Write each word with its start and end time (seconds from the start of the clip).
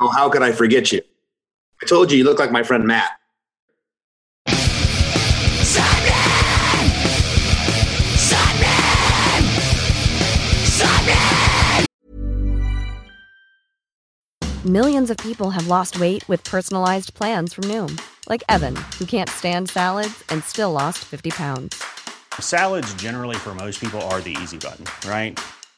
Oh, 0.00 0.08
how 0.08 0.28
could 0.28 0.42
I 0.42 0.52
forget 0.52 0.92
you? 0.92 1.02
I 1.82 1.86
told 1.86 2.10
you 2.10 2.18
you 2.18 2.24
look 2.24 2.38
like 2.38 2.50
my 2.50 2.62
friend 2.62 2.86
Matt. 2.86 3.12
Millions 14.66 15.10
of 15.10 15.18
people 15.18 15.50
have 15.50 15.66
lost 15.66 16.00
weight 16.00 16.26
with 16.26 16.42
personalized 16.42 17.12
plans 17.12 17.52
from 17.52 17.64
Noom, 17.64 18.00
like 18.30 18.42
Evan, 18.48 18.74
who 18.98 19.04
can't 19.04 19.28
stand 19.28 19.68
salads 19.68 20.24
and 20.30 20.42
still 20.42 20.72
lost 20.72 21.04
50 21.04 21.32
pounds. 21.32 21.84
Salads, 22.40 22.94
generally, 22.94 23.36
for 23.36 23.54
most 23.54 23.78
people, 23.78 24.00
are 24.08 24.22
the 24.22 24.34
easy 24.42 24.56
button, 24.56 24.86
right? 25.06 25.38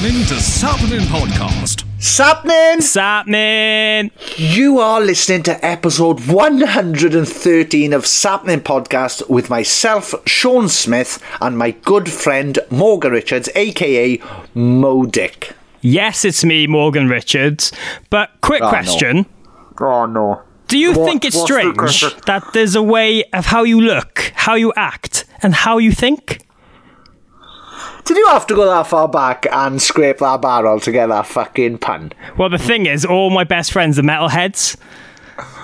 Listening 0.00 0.24
to 0.26 0.34
Sapnin 0.40 1.00
Podcast. 1.02 1.84
Sapnin! 2.00 2.80
Sapnin! 2.82 4.10
You 4.36 4.78
are 4.80 5.00
listening 5.00 5.42
to 5.44 5.64
episode 5.64 6.26
113 6.26 7.92
of 7.92 8.04
Sapnin 8.04 8.60
Podcast 8.60 9.28
with 9.30 9.48
myself, 9.50 10.12
Sean 10.26 10.68
Smith, 10.68 11.22
and 11.40 11.56
my 11.56 11.70
good 11.72 12.10
friend 12.10 12.58
Morgan 12.70 13.12
Richards, 13.12 13.48
aka 13.54 14.18
Modick. 14.56 15.52
Yes, 15.80 16.24
it's 16.24 16.44
me, 16.44 16.66
Morgan 16.66 17.08
Richards. 17.08 17.70
But 18.10 18.30
quick 18.40 18.62
Oh, 18.62 18.66
no. 18.66 18.70
question. 18.70 19.26
Oh 19.80 20.06
no. 20.06 20.40
Do 20.66 20.76
you 20.78 20.92
What- 20.92 21.04
think 21.08 21.24
it's 21.24 21.36
what's 21.36 21.50
the 21.50 21.72
strange 22.00 22.24
that 22.26 22.42
there's 22.52 22.74
a 22.74 22.82
way 22.82 23.22
of 23.32 23.46
how 23.46 23.62
you 23.62 23.80
look, 23.80 24.32
how 24.34 24.54
you 24.54 24.72
act, 24.76 25.24
and 25.42 25.54
how 25.54 25.78
you 25.78 25.92
think? 25.92 26.40
Did 28.04 28.16
you 28.16 28.26
have 28.28 28.46
to 28.48 28.54
go 28.54 28.66
that 28.66 28.86
far 28.86 29.08
back 29.08 29.46
and 29.50 29.80
scrape 29.80 30.18
that 30.18 30.42
barrel 30.42 30.80
to 30.80 30.92
get 30.92 31.06
that 31.06 31.26
fucking 31.26 31.78
pun? 31.78 32.12
Well, 32.36 32.50
the 32.50 32.58
thing 32.58 32.86
is, 32.86 33.04
all 33.04 33.30
my 33.30 33.44
best 33.44 33.72
friends 33.72 33.98
are 33.98 34.02
metalheads. 34.02 34.76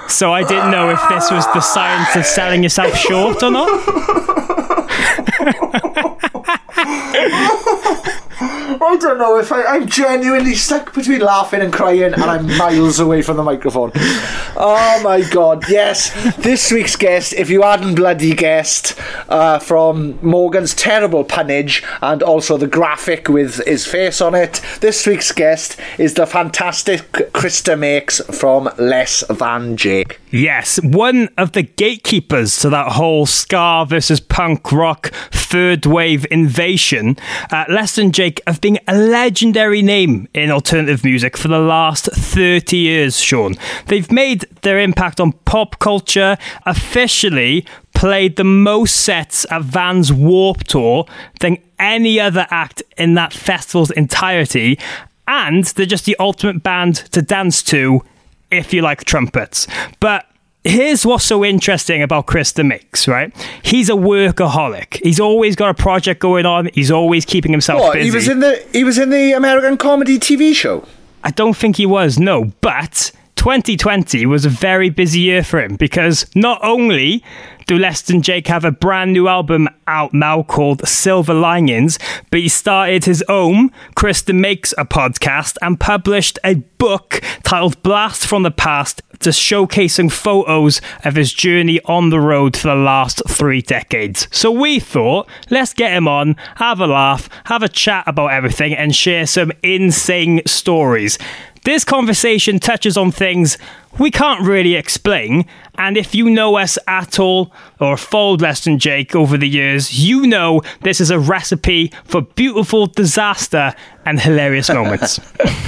So 0.08 0.32
I 0.32 0.42
didn't 0.42 0.70
know 0.70 0.90
if 0.90 1.00
this 1.08 1.30
was 1.30 1.46
the 1.46 1.60
science 1.60 2.16
of 2.16 2.26
selling 2.26 2.62
yourself 2.62 2.96
short 2.96 3.42
or 3.42 3.50
not. 3.50 3.70
I 8.82 8.96
don't 8.96 9.18
know 9.18 9.38
if 9.38 9.52
I, 9.52 9.62
I'm 9.64 9.86
genuinely 9.86 10.54
stuck 10.54 10.94
between 10.94 11.20
laughing 11.20 11.60
and 11.60 11.72
crying, 11.72 12.14
and 12.14 12.22
I'm 12.22 12.46
miles 12.56 12.98
away 12.98 13.22
from 13.22 13.36
the 13.36 13.42
microphone. 13.42 13.92
Oh 13.94 15.00
my 15.04 15.22
god, 15.30 15.68
yes. 15.68 16.10
This 16.36 16.72
week's 16.72 16.96
guest, 16.96 17.32
if 17.34 17.50
you 17.50 17.62
hadn't 17.62 17.94
bloody 17.94 18.34
guessed, 18.34 18.98
uh, 19.28 19.58
from 19.58 20.18
Morgan's 20.22 20.74
terrible 20.74 21.24
punnage 21.24 21.82
and 22.00 22.22
also 22.22 22.56
the 22.56 22.66
graphic 22.66 23.28
with 23.28 23.64
his 23.66 23.86
face 23.86 24.20
on 24.20 24.34
it, 24.34 24.60
this 24.80 25.06
week's 25.06 25.32
guest 25.32 25.78
is 25.98 26.14
the 26.14 26.26
fantastic 26.26 27.32
Chris 27.32 27.62
DeMakes 27.62 28.34
from 28.34 28.70
Less 28.78 29.22
Than 29.28 29.76
Jake. 29.76 30.20
Yes, 30.30 30.80
one 30.82 31.28
of 31.36 31.52
the 31.52 31.62
gatekeepers 31.62 32.58
to 32.60 32.70
that 32.70 32.92
whole 32.92 33.26
ska 33.26 33.84
versus 33.88 34.20
punk 34.20 34.72
rock 34.72 35.12
third 35.30 35.84
wave 35.84 36.26
invasion. 36.30 37.16
Uh, 37.50 37.64
Less 37.68 37.96
Than 37.96 38.12
Jake 38.12 38.40
have 38.46 38.60
been 38.60 38.69
a 38.86 38.96
legendary 38.96 39.82
name 39.82 40.28
in 40.34 40.50
alternative 40.50 41.04
music 41.04 41.36
for 41.36 41.48
the 41.48 41.58
last 41.58 42.06
30 42.06 42.76
years, 42.76 43.20
Sean. 43.20 43.54
They've 43.86 44.10
made 44.10 44.42
their 44.62 44.78
impact 44.78 45.20
on 45.20 45.32
pop 45.32 45.78
culture, 45.78 46.36
officially 46.66 47.66
played 47.94 48.36
the 48.36 48.44
most 48.44 48.96
sets 48.96 49.44
at 49.50 49.62
Vans 49.62 50.12
Warped 50.12 50.70
Tour 50.70 51.06
than 51.40 51.58
any 51.78 52.20
other 52.20 52.46
act 52.50 52.82
in 52.96 53.14
that 53.14 53.32
festival's 53.32 53.90
entirety, 53.90 54.78
and 55.26 55.64
they're 55.64 55.86
just 55.86 56.04
the 56.04 56.16
ultimate 56.18 56.62
band 56.62 56.96
to 57.12 57.22
dance 57.22 57.62
to 57.64 58.04
if 58.50 58.72
you 58.72 58.82
like 58.82 59.04
trumpets. 59.04 59.66
But 60.00 60.29
here's 60.64 61.06
what's 61.06 61.24
so 61.24 61.44
interesting 61.44 62.02
about 62.02 62.26
Chris 62.26 62.52
DeMakes, 62.52 63.08
right? 63.08 63.32
He's 63.62 63.88
a 63.88 63.94
workaholic. 63.94 65.00
He's 65.02 65.20
always 65.20 65.56
got 65.56 65.70
a 65.70 65.74
project 65.74 66.20
going 66.20 66.46
on. 66.46 66.68
He's 66.74 66.90
always 66.90 67.24
keeping 67.24 67.50
himself 67.52 67.80
What? 67.80 67.94
busy. 67.94 68.04
He 68.10 68.14
was 68.14 68.28
in 68.28 68.40
the 68.40 68.64
he 68.72 68.84
was 68.84 68.98
in 68.98 69.10
the 69.10 69.32
American 69.32 69.76
comedy 69.76 70.18
TV 70.18 70.54
show. 70.54 70.86
I 71.24 71.30
don't 71.30 71.56
think 71.56 71.76
he 71.76 71.86
was, 71.86 72.18
no, 72.18 72.46
but 72.62 73.12
2020 73.36 74.26
was 74.26 74.44
a 74.44 74.48
very 74.50 74.90
busy 74.90 75.20
year 75.20 75.42
for 75.42 75.60
him 75.60 75.76
because 75.76 76.26
not 76.34 76.58
only 76.62 77.22
do 77.70 77.78
Less 77.78 78.02
Than 78.02 78.20
Jake 78.20 78.48
have 78.48 78.64
a 78.64 78.72
brand 78.72 79.12
new 79.12 79.28
album 79.28 79.68
out 79.86 80.12
now 80.12 80.42
called 80.42 80.88
Silver 80.88 81.32
Linings, 81.32 82.00
but 82.28 82.40
he 82.40 82.48
started 82.48 83.04
his 83.04 83.22
own 83.28 83.70
Chris 83.94 84.24
DeMakes 84.24 84.74
a 84.76 84.84
podcast 84.84 85.56
and 85.62 85.78
published 85.78 86.36
a 86.42 86.54
book 86.54 87.22
titled 87.44 87.80
Blast 87.84 88.26
from 88.26 88.42
the 88.42 88.50
Past 88.50 89.02
just 89.20 89.40
showcasing 89.40 90.10
photos 90.10 90.80
of 91.04 91.14
his 91.14 91.32
journey 91.32 91.78
on 91.84 92.10
the 92.10 92.20
road 92.20 92.56
for 92.56 92.68
the 92.68 92.74
last 92.74 93.22
three 93.28 93.60
decades. 93.60 94.26
So 94.30 94.50
we 94.50 94.80
thought, 94.80 95.28
let's 95.50 95.74
get 95.74 95.92
him 95.92 96.08
on, 96.08 96.36
have 96.56 96.80
a 96.80 96.86
laugh, 96.86 97.28
have 97.44 97.62
a 97.62 97.68
chat 97.68 98.04
about 98.06 98.28
everything, 98.28 98.74
and 98.74 98.96
share 98.96 99.26
some 99.26 99.52
insane 99.62 100.40
stories. 100.46 101.18
This 101.64 101.84
conversation 101.84 102.58
touches 102.58 102.96
on 102.96 103.12
things 103.12 103.58
we 103.98 104.10
can't 104.10 104.46
really 104.46 104.76
explain, 104.76 105.44
and 105.76 105.96
if 105.96 106.14
you 106.14 106.30
know 106.30 106.56
us 106.56 106.78
at 106.86 107.18
all 107.18 107.52
or 107.80 107.96
followed 107.96 108.40
less 108.40 108.64
than 108.64 108.78
Jake 108.78 109.14
over 109.14 109.36
the 109.36 109.48
years, 109.48 109.98
you 109.98 110.26
know 110.26 110.62
this 110.82 111.00
is 111.00 111.10
a 111.10 111.18
recipe 111.18 111.92
for 112.04 112.22
beautiful 112.22 112.86
disaster 112.86 113.74
and 114.06 114.20
hilarious 114.20 114.68
moments. 114.72 115.20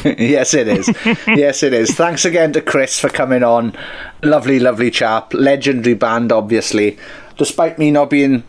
yes, 0.04 0.54
it 0.54 0.68
is. 0.68 0.88
yes, 1.26 1.62
it 1.62 1.72
is. 1.72 1.94
Thanks 1.94 2.24
again 2.24 2.52
to 2.52 2.60
Chris 2.62 2.98
for 2.98 3.08
coming 3.08 3.42
on. 3.42 3.76
Lovely, 4.22 4.58
lovely 4.60 4.90
chap. 4.90 5.34
Legendary 5.34 5.94
band, 5.94 6.32
obviously. 6.32 6.96
Despite 7.36 7.78
me 7.78 7.90
not 7.90 8.08
being 8.08 8.44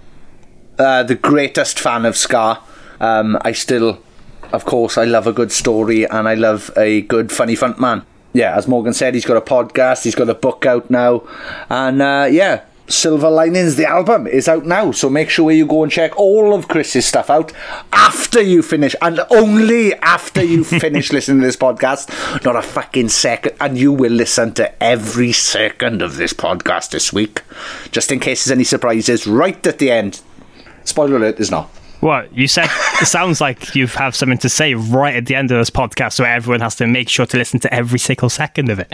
uh, 0.77 1.03
the 1.03 1.15
greatest 1.15 1.79
fan 1.79 2.05
of 2.05 2.15
ska, 2.15 2.61
um, 2.99 3.37
I 3.41 3.51
still, 3.51 4.01
of 4.51 4.65
course, 4.65 4.97
I 4.97 5.05
love 5.05 5.27
a 5.27 5.33
good 5.33 5.51
story 5.51 6.07
and 6.07 6.27
I 6.27 6.33
love 6.33 6.71
a 6.77 7.01
good, 7.01 7.31
funny 7.31 7.55
front 7.55 7.79
man. 7.79 8.05
Yeah, 8.33 8.57
as 8.57 8.67
Morgan 8.67 8.93
said, 8.93 9.13
he's 9.13 9.25
got 9.25 9.37
a 9.37 9.41
podcast, 9.41 10.03
he's 10.03 10.15
got 10.15 10.27
a 10.29 10.33
book 10.33 10.65
out 10.65 10.89
now, 10.89 11.23
and 11.69 12.01
uh, 12.01 12.27
yeah. 12.29 12.63
Silver 12.85 13.29
Linings, 13.29 13.77
the 13.77 13.85
album, 13.85 14.27
is 14.27 14.49
out 14.49 14.65
now, 14.65 14.91
so 14.91 15.09
make 15.09 15.29
sure 15.29 15.51
you 15.51 15.65
go 15.65 15.83
and 15.83 15.91
check 15.91 16.19
all 16.19 16.53
of 16.53 16.67
Chris's 16.67 17.05
stuff 17.05 17.29
out 17.29 17.53
after 17.93 18.41
you 18.41 18.61
finish, 18.61 18.93
and 19.01 19.21
only 19.29 19.93
after 19.95 20.43
you 20.43 20.63
finish 20.65 21.13
listening 21.13 21.39
to 21.39 21.47
this 21.47 21.55
podcast. 21.55 22.43
Not 22.43 22.57
a 22.57 22.61
fucking 22.61 23.07
second, 23.07 23.55
and 23.61 23.77
you 23.77 23.93
will 23.93 24.11
listen 24.11 24.53
to 24.55 24.83
every 24.83 25.31
second 25.31 26.01
of 26.01 26.17
this 26.17 26.33
podcast 26.33 26.89
this 26.91 27.13
week, 27.13 27.41
just 27.91 28.11
in 28.11 28.19
case 28.19 28.43
there's 28.43 28.55
any 28.55 28.65
surprises 28.65 29.25
right 29.25 29.65
at 29.65 29.79
the 29.79 29.89
end. 29.89 30.19
Spoiler 30.83 31.15
alert, 31.15 31.37
there's 31.37 31.51
not. 31.51 31.69
What 32.03 32.35
you 32.37 32.47
said? 32.47 32.69
It 33.01 33.05
sounds 33.05 33.39
like 33.39 33.75
you 33.75 33.87
have 33.87 34.13
something 34.15 34.37
to 34.39 34.49
say 34.49 34.73
right 34.73 35.15
at 35.15 35.25
the 35.25 35.35
end 35.35 35.51
of 35.51 35.57
this 35.57 35.69
podcast, 35.69 36.13
so 36.13 36.25
everyone 36.25 36.59
has 36.59 36.75
to 36.75 36.87
make 36.87 37.07
sure 37.07 37.25
to 37.25 37.37
listen 37.37 37.59
to 37.61 37.73
every 37.73 37.99
single 37.99 38.29
second 38.29 38.69
of 38.69 38.79
it. 38.79 38.93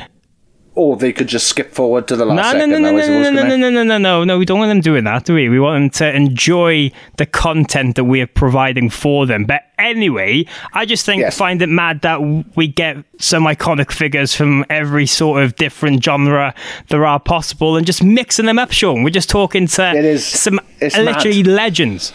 or 0.75 0.95
they 0.95 1.11
could 1.11 1.27
just 1.27 1.47
skip 1.47 1.73
forward 1.73 2.07
to 2.07 2.15
the 2.15 2.23
last 2.23 2.35
No, 2.37 2.43
no, 2.53 2.59
second. 2.59 2.69
no, 2.71 2.77
no, 2.77 2.91
no, 2.91 3.07
no, 3.07 3.31
no, 3.31 3.43
no, 3.43 3.57
no, 3.57 3.69
no, 3.69 3.83
no, 3.83 3.97
no, 3.97 4.23
no. 4.23 4.37
We 4.39 4.45
don't 4.45 4.59
want 4.59 4.69
them 4.69 4.79
doing 4.79 5.03
that, 5.05 5.25
do 5.25 5.33
we? 5.33 5.49
We 5.49 5.59
want 5.59 5.75
them 5.81 5.89
to 6.11 6.15
enjoy 6.15 6.91
the 7.17 7.25
content 7.25 7.95
that 7.97 8.05
we 8.05 8.21
are 8.21 8.27
providing 8.27 8.89
for 8.89 9.25
them. 9.25 9.43
But 9.43 9.63
anyway, 9.77 10.45
I 10.71 10.85
just 10.85 11.05
think 11.05 11.19
Yes. 11.21 11.35
find 11.37 11.61
it 11.61 11.67
mad 11.67 12.01
that 12.03 12.21
we 12.55 12.67
get 12.67 12.95
some 13.17 13.43
iconic 13.45 13.91
figures 13.91 14.33
from 14.35 14.63
every 14.69 15.05
sort 15.07 15.43
of 15.43 15.55
different 15.57 16.01
genre 16.01 16.53
there 16.87 17.05
are 17.05 17.19
possible 17.19 17.75
and 17.75 17.85
just 17.85 18.01
mixing 18.01 18.45
them 18.45 18.59
up, 18.59 18.71
Sean. 18.71 19.03
We're 19.03 19.09
just 19.09 19.29
talking 19.29 19.67
to 19.67 19.95
It 19.97 20.05
is- 20.05 20.25
some 20.25 20.61
literally 20.81 21.43
mad. 21.43 21.51
legends. 21.51 22.13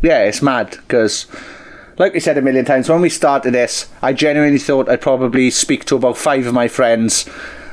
Yeah, 0.00 0.24
it's 0.24 0.42
mad 0.42 0.70
because, 0.70 1.26
like 1.98 2.12
we 2.14 2.20
said 2.20 2.38
a 2.38 2.42
million 2.42 2.64
times, 2.64 2.88
when 2.88 3.00
we 3.00 3.08
started 3.08 3.54
this, 3.54 3.88
I 4.00 4.12
genuinely 4.12 4.58
thought 4.58 4.88
I'd 4.88 5.00
probably 5.00 5.50
speak 5.50 5.84
to 5.86 5.96
about 5.96 6.16
five 6.16 6.46
of 6.46 6.54
my 6.54 6.68
friends, 6.68 7.28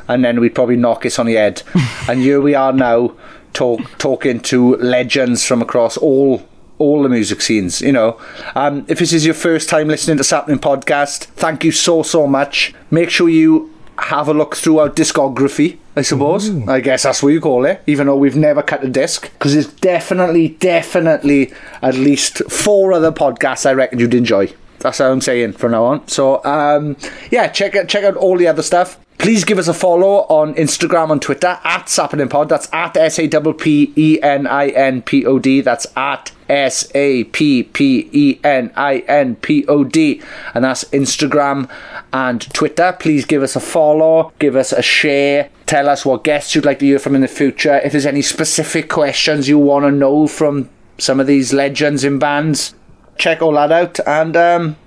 and 0.08 0.24
then 0.24 0.40
we'd 0.40 0.56
probably 0.56 0.78
knock 0.78 1.06
us 1.06 1.20
on 1.20 1.28
the 1.28 1.36
head. 1.36 1.62
and 2.10 2.20
here 2.22 2.42
we 2.42 2.56
are 2.56 2.74
now, 2.74 3.14
talk, 3.54 3.82
talking 3.98 4.40
to 4.42 4.76
legends 4.78 5.46
from 5.46 5.62
across 5.62 5.98
all 5.98 6.48
all 6.78 7.04
the 7.04 7.10
music 7.10 7.42
scenes. 7.42 7.82
You 7.82 7.94
know, 7.94 8.20
um, 8.54 8.86
if 8.90 9.00
this 9.00 9.14
is 9.14 9.26
your 9.26 9.36
first 9.36 9.70
time 9.70 9.88
listening 9.88 10.18
to 10.18 10.24
Sapnin 10.24 10.60
Podcast, 10.60 11.26
thank 11.26 11.64
you 11.64 11.72
so 11.72 12.04
so 12.04 12.28
much. 12.28 12.74
Make 12.92 13.10
sure 13.10 13.30
you 13.30 13.74
have 13.98 14.28
a 14.28 14.34
look 14.34 14.56
through 14.56 14.80
our 14.80 14.90
discography. 14.90 15.78
I 15.96 16.02
suppose. 16.02 16.50
I 16.68 16.82
guess 16.82 17.04
that's 17.04 17.24
what 17.24 17.30
you 17.30 17.40
call 17.40 17.66
it, 17.66 17.82
even 17.88 18.08
though 18.08 18.18
we've 18.18 18.36
never 18.36 18.62
cut 18.62 18.84
a 18.84 18.90
disc. 18.90 19.32
Because 19.34 19.54
there's 19.54 19.72
definitely, 19.72 20.50
definitely 20.50 21.54
at 21.82 21.96
least 21.96 22.40
four 22.52 22.92
other 22.94 23.12
podcasts 23.12 23.66
I 23.66 23.74
reckon 23.74 24.00
you'd 24.00 24.14
enjoy. 24.14 24.54
That's 24.80 24.98
how 24.98 25.12
I'm 25.12 25.22
saying 25.22 25.54
from 25.54 25.72
now 25.72 25.86
on. 25.86 26.08
So, 26.08 26.44
um, 26.44 26.98
yeah, 27.32 27.48
check 27.48 27.76
out 27.76 27.88
check 27.88 28.04
out 28.04 28.16
all 28.16 28.38
the 28.38 28.48
other 28.48 28.62
stuff. 28.62 29.00
Please 29.18 29.44
give 29.46 29.58
us 29.58 29.68
a 29.68 29.74
follow 29.74 30.28
on 30.28 30.54
Instagram 30.56 31.12
and 31.12 31.22
Twitter 31.22 31.60
at 31.64 31.90
Sappening 31.90 32.30
Pod. 32.30 32.50
That's 32.50 32.68
at 32.74 32.96
S 32.98 33.18
A 33.18 33.28
P 33.28 33.54
P 33.54 33.94
E 33.96 34.22
N 34.22 34.46
I 34.46 34.68
N 34.68 35.02
P 35.02 35.26
O 35.26 35.40
D. 35.40 35.62
That's 35.62 35.88
at 35.96 36.32
S 36.50 36.92
A 36.94 37.24
P 37.24 37.64
P 37.64 38.10
E 38.12 38.40
N 38.44 38.72
I 38.76 38.98
N 39.08 39.38
P 39.38 39.66
O 39.68 39.84
D. 39.84 40.22
And 40.54 40.66
that's 40.66 40.84
Instagram 40.86 41.70
and 42.14 42.42
Twitter. 42.54 42.96
Please 43.00 43.26
give 43.26 43.42
us 43.42 43.56
a 43.56 43.60
follow, 43.62 44.34
give 44.38 44.56
us 44.56 44.72
a 44.72 44.84
share, 44.84 45.50
tell 45.66 45.90
us 45.90 46.06
what 46.06 46.24
guests 46.24 46.54
you'd 46.54 46.66
like 46.66 46.80
to 46.80 46.86
hear 46.86 47.00
from 47.00 47.16
in 47.16 47.22
the 47.22 47.28
future. 47.28 47.78
If 47.80 47.92
there's 47.92 48.06
any 48.06 48.22
specific 48.22 48.90
questions 48.90 49.50
you 49.50 49.58
want 49.58 49.86
to 49.86 49.92
know 49.92 50.28
from 50.28 50.70
some 50.98 51.20
of 51.20 51.28
these 51.28 51.54
legends 51.54 52.04
in 52.04 52.20
bands, 52.20 52.76
check 53.18 53.42
all 53.42 53.54
that 53.54 53.72
out. 53.72 54.00
And 54.06 54.36
um, 54.38 54.78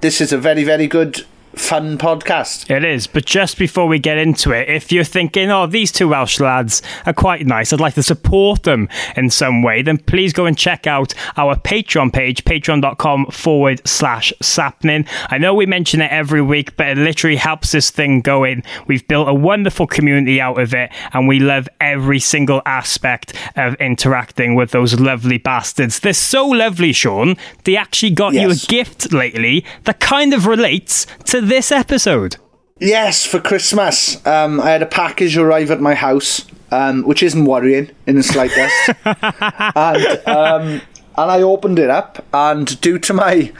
this 0.00 0.20
is 0.20 0.32
a 0.32 0.38
very, 0.38 0.64
very 0.64 0.86
good, 0.86 1.24
fun 1.58 1.98
podcast. 1.98 2.70
It 2.70 2.84
is, 2.84 3.06
but 3.06 3.24
just 3.24 3.58
before 3.58 3.86
we 3.86 3.98
get 3.98 4.16
into 4.16 4.52
it, 4.52 4.68
if 4.68 4.92
you're 4.92 5.04
thinking, 5.04 5.50
oh, 5.50 5.66
these 5.66 5.92
two 5.92 6.08
Welsh 6.08 6.40
lads 6.40 6.82
are 7.04 7.12
quite 7.12 7.46
nice, 7.46 7.72
I'd 7.72 7.80
like 7.80 7.94
to 7.94 8.02
support 8.02 8.62
them 8.62 8.88
in 9.16 9.30
some 9.30 9.62
way, 9.62 9.82
then 9.82 9.98
please 9.98 10.32
go 10.32 10.46
and 10.46 10.56
check 10.56 10.86
out 10.86 11.14
our 11.36 11.56
Patreon 11.56 12.12
page, 12.12 12.44
patreon.com 12.44 13.26
forward 13.26 13.86
slash 13.86 14.32
sapnin. 14.40 15.06
I 15.28 15.38
know 15.38 15.54
we 15.54 15.66
mention 15.66 16.00
it 16.00 16.12
every 16.12 16.42
week, 16.42 16.76
but 16.76 16.88
it 16.88 16.98
literally 16.98 17.36
helps 17.36 17.72
this 17.72 17.90
thing 17.90 18.20
going. 18.20 18.62
We've 18.86 19.06
built 19.06 19.28
a 19.28 19.34
wonderful 19.34 19.86
community 19.86 20.40
out 20.40 20.60
of 20.60 20.74
it, 20.74 20.90
and 21.12 21.28
we 21.28 21.40
love 21.40 21.68
every 21.80 22.20
single 22.20 22.62
aspect 22.64 23.34
of 23.56 23.74
interacting 23.74 24.54
with 24.54 24.70
those 24.70 24.98
lovely 25.00 25.38
bastards. 25.38 26.00
They're 26.00 26.12
so 26.12 26.46
lovely, 26.46 26.92
Sean. 26.92 27.36
They 27.64 27.76
actually 27.76 28.10
got 28.10 28.34
you 28.34 28.50
a 28.50 28.54
gift 28.54 29.12
lately 29.12 29.64
that 29.84 30.00
kind 30.00 30.32
of 30.32 30.46
relates 30.46 31.06
to 31.26 31.47
this 31.48 31.72
episode. 31.72 32.36
Yes, 32.78 33.24
for 33.24 33.40
Christmas, 33.40 34.24
um, 34.26 34.60
I 34.60 34.70
had 34.70 34.82
a 34.82 34.86
package 34.86 35.36
arrive 35.36 35.70
at 35.70 35.80
my 35.80 35.94
house, 35.94 36.46
um, 36.70 37.02
which 37.02 37.22
isn't 37.22 37.44
worrying 37.44 37.90
in 38.06 38.16
the 38.16 38.22
slightest. 38.22 38.90
and 39.04 40.28
um, 40.28 40.80
and 41.16 41.30
I 41.32 41.42
opened 41.42 41.80
it 41.80 41.90
up, 41.90 42.24
and 42.32 42.80
due 42.80 42.98
to 43.00 43.12
my, 43.12 43.52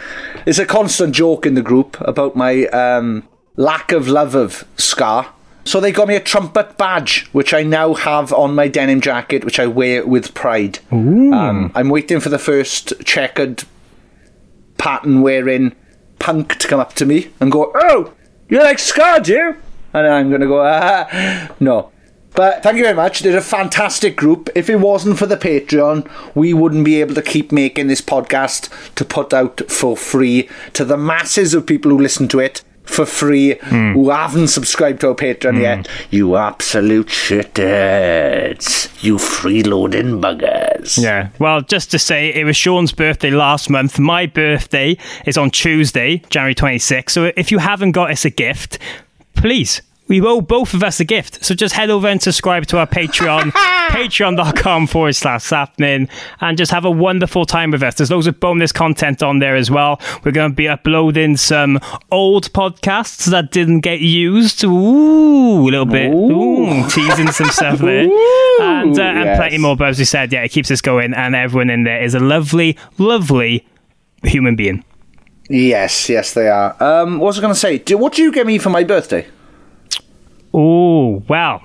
it's 0.46 0.60
a 0.60 0.66
constant 0.66 1.14
joke 1.14 1.44
in 1.46 1.54
the 1.54 1.62
group 1.62 2.00
about 2.02 2.36
my 2.36 2.66
um, 2.66 3.26
lack 3.56 3.90
of 3.90 4.06
love 4.06 4.36
of 4.36 4.64
ska. 4.76 5.26
So 5.64 5.80
they 5.80 5.90
got 5.90 6.08
me 6.08 6.14
a 6.14 6.20
trumpet 6.20 6.78
badge, 6.78 7.26
which 7.32 7.52
I 7.52 7.62
now 7.64 7.94
have 7.94 8.32
on 8.32 8.54
my 8.54 8.68
denim 8.68 9.00
jacket, 9.00 9.44
which 9.44 9.58
I 9.58 9.66
wear 9.66 10.06
with 10.06 10.32
pride. 10.32 10.78
Um, 11.34 11.72
I'm 11.74 11.88
waiting 11.90 12.20
for 12.20 12.28
the 12.28 12.38
first 12.38 12.92
checkered 13.04 13.64
pattern 14.78 15.20
wearing 15.20 15.74
to 16.32 16.68
come 16.68 16.80
up 16.80 16.94
to 16.94 17.06
me 17.06 17.30
and 17.40 17.50
go, 17.50 17.72
"Oh, 17.74 18.12
you're 18.48 18.62
like 18.62 18.78
ska, 18.78 19.20
do 19.22 19.32
you?" 19.32 19.56
And 19.92 20.06
I'm 20.06 20.30
gonna 20.30 20.46
go, 20.46 20.62
ah, 20.62 21.48
"No." 21.60 21.90
But 22.34 22.62
thank 22.62 22.76
you 22.76 22.84
very 22.84 22.94
much. 22.94 23.20
They're 23.20 23.38
a 23.38 23.40
fantastic 23.40 24.14
group. 24.14 24.48
If 24.54 24.70
it 24.70 24.76
wasn't 24.76 25.18
for 25.18 25.26
the 25.26 25.36
Patreon, 25.36 26.08
we 26.36 26.54
wouldn't 26.54 26.84
be 26.84 27.00
able 27.00 27.14
to 27.16 27.22
keep 27.22 27.50
making 27.50 27.88
this 27.88 28.00
podcast 28.00 28.68
to 28.94 29.04
put 29.04 29.34
out 29.34 29.62
for 29.68 29.96
free 29.96 30.48
to 30.74 30.84
the 30.84 30.96
masses 30.96 31.52
of 31.52 31.66
people 31.66 31.90
who 31.90 31.98
listen 31.98 32.28
to 32.28 32.38
it 32.38 32.62
for 32.88 33.06
free 33.06 33.54
hmm. 33.54 33.92
who 33.92 34.10
haven't 34.10 34.48
subscribed 34.48 35.00
to 35.00 35.08
our 35.08 35.14
Patreon 35.14 35.56
hmm. 35.56 35.60
yet. 35.60 35.88
You 36.10 36.36
absolute 36.36 37.08
shitheads. 37.08 38.88
You 39.02 39.16
freeloading 39.16 40.20
buggers. 40.20 41.00
Yeah. 41.00 41.28
Well, 41.38 41.60
just 41.60 41.90
to 41.92 41.98
say, 41.98 42.32
it 42.34 42.44
was 42.44 42.56
Sean's 42.56 42.92
birthday 42.92 43.30
last 43.30 43.70
month. 43.70 43.98
My 43.98 44.26
birthday 44.26 44.96
is 45.26 45.36
on 45.36 45.50
Tuesday, 45.50 46.22
January 46.30 46.54
26th. 46.54 47.10
So 47.10 47.32
if 47.36 47.52
you 47.52 47.58
haven't 47.58 47.92
got 47.92 48.10
us 48.10 48.24
a 48.24 48.30
gift, 48.30 48.78
please. 49.34 49.82
We 50.08 50.22
owe 50.22 50.40
both 50.40 50.74
of 50.74 50.82
us 50.82 51.00
a 51.00 51.04
gift. 51.04 51.44
So 51.44 51.54
just 51.54 51.74
head 51.74 51.90
over 51.90 52.08
and 52.08 52.20
subscribe 52.20 52.66
to 52.66 52.78
our 52.78 52.86
Patreon, 52.86 53.50
patreon.com 53.88 54.86
forward 54.86 55.14
slash 55.14 55.44
sapnin, 55.44 56.08
and 56.40 56.56
just 56.56 56.72
have 56.72 56.84
a 56.84 56.90
wonderful 56.90 57.44
time 57.44 57.70
with 57.70 57.82
us. 57.82 57.94
There's 57.96 58.10
loads 58.10 58.26
of 58.26 58.40
bonus 58.40 58.72
content 58.72 59.22
on 59.22 59.38
there 59.38 59.54
as 59.54 59.70
well. 59.70 60.00
We're 60.24 60.32
going 60.32 60.50
to 60.50 60.56
be 60.56 60.66
uploading 60.66 61.36
some 61.36 61.78
old 62.10 62.52
podcasts 62.52 63.26
that 63.30 63.50
didn't 63.50 63.80
get 63.80 64.00
used. 64.00 64.64
Ooh, 64.64 65.68
a 65.68 65.70
little 65.70 65.84
bit. 65.84 66.12
Ooh, 66.12 66.88
teasing 66.88 67.30
some 67.30 67.50
stuff 67.50 67.78
there. 67.78 68.02
and, 68.60 68.98
uh, 68.98 69.02
and 69.02 69.36
plenty 69.36 69.58
more. 69.58 69.76
But 69.76 69.88
as 69.88 69.98
we 69.98 70.04
said, 70.04 70.32
yeah, 70.32 70.42
it 70.42 70.48
keeps 70.48 70.70
us 70.70 70.80
going, 70.80 71.12
and 71.12 71.34
everyone 71.34 71.70
in 71.70 71.84
there 71.84 72.02
is 72.02 72.14
a 72.14 72.20
lovely, 72.20 72.76
lovely 72.96 73.66
human 74.24 74.56
being. 74.56 74.84
Yes, 75.50 76.08
yes, 76.08 76.34
they 76.34 76.48
are. 76.48 76.76
Um, 76.82 77.18
what 77.18 77.28
was 77.28 77.38
I 77.38 77.42
going 77.42 77.54
to 77.54 77.60
say? 77.60 77.78
Do, 77.78 77.96
what 77.96 78.12
do 78.12 78.22
you 78.22 78.32
get 78.32 78.46
me 78.46 78.58
for 78.58 78.70
my 78.70 78.84
birthday? 78.84 79.26
Oh, 80.54 81.22
well, 81.28 81.62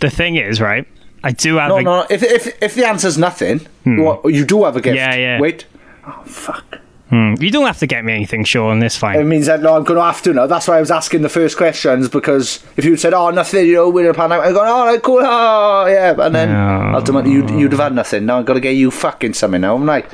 the 0.00 0.10
thing 0.10 0.36
is, 0.36 0.60
right? 0.60 0.86
I 1.22 1.32
do 1.32 1.56
have 1.56 1.68
No, 1.68 1.76
a. 1.78 1.82
no. 1.82 2.06
If 2.08 2.22
if 2.22 2.62
if 2.62 2.74
the 2.74 2.86
answer's 2.86 3.18
nothing, 3.18 3.60
what, 3.84 4.24
you 4.32 4.44
do 4.46 4.64
have 4.64 4.76
a 4.76 4.80
gift. 4.80 4.96
Yeah, 4.96 5.14
yeah. 5.16 5.40
Wait. 5.40 5.66
Oh 6.06 6.22
fuck. 6.24 6.78
Hmm, 7.10 7.34
You 7.40 7.50
don't 7.50 7.66
have 7.66 7.78
to 7.80 7.86
get 7.88 8.04
me 8.04 8.12
anything, 8.14 8.44
Sean. 8.44 8.80
It 8.84 8.92
fine. 8.92 9.18
It 9.18 9.24
means 9.24 9.46
that 9.46 9.60
no, 9.62 9.74
I'm 9.76 9.82
going 9.84 9.98
to 9.98 10.04
have 10.04 10.22
to 10.22 10.32
now. 10.32 10.46
That's 10.46 10.68
why 10.68 10.76
I 10.76 10.80
was 10.80 10.92
asking 10.92 11.22
the 11.22 11.28
first 11.28 11.56
questions 11.56 12.08
because 12.08 12.64
if 12.76 12.84
you'd 12.84 13.00
said, 13.00 13.12
"Oh, 13.12 13.30
nothing," 13.30 13.66
you 13.66 13.74
know, 13.74 13.90
we're 13.90 14.08
a 14.10 14.14
pan 14.14 14.30
out, 14.32 14.44
I'd 14.44 14.54
go, 14.54 14.60
"Oh, 14.64 14.86
right, 14.86 15.02
cool, 15.02 15.18
oh, 15.20 15.86
yeah," 15.86 16.14
and 16.18 16.34
then 16.34 16.52
No. 16.52 16.92
ultimately 16.94 17.32
you'd, 17.32 17.50
you'd 17.50 17.72
have 17.72 17.80
had 17.80 17.94
nothing. 17.94 18.24
Now 18.26 18.38
I've 18.38 18.46
got 18.46 18.54
to 18.54 18.60
get 18.60 18.76
you 18.76 18.90
fucking 18.92 19.34
something 19.34 19.60
now, 19.60 19.76
haven't 19.76 19.90
I? 19.90 20.04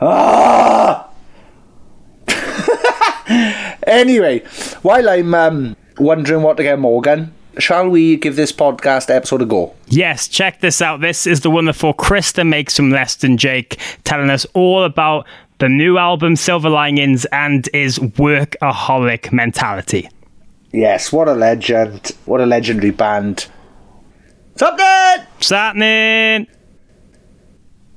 Ah. 0.00 1.08
anyway, 3.86 4.40
while 4.82 5.08
I'm 5.08 5.32
um, 5.34 5.76
wondering 5.98 6.42
what 6.42 6.56
to 6.56 6.62
get 6.62 6.78
Morgan, 6.78 7.32
shall 7.58 7.88
we 7.88 8.16
give 8.16 8.36
this 8.36 8.52
podcast 8.52 9.10
episode 9.14 9.42
a 9.42 9.46
go? 9.46 9.74
Yes, 9.88 10.28
check 10.28 10.60
this 10.60 10.82
out. 10.82 11.00
This 11.00 11.26
is 11.26 11.40
the 11.40 11.50
wonderful 11.50 11.92
Chris 11.92 12.32
DeMakes 12.32 12.76
from 12.76 12.90
Less 12.90 13.16
Than 13.16 13.36
Jake 13.36 13.78
telling 14.04 14.30
us 14.30 14.46
all 14.54 14.84
about 14.84 15.26
the 15.58 15.68
new 15.68 15.96
album 15.98 16.36
Silver 16.36 16.68
Linings 16.68 17.24
and 17.26 17.68
his 17.72 17.98
workaholic 17.98 19.32
mentality. 19.32 20.08
Yes, 20.72 21.12
what 21.12 21.28
a 21.28 21.32
legend! 21.32 22.12
What 22.26 22.40
a 22.40 22.46
legendary 22.46 22.90
band! 22.90 23.46
Something. 24.56 24.86
Happening? 25.48 26.46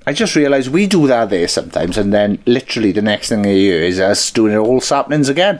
I 0.05 0.13
just 0.13 0.35
realised 0.35 0.69
we 0.69 0.87
do 0.87 1.07
that 1.07 1.29
there 1.29 1.47
sometimes, 1.47 1.97
and 1.97 2.13
then 2.13 2.41
literally 2.45 2.91
the 2.91 3.01
next 3.01 3.29
thing 3.29 3.43
you 3.43 3.51
hear 3.51 3.81
is 3.81 3.99
us 3.99 4.31
doing 4.31 4.53
it 4.53 4.57
all 4.57 4.81
saplings 4.81 5.29
again. 5.29 5.59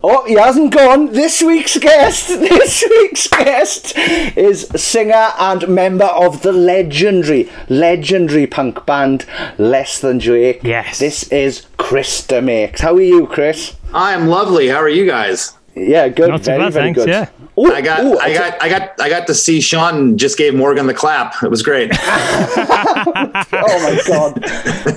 Oh, 0.00 0.24
he 0.26 0.34
hasn't 0.34 0.72
gone. 0.72 1.12
This 1.12 1.42
week's 1.42 1.76
guest, 1.76 2.28
this 2.38 2.84
week's 2.88 3.26
guest 3.26 3.96
is 3.98 4.68
singer 4.76 5.32
and 5.40 5.66
member 5.66 6.04
of 6.04 6.42
the 6.42 6.52
legendary, 6.52 7.50
legendary 7.68 8.46
punk 8.46 8.86
band 8.86 9.26
Less 9.58 10.00
Than 10.00 10.20
Jake. 10.20 10.62
Yes. 10.62 11.00
This 11.00 11.24
is 11.32 11.66
Chris 11.78 12.24
DeMakes. 12.24 12.78
How 12.78 12.94
are 12.94 13.00
you, 13.00 13.26
Chris? 13.26 13.74
I 13.92 14.12
am 14.12 14.28
lovely. 14.28 14.68
How 14.68 14.76
are 14.78 14.88
you 14.88 15.04
guys? 15.04 15.54
Yeah, 15.74 16.08
good. 16.08 16.28
Not 16.28 16.38
too 16.38 16.44
very, 16.44 16.58
bad, 16.60 16.72
very 16.74 16.84
thanks, 16.86 16.98
good. 17.00 17.08
yeah. 17.08 17.28
Ooh, 17.58 17.74
I 17.74 17.80
got, 17.80 18.04
ooh, 18.04 18.18
I 18.20 18.32
got, 18.32 18.62
I 18.62 18.68
got, 18.68 19.00
I 19.00 19.08
got 19.08 19.26
to 19.26 19.34
see 19.34 19.60
Sean 19.60 20.16
just 20.16 20.38
gave 20.38 20.54
Morgan 20.54 20.86
the 20.86 20.94
clap. 20.94 21.42
It 21.42 21.50
was 21.50 21.62
great. 21.62 21.90
oh 21.94 23.12
my 23.24 24.00
god! 24.06 24.44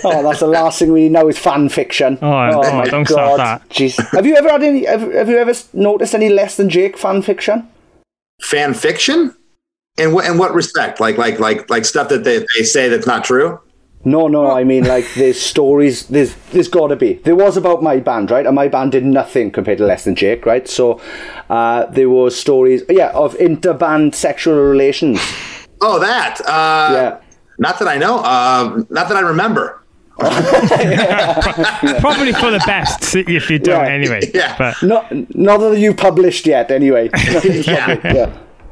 Oh, 0.03 0.22
that's 0.22 0.41
the 0.41 0.48
last 0.48 0.77
thing 0.77 0.91
we 0.91 1.10
know 1.10 1.27
is 1.27 1.39
fan 1.39 1.70
fiction. 1.70 2.20
Oh, 2.22 2.62
oh, 2.63 2.86
don't 2.86 3.08
start 3.08 3.38
that. 3.38 3.68
Jeez, 3.70 3.98
have 4.12 4.27
you 4.27 4.36
ever 4.36 4.50
had 4.50 4.62
any? 4.62 4.86
Have, 4.86 5.01
have 5.01 5.27
you 5.27 5.38
ever 5.38 5.53
noticed 5.74 6.13
any 6.13 6.30
less 6.30 6.58
than 6.58 6.70
Jake 6.70 6.98
fan 6.98 7.24
fiction? 7.24 7.68
Fan 8.41 8.75
fiction? 8.75 9.36
In 9.98 10.13
what, 10.13 10.25
in 10.25 10.38
what 10.38 10.53
respect? 10.53 11.00
Like, 11.00 11.18
like, 11.18 11.39
like, 11.39 11.70
like 11.70 11.86
stuff 11.86 12.10
that 12.10 12.24
they, 12.24 12.39
they 12.39 12.63
say 12.63 12.89
that's 12.89 13.08
not 13.08 13.24
true? 13.24 13.60
No, 14.03 14.27
no, 14.27 14.50
I 14.50 14.63
mean 14.63 14.86
like 14.86 15.05
there's 15.15 15.39
stories. 15.53 16.08
There's 16.08 16.34
there's 16.51 16.67
got 16.67 16.88
to 16.88 16.96
be. 16.96 17.13
There 17.24 17.36
was 17.36 17.55
about 17.58 17.84
my 17.84 17.98
band, 18.00 18.31
right? 18.31 18.46
And 18.48 18.55
my 18.55 18.67
band 18.67 18.91
did 18.93 19.05
nothing 19.05 19.51
compared 19.51 19.77
to 19.77 19.86
Less 19.86 20.05
Than 20.05 20.15
Jake, 20.15 20.46
right? 20.46 20.67
So 20.67 21.00
uh, 21.50 21.86
there 21.86 22.10
was 22.10 22.36
stories, 22.39 22.84
yeah, 22.89 23.12
of 23.13 23.36
interband 23.38 24.15
sexual 24.15 24.55
relations. 24.60 25.20
Oh, 25.84 25.98
that. 25.98 26.39
Uh, 26.41 26.93
Yeah. 26.93 27.17
Not 27.58 27.79
that 27.79 27.88
I 27.88 27.98
know. 27.98 28.20
Uh, 28.20 28.84
not 28.91 29.10
that 29.10 29.17
I 29.17 29.22
remember. 29.22 29.81
Probably 32.00 32.34
for 32.34 32.51
the 32.51 32.62
best 32.67 33.15
if 33.15 33.50
you 33.50 33.58
don't 33.60 33.86
Yeah. 33.86 33.91
anyway. 33.91 34.20
Yeah. 34.34 34.55
But 34.58 34.84
Not 34.84 35.12
not 35.36 35.58
that 35.58 35.79
you 35.79 35.93
published 35.96 36.46
yet, 36.46 36.70
anyway. 36.72 37.10
Yeah. 37.13 37.98
yeah. 38.03 38.29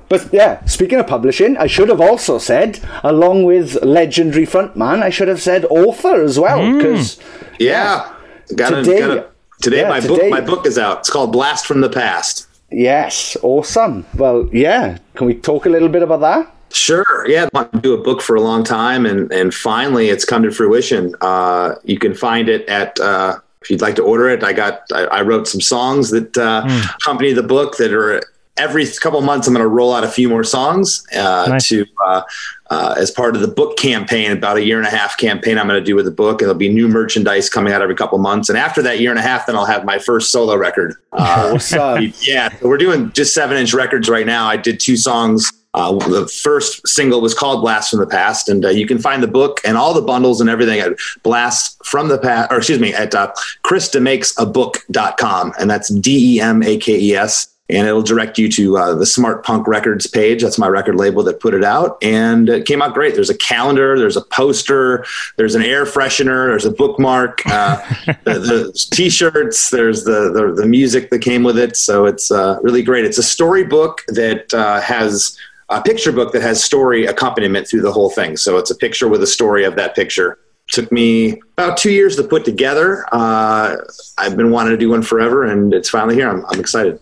But 0.10 0.28
yeah, 0.34 0.66
speaking 0.66 1.00
of 1.00 1.08
publishing, 1.08 1.56
I 1.58 1.68
should 1.68 1.90
have 1.90 2.02
also 2.02 2.38
said, 2.40 2.80
along 3.04 3.44
with 3.44 3.82
legendary 3.84 4.46
frontman, 4.48 5.04
I 5.04 5.10
should 5.12 5.28
have 5.28 5.42
said 5.42 5.66
author 5.66 6.24
as 6.24 6.40
well, 6.40 6.74
because 6.78 7.20
Yeah. 7.60 8.10
Got 8.56 8.70
to, 8.72 8.76
Today- 8.84 9.00
got 9.00 9.14
to, 9.14 9.26
today 9.62 9.82
yeah, 9.82 9.90
my 9.90 10.00
today- 10.00 10.16
book, 10.16 10.30
my 10.32 10.42
book 10.42 10.66
is 10.66 10.78
out. 10.80 11.00
It's 11.00 11.10
called 11.12 11.32
Blast 11.32 11.66
from 11.68 11.82
the 11.82 11.90
Past. 11.90 12.48
yes, 12.72 13.38
awesome. 13.44 14.06
Well, 14.16 14.50
yeah, 14.52 14.98
can 15.16 15.28
we 15.28 15.36
talk 15.36 15.66
a 15.66 15.70
little 15.70 15.90
bit 15.90 16.02
about 16.04 16.22
that? 16.22 16.52
Sure. 16.72 17.26
Yeah, 17.28 17.46
I 17.46 17.50
wanted 17.54 17.74
to 17.74 17.82
do 17.82 17.94
a 17.94 18.02
book 18.04 18.22
for 18.22 18.36
a 18.36 18.42
long 18.42 18.64
time, 18.64 19.06
and 19.08 19.32
and 19.32 19.52
finally 19.54 20.10
it's 20.10 20.24
come 20.24 20.44
to 20.44 20.52
fruition. 20.52 21.16
Uh, 21.22 21.74
you 21.84 21.98
can 21.98 22.14
find 22.14 22.48
it 22.50 22.68
at. 22.70 23.00
Uh, 23.00 23.38
if 23.62 23.70
you'd 23.72 23.82
like 23.82 23.96
to 23.96 24.04
order 24.04 24.30
it, 24.30 24.44
I 24.44 24.54
got. 24.54 24.82
I, 24.94 25.02
I 25.06 25.22
wrote 25.24 25.48
some 25.48 25.62
songs 25.62 26.12
that 26.12 26.38
uh, 26.38 26.62
accompany 27.02 27.34
the 27.34 27.42
book 27.56 27.78
that 27.78 27.92
are 27.92 28.22
every 28.60 28.86
couple 29.02 29.20
months. 29.22 29.48
I'm 29.48 29.54
going 29.54 29.64
to 29.64 29.68
roll 29.68 29.94
out 29.94 30.04
a 30.04 30.08
few 30.10 30.30
more 30.30 30.44
songs 30.44 31.04
uh, 31.16 31.48
Nice. 31.50 31.68
to 31.70 31.86
uh, 32.06 32.22
uh, 32.70 32.96
as 33.00 33.10
part 33.10 33.36
of 33.36 33.42
the 33.42 33.48
book 33.48 33.78
campaign. 33.78 34.32
About 34.32 34.58
a 34.58 34.64
year 34.64 34.78
and 34.78 34.86
a 34.86 34.92
half 34.92 35.18
campaign 35.18 35.58
I'm 35.58 35.68
going 35.68 35.80
to 35.80 35.86
do 35.86 35.96
with 35.96 36.06
the 36.06 36.12
book. 36.12 36.42
and 36.42 36.48
There'll 36.48 36.54
be 36.60 36.70
new 36.70 36.88
merchandise 36.88 37.50
coming 37.50 37.74
out 37.74 37.82
every 37.82 37.96
couple 37.96 38.18
months, 38.20 38.50
and 38.50 38.58
after 38.58 38.82
that 38.84 39.00
year 39.00 39.10
and 39.10 39.18
a 39.20 39.24
half, 39.24 39.48
then 39.48 39.56
I'll 39.56 39.66
have 39.66 39.86
my 39.86 39.98
first 39.98 40.32
solo 40.32 40.56
record. 40.56 40.94
Uh, 41.14 41.54
Awesome. 41.56 42.14
yeah, 42.22 42.50
so 42.60 42.68
we're 42.68 42.78
doing 42.78 43.12
just 43.14 43.34
seven 43.34 43.58
inch 43.58 43.74
records 43.74 44.08
right 44.10 44.26
now. 44.26 44.46
I 44.48 44.58
did 44.58 44.80
two 44.80 44.98
songs. 44.98 45.52
Uh, 45.76 45.94
the 46.10 46.28
first 46.28 46.86
single 46.88 47.22
was 47.22 47.36
called 47.36 47.62
Blast 47.62 47.92
from 47.92 48.00
the 48.00 48.08
Past, 48.08 48.50
and 48.50 48.66
uh, 48.66 48.70
you 48.70 48.88
can 48.88 48.98
find 48.98 49.22
the 49.22 49.28
book 49.28 49.62
and 49.64 49.78
all 49.78 49.94
the 49.94 50.02
bundles 50.02 50.42
and 50.42 50.50
everything 50.50 50.80
at 50.80 50.94
Blast 51.22 51.78
from 51.86 52.08
the 52.08 52.18
Past, 52.18 52.52
or 52.52 52.58
excuse 52.58 52.80
me, 52.80 52.92
at 52.92 53.14
uh, 53.14 53.32
ChrisDemakesAbook.com, 53.66 55.54
and 55.60 55.70
that's 55.70 55.90
D 55.90 56.36
E 56.38 56.42
M 56.42 56.64
A 56.64 56.78
K 56.78 57.00
E 57.00 57.16
S. 57.16 57.48
And 57.70 57.88
it'll 57.88 58.02
direct 58.02 58.40
you 58.40 58.50
to 58.54 58.78
uh, 58.78 58.96
the 58.96 59.06
Smart 59.06 59.46
Punk 59.46 59.68
Records 59.68 60.08
page. 60.08 60.42
That's 60.42 60.58
my 60.58 60.68
record 60.68 60.96
label 60.96 61.22
that 61.24 61.40
put 61.40 61.54
it 61.54 61.64
out, 61.64 61.98
and 62.02 62.50
it 62.50 62.66
came 62.66 62.82
out 62.82 62.96
great. 62.96 63.14
There's 63.14 63.30
a 63.30 63.38
calendar, 63.38 63.98
there's 63.98 64.18
a 64.18 64.22
poster, 64.22 65.06
there's 65.38 65.54
an 65.54 65.62
air 65.62 65.86
freshener, 65.86 66.48
there's 66.48 66.66
a 66.66 66.72
bookmark, 66.72 67.46
uh, 67.46 67.76
the, 68.24 68.40
the 68.40 68.88
t-shirts, 68.92 69.70
there's 69.70 70.04
the, 70.04 70.32
the 70.34 70.54
the 70.60 70.68
music 70.68 71.12
that 71.12 71.20
came 71.20 71.44
with 71.44 71.58
it. 71.60 71.78
So 71.78 72.06
it's 72.06 72.32
uh, 72.32 72.60
really 72.64 72.82
great. 72.82 73.06
It's 73.06 73.20
a 73.20 73.24
storybook 73.24 74.04
that 74.08 74.52
uh, 74.54 74.82
has 74.82 75.38
a 75.70 75.82
picture 75.82 76.12
book 76.12 76.34
that 76.34 76.42
has 76.42 76.64
story 76.64 77.06
accompaniment 77.06 77.68
through 77.68 77.82
the 77.82 77.92
whole 77.92 78.10
thing. 78.10 78.38
So 78.38 78.58
it's 78.58 78.72
a 78.72 78.76
picture 78.76 79.08
with 79.08 79.22
a 79.22 79.28
story 79.28 79.64
of 79.64 79.76
that 79.76 79.96
picture. 79.96 80.40
Took 80.72 80.92
me 80.92 81.42
about 81.58 81.78
two 81.78 81.92
years 81.92 82.16
to 82.18 82.24
put 82.24 82.46
together. 82.46 83.06
Uh, 83.12 83.78
I've 84.18 84.38
been 84.38 84.52
wanting 84.52 84.72
to 84.72 84.78
do 84.78 84.90
one 84.90 85.02
forever, 85.02 85.44
and 85.44 85.74
it's 85.74 85.90
finally 85.90 86.16
here. 86.16 86.30
I'm, 86.30 86.46
I'm 86.48 86.60
excited. 86.60 87.00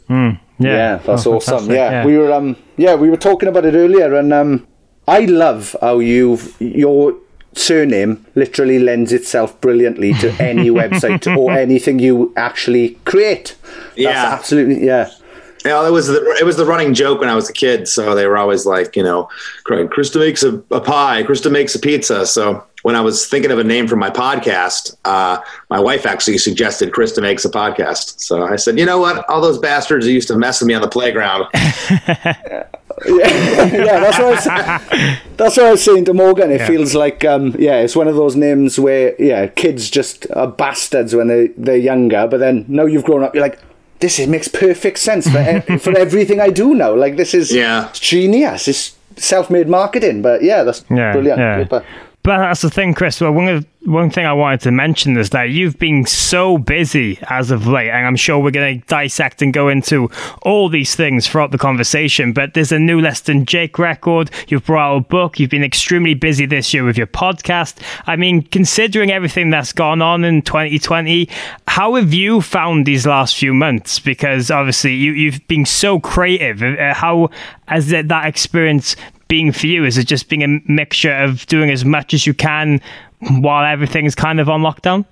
Yeah, 0.59 0.69
Yeah, 0.75 0.95
that's 1.05 1.27
Oh, 1.27 1.35
awesome. 1.35 1.59
fantastic, 1.67 1.75
Yeah. 1.75 2.05
we 2.05 2.17
were 2.17 2.31
um 2.31 2.55
yeah 2.77 2.95
we 2.95 3.09
were 3.09 3.17
talking 3.17 3.49
about 3.49 3.65
it 3.65 3.73
earlier, 3.75 4.13
and 4.15 4.33
um 4.33 4.67
I 5.07 5.19
love 5.25 5.75
how 5.81 5.99
you've 5.99 6.55
your 6.59 7.15
surname 7.53 8.25
literally 8.35 8.77
lends 8.77 9.11
itself 9.13 9.59
brilliantly 9.61 10.13
to 10.13 10.29
any 10.39 10.69
website 10.81 11.25
or 11.37 11.51
anything 11.51 11.99
you 11.99 12.33
actually 12.35 12.97
create. 13.05 13.55
That's 13.63 13.97
Yeah. 13.97 14.29
absolutely 14.33 14.85
yeah. 14.85 15.09
Yeah, 15.65 15.87
it 15.87 15.91
was 15.91 16.07
the 16.07 16.21
it 16.39 16.45
was 16.45 16.57
the 16.57 16.65
running 16.65 16.93
joke 16.93 17.19
when 17.19 17.29
I 17.29 17.35
was 17.35 17.49
a 17.49 17.53
kid. 17.53 17.87
So 17.87 18.15
they 18.15 18.27
were 18.27 18.37
always 18.37 18.65
like, 18.65 18.95
you 18.95 19.03
know, 19.03 19.29
Chris 19.63 20.09
DeMakes 20.09 20.43
a, 20.43 20.75
a 20.75 20.81
pie, 20.81 21.23
Chris 21.23 21.41
DeMakes 21.41 21.75
a 21.75 21.79
pizza. 21.79 22.25
So 22.25 22.63
when 22.83 22.95
I 22.95 23.01
was 23.01 23.27
thinking 23.27 23.51
of 23.51 23.59
a 23.59 23.63
name 23.63 23.87
for 23.87 23.95
my 23.95 24.09
podcast, 24.09 24.95
uh, 25.03 25.39
my 25.69 25.79
wife 25.79 26.05
actually 26.05 26.37
suggested 26.37 26.93
Chris 26.93 27.17
DeMakes 27.17 27.45
a 27.45 27.49
podcast. 27.49 28.19
So 28.21 28.43
I 28.43 28.55
said, 28.55 28.79
you 28.79 28.85
know 28.85 28.99
what, 28.99 29.27
all 29.29 29.41
those 29.41 29.57
bastards 29.57 30.05
who 30.05 30.11
used 30.11 30.27
to 30.29 30.37
mess 30.37 30.61
with 30.61 30.67
me 30.67 30.73
on 30.73 30.81
the 30.81 30.87
playground, 30.87 31.47
yeah, 33.05 33.99
that's 33.99 34.17
what 34.17 34.25
I 34.25 34.29
was, 34.31 35.17
that's 35.37 35.57
what 35.57 35.65
I 35.65 35.71
was 35.71 35.83
saying 35.83 36.05
to 36.05 36.13
Morgan. 36.13 36.49
It 36.49 36.61
yeah. 36.61 36.67
feels 36.67 36.95
like, 36.95 37.23
um, 37.25 37.55
yeah, 37.59 37.81
it's 37.81 37.95
one 37.95 38.07
of 38.07 38.15
those 38.15 38.35
names 38.35 38.79
where, 38.79 39.15
yeah, 39.21 39.47
kids 39.47 39.89
just 39.89 40.25
are 40.31 40.47
bastards 40.47 41.13
when 41.13 41.27
they 41.27 41.47
they're 41.57 41.77
younger, 41.77 42.27
but 42.27 42.39
then 42.39 42.65
now 42.67 42.85
you've 42.85 43.03
grown 43.03 43.23
up, 43.23 43.35
you're 43.35 43.43
like, 43.43 43.59
this 43.99 44.19
is, 44.19 44.27
makes 44.27 44.47
perfect 44.47 44.99
sense 44.99 45.29
for 45.29 45.79
for 45.79 45.97
everything 46.05 46.39
I 46.39 46.49
do 46.49 46.73
now. 46.75 46.95
Like 46.95 47.17
this 47.17 47.33
is 47.33 47.51
yeah. 47.51 47.89
genius. 47.93 48.67
It's 48.67 48.95
self-made 49.15 49.67
marketing, 49.67 50.21
but 50.21 50.43
yeah, 50.43 50.63
that's 50.63 50.83
yeah, 50.89 51.11
brilliant. 51.11 51.39
Yeah. 51.39 51.81
But 52.27 52.39
that's 52.39 52.62
the 52.62 52.69
thing, 52.69 52.93
Chris. 52.93 53.22
Well, 53.22 53.31
one 53.31 53.48
of 53.48 53.65
one 53.86 54.10
thing 54.10 54.25
I 54.25 54.34
wanted 54.34 54.60
to 54.63 54.72
mention 54.72 55.15
is 55.15 55.29
that 55.29 55.43
you've 55.51 55.79
been 55.79 56.05
so 56.05 56.57
busy 56.57 57.17
as 57.29 57.51
of 57.51 57.67
late, 57.67 57.89
and 57.89 58.05
I'm 58.05 58.17
sure 58.17 58.38
we're 58.38 58.51
going 58.51 58.81
to 58.81 58.88
dissect 58.88 59.41
and 59.41 59.53
go 59.53 59.69
into 59.69 60.12
all 60.41 60.67
these 60.67 60.93
things 60.93 61.25
throughout 61.25 61.51
the 61.51 61.57
conversation. 61.57 62.34
But 62.34 62.53
there's 62.53 62.74
a 62.74 62.79
new 62.79 63.00
Less 63.00 63.22
Than 63.22 63.46
Jake 63.46 63.79
record. 63.79 64.29
You've 64.50 64.65
brought 64.65 64.91
out 64.91 64.98
a 64.98 65.00
book. 65.07 65.39
You've 65.39 65.51
been 65.51 65.63
extremely 65.63 66.15
busy 66.15 66.46
this 66.46 66.74
year 66.74 66.84
with 66.84 66.98
your 66.98 67.07
podcast. 67.07 67.81
I 68.07 68.17
mean, 68.17 68.41
considering 68.41 69.10
everything 69.10 69.50
that's 69.50 69.72
gone 69.72 70.01
on 70.01 70.25
in 70.25 70.41
2020, 70.41 71.29
how 71.69 71.96
have 71.96 72.13
you 72.13 72.41
found 72.41 72.86
these 72.86 73.07
last 73.07 73.38
few 73.38 73.53
months? 73.53 74.00
Because 74.00 74.51
obviously 74.51 74.96
you, 74.96 75.13
you've 75.13 75.48
been 75.48 75.65
so 75.65 75.98
creative. 76.01 76.62
Uh, 76.62 76.93
how 76.93 77.29
has 77.69 77.88
that, 77.88 78.10
that 78.10 78.25
experience 78.25 78.98
being 79.27 79.51
for 79.51 79.67
you? 79.67 79.86
Is 79.86 79.98
it 79.98 80.05
just 80.05 80.29
being 80.29 80.43
a 80.43 80.72
mixture 80.72 81.13
of 81.13 81.46
doing 81.48 81.69
as 81.69 81.86
much 81.86 82.13
as 82.13 82.25
you 82.25 82.34
can 82.34 82.81
while 83.39 83.65
everything's 83.65 84.15
kind 84.15 84.39
of 84.39 84.50
on 84.50 84.62
lockdown? 84.62 85.05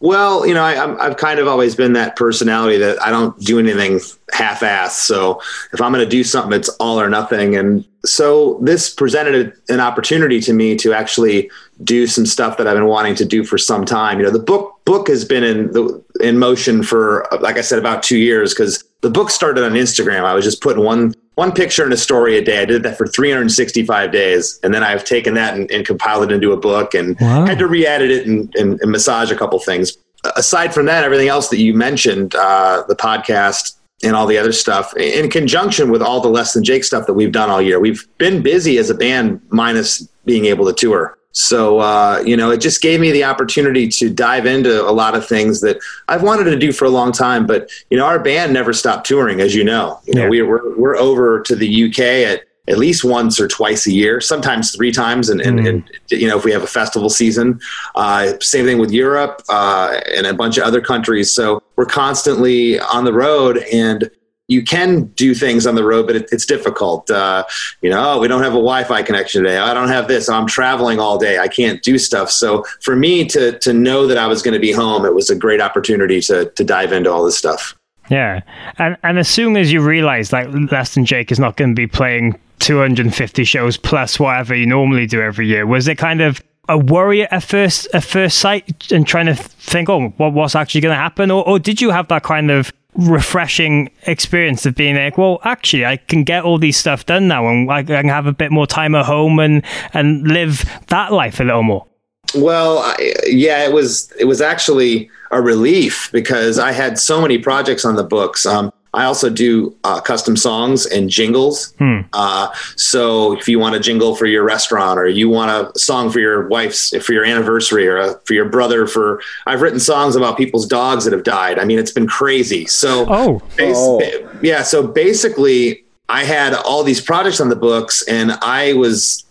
Well, 0.00 0.46
you 0.46 0.52
know, 0.52 0.62
I, 0.62 0.74
have 1.02 1.16
kind 1.16 1.38
of 1.38 1.48
always 1.48 1.74
been 1.74 1.94
that 1.94 2.14
personality 2.14 2.76
that 2.76 3.00
I 3.00 3.10
don't 3.10 3.38
do 3.40 3.58
anything 3.58 4.00
half-assed. 4.32 4.90
So 4.90 5.40
if 5.72 5.80
I'm 5.80 5.92
going 5.92 6.04
to 6.04 6.10
do 6.10 6.22
something, 6.22 6.52
it's 6.52 6.68
all 6.80 7.00
or 7.00 7.08
nothing. 7.08 7.56
And 7.56 7.86
so 8.04 8.58
this 8.60 8.92
presented 8.92 9.54
an 9.70 9.80
opportunity 9.80 10.40
to 10.42 10.52
me 10.52 10.76
to 10.76 10.92
actually 10.92 11.50
do 11.84 12.06
some 12.06 12.26
stuff 12.26 12.58
that 12.58 12.66
I've 12.66 12.76
been 12.76 12.84
wanting 12.84 13.14
to 13.14 13.24
do 13.24 13.44
for 13.44 13.56
some 13.56 13.86
time. 13.86 14.18
You 14.18 14.26
know, 14.26 14.30
the 14.30 14.40
book 14.40 14.84
book 14.84 15.08
has 15.08 15.24
been 15.24 15.42
in 15.42 15.72
the, 15.72 16.04
in 16.20 16.38
motion 16.38 16.82
for, 16.82 17.26
like 17.40 17.56
I 17.56 17.62
said, 17.62 17.78
about 17.78 18.02
two 18.02 18.18
years 18.18 18.52
because 18.52 18.84
the 19.00 19.08
book 19.08 19.30
started 19.30 19.64
on 19.64 19.72
Instagram. 19.72 20.24
I 20.24 20.34
was 20.34 20.44
just 20.44 20.60
putting 20.60 20.84
one 20.84 21.14
one 21.34 21.52
picture 21.52 21.82
and 21.82 21.92
a 21.92 21.96
story 21.96 22.38
a 22.38 22.44
day. 22.44 22.62
I 22.62 22.64
did 22.64 22.82
that 22.84 22.96
for 22.96 23.06
365 23.06 24.12
days, 24.12 24.60
and 24.62 24.72
then 24.72 24.82
I've 24.82 25.04
taken 25.04 25.34
that 25.34 25.54
and, 25.54 25.70
and 25.70 25.84
compiled 25.84 26.24
it 26.24 26.32
into 26.32 26.52
a 26.52 26.56
book 26.56 26.94
and 26.94 27.18
wow. 27.20 27.46
had 27.46 27.58
to 27.58 27.66
re-edit 27.66 28.10
it 28.10 28.26
and, 28.26 28.54
and, 28.54 28.80
and, 28.80 28.90
massage 28.90 29.30
a 29.30 29.36
couple 29.36 29.58
things. 29.58 29.96
Aside 30.36 30.72
from 30.72 30.86
that, 30.86 31.04
everything 31.04 31.28
else 31.28 31.48
that 31.48 31.58
you 31.58 31.74
mentioned, 31.74 32.34
uh, 32.34 32.84
the 32.88 32.94
podcast 32.94 33.76
and 34.02 34.14
all 34.14 34.26
the 34.26 34.38
other 34.38 34.52
stuff, 34.52 34.96
in 34.96 35.28
conjunction 35.28 35.90
with 35.90 36.02
all 36.02 36.20
the 36.20 36.28
less 36.28 36.52
than 36.52 36.62
Jake 36.62 36.84
stuff 36.84 37.06
that 37.06 37.14
we've 37.14 37.32
done 37.32 37.50
all 37.50 37.60
year, 37.60 37.80
we've 37.80 38.06
been 38.18 38.42
busy 38.42 38.78
as 38.78 38.90
a 38.90 38.94
band, 38.94 39.40
minus 39.48 40.08
being 40.24 40.44
able 40.46 40.66
to 40.66 40.72
tour. 40.72 41.18
So, 41.34 41.80
uh, 41.80 42.22
you 42.24 42.36
know, 42.36 42.50
it 42.52 42.58
just 42.58 42.80
gave 42.80 43.00
me 43.00 43.10
the 43.10 43.24
opportunity 43.24 43.88
to 43.88 44.08
dive 44.08 44.46
into 44.46 44.88
a 44.88 44.92
lot 44.92 45.16
of 45.16 45.26
things 45.26 45.60
that 45.62 45.78
I've 46.08 46.22
wanted 46.22 46.44
to 46.44 46.56
do 46.56 46.72
for 46.72 46.84
a 46.84 46.90
long 46.90 47.10
time. 47.10 47.44
But, 47.44 47.70
you 47.90 47.98
know, 47.98 48.06
our 48.06 48.20
band 48.20 48.52
never 48.52 48.72
stopped 48.72 49.06
touring, 49.06 49.40
as 49.40 49.54
you 49.54 49.64
know. 49.64 50.00
You 50.06 50.14
know, 50.14 50.28
we, 50.28 50.42
we're, 50.42 50.76
we're 50.76 50.96
over 50.96 51.40
to 51.42 51.56
the 51.56 51.84
UK 51.84 51.98
at 51.98 52.44
at 52.66 52.78
least 52.78 53.04
once 53.04 53.38
or 53.38 53.46
twice 53.46 53.86
a 53.86 53.92
year, 53.92 54.20
sometimes 54.20 54.74
three 54.74 54.90
times. 54.90 55.28
And, 55.28 55.40
and, 55.40 55.60
mm. 55.60 55.68
and 55.68 55.90
you 56.08 56.26
know, 56.26 56.38
if 56.38 56.44
we 56.44 56.52
have 56.52 56.62
a 56.62 56.66
festival 56.66 57.10
season, 57.10 57.60
uh, 57.94 58.38
same 58.40 58.64
thing 58.64 58.78
with 58.78 58.90
Europe 58.90 59.42
uh, 59.50 60.00
and 60.14 60.26
a 60.26 60.32
bunch 60.32 60.56
of 60.56 60.64
other 60.64 60.80
countries. 60.80 61.30
So 61.30 61.62
we're 61.76 61.84
constantly 61.84 62.80
on 62.80 63.04
the 63.04 63.12
road 63.12 63.58
and 63.70 64.10
you 64.48 64.62
can 64.62 65.04
do 65.14 65.34
things 65.34 65.66
on 65.66 65.74
the 65.74 65.84
road, 65.84 66.06
but 66.06 66.16
it, 66.16 66.28
it's 66.30 66.44
difficult. 66.44 67.10
Uh, 67.10 67.44
you 67.80 67.90
know, 67.90 68.14
oh, 68.14 68.20
we 68.20 68.28
don't 68.28 68.42
have 68.42 68.52
a 68.52 68.56
Wi-Fi 68.56 69.02
connection 69.02 69.42
today. 69.42 69.58
I 69.58 69.72
don't 69.72 69.88
have 69.88 70.06
this. 70.08 70.28
I'm 70.28 70.46
traveling 70.46 71.00
all 71.00 71.18
day. 71.18 71.38
I 71.38 71.48
can't 71.48 71.82
do 71.82 71.98
stuff. 71.98 72.30
So 72.30 72.64
for 72.82 72.94
me 72.94 73.26
to 73.28 73.58
to 73.60 73.72
know 73.72 74.06
that 74.06 74.18
I 74.18 74.26
was 74.26 74.42
going 74.42 74.54
to 74.54 74.60
be 74.60 74.72
home, 74.72 75.04
it 75.06 75.14
was 75.14 75.30
a 75.30 75.36
great 75.36 75.60
opportunity 75.60 76.20
to 76.22 76.50
to 76.50 76.64
dive 76.64 76.92
into 76.92 77.10
all 77.10 77.24
this 77.24 77.38
stuff. 77.38 77.76
Yeah, 78.10 78.42
and 78.78 78.96
and 79.02 79.18
as 79.18 79.28
soon 79.28 79.56
as 79.56 79.72
you 79.72 79.80
realize 79.80 80.32
like 80.32 80.50
Than 80.50 81.04
Jake 81.04 81.32
is 81.32 81.38
not 81.38 81.56
going 81.56 81.70
to 81.70 81.74
be 81.74 81.86
playing 81.86 82.38
250 82.58 83.44
shows 83.44 83.76
plus 83.78 84.20
whatever 84.20 84.54
you 84.54 84.66
normally 84.66 85.06
do 85.06 85.22
every 85.22 85.46
year, 85.46 85.66
was 85.66 85.88
it 85.88 85.96
kind 85.96 86.20
of 86.20 86.42
a 86.68 86.78
worry 86.78 87.22
at 87.30 87.42
first 87.42 87.88
at 87.94 88.04
first 88.04 88.38
sight 88.38 88.90
and 88.92 89.06
trying 89.06 89.26
to 89.26 89.34
think, 89.34 89.88
oh, 89.88 90.08
what 90.18 90.34
what's 90.34 90.54
actually 90.54 90.82
going 90.82 90.94
to 90.94 91.00
happen, 91.00 91.30
or, 91.30 91.46
or 91.48 91.58
did 91.58 91.80
you 91.80 91.90
have 91.90 92.08
that 92.08 92.22
kind 92.22 92.50
of 92.50 92.70
refreshing 92.94 93.90
experience 94.06 94.66
of 94.66 94.74
being 94.74 94.96
like, 94.96 95.18
well, 95.18 95.40
actually, 95.44 95.84
I 95.84 95.96
can 95.96 96.24
get 96.24 96.44
all 96.44 96.58
these 96.58 96.76
stuff 96.76 97.06
done 97.06 97.28
now, 97.28 97.48
and 97.48 97.70
I 97.70 97.82
can 97.82 98.08
have 98.08 98.26
a 98.26 98.32
bit 98.32 98.52
more 98.52 98.66
time 98.66 98.94
at 98.94 99.06
home 99.06 99.38
and 99.38 99.62
and 99.92 100.26
live 100.26 100.64
that 100.88 101.12
life 101.12 101.40
a 101.40 101.44
little 101.44 101.62
more. 101.62 101.86
Well, 102.34 102.78
I, 102.78 103.14
yeah, 103.26 103.64
it 103.64 103.72
was 103.72 104.12
it 104.18 104.24
was 104.24 104.40
actually 104.40 105.10
a 105.30 105.40
relief 105.40 106.10
because 106.12 106.58
I 106.58 106.72
had 106.72 106.98
so 106.98 107.20
many 107.20 107.38
projects 107.38 107.84
on 107.84 107.96
the 107.96 108.04
books. 108.04 108.46
Um, 108.46 108.72
I 108.94 109.04
also 109.04 109.28
do 109.28 109.76
uh, 109.84 110.00
custom 110.00 110.36
songs 110.36 110.86
and 110.86 111.10
jingles. 111.10 111.74
Hmm. 111.78 112.00
Uh, 112.12 112.52
so 112.76 113.36
if 113.36 113.48
you 113.48 113.58
want 113.58 113.74
a 113.74 113.80
jingle 113.80 114.14
for 114.14 114.26
your 114.26 114.44
restaurant, 114.44 114.98
or 114.98 115.06
you 115.06 115.28
want 115.28 115.50
a 115.50 115.78
song 115.78 116.10
for 116.10 116.20
your 116.20 116.48
wife's 116.48 116.96
for 117.04 117.12
your 117.12 117.24
anniversary, 117.24 117.86
or 117.86 117.98
a, 117.98 118.20
for 118.24 118.34
your 118.34 118.48
brother, 118.48 118.86
for 118.86 119.20
I've 119.46 119.62
written 119.62 119.80
songs 119.80 120.16
about 120.16 120.36
people's 120.36 120.66
dogs 120.66 121.04
that 121.04 121.12
have 121.12 121.24
died. 121.24 121.58
I 121.58 121.64
mean, 121.64 121.78
it's 121.78 121.92
been 121.92 122.06
crazy. 122.06 122.66
So 122.66 123.06
oh, 123.08 123.38
bas- 123.56 123.76
oh. 123.76 124.00
yeah. 124.42 124.62
So 124.62 124.86
basically, 124.86 125.84
I 126.08 126.24
had 126.24 126.54
all 126.54 126.82
these 126.82 127.00
projects 127.00 127.40
on 127.40 127.48
the 127.48 127.56
books, 127.56 128.02
and 128.08 128.32
I 128.42 128.74
was 128.74 129.24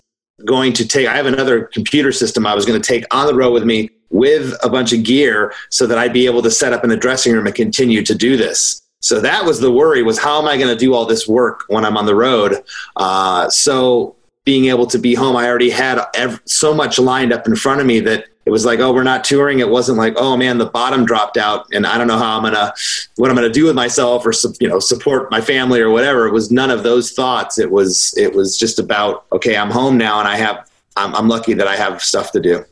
going 0.45 0.73
to 0.73 0.87
take. 0.87 1.07
I 1.07 1.15
have 1.15 1.25
another 1.25 1.65
computer 1.65 2.11
system 2.11 2.45
I 2.45 2.55
was 2.55 2.65
going 2.65 2.81
to 2.81 2.87
take 2.87 3.05
on 3.13 3.27
the 3.27 3.35
road 3.35 3.51
with 3.51 3.63
me 3.63 3.89
with 4.09 4.53
a 4.63 4.69
bunch 4.69 4.93
of 4.93 5.03
gear 5.03 5.53
so 5.69 5.87
that 5.87 5.97
I'd 5.97 6.13
be 6.13 6.27
able 6.27 6.43
to 6.43 6.51
set 6.51 6.71
up 6.71 6.83
in 6.83 6.89
the 6.89 6.95
dressing 6.95 7.33
room 7.33 7.47
and 7.47 7.55
continue 7.55 8.03
to 8.03 8.15
do 8.15 8.37
this. 8.37 8.82
So 9.03 9.19
that 9.19 9.43
was 9.43 9.59
the 9.59 9.69
worry 9.69 10.01
was 10.01 10.17
how 10.17 10.41
am 10.41 10.47
I 10.47 10.55
going 10.55 10.69
to 10.69 10.77
do 10.77 10.93
all 10.93 11.05
this 11.05 11.27
work 11.27 11.65
when 11.67 11.83
I'm 11.83 11.97
on 11.97 12.05
the 12.05 12.15
road? 12.15 12.63
Uh, 12.95 13.49
so 13.49 14.15
being 14.45 14.65
able 14.65 14.87
to 14.87 14.97
be 14.97 15.13
home, 15.13 15.35
I 15.35 15.45
already 15.45 15.69
had 15.69 15.99
ev- 16.15 16.41
so 16.45 16.73
much 16.73 16.97
lined 16.97 17.33
up 17.33 17.45
in 17.45 17.57
front 17.57 17.81
of 17.81 17.85
me 17.85 17.99
that 17.99 18.27
it 18.45 18.49
was 18.49 18.63
like, 18.63 18.79
oh, 18.79 18.93
we're 18.93 19.03
not 19.03 19.25
touring. 19.25 19.59
It 19.59 19.67
wasn't 19.67 19.97
like, 19.97 20.13
oh 20.15 20.37
man, 20.37 20.57
the 20.57 20.67
bottom 20.67 21.05
dropped 21.05 21.35
out, 21.35 21.67
and 21.73 21.85
I 21.85 21.97
don't 21.97 22.07
know 22.07 22.17
how 22.17 22.37
I'm 22.37 22.43
gonna, 22.43 22.73
what 23.17 23.29
I'm 23.29 23.35
gonna 23.35 23.49
do 23.49 23.65
with 23.65 23.75
myself, 23.75 24.25
or 24.25 24.31
you 24.61 24.69
know, 24.69 24.79
support 24.79 25.29
my 25.29 25.41
family 25.41 25.81
or 25.81 25.89
whatever. 25.89 26.25
It 26.25 26.31
was 26.31 26.49
none 26.49 26.71
of 26.71 26.83
those 26.83 27.11
thoughts. 27.11 27.59
It 27.59 27.71
was, 27.71 28.13
it 28.17 28.33
was 28.33 28.57
just 28.57 28.79
about, 28.79 29.25
okay, 29.33 29.57
I'm 29.57 29.69
home 29.69 29.97
now, 29.97 30.19
and 30.19 30.29
I 30.29 30.37
have, 30.37 30.69
I'm, 30.95 31.13
I'm 31.13 31.27
lucky 31.27 31.53
that 31.55 31.67
I 31.67 31.75
have 31.75 32.01
stuff 32.01 32.31
to 32.31 32.39
do. 32.39 32.63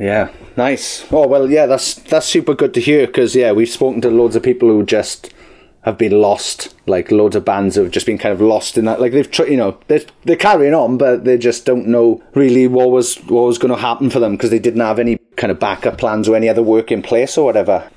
Yeah, 0.00 0.30
nice. 0.56 1.04
Oh 1.12 1.26
well, 1.26 1.50
yeah, 1.50 1.66
that's 1.66 1.94
that's 1.94 2.26
super 2.26 2.54
good 2.54 2.72
to 2.74 2.80
hear 2.80 3.06
because 3.06 3.34
yeah, 3.34 3.52
we've 3.52 3.68
spoken 3.68 4.00
to 4.02 4.10
loads 4.10 4.36
of 4.36 4.42
people 4.42 4.68
who 4.68 4.84
just 4.84 5.34
have 5.86 5.96
been 5.96 6.20
lost. 6.20 6.74
Like 6.86 7.10
loads 7.10 7.36
of 7.36 7.44
bands 7.44 7.76
have 7.76 7.92
just 7.92 8.06
been 8.06 8.18
kind 8.18 8.34
of 8.34 8.40
lost 8.40 8.76
in 8.76 8.84
that. 8.84 9.00
Like 9.00 9.12
they've, 9.12 9.30
tr- 9.30 9.46
you 9.46 9.56
know, 9.56 9.78
they're, 9.86 10.02
they're 10.24 10.36
carrying 10.36 10.74
on, 10.74 10.98
but 10.98 11.24
they 11.24 11.38
just 11.38 11.64
don't 11.64 11.86
know 11.86 12.22
really 12.34 12.66
what 12.66 12.90
was 12.90 13.16
what 13.24 13.42
was 13.42 13.56
going 13.56 13.72
to 13.72 13.80
happen 13.80 14.10
for 14.10 14.18
them 14.18 14.32
because 14.32 14.50
they 14.50 14.58
didn't 14.58 14.80
have 14.80 14.98
any 14.98 15.16
kind 15.36 15.50
of 15.50 15.60
backup 15.60 15.96
plans 15.96 16.28
or 16.28 16.36
any 16.36 16.48
other 16.48 16.62
work 16.62 16.90
in 16.90 17.02
place 17.02 17.38
or 17.38 17.44
whatever. 17.44 17.88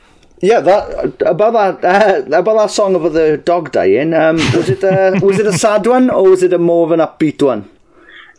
Yeah, 0.42 0.62
that 0.62 1.22
about 1.26 1.82
that 1.82 2.32
uh, 2.32 2.38
about 2.38 2.58
that 2.58 2.72
song 2.72 2.96
about 2.96 3.14
the 3.14 3.42
dog 3.44 3.72
dying. 3.72 4.14
Um, 4.14 4.38
was 4.38 4.70
it 4.70 4.84
uh, 4.84 5.20
was 5.26 5.40
it 5.40 5.48
a 5.48 5.54
sad 5.54 5.86
one 5.86 6.10
or 6.10 6.30
was 6.30 6.44
it 6.44 6.54
a 6.54 6.60
more 6.60 6.86
of 6.86 6.92
an 6.92 7.00
upbeat 7.00 7.42
one? 7.42 7.70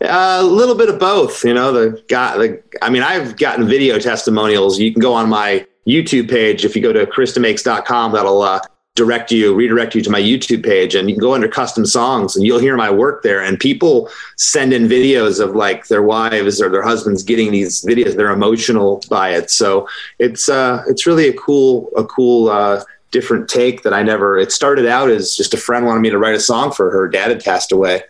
Uh, 0.01 0.39
a 0.39 0.43
little 0.43 0.73
bit 0.73 0.89
of 0.89 0.97
both. 0.97 1.43
You 1.43 1.53
know, 1.53 1.73
the 1.73 2.01
got 2.07 2.39
the. 2.39 2.63
I 2.81 2.89
mean, 2.89 3.03
I've 3.03 3.37
gotten 3.37 3.67
video 3.67 3.99
testimonials. 3.99 4.79
You 4.79 4.93
can 4.93 5.01
go 5.01 5.13
on 5.13 5.29
my 5.29 5.67
YouTube 5.85 6.29
page 6.29 6.63
if 6.63 6.75
you 6.75 6.81
go 6.81 6.93
to 6.93 7.05
chrisdemakes.com. 7.05 8.13
That'll 8.13 8.41
uh, 8.41 8.61
direct 8.95 9.31
you, 9.31 9.55
redirect 9.55 9.95
you 9.95 10.01
to 10.01 10.09
my 10.09 10.19
YouTube 10.19 10.63
page, 10.65 10.95
and 10.95 11.09
you 11.09 11.15
can 11.15 11.21
go 11.21 11.33
under 11.33 11.47
custom 11.47 11.85
songs, 11.85 12.35
and 12.35 12.45
you'll 12.45 12.59
hear 12.59 12.75
my 12.75 12.89
work 12.89 13.23
there. 13.23 13.41
And 13.41 13.59
people 13.59 14.09
send 14.37 14.73
in 14.73 14.87
videos 14.87 15.39
of 15.39 15.55
like 15.55 15.87
their 15.87 16.03
wives 16.03 16.61
or 16.61 16.69
their 16.69 16.83
husbands 16.83 17.23
getting 17.23 17.51
these 17.51 17.83
videos. 17.85 18.15
They're 18.15 18.31
emotional 18.31 19.01
by 19.09 19.29
it, 19.29 19.49
so 19.49 19.87
it's 20.19 20.49
uh, 20.49 20.83
it's 20.87 21.07
really 21.07 21.27
a 21.29 21.33
cool 21.33 21.89
a 21.95 22.03
cool 22.03 22.49
uh, 22.49 22.83
different 23.11 23.49
take 23.49 23.83
that 23.83 23.93
I 23.93 24.03
never. 24.03 24.37
It 24.37 24.51
started 24.51 24.85
out 24.85 25.09
as 25.09 25.37
just 25.37 25.53
a 25.53 25.57
friend 25.57 25.85
wanted 25.85 26.01
me 26.01 26.09
to 26.09 26.17
write 26.17 26.35
a 26.35 26.39
song 26.39 26.71
for 26.71 26.91
her. 26.91 27.07
Dad 27.07 27.29
had 27.29 27.43
passed 27.43 27.71
away, 27.71 28.03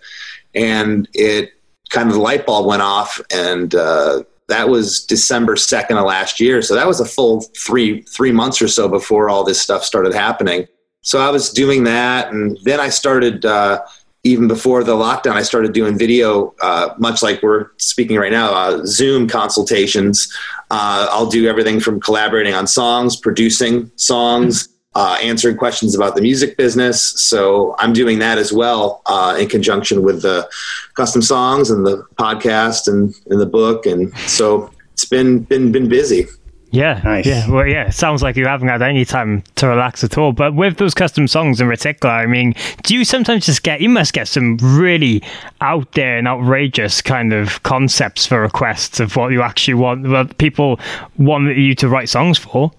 and 0.56 1.08
it 1.14 1.52
kind 1.90 2.08
of 2.08 2.16
the 2.16 2.22
light 2.22 2.46
bulb 2.48 2.66
went 2.66 2.82
off, 2.82 3.22
and 3.32 3.76
uh, 3.76 4.24
that 4.52 4.70
was 4.70 5.06
December 5.06 5.56
2nd 5.56 5.98
of 5.98 6.06
last 6.06 6.40
year. 6.40 6.62
So 6.62 6.76
that 6.76 6.86
was 6.86 7.00
a 7.00 7.06
full 7.06 7.42
three, 7.58 8.02
three 8.02 8.32
months 8.32 8.62
or 8.62 8.68
so 8.68 8.88
before 8.88 9.30
all 9.30 9.44
this 9.44 9.62
stuff 9.62 9.84
started 9.84 10.14
happening. 10.14 10.68
So 11.02 11.20
I 11.20 11.30
was 11.30 11.52
doing 11.52 11.86
that. 11.86 12.32
And 12.32 12.58
then 12.64 12.80
I 12.80 12.90
started, 12.90 13.46
uh, 13.46 13.82
even 14.24 14.48
before 14.48 14.84
the 14.84 14.94
lockdown, 14.94 15.34
I 15.34 15.42
started 15.42 15.74
doing 15.74 15.98
video, 15.98 16.54
uh, 16.62 16.94
much 17.00 17.24
like 17.24 17.42
we're 17.42 17.70
speaking 17.78 18.18
right 18.18 18.32
now, 18.32 18.54
uh, 18.54 18.86
Zoom 18.86 19.28
consultations. 19.28 20.32
Uh, 20.70 21.08
I'll 21.10 21.30
do 21.30 21.48
everything 21.48 21.80
from 21.80 22.00
collaborating 22.00 22.54
on 22.54 22.68
songs, 22.68 23.16
producing 23.16 23.90
songs, 23.96 24.70
uh, 24.96 25.18
answering 25.22 25.58
questions 25.58 25.96
about 25.96 26.16
the 26.16 26.22
music 26.22 26.58
business. 26.58 27.02
So 27.22 27.76
I'm 27.80 27.94
doing 27.94 28.20
that 28.20 28.38
as 28.38 28.52
well 28.52 29.02
uh, 29.06 29.38
in 29.40 29.48
conjunction 29.48 30.04
with 30.04 30.22
the 30.22 30.50
custom 30.96 31.22
songs 31.22 31.70
and 31.70 31.86
the 31.86 32.04
podcast 32.16 32.88
and, 32.88 33.14
and 33.30 33.40
the 33.40 33.46
book. 33.46 33.86
And 33.86 34.14
so 34.20 34.70
it's 34.94 35.06
been 35.06 35.40
been 35.40 35.72
been 35.72 35.88
busy. 35.88 36.28
Yeah, 36.74 37.02
Nice. 37.04 37.26
yeah, 37.26 37.50
well, 37.50 37.68
yeah. 37.68 37.88
It 37.88 37.94
sounds 37.94 38.24
like 38.24 38.38
you 38.38 38.46
haven't 38.48 38.70
had 38.70 38.82
any 38.82 39.04
time 39.04 39.44
to 39.56 39.68
relax 39.68 40.06
at 40.06 40.18
all. 40.18 40.32
But 40.32 40.56
with 40.56 40.78
those 40.78 40.94
custom 40.94 41.28
songs 41.28 41.60
in 41.60 41.68
particular, 41.68 42.16
I 42.16 42.28
mean, 42.28 42.54
do 42.84 42.94
you 42.96 43.04
sometimes 43.04 43.46
just 43.46 43.64
get? 43.64 43.82
You 43.82 43.90
must 43.90 44.14
get 44.14 44.30
some 44.30 44.56
really 44.62 45.22
out 45.60 45.92
there 45.92 46.18
and 46.18 46.30
outrageous 46.30 47.02
kind 47.02 47.34
of 47.34 47.62
concepts 47.64 48.26
for 48.26 48.40
requests 48.40 49.02
of 49.02 49.18
what 49.18 49.34
you 49.34 49.42
actually 49.42 49.74
want, 49.74 50.08
what 50.08 50.38
people 50.38 50.80
want 51.18 51.58
you 51.58 51.76
to 51.76 51.90
write 51.90 52.08
songs 52.08 52.38
for. 52.38 52.72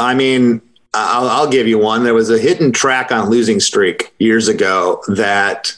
I 0.00 0.14
mean, 0.14 0.60
I'll, 0.94 1.28
I'll 1.28 1.50
give 1.50 1.66
you 1.66 1.78
one. 1.78 2.04
There 2.04 2.14
was 2.14 2.30
a 2.30 2.38
hidden 2.38 2.72
track 2.72 3.10
on 3.12 3.28
Losing 3.28 3.60
Streak 3.60 4.14
years 4.18 4.48
ago 4.48 5.02
that 5.08 5.76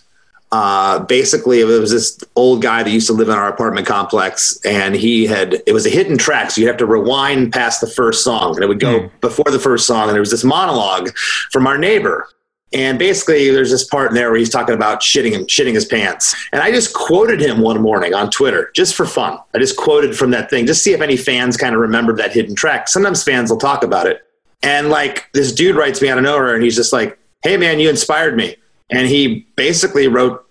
uh, 0.53 1.01
basically 1.01 1.61
it 1.61 1.65
was 1.65 1.91
this 1.91 2.19
old 2.37 2.63
guy 2.63 2.83
that 2.83 2.91
used 2.91 3.09
to 3.09 3.13
live 3.13 3.29
in 3.29 3.35
our 3.35 3.49
apartment 3.49 3.87
complex, 3.87 4.59
and 4.65 4.95
he 4.95 5.27
had 5.27 5.63
it 5.67 5.73
was 5.73 5.87
a 5.87 5.91
hidden 5.91 6.17
track, 6.17 6.51
so 6.51 6.61
you 6.61 6.67
have 6.67 6.77
to 6.77 6.87
rewind 6.87 7.53
past 7.53 7.81
the 7.81 7.87
first 7.87 8.23
song, 8.23 8.55
and 8.55 8.63
it 8.63 8.69
would 8.69 8.81
go 8.81 9.11
before 9.21 9.51
the 9.51 9.59
first 9.59 9.87
song, 9.87 10.09
and 10.09 10.13
there 10.13 10.21
was 10.21 10.31
this 10.31 10.45
monologue 10.45 11.11
from 11.51 11.67
our 11.67 11.79
neighbor. 11.79 12.29
And 12.73 12.99
basically, 12.99 13.51
there's 13.51 13.71
this 13.71 13.85
part 13.85 14.11
in 14.11 14.17
there 14.17 14.29
where 14.29 14.39
he's 14.39 14.51
talking 14.51 14.75
about 14.75 15.01
shitting 15.01 15.31
him, 15.31 15.47
shitting 15.47 15.75
his 15.75 15.85
pants. 15.85 16.35
And 16.53 16.61
I 16.61 16.73
just 16.73 16.95
quoted 16.95 17.41
him 17.41 17.61
one 17.61 17.81
morning 17.81 18.13
on 18.13 18.29
Twitter 18.29 18.71
just 18.75 18.97
for 18.97 19.07
fun. 19.07 19.39
I 19.55 19.59
just 19.59 19.77
quoted 19.77 20.17
from 20.17 20.33
that 20.33 20.51
thing, 20.51 20.67
just 20.67 20.83
see 20.83 20.93
if 20.93 21.01
any 21.01 21.17
fans 21.17 21.57
kind 21.57 21.75
of 21.75 21.81
remembered 21.81 22.17
that 22.17 22.33
hidden 22.33 22.57
track. 22.57 22.89
Sometimes 22.89 23.23
fans 23.23 23.51
will 23.51 23.59
talk 23.59 23.85
about 23.85 24.07
it. 24.09 24.26
And 24.63 24.89
like 24.89 25.31
this 25.33 25.53
dude 25.53 25.77
writes 25.77 26.01
me 26.03 26.09
out 26.09 26.19
of 26.19 26.25
nowhere 26.25 26.55
and 26.55 26.63
he's 26.63 26.77
just 26.77 26.93
like, 26.93 27.19
Hey 27.43 27.57
man, 27.57 27.79
you 27.79 27.89
inspired 27.89 28.37
me. 28.37 28.57
And 28.91 29.07
he 29.07 29.47
basically 29.57 30.09
wrote, 30.09 30.45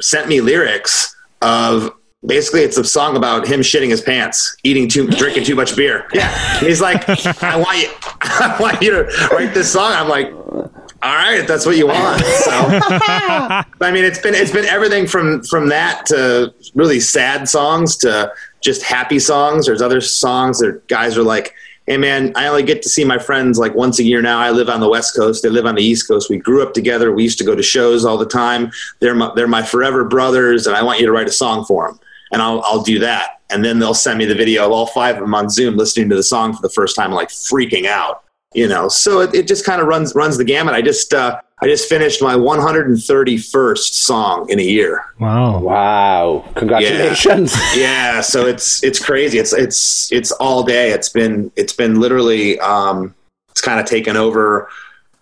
sent 0.00 0.28
me 0.28 0.40
lyrics 0.40 1.14
of 1.42 1.92
basically 2.26 2.60
it's 2.60 2.76
a 2.78 2.84
song 2.84 3.16
about 3.16 3.46
him 3.46 3.60
shitting 3.60 3.90
his 3.90 4.00
pants, 4.00 4.56
eating 4.64 4.88
too, 4.88 5.06
drinking 5.06 5.44
too 5.44 5.54
much 5.54 5.76
beer. 5.76 6.08
Yeah. 6.14 6.58
He's 6.60 6.80
like, 6.80 7.08
I 7.42 7.56
want 7.56 7.78
you, 7.78 7.88
I 8.20 8.56
want 8.60 8.82
you 8.82 8.90
to 8.90 9.28
write 9.32 9.52
this 9.52 9.72
song. 9.72 9.92
I'm 9.92 10.08
like, 10.08 10.32
all 10.32 11.14
right, 11.14 11.40
if 11.40 11.46
that's 11.46 11.66
what 11.66 11.76
you 11.76 11.86
want. 11.88 12.20
So, 12.20 12.50
I 12.52 13.90
mean, 13.92 14.04
it's 14.04 14.18
been, 14.18 14.34
it's 14.34 14.50
been 14.50 14.64
everything 14.64 15.06
from, 15.06 15.42
from 15.42 15.68
that 15.68 16.06
to 16.06 16.54
really 16.74 17.00
sad 17.00 17.48
songs 17.48 17.96
to 17.98 18.32
just 18.62 18.82
happy 18.82 19.18
songs. 19.18 19.66
There's 19.66 19.82
other 19.82 20.00
songs 20.00 20.60
that 20.60 20.86
guys 20.88 21.18
are 21.18 21.22
like, 21.22 21.54
Hey 21.86 21.98
man, 21.98 22.32
I 22.34 22.46
only 22.46 22.62
get 22.62 22.80
to 22.82 22.88
see 22.88 23.04
my 23.04 23.18
friends 23.18 23.58
like 23.58 23.74
once 23.74 23.98
a 23.98 24.02
year 24.02 24.22
now. 24.22 24.38
I 24.38 24.50
live 24.50 24.70
on 24.70 24.80
the 24.80 24.88
West 24.88 25.14
Coast. 25.14 25.42
They 25.42 25.50
live 25.50 25.66
on 25.66 25.74
the 25.74 25.82
East 25.82 26.08
Coast. 26.08 26.30
We 26.30 26.38
grew 26.38 26.62
up 26.62 26.72
together. 26.72 27.12
We 27.12 27.24
used 27.24 27.36
to 27.38 27.44
go 27.44 27.54
to 27.54 27.62
shows 27.62 28.06
all 28.06 28.16
the 28.16 28.24
time. 28.24 28.72
They're 29.00 29.14
my, 29.14 29.30
they're 29.36 29.46
my 29.46 29.62
forever 29.62 30.02
brothers, 30.02 30.66
and 30.66 30.74
I 30.74 30.82
want 30.82 30.98
you 30.98 31.04
to 31.04 31.12
write 31.12 31.28
a 31.28 31.32
song 31.32 31.66
for 31.66 31.86
them. 31.86 32.00
And 32.32 32.40
I'll, 32.40 32.62
I'll 32.62 32.82
do 32.82 32.98
that. 33.00 33.42
And 33.50 33.62
then 33.62 33.80
they'll 33.80 33.92
send 33.92 34.18
me 34.18 34.24
the 34.24 34.34
video 34.34 34.64
of 34.64 34.72
all 34.72 34.86
five 34.86 35.16
of 35.16 35.20
them 35.20 35.34
on 35.34 35.50
Zoom 35.50 35.76
listening 35.76 36.08
to 36.08 36.16
the 36.16 36.22
song 36.22 36.54
for 36.54 36.62
the 36.62 36.70
first 36.70 36.96
time, 36.96 37.12
like 37.12 37.28
freaking 37.28 37.84
out, 37.84 38.24
you 38.54 38.66
know? 38.66 38.88
So 38.88 39.20
it, 39.20 39.34
it 39.34 39.46
just 39.46 39.66
kind 39.66 39.82
of 39.82 39.86
runs, 39.86 40.14
runs 40.14 40.38
the 40.38 40.44
gamut. 40.44 40.74
I 40.74 40.80
just, 40.80 41.12
uh, 41.12 41.38
I 41.64 41.68
just 41.68 41.88
finished 41.88 42.22
my 42.22 42.34
131st 42.34 43.78
song 43.78 44.48
in 44.50 44.58
a 44.58 44.62
year. 44.62 45.04
Wow. 45.18 45.60
Wow. 45.60 46.44
Congratulations. 46.54 47.54
yeah 47.76 48.20
so 48.20 48.46
it's 48.46 48.82
it's 48.82 49.04
crazy 49.04 49.38
it's 49.38 49.52
it's 49.52 50.10
it's 50.12 50.32
all 50.32 50.62
day 50.62 50.90
it's 50.90 51.08
been 51.08 51.50
it's 51.56 51.72
been 51.72 52.00
literally 52.00 52.58
um 52.60 53.14
it's 53.50 53.60
kind 53.60 53.80
of 53.80 53.86
taken 53.86 54.16
over 54.16 54.68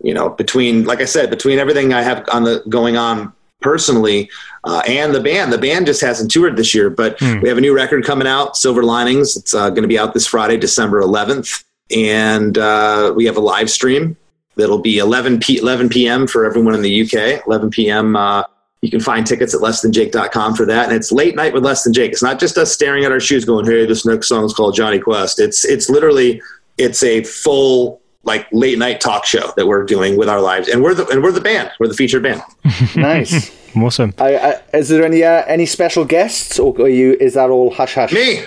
you 0.02 0.14
know 0.14 0.30
between 0.30 0.84
like 0.84 1.00
i 1.00 1.04
said 1.04 1.30
between 1.30 1.58
everything 1.58 1.92
i 1.92 2.02
have 2.02 2.24
on 2.32 2.44
the 2.44 2.62
going 2.68 2.96
on 2.96 3.32
personally 3.60 4.28
uh, 4.64 4.82
and 4.86 5.14
the 5.14 5.20
band 5.20 5.52
the 5.52 5.58
band 5.58 5.86
just 5.86 6.00
hasn't 6.00 6.30
toured 6.30 6.56
this 6.56 6.74
year 6.74 6.90
but 6.90 7.20
we 7.20 7.48
have 7.48 7.58
a 7.58 7.60
new 7.60 7.74
record 7.74 8.04
coming 8.04 8.26
out 8.26 8.56
silver 8.56 8.82
linings 8.82 9.36
it's 9.36 9.54
uh, 9.54 9.70
going 9.70 9.82
to 9.82 9.88
be 9.88 9.98
out 9.98 10.14
this 10.14 10.26
friday 10.26 10.56
december 10.56 11.00
11th 11.00 11.64
and 11.94 12.58
uh, 12.58 13.12
we 13.14 13.24
have 13.24 13.36
a 13.36 13.40
live 13.40 13.70
stream 13.70 14.16
that'll 14.56 14.78
be 14.78 14.98
11 14.98 15.40
p 15.40 15.58
11 15.58 15.88
p.m 15.88 16.26
for 16.26 16.44
everyone 16.44 16.74
in 16.74 16.82
the 16.82 17.02
uk 17.02 17.46
11 17.46 17.70
p.m 17.70 18.16
uh, 18.16 18.42
you 18.82 18.90
can 18.90 19.00
find 19.00 19.26
tickets 19.26 19.54
at 19.54 19.60
lessthanjake.com 19.60 20.54
for 20.54 20.66
that. 20.66 20.88
And 20.88 20.96
it's 20.96 21.12
late 21.12 21.36
night 21.36 21.54
with 21.54 21.64
Less 21.64 21.84
Than 21.84 21.92
Jake. 21.92 22.10
It's 22.10 22.22
not 22.22 22.40
just 22.40 22.58
us 22.58 22.72
staring 22.72 23.04
at 23.04 23.12
our 23.12 23.20
shoes 23.20 23.44
going, 23.44 23.64
hey, 23.64 23.86
this 23.86 24.04
next 24.04 24.26
song 24.26 24.44
is 24.44 24.52
called 24.52 24.74
Johnny 24.74 24.98
Quest. 24.98 25.38
It's, 25.38 25.64
it's 25.64 25.88
literally, 25.88 26.42
it's 26.78 27.02
a 27.04 27.22
full 27.22 28.00
like 28.24 28.46
late 28.52 28.78
night 28.78 29.00
talk 29.00 29.24
show 29.24 29.52
that 29.56 29.66
we're 29.66 29.84
doing 29.84 30.16
with 30.16 30.28
our 30.28 30.40
lives. 30.40 30.68
And 30.68 30.82
we're 30.82 30.94
the, 30.94 31.06
and 31.08 31.22
we're 31.22 31.30
the 31.30 31.40
band, 31.40 31.70
we're 31.78 31.86
the 31.86 31.94
featured 31.94 32.24
band. 32.24 32.42
nice. 32.96 33.56
Awesome. 33.74 34.12
I, 34.18 34.36
I, 34.36 34.62
is 34.74 34.90
there 34.90 35.02
any 35.02 35.24
uh, 35.24 35.44
any 35.46 35.64
special 35.64 36.04
guests, 36.04 36.58
or 36.58 36.78
are 36.78 36.90
you? 36.90 37.16
Is 37.18 37.32
that 37.32 37.48
all 37.48 37.72
hush 37.72 37.94
hush? 37.94 38.12
Me. 38.12 38.44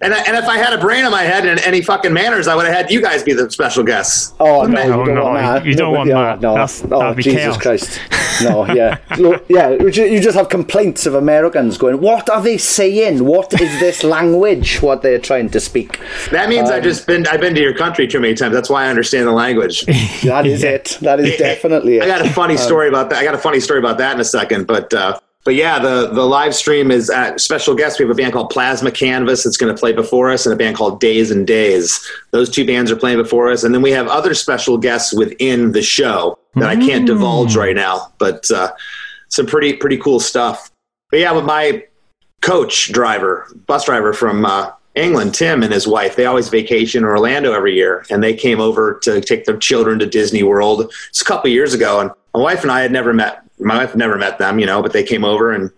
and, 0.00 0.12
I, 0.14 0.18
and 0.22 0.36
if 0.36 0.44
I 0.44 0.58
had 0.58 0.72
a 0.72 0.78
brain 0.78 1.04
in 1.04 1.10
my 1.10 1.22
head 1.22 1.46
and 1.46 1.58
any 1.60 1.80
fucking 1.82 2.12
manners, 2.12 2.46
I 2.48 2.54
would 2.54 2.66
have 2.66 2.74
had 2.74 2.90
you 2.90 3.00
guys 3.00 3.22
be 3.22 3.32
the 3.32 3.50
special 3.50 3.82
guests. 3.84 4.34
Oh 4.40 4.64
no, 4.64 4.66
No, 4.66 4.82
you 4.82 4.88
don't 5.06 5.14
no, 5.14 5.24
want 5.24 5.38
that. 5.38 5.64
you 5.64 5.74
don't 5.74 5.92
want 5.94 6.08
yeah, 6.08 6.14
that. 6.36 6.40
No, 6.40 6.54
That's- 6.54 6.84
oh 6.90 7.14
be 7.14 7.22
Jesus 7.22 7.40
chaos. 7.56 7.62
Christ. 7.62 8.00
No, 8.40 8.72
yeah, 8.72 8.98
Look, 9.18 9.44
yeah. 9.48 9.70
You 9.70 10.20
just 10.20 10.36
have 10.36 10.48
complaints 10.48 11.06
of 11.06 11.14
Americans 11.16 11.76
going, 11.76 12.00
"What 12.00 12.30
are 12.30 12.40
they 12.40 12.56
saying? 12.56 13.24
What 13.24 13.52
is 13.60 13.80
this 13.80 14.04
language? 14.16 14.80
What 14.80 15.02
they're 15.02 15.18
trying 15.18 15.48
to 15.50 15.58
speak?" 15.58 15.98
That 16.30 16.48
means 16.48 16.68
Um, 16.70 16.76
I've 16.76 16.84
just 16.84 17.04
been, 17.04 17.26
I've 17.26 17.40
been 17.40 17.56
to 17.56 17.60
your 17.60 17.74
country 17.74 18.06
too 18.06 18.20
many 18.20 18.34
times. 18.34 18.54
That's 18.54 18.70
why 18.70 18.84
I 18.84 18.90
understand 18.90 19.26
the 19.26 19.32
language. 19.32 19.84
That 20.22 20.46
is 20.46 20.62
it. 20.62 20.98
That 21.00 21.18
is 21.18 21.36
definitely 21.36 21.96
it. 21.96 22.04
I 22.04 22.06
got 22.06 22.24
a 22.24 22.30
funny 22.30 22.56
story 22.56 22.86
about 22.86 23.10
that. 23.10 23.18
I 23.18 23.24
got 23.24 23.34
a 23.34 23.38
funny 23.38 23.58
story 23.58 23.80
about 23.80 23.98
that 23.98 24.14
in 24.14 24.20
a 24.20 24.24
second, 24.24 24.68
but 24.68 24.94
uh, 24.94 25.18
but 25.48 25.54
yeah, 25.54 25.78
the 25.78 26.08
the 26.08 26.26
live 26.26 26.54
stream 26.54 26.90
is 26.90 27.08
at 27.08 27.40
special 27.40 27.74
guest. 27.74 27.98
We 27.98 28.02
have 28.02 28.10
a 28.10 28.14
band 28.14 28.34
called 28.34 28.50
Plasma 28.50 28.90
Canvas 28.90 29.44
that's 29.44 29.56
going 29.56 29.74
to 29.74 29.80
play 29.80 29.94
before 29.94 30.30
us, 30.30 30.44
and 30.44 30.52
a 30.52 30.58
band 30.58 30.76
called 30.76 31.00
Days 31.00 31.30
and 31.30 31.46
Days. 31.46 32.06
Those 32.32 32.50
two 32.50 32.66
bands 32.66 32.90
are 32.90 32.96
playing 32.96 33.16
before 33.16 33.50
us, 33.50 33.64
and 33.64 33.74
then 33.74 33.80
we 33.80 33.90
have 33.92 34.08
other 34.08 34.34
special 34.34 34.76
guests 34.76 35.14
within 35.14 35.72
the 35.72 35.80
show 35.80 36.38
that 36.56 36.68
I 36.68 36.76
can't 36.76 37.06
divulge 37.06 37.56
right 37.56 37.74
now, 37.74 38.12
but 38.18 38.50
uh, 38.50 38.72
some 39.28 39.46
pretty 39.46 39.72
pretty 39.72 39.96
cool 39.96 40.20
stuff. 40.20 40.70
But 41.10 41.20
yeah, 41.20 41.32
with 41.32 41.46
my 41.46 41.82
coach 42.42 42.92
driver, 42.92 43.50
bus 43.66 43.86
driver 43.86 44.12
from 44.12 44.44
uh, 44.44 44.72
England, 44.96 45.34
Tim 45.34 45.62
and 45.62 45.72
his 45.72 45.88
wife, 45.88 46.14
they 46.14 46.26
always 46.26 46.50
vacation 46.50 47.04
in 47.04 47.08
Orlando 47.08 47.54
every 47.54 47.74
year, 47.74 48.04
and 48.10 48.22
they 48.22 48.34
came 48.34 48.60
over 48.60 48.98
to 49.04 49.22
take 49.22 49.46
their 49.46 49.56
children 49.56 49.98
to 50.00 50.04
Disney 50.04 50.42
World. 50.42 50.92
It's 51.08 51.22
a 51.22 51.24
couple 51.24 51.48
years 51.48 51.72
ago, 51.72 52.00
and 52.00 52.10
my 52.34 52.40
wife 52.40 52.64
and 52.64 52.70
I 52.70 52.82
had 52.82 52.92
never 52.92 53.14
met. 53.14 53.47
My 53.60 53.78
wife 53.78 53.94
never 53.94 54.16
met 54.16 54.38
them, 54.38 54.58
you 54.58 54.66
know, 54.66 54.82
but 54.82 54.92
they 54.92 55.02
came 55.02 55.24
over 55.24 55.52
and, 55.52 55.70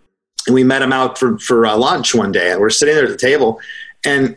and 0.46 0.54
we 0.54 0.64
met 0.64 0.80
them 0.80 0.92
out 0.92 1.18
for 1.18 1.38
for 1.38 1.66
uh, 1.66 1.76
lunch 1.76 2.14
one 2.14 2.32
day, 2.32 2.50
and 2.50 2.60
we're 2.60 2.70
sitting 2.70 2.94
there 2.94 3.04
at 3.04 3.10
the 3.10 3.16
table, 3.16 3.60
and 4.04 4.36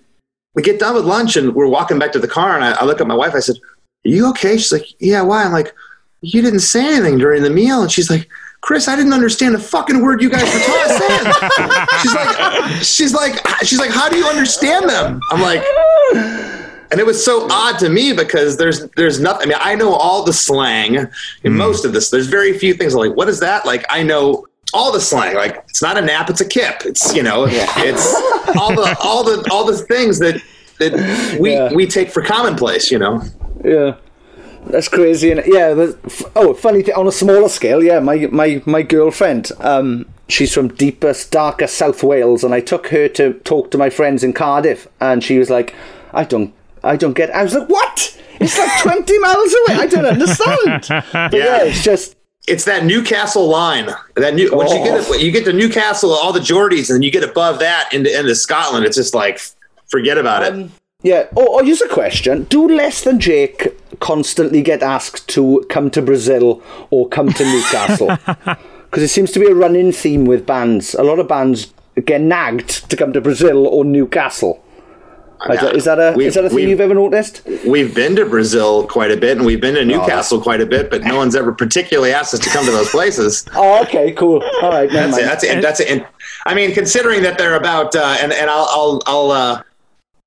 we 0.55 0.61
get 0.61 0.79
done 0.79 0.95
with 0.95 1.05
lunch, 1.05 1.35
and 1.35 1.55
we're 1.55 1.67
walking 1.67 1.99
back 1.99 2.11
to 2.13 2.19
the 2.19 2.27
car, 2.27 2.55
and 2.55 2.63
I, 2.63 2.71
I 2.71 2.85
look 2.85 3.01
at 3.01 3.07
my 3.07 3.15
wife. 3.15 3.33
I 3.35 3.39
said, 3.39 3.55
"Are 3.55 4.09
you 4.09 4.29
okay?" 4.31 4.57
She's 4.57 4.71
like, 4.71 4.85
"Yeah, 4.99 5.21
why?" 5.21 5.43
I'm 5.43 5.51
like, 5.51 5.73
"You 6.21 6.41
didn't 6.41 6.59
say 6.59 6.85
anything 6.85 7.17
during 7.17 7.43
the 7.43 7.49
meal," 7.49 7.81
and 7.81 7.91
she's 7.91 8.09
like. 8.09 8.27
Chris, 8.61 8.87
I 8.87 8.95
didn't 8.95 9.11
understand 9.11 9.55
a 9.55 9.59
fucking 9.59 10.01
word 10.01 10.21
you 10.21 10.29
guys 10.29 10.43
were 10.43 10.59
ta- 10.61 10.97
saying. 10.97 11.89
she's 12.01 12.13
like, 12.13 12.81
she's 12.81 13.13
like, 13.13 13.65
she's 13.65 13.79
like, 13.79 13.89
how 13.89 14.07
do 14.07 14.15
you 14.17 14.25
understand 14.25 14.87
them? 14.89 15.19
I'm 15.31 15.41
like, 15.41 15.61
and 16.93 16.99
it 16.99 17.07
was 17.07 17.25
so 17.25 17.47
odd 17.49 17.79
to 17.79 17.89
me 17.89 18.13
because 18.13 18.57
there's 18.57 18.87
there's 18.91 19.19
nothing. 19.19 19.47
I 19.47 19.49
mean, 19.49 19.57
I 19.59 19.73
know 19.73 19.93
all 19.95 20.23
the 20.23 20.31
slang 20.31 21.07
in 21.43 21.57
most 21.57 21.85
of 21.85 21.91
this. 21.93 22.11
There's 22.11 22.27
very 22.27 22.55
few 22.55 22.75
things. 22.75 22.93
I'm 22.93 22.99
like, 22.99 23.17
what 23.17 23.27
is 23.27 23.39
that? 23.39 23.65
Like, 23.65 23.83
I 23.89 24.03
know 24.03 24.45
all 24.75 24.91
the 24.91 25.01
slang. 25.01 25.35
Like, 25.35 25.55
it's 25.67 25.81
not 25.81 25.97
a 25.97 26.01
nap, 26.01 26.29
it's 26.29 26.41
a 26.41 26.47
kip. 26.47 26.83
It's 26.85 27.15
you 27.15 27.23
know, 27.23 27.47
it's 27.49 28.13
all 28.55 28.75
the 28.75 28.95
all 29.03 29.23
the 29.23 29.49
all 29.51 29.65
the 29.65 29.75
things 29.77 30.19
that 30.19 30.39
that 30.77 30.93
we 31.39 31.53
Yeah. 31.53 31.73
we 31.73 31.87
take 31.87 32.11
for 32.11 32.21
commonplace. 32.21 32.91
You 32.91 32.99
know. 32.99 33.23
Yeah. 33.65 33.95
That's 34.67 34.87
crazy, 34.87 35.31
and 35.31 35.41
yeah. 35.45 35.73
The, 35.73 36.29
oh, 36.35 36.53
funny 36.53 36.83
thing 36.83 36.93
on 36.95 37.07
a 37.07 37.11
smaller 37.11 37.49
scale, 37.49 37.83
yeah. 37.83 37.99
My 37.99 38.27
my 38.31 38.61
my 38.65 38.81
girlfriend, 38.83 39.51
um, 39.59 40.05
she's 40.29 40.53
from 40.53 40.69
deepest, 40.69 41.31
darkest 41.31 41.75
South 41.75 42.01
Wales, 42.03 42.43
and 42.45 42.53
I 42.53 42.61
took 42.61 42.87
her 42.87 43.09
to 43.09 43.33
talk 43.39 43.71
to 43.71 43.77
my 43.77 43.89
friends 43.89 44.23
in 44.23 44.31
Cardiff, 44.31 44.87
and 45.01 45.21
she 45.23 45.37
was 45.37 45.49
like, 45.49 45.73
"I 46.13 46.23
don't, 46.23 46.53
I 46.83 46.95
don't 46.97 47.13
get." 47.13 47.29
I 47.33 47.43
was 47.43 47.53
like, 47.53 47.69
"What? 47.69 48.19
It's 48.39 48.57
like 48.57 48.81
twenty 48.81 49.17
miles 49.19 49.53
away. 49.67 49.75
I 49.83 49.87
don't 49.87 50.05
understand." 50.05 50.87
But 51.13 51.33
yeah, 51.33 51.63
it's 51.63 51.83
just 51.83 52.15
it's 52.47 52.65
that 52.65 52.83
Newcastle 52.85 53.47
line. 53.47 53.89
That 54.15 54.33
new 54.35 54.53
once 54.55 54.71
you 54.71 54.79
Oh. 54.79 54.83
get 54.83 54.99
it, 55.01 55.07
oh. 55.09 55.13
you 55.15 55.31
get 55.31 55.45
to 55.45 55.53
Newcastle, 55.53 56.11
all 56.11 56.33
the 56.33 56.39
Geordies, 56.41 56.93
and 56.93 57.03
you 57.03 57.11
get 57.11 57.23
above 57.23 57.59
that 57.59 57.93
into 57.93 58.09
into 58.17 58.35
Scotland. 58.35 58.85
It's 58.85 58.97
just 58.97 59.13
like 59.15 59.39
forget 59.87 60.17
about 60.17 60.43
it. 60.43 60.53
Um, 60.53 60.71
yeah. 61.03 61.27
Oh, 61.35 61.59
oh, 61.59 61.63
here's 61.63 61.81
a 61.81 61.87
question. 61.89 62.43
Do 62.45 62.67
Less 62.67 63.03
Than 63.03 63.19
Jake 63.19 63.67
constantly 63.99 64.61
get 64.61 64.81
asked 64.81 65.27
to 65.29 65.65
come 65.69 65.89
to 65.91 66.01
Brazil 66.01 66.61
or 66.91 67.07
come 67.09 67.31
to 67.33 67.43
Newcastle? 67.43 68.17
Because 68.93 69.05
it 69.05 69.07
seems 69.07 69.31
to 69.31 69.39
be 69.39 69.47
a 69.47 69.55
running 69.55 69.91
theme 69.91 70.25
with 70.25 70.45
bands. 70.45 70.93
A 70.93 71.01
lot 71.01 71.17
of 71.17 71.27
bands 71.27 71.73
get 72.05 72.21
nagged 72.21 72.87
to 72.91 72.95
come 72.95 73.11
to 73.13 73.21
Brazil 73.21 73.65
or 73.65 73.83
Newcastle. 73.83 74.62
I 75.45 75.71
is 75.71 75.83
that 75.85 75.99
a 75.99 76.13
We- 76.15 76.25
is 76.25 76.35
that 76.35 76.45
a 76.45 76.49
thing 76.49 76.69
you've 76.69 76.79
ever 76.79 76.93
noticed? 76.93 77.41
We've 77.65 77.93
been 77.93 78.15
to 78.15 78.25
Brazil 78.25 78.87
quite 78.87 79.11
a 79.11 79.17
bit, 79.17 79.37
and 79.37 79.45
we've 79.45 79.59
been 79.59 79.75
to 79.75 79.83
Newcastle 79.83 80.39
quite 80.39 80.61
a 80.61 80.65
bit, 80.65 80.89
but 80.89 81.03
no 81.03 81.17
one's 81.17 81.35
ever 81.35 81.51
particularly 81.51 82.13
asked 82.13 82.33
us 82.33 82.39
to 82.41 82.49
come 82.49 82.65
to 82.65 82.71
those 82.71 82.89
places. 82.89 83.45
Oh, 83.55 83.81
okay, 83.83 84.11
cool. 84.13 84.43
All 84.61 84.69
right, 84.71 84.91
never 84.91 85.07
That's 85.07 85.11
mind. 85.11 85.23
it. 85.23 85.25
That's 85.27 85.43
it. 85.43 85.61
That's 85.61 85.79
it. 85.79 85.87
And, 85.89 86.05
I 86.45 86.53
mean, 86.53 86.73
considering 86.73 87.21
that 87.23 87.37
they're 87.37 87.55
about, 87.55 87.95
uh, 87.95 88.17
and 88.21 88.33
and 88.33 88.49
I'll 88.49 88.67
I'll 88.69 89.01
I'll 89.05 89.31
uh, 89.31 89.61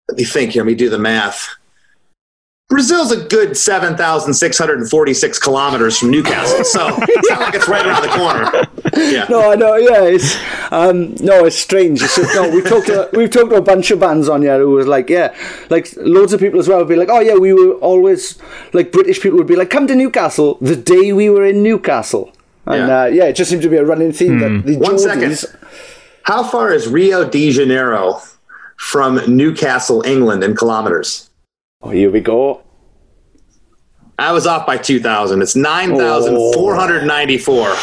let 0.08 0.18
me 0.18 0.24
think 0.24 0.52
here. 0.52 0.62
Let 0.62 0.66
me 0.68 0.74
do 0.74 0.88
the 0.88 0.98
math. 0.98 1.48
Brazil's 2.68 3.12
a 3.12 3.24
good 3.26 3.56
seven 3.56 3.96
thousand 3.96 4.34
six 4.34 4.58
hundred 4.58 4.78
and 4.80 4.90
forty-six 4.90 5.38
kilometers 5.38 5.98
from 5.98 6.10
Newcastle, 6.10 6.64
so 6.64 6.88
it's 7.02 7.30
not 7.30 7.40
like 7.40 7.54
it's 7.54 7.68
right 7.68 7.86
around 7.86 8.02
the 8.02 8.08
corner. 8.08 8.50
Yeah. 8.96 9.26
No, 9.30 9.52
I 9.52 9.54
know. 9.54 9.76
Yeah, 9.76 10.02
it's 10.02 10.36
um, 10.72 11.14
no, 11.20 11.44
it's 11.44 11.54
strange. 11.56 12.02
It's 12.02 12.16
just, 12.16 12.34
no, 12.34 12.50
we've 12.50 12.66
talked 12.66 12.88
to 12.88 13.08
we've 13.12 13.30
talked 13.30 13.50
to 13.50 13.56
a 13.56 13.62
bunch 13.62 13.92
of 13.92 14.00
bands 14.00 14.28
on 14.28 14.42
here 14.42 14.58
who 14.58 14.72
was 14.72 14.88
like, 14.88 15.08
yeah, 15.08 15.32
like 15.70 15.88
loads 15.96 16.32
of 16.32 16.40
people 16.40 16.58
as 16.58 16.66
well 16.68 16.78
would 16.78 16.88
be 16.88 16.96
like, 16.96 17.08
oh 17.08 17.20
yeah, 17.20 17.34
we 17.36 17.52
were 17.52 17.74
always 17.74 18.36
like 18.72 18.90
British 18.90 19.20
people 19.20 19.38
would 19.38 19.46
be 19.46 19.54
like, 19.56 19.70
come 19.70 19.86
to 19.86 19.94
Newcastle 19.94 20.58
the 20.60 20.74
day 20.74 21.12
we 21.12 21.30
were 21.30 21.44
in 21.46 21.62
Newcastle, 21.62 22.32
and 22.66 22.88
Yeah. 22.88 23.02
uh, 23.02 23.06
yeah, 23.06 23.24
it 23.26 23.34
just 23.36 23.48
seemed 23.48 23.62
to 23.62 23.68
be 23.70 23.76
a 23.76 23.84
running 23.84 24.10
theme 24.12 24.40
that 24.40 24.66
the 24.66 24.76
One 24.78 24.98
second. 24.98 25.30
Geordies- 25.30 25.54
How 26.24 26.42
far 26.42 26.72
is 26.72 26.88
Rio 26.88 27.28
de 27.28 27.52
Janeiro 27.52 28.20
from 28.76 29.20
Newcastle, 29.28 30.02
England, 30.04 30.42
in 30.42 30.56
kilometers? 30.56 31.25
Oh, 31.82 31.90
here 31.90 32.10
we 32.10 32.20
go. 32.20 32.62
I 34.18 34.32
was 34.32 34.46
off 34.46 34.66
by 34.66 34.78
two 34.78 34.98
thousand. 34.98 35.42
It's 35.42 35.54
nine 35.54 35.96
thousand 35.96 36.34
four 36.54 36.74
hundred 36.74 37.04
ninety-four. 37.06 37.74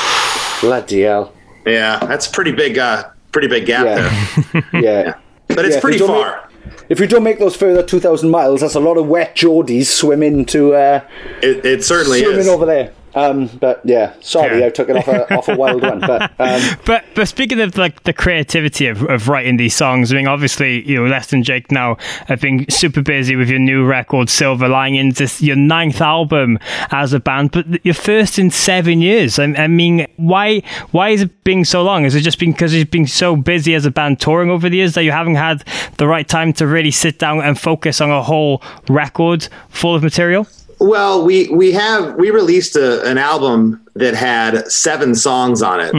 Bloody 0.62 1.02
hell. 1.02 1.34
Yeah, 1.66 2.00
that's 2.00 2.28
pretty 2.28 2.52
big. 2.52 2.78
Uh, 2.78 3.06
pretty 3.32 3.48
big 3.48 3.66
gap 3.66 3.86
Yeah. 3.86 4.42
there. 4.52 4.64
Yeah. 4.82 5.14
But 5.48 5.66
it's 5.66 5.76
Yeah, 5.76 5.82
pretty 5.82 6.00
far. 6.00 6.50
If 6.90 7.00
you 7.00 7.08
don't 7.08 7.24
make 7.24 7.40
those 7.40 7.56
further 7.56 7.84
2,000 7.84 8.30
miles, 8.30 8.62
that's 8.62 8.76
a 8.76 8.80
lot 8.80 8.98
of 8.98 9.08
wet 9.08 9.36
Geordies 9.36 9.86
swimming 9.86 10.46
to 10.46 10.74
uh, 10.74 11.02
It, 11.42 11.66
it 11.66 11.84
certainly 11.84 12.22
swimming 12.22 12.40
is. 12.40 12.48
over 12.48 12.66
there. 12.66 12.94
Um, 13.16 13.48
but 13.60 13.82
yeah, 13.84 14.14
sorry, 14.22 14.60
Yeah. 14.60 14.68
I 14.68 14.70
took 14.70 14.90
it 14.90 14.96
off 14.96 15.08
a, 15.08 15.34
off 15.36 15.48
a 15.48 15.56
wild 15.56 15.82
one. 15.82 16.00
But 16.00 16.32
um, 16.40 16.62
But 16.86 17.06
but 17.16 17.28
speaking 17.28 17.60
of 17.62 17.78
like 17.78 18.04
the 18.04 18.14
creativity 18.14 18.88
of, 18.88 19.04
of 19.04 19.28
writing 19.28 19.58
these 19.58 19.76
songs, 19.76 20.12
I 20.12 20.16
mean, 20.16 20.28
obviously, 20.28 20.88
you 20.88 20.96
know, 20.96 21.10
Less 21.10 21.28
Than 21.28 21.44
Jake 21.44 21.72
now 21.72 21.98
have 22.28 22.42
been 22.42 22.70
super 22.70 23.02
busy 23.02 23.36
with 23.36 23.50
your 23.50 23.60
new 23.60 23.86
record, 23.86 24.30
Silver 24.30 24.68
Linings, 24.68 25.18
this 25.18 25.42
your 25.42 25.56
ninth 25.56 26.02
album 26.02 26.60
as 26.92 27.14
a 27.14 27.20
band, 27.20 27.52
but 27.52 27.86
your 27.86 27.94
first 27.94 28.40
in 28.40 28.50
seven 28.52 29.02
years. 29.02 29.38
I, 29.40 29.46
I 29.46 29.68
mean, 29.68 30.08
why 30.18 30.62
why 30.92 31.10
is 31.10 31.22
it 31.22 31.44
being 31.44 31.66
so 31.66 31.84
long? 31.84 32.06
Is 32.06 32.16
it 32.16 32.22
just 32.22 32.40
because 32.40 32.74
you've 32.74 32.92
been 32.92 33.08
so 33.08 33.36
busy 33.36 33.76
as 33.76 33.86
a 33.86 33.92
band 33.92 34.20
touring 34.20 34.50
over 34.50 34.70
the 34.70 34.78
years 34.78 34.94
that 34.96 35.04
you 35.04 35.12
haven't 35.12 35.36
had 35.36 35.64
the 35.98 36.08
right 36.08 36.28
time 36.28 36.54
to 36.54 36.68
really 36.68 36.92
sit 36.92 37.20
down 37.20 37.42
and 37.42 37.60
focus 37.60 38.02
on 38.02 38.10
a 38.10 38.24
whole 38.24 38.62
record 38.90 39.48
full 39.70 39.96
of 39.96 40.04
material? 40.04 40.48
Well, 40.84 41.24
we 41.24 41.48
we 41.48 41.72
have 41.72 42.16
we 42.16 42.30
released 42.30 42.76
a, 42.76 43.02
an 43.10 43.18
album 43.18 43.88
that 43.96 44.16
had 44.16 44.70
seven 44.70 45.16
songs 45.16 45.62
on 45.62 45.80
it. 45.80 45.94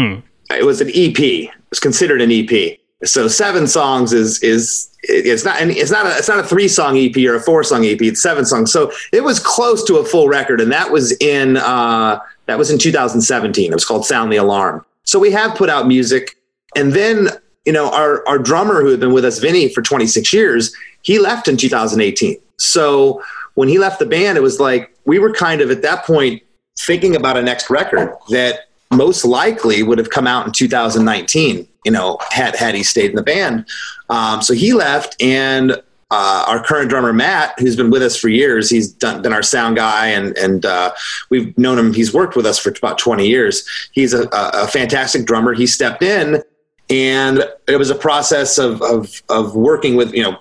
It 0.51 0.67
was 0.67 0.83
an 0.83 0.89
EP. 0.89 1.19
It 1.19 1.51
was 1.71 1.81
considered 1.81 2.21
an 2.21 2.31
EP. 2.31 2.79
So 3.03 3.27
seven 3.27 3.67
songs 3.67 4.13
is 4.13 4.43
is 4.43 4.91
it's 5.03 5.43
not 5.43 5.59
and 5.59 5.71
it's 5.71 5.91
not 5.91 6.05
a 6.05 6.11
it's 6.19 6.29
not 6.29 6.39
a 6.39 6.43
three 6.43 6.69
song 6.69 6.99
EP 6.99 7.17
or 7.17 7.35
a 7.35 7.41
four 7.41 7.65
song 7.65 7.87
EP. 7.87 8.03
It's 8.03 8.23
seven 8.23 8.45
songs. 8.45 8.73
So 8.73 8.93
it 9.11 9.25
was 9.25 9.41
close 9.41 9.83
to 9.85 9.97
a 9.97 10.05
full 10.05 10.29
record, 10.29 10.61
and 10.61 10.71
that 10.71 10.93
was 10.93 11.17
in 11.19 11.57
uh, 11.57 12.21
that 12.45 12.59
was 12.59 12.71
in 12.71 12.79
2017. 12.79 13.71
It 13.71 13.75
was 13.75 13.87
called 13.87 14.05
Sound 14.05 14.31
the 14.31 14.37
Alarm. 14.37 14.85
So 15.05 15.19
we 15.19 15.31
have 15.31 15.57
put 15.57 15.71
out 15.71 15.87
music, 15.87 16.37
and 16.77 16.93
then 16.93 17.29
you 17.65 17.73
know 17.73 17.91
our 17.91 18.23
our 18.29 18.39
drummer 18.39 18.83
who 18.83 18.91
had 18.91 19.01
been 19.01 19.15
with 19.15 19.25
us, 19.25 19.39
Vinny, 19.39 19.73
for 19.73 19.81
26 19.81 20.31
years, 20.35 20.77
he 21.01 21.19
left 21.19 21.49
in 21.49 21.57
2018. 21.57 22.37
So 22.59 23.23
when 23.55 23.69
he 23.69 23.79
left 23.79 23.99
the 23.99 24.07
band, 24.07 24.37
it 24.37 24.43
was 24.43 24.61
like 24.61 24.95
we 25.05 25.19
were 25.19 25.33
kind 25.33 25.61
of 25.61 25.71
at 25.71 25.83
that 25.83 26.05
point 26.05 26.43
thinking 26.79 27.17
about 27.17 27.37
a 27.37 27.43
next 27.43 27.71
record 27.71 28.15
that 28.31 28.69
most 28.91 29.25
likely 29.25 29.83
would 29.83 29.99
have 29.99 30.11
come 30.11 30.27
out 30.27 30.47
in 30.47 30.53
2019. 30.53 31.69
You 31.85 31.93
know, 31.93 32.19
had 32.31 32.57
had 32.57 32.75
he 32.75 32.83
stayed 32.83 33.11
in 33.11 33.17
the 33.17 33.23
band. 33.23 33.67
Um, 34.09 34.41
so 34.41 34.55
he 34.55 34.73
left, 34.73 35.21
and 35.21 35.73
uh, 36.11 36.45
our 36.47 36.63
current 36.63 36.89
drummer 36.89 37.13
Matt, 37.13 37.55
who's 37.59 37.77
been 37.77 37.91
with 37.91 38.03
us 38.03 38.17
for 38.17 38.29
years, 38.29 38.71
he's 38.71 38.93
done, 38.93 39.21
been 39.21 39.33
our 39.33 39.43
sound 39.43 39.77
guy, 39.77 40.07
and 40.09 40.37
and 40.39 40.65
uh, 40.65 40.93
we've 41.29 41.57
known 41.59 41.79
him. 41.79 41.93
He's 41.93 42.15
worked 42.15 42.37
with 42.37 42.47
us 42.47 42.59
for 42.59 42.71
about 42.71 42.99
20 42.99 43.27
years. 43.27 43.69
He's 43.93 44.15
a, 44.15 44.29
a, 44.33 44.67
fantastic 44.67 45.27
drummer. 45.27 45.53
He 45.55 45.67
stepped 45.67 46.03
in, 46.03 46.43
and 46.89 47.45
it 47.69 47.77
was 47.79 47.91
a 47.91 47.95
process 47.95 48.59
of 48.59 48.81
of 48.81 49.23
of 49.29 49.57
working 49.57 49.97
with 49.97 50.15
you 50.15 50.23
know 50.23 50.39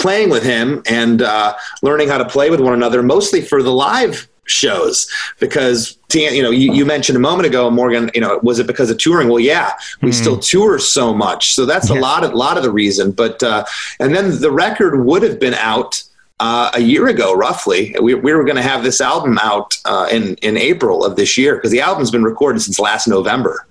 playing 0.00 0.30
with 0.30 0.42
him 0.42 0.82
and 0.88 1.22
uh, 1.22 1.54
learning 1.82 2.08
how 2.08 2.18
to 2.18 2.28
play 2.28 2.50
with 2.50 2.60
one 2.60 2.72
another, 2.72 3.02
mostly 3.02 3.40
for 3.40 3.62
the 3.62 3.70
live 3.72 4.28
shows. 4.46 5.08
Because 5.38 5.96
you 6.12 6.42
know, 6.42 6.50
you, 6.50 6.72
you 6.72 6.84
mentioned 6.84 7.16
a 7.16 7.20
moment 7.20 7.46
ago, 7.46 7.70
Morgan. 7.70 8.10
You 8.14 8.20
know, 8.20 8.40
was 8.42 8.58
it 8.58 8.66
because 8.66 8.90
of 8.90 8.98
touring? 8.98 9.28
Well, 9.28 9.40
yeah, 9.40 9.72
we 10.02 10.12
still 10.12 10.38
tour 10.38 10.78
so 10.78 11.14
much, 11.14 11.54
so 11.54 11.64
that's 11.64 11.88
a 11.88 11.94
lot 11.94 12.24
of 12.24 12.34
lot 12.34 12.56
of 12.56 12.62
the 12.62 12.72
reason. 12.72 13.12
But 13.12 13.42
uh, 13.42 13.64
and 14.00 14.14
then 14.14 14.40
the 14.40 14.50
record 14.50 15.04
would 15.04 15.22
have 15.22 15.38
been 15.38 15.54
out. 15.54 16.02
Uh, 16.40 16.70
a 16.72 16.80
year 16.80 17.06
ago, 17.06 17.34
roughly, 17.34 17.94
we, 18.00 18.14
we 18.14 18.32
were 18.32 18.44
going 18.44 18.56
to 18.56 18.62
have 18.62 18.82
this 18.82 18.98
album 19.02 19.38
out 19.42 19.76
uh, 19.84 20.08
in 20.10 20.36
in 20.36 20.56
April 20.56 21.04
of 21.04 21.14
this 21.16 21.36
year 21.36 21.56
because 21.56 21.70
the 21.70 21.82
album's 21.82 22.10
been 22.10 22.24
recorded 22.24 22.60
since 22.60 22.80
last 22.80 23.06
November. 23.06 23.66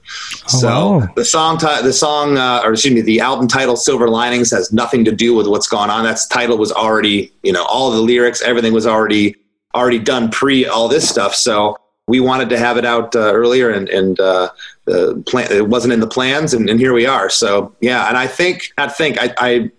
so 0.46 1.00
wow. 1.00 1.10
the 1.16 1.26
song, 1.26 1.58
ti- 1.58 1.82
the 1.82 1.92
song, 1.92 2.38
uh, 2.38 2.62
or 2.64 2.74
excuse 2.74 2.94
me, 2.94 3.02
the 3.02 3.20
album 3.22 3.48
title 3.48 3.76
"Silver 3.76 4.08
Linings" 4.08 4.52
has 4.52 4.72
nothing 4.72 5.04
to 5.06 5.12
do 5.12 5.34
with 5.34 5.48
what's 5.48 5.68
gone 5.68 5.90
on. 5.90 6.04
That 6.04 6.20
title 6.32 6.60
was 6.60 6.72
already, 6.72 7.32
you 7.42 7.52
know, 7.52 7.66
all 7.66 7.90
the 7.90 8.02
lyrics, 8.02 8.40
everything 8.44 8.72
was 8.72 8.86
already 8.86 9.36
already 9.74 10.00
done 10.00 10.30
pre 10.30 10.68
all 10.68 10.88
this 10.88 11.10
stuff. 11.10 11.34
So 11.34 11.76
we 12.08 12.20
wanted 12.20 12.50
to 12.50 12.60
have 12.60 12.78
it 12.78 12.86
out 12.86 13.16
uh, 13.16 13.34
earlier, 13.34 13.72
and 13.72 13.90
and 13.90 14.20
uh, 14.20 14.50
the 14.86 15.24
plan 15.26 15.52
it 15.52 15.70
wasn't 15.70 15.94
in 15.94 16.02
the 16.02 16.08
plans, 16.08 16.54
and, 16.54 16.70
and 16.70 16.80
here 16.80 16.94
we 16.94 17.08
are. 17.08 17.32
So 17.32 17.76
yeah, 17.82 18.08
and 18.08 18.16
I 18.16 18.28
think, 18.28 18.72
I 18.78 18.88
think, 18.88 19.18
I, 19.20 19.34
I 19.40 19.72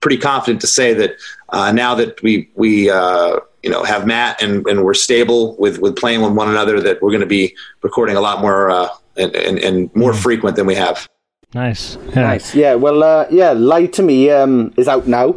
pretty 0.00 0.18
confident 0.18 0.60
to 0.60 0.66
say 0.66 0.94
that 0.94 1.16
uh, 1.50 1.72
now 1.72 1.94
that 1.94 2.22
we 2.22 2.50
we 2.54 2.90
uh, 2.90 3.38
you 3.62 3.70
know 3.70 3.82
have 3.84 4.06
Matt 4.06 4.42
and, 4.42 4.66
and 4.66 4.84
we're 4.84 4.94
stable 4.94 5.56
with 5.58 5.78
with 5.78 5.96
playing 5.96 6.22
with 6.22 6.32
one 6.32 6.48
another, 6.48 6.80
that 6.80 7.00
we're 7.02 7.10
going 7.10 7.20
to 7.20 7.26
be 7.26 7.54
recording 7.82 8.16
a 8.16 8.20
lot 8.20 8.40
more 8.40 8.70
uh, 8.70 8.88
and, 9.16 9.34
and, 9.34 9.58
and 9.58 9.94
more 9.94 10.14
frequent 10.14 10.56
than 10.56 10.66
we 10.66 10.74
have. 10.74 11.08
Nice. 11.54 11.96
Yeah. 12.08 12.22
Nice. 12.22 12.54
Yeah. 12.54 12.74
Well. 12.74 13.02
Uh, 13.02 13.26
yeah. 13.30 13.52
Lie 13.52 13.86
to 13.86 14.02
me 14.02 14.30
um, 14.30 14.72
is 14.76 14.88
out 14.88 15.06
now, 15.06 15.34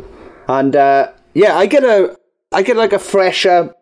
and 0.48 0.76
uh, 0.76 1.12
yeah, 1.34 1.58
I 1.58 1.66
get 1.66 1.84
a, 1.84 2.18
I 2.52 2.64
get 2.64 2.76
like 2.76 2.94
a 2.94 3.00
fresher, 3.00 3.74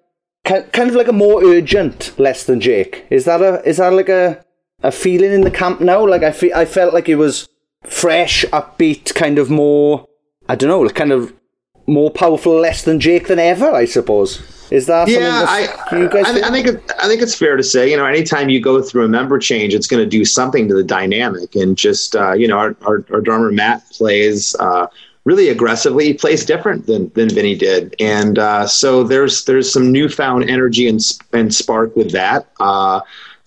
kind 0.44 0.90
of 0.90 0.96
like 0.96 1.08
a 1.08 1.14
more 1.14 1.44
urgent 1.44 2.18
less 2.20 2.44
than 2.44 2.62
Jake. 2.62 3.06
Is 3.10 3.26
that 3.26 3.42
a, 3.42 3.68
is 3.68 3.78
that 3.78 3.94
like 3.94 4.10
a, 4.10 4.46
a 4.84 4.92
feeling 4.92 5.32
in 5.32 5.42
the 5.42 5.52
camp 5.52 5.82
now? 5.82 6.06
Like 6.08 6.22
I 6.22 6.32
fe- 6.32 6.54
I 6.54 6.66
felt 6.66 6.94
like 6.94 7.10
it 7.10 7.16
was 7.16 7.50
fresh, 7.84 8.46
upbeat, 8.52 9.16
kind 9.16 9.40
of 9.40 9.50
more, 9.50 10.06
I 10.48 10.56
don't 10.56 10.70
know, 10.70 10.88
kind 10.90 11.12
of 11.12 11.34
more 11.90 12.12
powerful 12.12 12.54
less 12.60 12.84
than 12.84 13.00
Jake 13.00 13.28
than 13.28 13.40
ever. 13.40 13.72
I 13.72 13.86
suppose. 13.86 14.42
Is 14.72 14.86
that 14.86 15.08
something 15.08 15.24
Yeah, 15.24 15.46
I, 15.48 15.98
you 15.98 16.10
guys 16.10 16.26
I, 16.28 16.34
thi- 16.34 16.44
I 16.44 16.52
think 16.52 16.68
it, 16.68 16.92
I 17.00 17.08
think 17.08 17.24
it's 17.24 17.34
fair 17.34 17.58
to 17.58 17.64
say, 17.64 17.90
you 17.90 17.98
know, 17.98 18.06
anytime 18.06 18.50
you 18.50 18.62
go 18.62 18.82
through 18.84 19.04
a 19.04 19.08
member 19.08 19.40
change, 19.40 19.74
it's 19.74 19.88
going 19.88 20.04
to 20.04 20.10
do 20.10 20.24
something 20.24 20.68
to 20.68 20.76
the 20.76 20.84
dynamic. 20.84 21.56
And 21.56 21.76
just, 21.76 22.16
uh, 22.16 22.34
you 22.34 22.48
know, 22.48 22.58
our, 22.58 22.76
our, 22.84 23.04
our 23.12 23.20
drummer 23.20 23.52
Matt 23.52 23.90
plays 23.90 24.56
uh, 24.60 24.86
really 25.24 25.50
aggressively. 25.50 26.06
He 26.06 26.14
plays 26.14 26.46
different 26.46 26.86
than 26.86 27.10
than 27.16 27.30
Vinny 27.30 27.56
did, 27.56 27.96
and 28.00 28.40
uh, 28.40 28.68
so 28.68 29.04
there's 29.04 29.46
there's 29.46 29.72
some 29.72 29.92
newfound 29.92 30.50
energy 30.50 30.88
and 30.88 31.02
and 31.34 31.54
spark 31.54 31.96
with 31.96 32.12
that. 32.12 32.48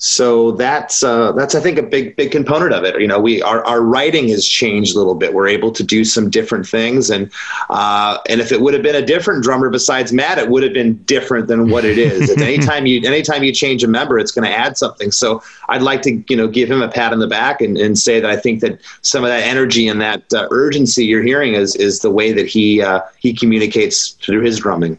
So 0.04 0.50
that's 0.50 1.04
uh, 1.04 1.30
that's 1.30 1.54
I 1.54 1.60
think 1.60 1.78
a 1.78 1.82
big 1.82 2.16
big 2.16 2.32
component 2.32 2.72
of 2.72 2.82
it. 2.82 3.00
You 3.00 3.06
know, 3.06 3.20
we 3.20 3.40
our, 3.40 3.64
our 3.64 3.80
writing 3.80 4.26
has 4.30 4.44
changed 4.44 4.96
a 4.96 4.98
little 4.98 5.14
bit. 5.14 5.32
We're 5.32 5.46
able 5.46 5.70
to 5.70 5.84
do 5.84 6.04
some 6.04 6.28
different 6.28 6.66
things, 6.66 7.08
and 7.08 7.30
uh, 7.70 8.18
and 8.28 8.40
if 8.40 8.50
it 8.50 8.60
would 8.60 8.74
have 8.74 8.82
been 8.82 8.96
a 8.96 9.06
different 9.06 9.44
drummer 9.44 9.70
besides 9.70 10.12
Matt, 10.12 10.38
it 10.38 10.50
would 10.50 10.64
have 10.64 10.72
been 10.72 10.96
different 11.04 11.46
than 11.46 11.70
what 11.70 11.84
it 11.84 11.98
is. 11.98 12.30
Anytime 12.36 12.84
you 12.84 13.00
anytime 13.06 13.44
you 13.44 13.52
change 13.52 13.84
a 13.84 13.88
member, 13.88 14.18
it's 14.18 14.32
going 14.32 14.44
to 14.44 14.52
add 14.52 14.76
something. 14.76 15.12
So 15.12 15.40
I'd 15.68 15.82
like 15.82 16.02
to 16.02 16.20
you 16.28 16.36
know 16.36 16.48
give 16.48 16.68
him 16.68 16.82
a 16.82 16.88
pat 16.88 17.12
on 17.12 17.20
the 17.20 17.28
back 17.28 17.60
and, 17.60 17.78
and 17.78 17.96
say 17.96 18.18
that 18.18 18.28
I 18.28 18.36
think 18.36 18.60
that 18.62 18.80
some 19.02 19.22
of 19.22 19.28
that 19.28 19.44
energy 19.44 19.86
and 19.86 20.00
that 20.00 20.24
uh, 20.34 20.48
urgency 20.50 21.04
you're 21.04 21.22
hearing 21.22 21.54
is 21.54 21.76
is 21.76 22.00
the 22.00 22.10
way 22.10 22.32
that 22.32 22.48
he 22.48 22.82
uh, 22.82 23.02
he 23.20 23.32
communicates 23.32 24.10
through 24.10 24.40
his 24.40 24.58
drumming. 24.58 24.98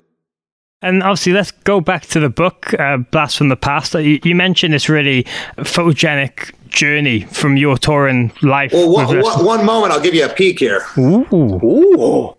And 0.83 1.01
obviously, 1.01 1.31
let's 1.31 1.51
go 1.51 1.79
back 1.79 2.05
to 2.07 2.19
the 2.19 2.29
book, 2.29 2.73
uh, 2.77 2.97
Blast 2.97 3.37
from 3.37 3.47
the 3.47 3.55
Past. 3.55 3.93
You, 3.93 4.19
you 4.21 4.35
mentioned 4.35 4.73
this 4.73 4.89
really 4.89 5.23
photogenic 5.57 6.53
journey 6.67 7.21
from 7.21 7.55
your 7.55 7.77
touring 7.77 8.33
life. 8.41 8.73
Well, 8.73 8.91
one, 8.91 9.21
one, 9.21 9.45
one 9.45 9.65
moment, 9.65 9.93
I'll 9.93 10.01
give 10.01 10.13
you 10.13 10.25
a 10.25 10.29
peek 10.29 10.59
here. 10.59 10.85
Ooh. 10.97 11.25
Ooh. 11.33 12.35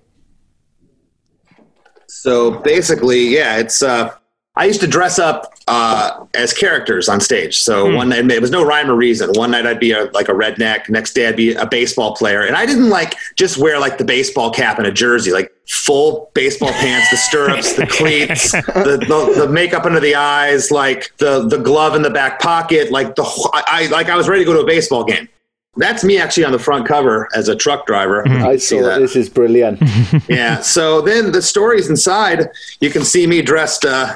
So 2.06 2.50
basically, 2.60 3.28
yeah, 3.28 3.56
it's 3.56 3.82
uh, 3.82 4.14
I 4.56 4.66
used 4.66 4.80
to 4.82 4.86
dress 4.86 5.18
up 5.18 5.52
uh, 5.66 6.24
as 6.34 6.52
characters 6.52 7.08
on 7.08 7.20
stage. 7.20 7.60
So 7.60 7.88
Hmm. 7.88 7.94
one 7.96 8.08
night 8.10 8.30
it 8.30 8.40
was 8.40 8.50
no 8.52 8.64
rhyme 8.64 8.88
or 8.90 8.94
reason. 8.94 9.30
One 9.34 9.50
night 9.50 9.66
I'd 9.66 9.80
be 9.80 9.90
a, 9.92 10.04
like 10.12 10.28
a 10.28 10.32
redneck. 10.32 10.88
Next 10.88 11.12
day 11.14 11.26
I'd 11.26 11.34
be 11.36 11.54
a 11.54 11.66
baseball 11.66 12.14
player, 12.14 12.42
and 12.42 12.54
I 12.56 12.64
didn't 12.66 12.88
like 12.90 13.16
just 13.36 13.58
wear 13.58 13.80
like 13.80 13.98
the 13.98 14.04
baseball 14.04 14.50
cap 14.52 14.78
and 14.78 14.86
a 14.86 14.92
jersey, 14.92 15.32
like 15.32 15.50
full 15.68 16.30
baseball 16.34 16.70
pants, 16.70 17.10
the 17.10 17.16
stirrups, 17.16 17.72
the 17.74 17.86
cleats, 17.86 18.52
the, 18.52 19.04
the 19.08 19.46
the 19.46 19.48
makeup 19.48 19.84
under 19.86 20.00
the 20.00 20.14
eyes, 20.14 20.70
like 20.70 21.16
the 21.16 21.48
the 21.48 21.58
glove 21.58 21.96
in 21.96 22.02
the 22.02 22.10
back 22.10 22.38
pocket, 22.40 22.92
like 22.92 23.16
the 23.16 23.24
I, 23.54 23.62
I 23.66 23.86
like 23.88 24.08
I 24.08 24.16
was 24.16 24.28
ready 24.28 24.42
to 24.44 24.46
go 24.46 24.52
to 24.52 24.60
a 24.60 24.66
baseball 24.66 25.02
game. 25.02 25.28
That's 25.76 26.04
me 26.04 26.18
actually 26.18 26.44
on 26.44 26.52
the 26.52 26.58
front 26.60 26.86
cover 26.86 27.28
as 27.34 27.48
a 27.48 27.56
truck 27.56 27.84
driver. 27.86 28.22
I 28.28 28.58
see 28.58 28.80
that. 28.80 29.00
this 29.00 29.16
is 29.16 29.28
brilliant. 29.28 29.80
yeah. 30.28 30.60
So 30.60 31.00
then 31.00 31.32
the 31.32 31.42
stories 31.42 31.90
inside, 31.90 32.46
you 32.78 32.90
can 32.90 33.02
see 33.02 33.26
me 33.26 33.42
dressed 33.42 33.84
uh, 33.84 34.14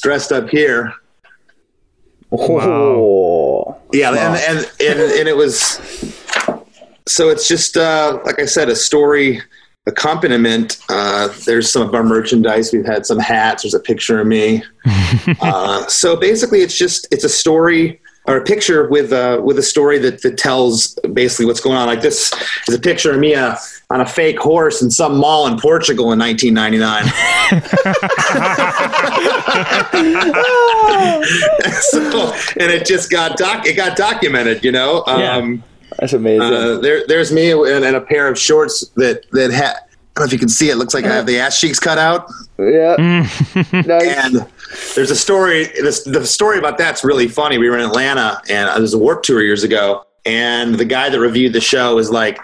dressed 0.00 0.32
up 0.32 0.48
here. 0.48 0.94
Oh, 2.32 3.76
Yeah, 3.92 4.10
and, 4.10 4.36
and 4.36 4.72
and 4.80 5.00
and 5.00 5.28
it 5.28 5.36
was 5.36 5.80
so 7.06 7.28
it's 7.28 7.48
just 7.48 7.76
uh, 7.76 8.20
like 8.24 8.40
I 8.40 8.44
said, 8.44 8.68
a 8.68 8.76
story 8.76 9.42
accompaniment. 9.86 10.78
Uh, 10.88 11.28
there's 11.44 11.70
some 11.70 11.82
of 11.82 11.94
our 11.94 12.04
merchandise. 12.04 12.72
We've 12.72 12.86
had 12.86 13.04
some 13.06 13.18
hats. 13.18 13.62
There's 13.62 13.74
a 13.74 13.80
picture 13.80 14.20
of 14.20 14.26
me. 14.26 14.62
uh, 15.40 15.86
so 15.86 16.16
basically, 16.16 16.60
it's 16.60 16.76
just 16.76 17.08
it's 17.10 17.24
a 17.24 17.28
story 17.28 18.00
or 18.30 18.36
a 18.36 18.44
picture 18.44 18.88
with 18.88 19.12
uh, 19.12 19.40
with 19.42 19.58
a 19.58 19.62
story 19.62 19.98
that 19.98 20.22
that 20.22 20.38
tells 20.38 20.94
basically 21.12 21.46
what's 21.46 21.60
going 21.60 21.76
on. 21.76 21.86
Like 21.86 22.00
this 22.00 22.32
is 22.68 22.74
a 22.74 22.78
picture 22.78 23.12
of 23.12 23.18
me 23.18 23.34
uh, 23.34 23.56
on 23.90 24.00
a 24.00 24.06
fake 24.06 24.38
horse 24.38 24.82
in 24.82 24.90
some 24.90 25.18
mall 25.18 25.48
in 25.48 25.58
Portugal 25.58 26.12
in 26.12 26.18
1999. 26.18 27.10
so, 31.80 32.32
and 32.60 32.70
it 32.70 32.86
just 32.86 33.10
got 33.10 33.36
doc 33.36 33.66
it 33.66 33.74
got 33.74 33.96
documented, 33.96 34.64
you 34.64 34.70
know. 34.70 35.02
Yeah. 35.08 35.36
Um, 35.36 35.64
that's 35.98 36.12
amazing. 36.12 36.42
uh, 36.42 36.78
there, 36.78 37.04
there's 37.08 37.32
me 37.32 37.50
in, 37.50 37.82
in 37.82 37.96
a 37.96 38.00
pair 38.00 38.28
of 38.28 38.38
shorts 38.38 38.86
that 38.94 39.28
that 39.32 39.52
ha- 39.52 39.80
I 40.16 40.20
don't 40.20 40.24
know 40.24 40.26
if 40.26 40.32
you 40.32 40.38
can 40.38 40.48
see 40.48 40.70
it. 40.70 40.76
Looks 40.76 40.92
like 40.92 41.04
I 41.04 41.14
have 41.14 41.26
the 41.26 41.38
ass 41.38 41.60
cheeks 41.60 41.78
cut 41.78 41.96
out. 41.96 42.30
yeah, 42.58 42.96
nice. 43.72 44.02
And 44.02 44.46
there's 44.94 45.10
a 45.10 45.16
story. 45.16 45.64
This, 45.80 46.02
the 46.02 46.26
story 46.26 46.58
about 46.58 46.78
that's 46.78 47.04
really 47.04 47.28
funny. 47.28 47.58
We 47.58 47.70
were 47.70 47.78
in 47.78 47.84
Atlanta, 47.86 48.42
and 48.50 48.68
uh, 48.68 48.72
there 48.74 48.82
was 48.82 48.92
a 48.92 48.98
Warped 48.98 49.24
Tour 49.24 49.40
years 49.40 49.62
ago, 49.62 50.04
and 50.26 50.74
the 50.74 50.84
guy 50.84 51.08
that 51.10 51.18
reviewed 51.18 51.52
the 51.52 51.60
show 51.60 51.94
was 51.94 52.10
like. 52.10 52.38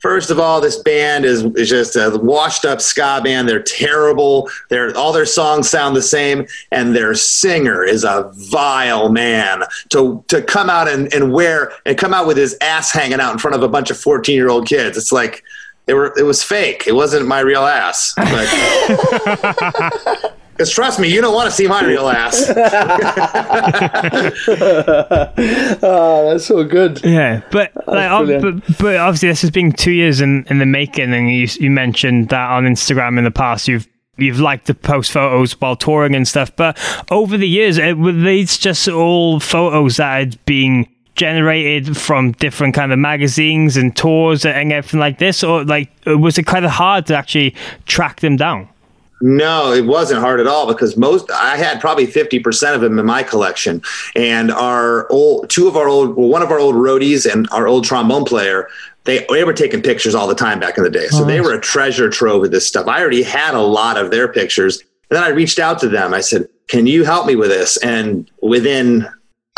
First 0.00 0.30
of 0.30 0.38
all, 0.38 0.60
this 0.60 0.76
band 0.76 1.24
is, 1.24 1.42
is 1.56 1.68
just 1.68 1.96
a 1.96 2.16
washed 2.22 2.64
up 2.64 2.80
ska 2.80 3.20
band. 3.24 3.48
They're 3.48 3.60
terrible. 3.60 4.48
They're, 4.70 4.96
all 4.96 5.12
their 5.12 5.26
songs 5.26 5.68
sound 5.68 5.96
the 5.96 6.02
same, 6.02 6.46
and 6.70 6.94
their 6.94 7.16
singer 7.16 7.82
is 7.82 8.04
a 8.04 8.30
vile 8.36 9.08
man. 9.08 9.64
To 9.88 10.24
to 10.28 10.40
come 10.40 10.70
out 10.70 10.86
and, 10.86 11.12
and 11.12 11.32
wear 11.32 11.72
and 11.84 11.98
come 11.98 12.14
out 12.14 12.28
with 12.28 12.36
his 12.36 12.56
ass 12.60 12.92
hanging 12.92 13.18
out 13.18 13.32
in 13.32 13.38
front 13.38 13.56
of 13.56 13.64
a 13.64 13.68
bunch 13.68 13.90
of 13.90 13.98
fourteen 13.98 14.36
year 14.36 14.48
old 14.48 14.68
kids. 14.68 14.96
It's 14.96 15.10
like 15.10 15.42
they 15.88 15.94
were. 15.94 16.12
It 16.18 16.22
was 16.24 16.44
fake. 16.44 16.84
It 16.86 16.94
wasn't 16.94 17.26
my 17.26 17.40
real 17.40 17.64
ass. 17.64 18.12
But 18.14 18.46
because 20.52 20.70
trust 20.70 21.00
me, 21.00 21.08
you 21.08 21.22
don't 21.22 21.32
want 21.32 21.48
to 21.48 21.56
see 21.56 21.66
my 21.66 21.82
real 21.82 22.08
ass. 22.10 22.46
oh, 25.82 26.28
that's 26.30 26.44
so 26.44 26.62
good. 26.64 27.02
Yeah, 27.02 27.40
but 27.50 27.72
like, 27.86 28.10
ob- 28.10 28.42
but, 28.42 28.78
but 28.78 28.96
obviously 28.96 29.30
this 29.30 29.40
has 29.40 29.50
been 29.50 29.72
two 29.72 29.92
years 29.92 30.20
in, 30.20 30.44
in 30.50 30.58
the 30.58 30.66
making, 30.66 31.14
and 31.14 31.30
you 31.32 31.48
you 31.58 31.70
mentioned 31.70 32.28
that 32.28 32.50
on 32.50 32.64
Instagram 32.64 33.16
in 33.16 33.24
the 33.24 33.30
past 33.30 33.66
you've 33.66 33.88
you've 34.18 34.40
liked 34.40 34.66
to 34.66 34.74
post 34.74 35.10
photos 35.10 35.58
while 35.58 35.74
touring 35.74 36.14
and 36.14 36.28
stuff. 36.28 36.54
But 36.54 36.78
over 37.10 37.38
the 37.38 37.48
years, 37.48 37.78
it, 37.78 37.96
were 37.96 38.12
these 38.12 38.58
just 38.58 38.88
all 38.88 39.40
photos 39.40 39.96
that 39.96 40.18
had 40.18 40.44
been 40.44 40.86
generated 41.18 41.96
from 41.96 42.32
different 42.32 42.74
kind 42.74 42.92
of 42.92 42.98
magazines 42.98 43.76
and 43.76 43.94
tours 43.94 44.46
and 44.46 44.72
everything 44.72 45.00
like 45.00 45.18
this, 45.18 45.44
or 45.44 45.64
like 45.64 45.90
was 46.06 46.38
it 46.38 46.46
kind 46.46 46.64
of 46.64 46.70
hard 46.70 47.06
to 47.06 47.16
actually 47.16 47.54
track 47.84 48.20
them 48.20 48.36
down? 48.36 48.68
No, 49.20 49.72
it 49.72 49.84
wasn't 49.84 50.20
hard 50.20 50.38
at 50.38 50.46
all 50.46 50.68
because 50.68 50.96
most 50.96 51.28
I 51.32 51.56
had 51.56 51.80
probably 51.80 52.06
fifty 52.06 52.38
percent 52.38 52.76
of 52.76 52.80
them 52.80 52.98
in 52.98 53.04
my 53.04 53.22
collection, 53.24 53.82
and 54.14 54.52
our 54.52 55.10
old 55.10 55.50
two 55.50 55.66
of 55.66 55.76
our 55.76 55.88
old 55.88 56.16
well, 56.16 56.28
one 56.28 56.40
of 56.40 56.50
our 56.50 56.58
old 56.58 56.76
roadies 56.76 57.30
and 57.30 57.48
our 57.50 57.66
old 57.66 57.84
trombone 57.84 58.24
player. 58.24 58.68
They, 59.04 59.24
they 59.30 59.42
were 59.42 59.54
taking 59.54 59.80
pictures 59.80 60.14
all 60.14 60.28
the 60.28 60.34
time 60.34 60.60
back 60.60 60.76
in 60.76 60.84
the 60.84 60.90
day. 60.90 61.06
So 61.06 61.24
they 61.24 61.40
were 61.40 61.54
a 61.54 61.60
treasure 61.60 62.10
trove 62.10 62.44
of 62.44 62.50
this 62.50 62.66
stuff. 62.66 62.86
I 62.88 63.00
already 63.00 63.22
had 63.22 63.54
a 63.54 63.60
lot 63.62 63.96
of 63.96 64.10
their 64.10 64.30
pictures. 64.30 64.82
And 65.08 65.16
then 65.16 65.22
I 65.22 65.28
reached 65.28 65.58
out 65.58 65.78
to 65.78 65.88
them. 65.88 66.12
I 66.12 66.20
said, 66.20 66.46
Can 66.66 66.86
you 66.86 67.04
help 67.04 67.26
me 67.26 67.34
with 67.34 67.48
this? 67.48 67.78
And 67.78 68.30
within 68.42 69.08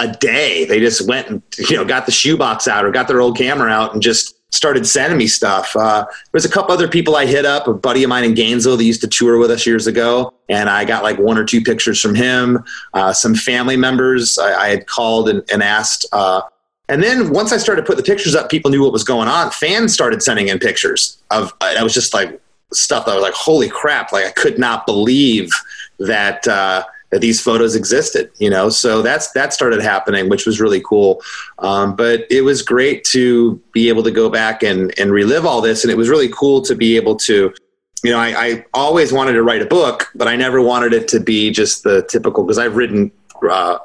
a 0.00 0.08
day, 0.08 0.64
they 0.64 0.80
just 0.80 1.06
went 1.06 1.28
and 1.28 1.42
you 1.58 1.76
know 1.76 1.84
got 1.84 2.06
the 2.06 2.12
shoebox 2.12 2.66
out 2.66 2.84
or 2.84 2.90
got 2.90 3.06
their 3.06 3.20
old 3.20 3.36
camera 3.36 3.70
out 3.70 3.92
and 3.92 4.02
just 4.02 4.34
started 4.52 4.86
sending 4.86 5.18
me 5.18 5.26
stuff. 5.26 5.76
Uh, 5.76 6.04
there's 6.32 6.44
a 6.44 6.48
couple 6.48 6.72
other 6.72 6.88
people 6.88 7.14
I 7.16 7.26
hit 7.26 7.46
up. 7.46 7.68
A 7.68 7.74
buddy 7.74 8.02
of 8.02 8.08
mine 8.08 8.24
in 8.24 8.34
Gainesville 8.34 8.76
that 8.76 8.84
used 8.84 9.00
to 9.02 9.08
tour 9.08 9.38
with 9.38 9.50
us 9.50 9.66
years 9.66 9.86
ago, 9.86 10.32
and 10.48 10.68
I 10.68 10.84
got 10.84 11.02
like 11.02 11.18
one 11.18 11.38
or 11.38 11.44
two 11.44 11.60
pictures 11.60 12.00
from 12.00 12.14
him. 12.14 12.64
Uh, 12.94 13.12
some 13.12 13.34
family 13.34 13.76
members 13.76 14.38
I, 14.38 14.64
I 14.64 14.68
had 14.68 14.86
called 14.86 15.28
and, 15.28 15.48
and 15.52 15.62
asked. 15.62 16.06
Uh, 16.12 16.42
and 16.88 17.02
then 17.02 17.30
once 17.30 17.52
I 17.52 17.58
started 17.58 17.84
putting 17.84 18.02
the 18.02 18.10
pictures 18.10 18.34
up, 18.34 18.50
people 18.50 18.70
knew 18.70 18.82
what 18.82 18.92
was 18.92 19.04
going 19.04 19.28
on. 19.28 19.50
Fans 19.52 19.92
started 19.92 20.22
sending 20.22 20.48
in 20.48 20.58
pictures 20.58 21.18
of. 21.30 21.52
I 21.60 21.82
was 21.82 21.94
just 21.94 22.14
like 22.14 22.40
stuff 22.72 23.04
that 23.04 23.12
I 23.12 23.14
was 23.14 23.22
like, 23.22 23.34
holy 23.34 23.68
crap! 23.68 24.12
Like 24.12 24.24
I 24.24 24.30
could 24.32 24.58
not 24.58 24.86
believe 24.86 25.50
that. 25.98 26.48
That 27.10 27.20
these 27.20 27.40
photos 27.40 27.74
existed, 27.74 28.30
you 28.38 28.50
know. 28.50 28.68
So 28.68 29.02
that's 29.02 29.32
that 29.32 29.52
started 29.52 29.82
happening, 29.82 30.28
which 30.28 30.46
was 30.46 30.60
really 30.60 30.80
cool. 30.80 31.20
Um, 31.58 31.96
but 31.96 32.24
it 32.30 32.42
was 32.42 32.62
great 32.62 33.02
to 33.04 33.56
be 33.72 33.88
able 33.88 34.04
to 34.04 34.12
go 34.12 34.30
back 34.30 34.62
and 34.62 34.96
and 34.98 35.10
relive 35.10 35.44
all 35.44 35.60
this, 35.60 35.82
and 35.82 35.90
it 35.90 35.96
was 35.96 36.08
really 36.08 36.28
cool 36.28 36.62
to 36.62 36.74
be 36.74 36.96
able 36.96 37.16
to. 37.16 37.52
You 38.02 38.12
know, 38.12 38.18
I, 38.18 38.28
I 38.28 38.64
always 38.72 39.12
wanted 39.12 39.32
to 39.32 39.42
write 39.42 39.60
a 39.60 39.66
book, 39.66 40.10
but 40.14 40.26
I 40.26 40.34
never 40.34 40.62
wanted 40.62 40.94
it 40.94 41.06
to 41.08 41.20
be 41.20 41.50
just 41.50 41.82
the 41.82 42.02
typical 42.04 42.44
because 42.44 42.56
I've 42.56 42.74
written, 42.74 43.12
uh, 43.46 43.78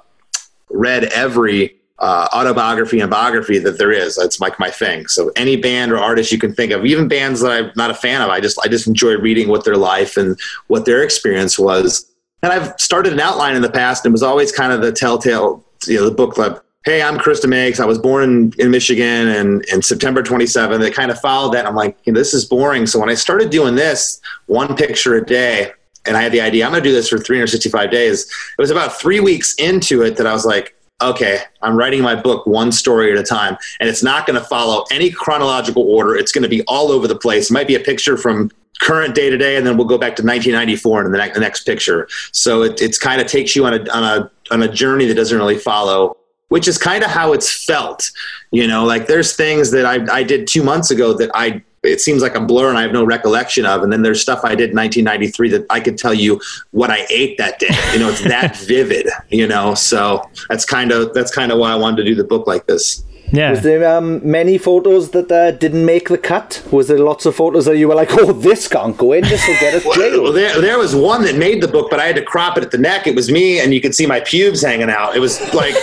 read 0.69 1.05
every 1.05 1.75
uh, 1.99 2.27
autobiography 2.33 2.99
and 2.99 3.09
biography 3.09 3.59
that 3.59 3.77
there 3.77 3.91
is. 3.91 4.15
That's 4.15 4.39
like 4.39 4.59
my 4.59 4.69
thing. 4.69 5.07
So 5.07 5.31
any 5.35 5.55
band 5.55 5.91
or 5.91 5.97
artist 5.97 6.31
you 6.31 6.37
can 6.37 6.53
think 6.53 6.71
of, 6.71 6.85
even 6.85 7.07
bands 7.07 7.41
that 7.41 7.51
I'm 7.51 7.71
not 7.75 7.89
a 7.89 7.93
fan 7.93 8.21
of, 8.21 8.29
I 8.29 8.39
just 8.39 8.59
I 8.63 8.67
just 8.67 8.87
enjoy 8.87 9.17
reading 9.17 9.47
what 9.47 9.63
their 9.63 9.77
life 9.77 10.17
and 10.17 10.37
what 10.67 10.85
their 10.85 11.03
experience 11.03 11.57
was 11.57 12.11
and 12.45 12.53
I've 12.53 12.79
started 12.79 13.11
an 13.11 13.19
outline 13.19 13.55
in 13.55 13.63
the 13.63 13.71
past 13.71 14.05
and 14.05 14.13
was 14.13 14.21
always 14.21 14.51
kind 14.51 14.71
of 14.71 14.81
the 14.81 14.91
telltale, 14.91 15.65
you 15.87 15.95
know, 15.95 16.07
the 16.07 16.15
book 16.15 16.35
club. 16.35 16.61
Hey, 16.85 17.01
I'm 17.01 17.17
Chris 17.17 17.43
DeMakes. 17.43 17.79
I 17.79 17.85
was 17.85 17.97
born 17.97 18.23
in, 18.23 18.53
in 18.59 18.69
Michigan 18.69 19.29
and, 19.29 19.65
and 19.71 19.83
September 19.83 20.21
27th. 20.21 20.85
It 20.85 20.93
kind 20.93 21.09
of 21.09 21.19
followed 21.19 21.55
that. 21.55 21.65
I'm 21.65 21.73
like, 21.73 21.97
you 22.03 22.13
know, 22.13 22.19
this 22.19 22.35
is 22.35 22.45
boring. 22.45 22.85
So 22.85 22.99
when 22.99 23.09
I 23.09 23.15
started 23.15 23.49
doing 23.49 23.73
this 23.73 24.21
one 24.45 24.75
picture 24.75 25.15
a 25.15 25.25
day, 25.25 25.71
and 26.05 26.15
I 26.15 26.21
had 26.21 26.31
the 26.31 26.41
idea, 26.41 26.65
I'm 26.65 26.71
going 26.71 26.83
to 26.83 26.87
do 26.87 26.93
this 26.93 27.09
for 27.09 27.17
365 27.17 27.89
days. 27.89 28.25
It 28.25 28.61
was 28.61 28.69
about 28.69 28.93
three 28.93 29.19
weeks 29.19 29.55
into 29.55 30.03
it 30.03 30.15
that 30.17 30.27
I 30.27 30.33
was 30.33 30.45
like, 30.45 30.75
okay, 31.01 31.39
I'm 31.63 31.75
writing 31.75 32.03
my 32.03 32.13
book 32.13 32.45
one 32.45 32.71
story 32.71 33.11
at 33.11 33.17
a 33.17 33.23
time, 33.23 33.57
and 33.79 33.89
it's 33.89 34.03
not 34.03 34.27
going 34.27 34.39
to 34.39 34.45
follow 34.45 34.85
any 34.91 35.09
chronological 35.09 35.81
order. 35.81 36.15
It's 36.15 36.31
going 36.31 36.43
to 36.43 36.49
be 36.49 36.61
all 36.67 36.91
over 36.91 37.07
the 37.07 37.17
place. 37.17 37.49
It 37.49 37.53
might 37.55 37.67
be 37.67 37.73
a 37.73 37.79
picture 37.79 38.17
from 38.17 38.51
current 38.81 39.15
day 39.15 39.29
to 39.29 39.37
day, 39.37 39.55
and 39.55 39.65
then 39.65 39.77
we'll 39.77 39.87
go 39.87 39.97
back 39.97 40.15
to 40.17 40.23
1994 40.23 41.05
and 41.05 41.13
the, 41.13 41.17
ne- 41.17 41.31
the 41.31 41.39
next 41.39 41.63
picture. 41.63 42.07
So 42.31 42.63
it 42.63 42.81
it's 42.81 42.97
kind 42.97 43.21
of 43.21 43.27
takes 43.27 43.55
you 43.55 43.65
on 43.65 43.73
a 43.73 43.91
on 43.91 44.03
a 44.03 44.31
on 44.51 44.63
a 44.63 44.67
journey 44.67 45.05
that 45.05 45.15
doesn't 45.15 45.37
really 45.37 45.57
follow, 45.57 46.17
which 46.49 46.67
is 46.67 46.77
kind 46.77 47.03
of 47.03 47.09
how 47.09 47.33
it's 47.33 47.65
felt. 47.65 48.11
You 48.51 48.67
know, 48.67 48.85
like 48.85 49.07
there's 49.07 49.35
things 49.35 49.71
that 49.71 49.85
I 49.85 50.05
I 50.13 50.23
did 50.23 50.47
two 50.47 50.63
months 50.63 50.91
ago 50.91 51.13
that 51.13 51.31
I 51.33 51.63
it 51.85 52.01
seems 52.01 52.21
like 52.21 52.35
a 52.35 52.41
blur 52.41 52.69
and 52.69 52.77
I 52.77 52.81
have 52.81 52.91
no 52.91 53.03
recollection 53.03 53.65
of, 53.65 53.83
and 53.83 53.91
then 53.91 54.01
there's 54.01 54.21
stuff 54.21 54.41
I 54.43 54.55
did 54.55 54.71
in 54.71 54.75
1993 54.75 55.49
that 55.49 55.65
I 55.69 55.79
could 55.79 55.97
tell 55.97 56.13
you 56.13 56.41
what 56.71 56.89
I 56.89 57.05
ate 57.09 57.37
that 57.37 57.59
day. 57.59 57.69
You 57.93 57.99
know, 57.99 58.09
it's 58.09 58.23
that 58.23 58.57
vivid. 58.67 59.07
You 59.29 59.47
know, 59.47 59.75
so 59.75 60.29
that's 60.49 60.65
kind 60.65 60.91
of 60.91 61.13
that's 61.13 61.33
kind 61.33 61.51
of 61.51 61.59
why 61.59 61.71
I 61.71 61.75
wanted 61.75 61.97
to 61.97 62.03
do 62.03 62.15
the 62.15 62.23
book 62.23 62.47
like 62.47 62.65
this. 62.65 63.03
Yeah. 63.35 63.51
Was 63.51 63.61
there 63.61 63.83
um, 63.97 64.21
many 64.29 64.57
photos 64.57 65.11
that 65.11 65.31
uh, 65.31 65.51
didn't 65.51 65.85
make 65.85 66.07
the 66.09 66.17
cut? 66.17 66.63
Was 66.71 66.87
there 66.87 66.97
lots 66.99 67.25
of 67.25 67.35
photos 67.35 67.65
that 67.65 67.77
you 67.77 67.87
were 67.87 67.95
like, 67.95 68.09
"Oh, 68.13 68.31
this 68.31 68.67
can't 68.67 68.95
go 68.97 69.11
in. 69.13 69.23
This 69.23 69.45
will 69.47 69.59
get 69.59 69.73
us 69.73 69.85
Well, 69.89 69.95
jailed." 69.95 70.35
there, 70.35 70.61
there 70.61 70.77
was 70.77 70.95
one 70.95 71.23
that 71.23 71.35
made 71.35 71.61
the 71.61 71.67
book, 71.67 71.89
but 71.89 71.99
I 71.99 72.05
had 72.05 72.15
to 72.15 72.21
crop 72.23 72.57
it 72.57 72.63
at 72.63 72.71
the 72.71 72.77
neck. 72.77 73.07
It 73.07 73.15
was 73.15 73.29
me, 73.31 73.59
and 73.59 73.73
you 73.73 73.81
could 73.81 73.93
see 73.95 74.05
my 74.05 74.19
pubes 74.21 74.61
hanging 74.61 74.89
out. 74.89 75.15
It 75.15 75.19
was 75.19 75.39
like, 75.53 75.73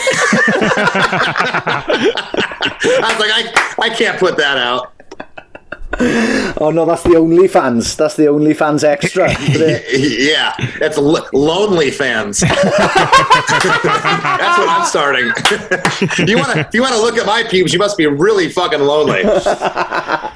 I 1.84 3.08
was 3.10 3.20
like, 3.20 3.30
I, 3.30 3.74
I 3.82 3.88
can't 3.90 4.18
put 4.18 4.36
that 4.38 4.58
out. 4.58 4.92
Oh 6.00 6.70
no, 6.72 6.84
that's 6.86 7.02
the 7.02 7.16
only 7.16 7.48
fans. 7.48 7.96
That's 7.96 8.16
the 8.16 8.28
only 8.28 8.54
fans 8.54 8.84
extra. 8.84 9.30
yeah, 9.92 10.54
that's 10.78 10.96
lo- 10.96 11.26
lonely 11.32 11.90
fans. 11.90 12.40
that's 12.40 12.62
what 14.58 14.68
I'm 14.68 14.86
starting. 14.86 15.26
you 16.26 16.38
want 16.38 16.52
to? 16.52 16.68
You 16.72 16.82
want 16.82 16.94
to 16.94 17.00
look 17.00 17.18
at 17.18 17.26
my 17.26 17.44
pubes? 17.44 17.72
You 17.72 17.78
must 17.78 17.98
be 17.98 18.06
really 18.06 18.48
fucking 18.48 18.80
lonely. 18.80 19.22
oh, 19.24 20.32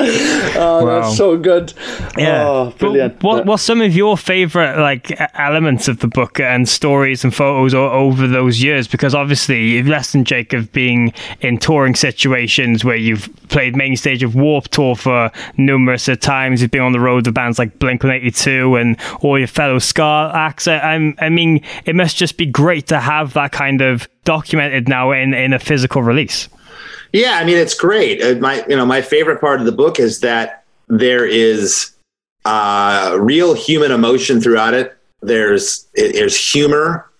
wow. 0.58 1.00
that's 1.00 1.16
so 1.16 1.38
good. 1.38 1.72
Yeah, 2.18 2.46
oh, 2.46 2.74
brilliant. 2.78 3.22
What 3.22 3.46
What's 3.46 3.62
some 3.62 3.80
of 3.80 3.94
your 3.94 4.16
favorite 4.16 4.78
like 4.78 5.18
elements 5.34 5.88
of 5.88 6.00
the 6.00 6.08
book 6.08 6.38
and 6.38 6.68
stories 6.68 7.24
and 7.24 7.34
photos 7.34 7.72
over 7.72 8.26
those 8.26 8.62
years? 8.62 8.88
Because 8.88 9.14
obviously, 9.14 9.68
you've 9.70 9.88
less 9.88 10.12
than 10.12 10.24
Jacob 10.24 10.70
being 10.72 11.14
in 11.40 11.58
touring 11.58 11.94
situations 11.94 12.84
where 12.84 12.96
you've 12.96 13.30
played 13.48 13.74
main 13.76 13.96
stage 13.96 14.22
of 14.22 14.34
Warped 14.34 14.72
Tour 14.72 14.96
for 14.96 15.30
numerous 15.56 16.08
of 16.08 16.20
times. 16.20 16.62
You've 16.62 16.70
been 16.70 16.82
on 16.82 16.92
the 16.92 17.00
road 17.00 17.26
with 17.26 17.34
bands 17.34 17.58
like 17.58 17.78
Blink 17.78 18.02
182 18.02 18.76
and 18.76 18.96
all 19.20 19.38
your 19.38 19.48
fellow 19.48 19.78
ska 19.78 20.30
acts. 20.34 20.68
I, 20.68 21.14
I 21.18 21.28
mean, 21.28 21.62
it 21.84 21.94
must 21.94 22.16
just 22.16 22.36
be 22.36 22.46
great 22.46 22.86
to 22.88 23.00
have 23.00 23.32
that 23.34 23.52
kind 23.52 23.80
of 23.80 24.08
documented 24.24 24.88
now 24.88 25.12
in, 25.12 25.34
in 25.34 25.52
a 25.52 25.58
physical 25.58 26.02
release. 26.02 26.48
Yeah, 27.12 27.38
I 27.40 27.44
mean, 27.44 27.56
it's 27.56 27.74
great. 27.74 28.22
Uh, 28.22 28.34
my, 28.40 28.64
you 28.68 28.76
know, 28.76 28.86
my 28.86 29.00
favorite 29.00 29.40
part 29.40 29.60
of 29.60 29.66
the 29.66 29.72
book 29.72 29.98
is 29.98 30.20
that 30.20 30.64
there 30.88 31.24
is 31.26 31.92
uh, 32.44 33.16
real 33.18 33.54
human 33.54 33.90
emotion 33.90 34.40
throughout 34.40 34.74
it. 34.74 34.96
There's, 35.22 35.86
there's 35.94 36.36
humor. 36.38 37.10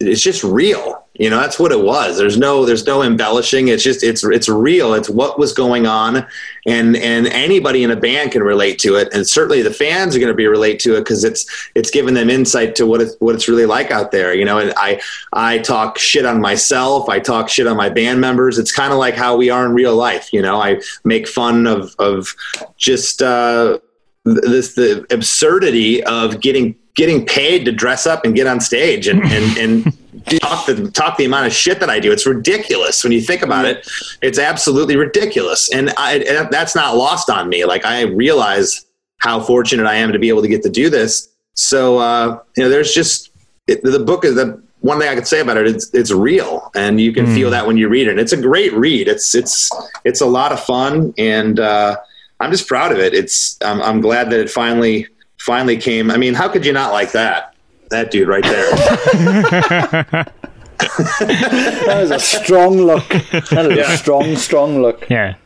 It's 0.00 0.22
just 0.22 0.42
real 0.42 1.01
you 1.14 1.28
know 1.28 1.38
that's 1.38 1.58
what 1.58 1.72
it 1.72 1.80
was. 1.80 2.16
There's 2.16 2.38
no 2.38 2.64
there's 2.64 2.86
no 2.86 3.02
embellishing. 3.02 3.68
It's 3.68 3.82
just 3.82 4.02
it's 4.02 4.24
it's 4.24 4.48
real. 4.48 4.94
It's 4.94 5.10
what 5.10 5.38
was 5.38 5.52
going 5.52 5.86
on. 5.86 6.26
And 6.66 6.96
and 6.96 7.26
anybody 7.26 7.84
in 7.84 7.90
a 7.90 7.96
band 7.96 8.32
can 8.32 8.42
relate 8.42 8.78
to 8.80 8.96
it. 8.96 9.12
And 9.12 9.28
certainly 9.28 9.60
the 9.60 9.72
fans 9.72 10.16
are 10.16 10.18
going 10.18 10.32
to 10.32 10.34
be 10.34 10.46
relate 10.46 10.80
to 10.80 10.96
it 10.96 11.00
because 11.00 11.22
it's 11.22 11.70
it's 11.74 11.90
given 11.90 12.14
them 12.14 12.30
insight 12.30 12.74
to 12.76 12.86
what 12.86 13.02
it's 13.02 13.14
what 13.18 13.34
it's 13.34 13.46
really 13.46 13.66
like 13.66 13.90
out 13.90 14.10
there 14.10 14.32
you 14.32 14.44
know? 14.44 14.58
And 14.58 14.72
i 14.78 15.00
i 15.34 15.58
talk 15.58 15.98
shit 15.98 16.24
on 16.24 16.40
myself. 16.40 17.10
I 17.10 17.18
talk 17.18 17.50
shit 17.50 17.66
on 17.66 17.76
my 17.76 17.90
band 17.90 18.20
members. 18.20 18.58
It's 18.58 18.72
kind 18.72 18.92
of 18.92 18.98
like 18.98 19.14
how 19.14 19.36
we 19.36 19.50
are 19.50 19.66
in 19.66 19.72
real 19.72 19.94
life 19.94 20.32
you 20.32 20.40
know? 20.40 20.62
I 20.62 20.80
make 21.04 21.28
fun 21.28 21.66
of 21.66 21.94
of 21.98 22.34
just 22.78 23.20
uh 23.20 23.78
this 24.24 24.74
the 24.76 25.04
absurdity 25.10 26.02
of 26.04 26.40
getting 26.40 26.74
getting 26.94 27.26
paid 27.26 27.66
to 27.66 27.72
dress 27.72 28.06
up 28.06 28.24
and 28.24 28.34
get 28.34 28.46
on 28.46 28.60
stage 28.60 29.08
and 29.08 29.22
and, 29.24 29.58
and 29.58 29.98
talk 30.40 30.66
the 30.66 30.90
talk 30.90 31.16
the 31.16 31.24
amount 31.24 31.46
of 31.46 31.52
shit 31.52 31.80
that 31.80 31.90
I 31.90 32.00
do. 32.00 32.12
It's 32.12 32.26
ridiculous 32.26 33.02
when 33.02 33.12
you 33.12 33.20
think 33.20 33.42
about 33.42 33.64
it. 33.64 33.88
It's 34.20 34.38
absolutely 34.38 34.96
ridiculous, 34.96 35.72
and, 35.72 35.92
I, 35.96 36.18
and 36.18 36.50
that's 36.50 36.74
not 36.74 36.96
lost 36.96 37.30
on 37.30 37.48
me. 37.48 37.64
Like 37.64 37.84
I 37.84 38.02
realize 38.02 38.84
how 39.18 39.40
fortunate 39.40 39.86
I 39.86 39.94
am 39.96 40.12
to 40.12 40.18
be 40.18 40.28
able 40.28 40.42
to 40.42 40.48
get 40.48 40.62
to 40.64 40.70
do 40.70 40.90
this. 40.90 41.28
So 41.54 41.98
uh, 41.98 42.40
you 42.56 42.64
know, 42.64 42.68
there's 42.68 42.92
just 42.92 43.30
it, 43.66 43.82
the 43.82 43.98
book 43.98 44.24
is 44.24 44.34
the 44.34 44.62
one 44.80 44.98
thing 44.98 45.08
I 45.08 45.14
could 45.14 45.26
say 45.26 45.40
about 45.40 45.56
it. 45.56 45.66
It's 45.66 45.92
it's 45.94 46.10
real, 46.10 46.70
and 46.74 47.00
you 47.00 47.12
can 47.12 47.26
mm. 47.26 47.34
feel 47.34 47.50
that 47.50 47.66
when 47.66 47.76
you 47.76 47.88
read 47.88 48.08
it. 48.08 48.18
It's 48.18 48.32
a 48.32 48.40
great 48.40 48.72
read. 48.74 49.08
It's 49.08 49.34
it's 49.34 49.70
it's 50.04 50.20
a 50.20 50.26
lot 50.26 50.52
of 50.52 50.60
fun, 50.60 51.14
and 51.16 51.58
uh, 51.58 51.96
I'm 52.40 52.50
just 52.50 52.68
proud 52.68 52.92
of 52.92 52.98
it. 52.98 53.14
It's 53.14 53.56
I'm, 53.62 53.80
I'm 53.80 54.00
glad 54.00 54.30
that 54.30 54.40
it 54.40 54.50
finally 54.50 55.06
finally 55.38 55.76
came. 55.76 56.10
I 56.10 56.16
mean, 56.16 56.34
how 56.34 56.48
could 56.48 56.66
you 56.66 56.72
not 56.72 56.92
like 56.92 57.12
that? 57.12 57.51
That 57.92 58.10
dude 58.10 58.28
right 58.28 58.42
there. 58.42 58.70
that 60.78 62.00
is 62.02 62.10
a 62.10 62.18
strong 62.18 62.78
look. 62.78 63.08
That 63.08 63.66
is 63.70 63.78
yeah. 63.78 63.92
a 63.92 63.96
strong, 63.96 64.36
strong 64.36 64.82
look. 64.82 65.08
Yeah. 65.08 65.36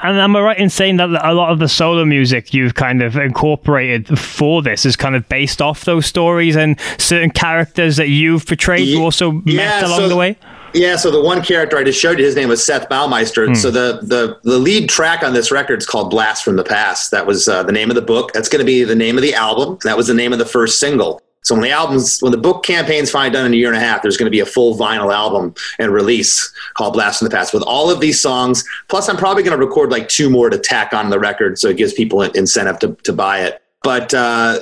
And 0.00 0.16
am 0.16 0.36
I 0.36 0.40
right 0.40 0.58
in 0.58 0.70
saying 0.70 0.98
that 0.98 1.10
a 1.10 1.34
lot 1.34 1.50
of 1.50 1.58
the 1.58 1.68
solo 1.68 2.04
music 2.04 2.54
you've 2.54 2.74
kind 2.74 3.02
of 3.02 3.16
incorporated 3.16 4.18
for 4.18 4.62
this 4.62 4.86
is 4.86 4.94
kind 4.94 5.16
of 5.16 5.28
based 5.28 5.60
off 5.60 5.84
those 5.84 6.06
stories 6.06 6.56
and 6.56 6.78
certain 6.98 7.30
characters 7.30 7.96
that 7.96 8.08
you've 8.08 8.46
portrayed 8.46 8.86
you 8.86 9.02
also 9.02 9.42
yeah, 9.44 9.56
met 9.56 9.84
along 9.84 9.98
so, 9.98 10.08
the 10.08 10.16
way? 10.16 10.38
Yeah, 10.72 10.96
so 10.96 11.10
the 11.10 11.20
one 11.20 11.42
character 11.42 11.76
I 11.76 11.82
just 11.82 12.00
showed 12.00 12.18
you, 12.18 12.24
his 12.24 12.36
name 12.36 12.48
was 12.48 12.64
Seth 12.64 12.88
Baumeister. 12.88 13.48
Mm. 13.48 13.56
So 13.56 13.70
the, 13.70 14.00
the 14.02 14.38
the 14.44 14.58
lead 14.58 14.88
track 14.88 15.22
on 15.22 15.32
this 15.32 15.50
record 15.50 15.80
is 15.80 15.86
called 15.86 16.10
"Blast 16.10 16.44
from 16.44 16.56
the 16.56 16.64
Past." 16.64 17.10
That 17.10 17.26
was 17.26 17.48
uh, 17.48 17.62
the 17.62 17.72
name 17.72 17.90
of 17.90 17.96
the 17.96 18.02
book. 18.02 18.32
That's 18.32 18.48
going 18.48 18.60
to 18.60 18.66
be 18.66 18.84
the 18.84 18.94
name 18.94 19.16
of 19.16 19.22
the 19.22 19.34
album. 19.34 19.78
That 19.84 19.96
was 19.96 20.06
the 20.06 20.14
name 20.14 20.32
of 20.32 20.38
the 20.38 20.46
first 20.46 20.78
single. 20.78 21.22
So 21.42 21.54
when 21.54 21.62
the 21.62 21.70
albums, 21.70 22.18
when 22.20 22.32
the 22.32 22.38
book 22.38 22.64
campaign's 22.64 23.10
finally 23.10 23.32
done 23.32 23.46
in 23.46 23.54
a 23.54 23.56
year 23.56 23.68
and 23.68 23.76
a 23.76 23.80
half, 23.80 24.02
there's 24.02 24.16
going 24.16 24.26
to 24.26 24.30
be 24.30 24.40
a 24.40 24.46
full 24.46 24.76
vinyl 24.76 25.12
album 25.12 25.54
and 25.78 25.92
release 25.92 26.52
called 26.74 26.94
Blast 26.94 27.20
from 27.20 27.28
the 27.28 27.34
Past 27.34 27.54
with 27.54 27.62
all 27.62 27.90
of 27.90 28.00
these 28.00 28.20
songs. 28.20 28.64
Plus, 28.88 29.08
I'm 29.08 29.16
probably 29.16 29.42
going 29.42 29.58
to 29.58 29.64
record 29.64 29.90
like 29.90 30.08
two 30.08 30.28
more 30.28 30.50
to 30.50 30.58
tack 30.58 30.92
on 30.92 31.10
the 31.10 31.18
record, 31.18 31.58
so 31.58 31.68
it 31.68 31.76
gives 31.76 31.92
people 31.92 32.22
an 32.22 32.30
incentive 32.34 32.78
to 32.80 32.94
to 33.04 33.12
buy 33.12 33.40
it. 33.40 33.62
But 33.82 34.12
uh, 34.12 34.58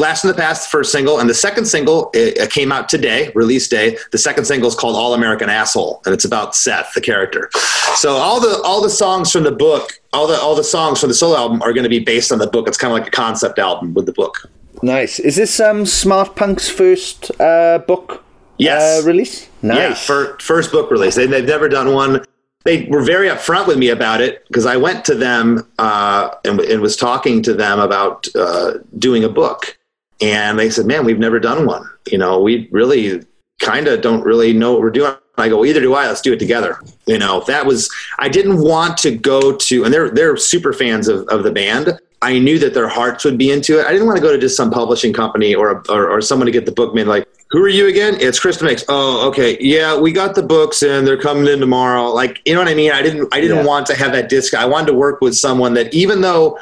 Blast 0.00 0.22
from 0.22 0.28
the 0.28 0.36
Past, 0.36 0.64
the 0.64 0.70
first 0.70 0.92
single, 0.92 1.20
and 1.20 1.28
the 1.28 1.34
second 1.34 1.66
single 1.66 2.10
it, 2.14 2.38
it 2.38 2.50
came 2.50 2.72
out 2.72 2.88
today, 2.88 3.30
release 3.34 3.68
day. 3.68 3.98
The 4.12 4.18
second 4.18 4.46
single 4.46 4.68
is 4.68 4.74
called 4.74 4.96
All 4.96 5.12
American 5.12 5.50
Asshole, 5.50 6.00
and 6.06 6.14
it's 6.14 6.24
about 6.24 6.56
Seth, 6.56 6.92
the 6.94 7.02
character. 7.02 7.50
So 7.96 8.12
all 8.12 8.40
the 8.40 8.62
all 8.62 8.80
the 8.80 8.88
songs 8.88 9.30
from 9.30 9.44
the 9.44 9.52
book, 9.52 10.00
all 10.14 10.26
the 10.26 10.40
all 10.40 10.54
the 10.54 10.64
songs 10.64 11.00
from 11.00 11.10
the 11.10 11.14
solo 11.14 11.36
album 11.36 11.60
are 11.60 11.74
going 11.74 11.84
to 11.84 11.90
be 11.90 11.98
based 11.98 12.32
on 12.32 12.38
the 12.38 12.46
book. 12.46 12.66
It's 12.66 12.78
kind 12.78 12.90
of 12.92 12.98
like 12.98 13.08
a 13.08 13.10
concept 13.10 13.58
album 13.58 13.92
with 13.92 14.06
the 14.06 14.12
book. 14.12 14.50
Nice. 14.82 15.18
Is 15.18 15.36
this 15.36 15.60
um, 15.60 15.84
Smart 15.84 16.36
Punk's 16.36 16.68
first 16.68 17.30
uh, 17.40 17.78
book 17.86 18.24
yes. 18.58 19.02
Uh, 19.02 19.06
release? 19.06 19.48
Nice. 19.62 19.76
Yeah, 19.76 19.94
for, 19.94 20.38
first 20.40 20.72
book 20.72 20.90
release. 20.90 21.14
They, 21.14 21.26
have 21.26 21.44
never 21.44 21.68
done 21.68 21.92
one. 21.92 22.24
They 22.64 22.84
were 22.86 23.02
very 23.02 23.28
upfront 23.28 23.66
with 23.66 23.78
me 23.78 23.88
about 23.88 24.20
it 24.20 24.46
because 24.48 24.66
I 24.66 24.76
went 24.76 25.04
to 25.06 25.14
them 25.14 25.66
uh, 25.78 26.30
and, 26.44 26.60
and, 26.60 26.82
was 26.82 26.96
talking 26.96 27.42
to 27.42 27.54
them 27.54 27.78
about 27.78 28.26
uh, 28.34 28.74
doing 28.98 29.24
a 29.24 29.28
book. 29.28 29.78
And 30.20 30.58
they 30.58 30.68
said, 30.68 30.84
man, 30.84 31.06
we've 31.06 31.18
never 31.18 31.40
done 31.40 31.64
one. 31.66 31.88
You 32.10 32.18
know, 32.18 32.40
we 32.40 32.68
really 32.70 33.24
kind 33.60 33.88
of 33.88 34.02
don't 34.02 34.22
really 34.22 34.52
know 34.52 34.72
what 34.72 34.80
we're 34.82 34.90
doing. 34.90 35.14
I 35.38 35.48
go, 35.48 35.64
either 35.64 35.80
do 35.80 35.94
I. 35.94 36.06
Let's 36.06 36.20
do 36.20 36.34
it 36.34 36.38
together. 36.38 36.78
You 37.06 37.18
know, 37.18 37.42
that 37.46 37.64
was 37.64 37.90
I 38.18 38.28
didn't 38.28 38.60
want 38.62 38.98
to 38.98 39.16
go 39.16 39.56
to, 39.56 39.84
and 39.84 39.94
they're 39.94 40.10
they're 40.10 40.36
super 40.36 40.74
fans 40.74 41.08
of, 41.08 41.26
of 41.28 41.44
the 41.44 41.50
band. 41.50 41.98
I 42.22 42.38
knew 42.38 42.58
that 42.58 42.74
their 42.74 42.88
hearts 42.88 43.24
would 43.24 43.38
be 43.38 43.50
into 43.50 43.80
it. 43.80 43.86
I 43.86 43.92
didn't 43.92 44.06
want 44.06 44.18
to 44.18 44.22
go 44.22 44.30
to 44.30 44.38
just 44.38 44.56
some 44.56 44.70
publishing 44.70 45.12
company 45.12 45.54
or, 45.54 45.82
or, 45.88 46.10
or 46.10 46.20
someone 46.20 46.46
to 46.46 46.52
get 46.52 46.66
the 46.66 46.72
book 46.72 46.94
made. 46.94 47.06
Like, 47.06 47.26
who 47.50 47.62
are 47.62 47.68
you 47.68 47.88
again? 47.88 48.14
It's 48.20 48.38
Chris 48.38 48.58
DeMakes. 48.58 48.84
Oh, 48.88 49.26
okay. 49.28 49.56
Yeah, 49.60 49.98
we 49.98 50.12
got 50.12 50.34
the 50.34 50.42
books 50.42 50.82
and 50.82 51.06
they're 51.06 51.20
coming 51.20 51.46
in 51.46 51.60
tomorrow. 51.60 52.08
Like, 52.08 52.42
you 52.44 52.52
know 52.52 52.60
what 52.60 52.68
I 52.68 52.74
mean? 52.74 52.92
I 52.92 53.02
didn't, 53.02 53.32
I 53.32 53.40
didn't 53.40 53.58
yeah. 53.58 53.64
want 53.64 53.86
to 53.86 53.94
have 53.94 54.12
that 54.12 54.28
disc. 54.28 54.54
I 54.54 54.66
wanted 54.66 54.88
to 54.88 54.94
work 54.94 55.20
with 55.20 55.34
someone 55.34 55.74
that 55.74 55.92
even 55.94 56.20
though 56.20 56.58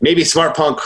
maybe 0.00 0.24
Smart 0.24 0.56
Punk 0.56 0.80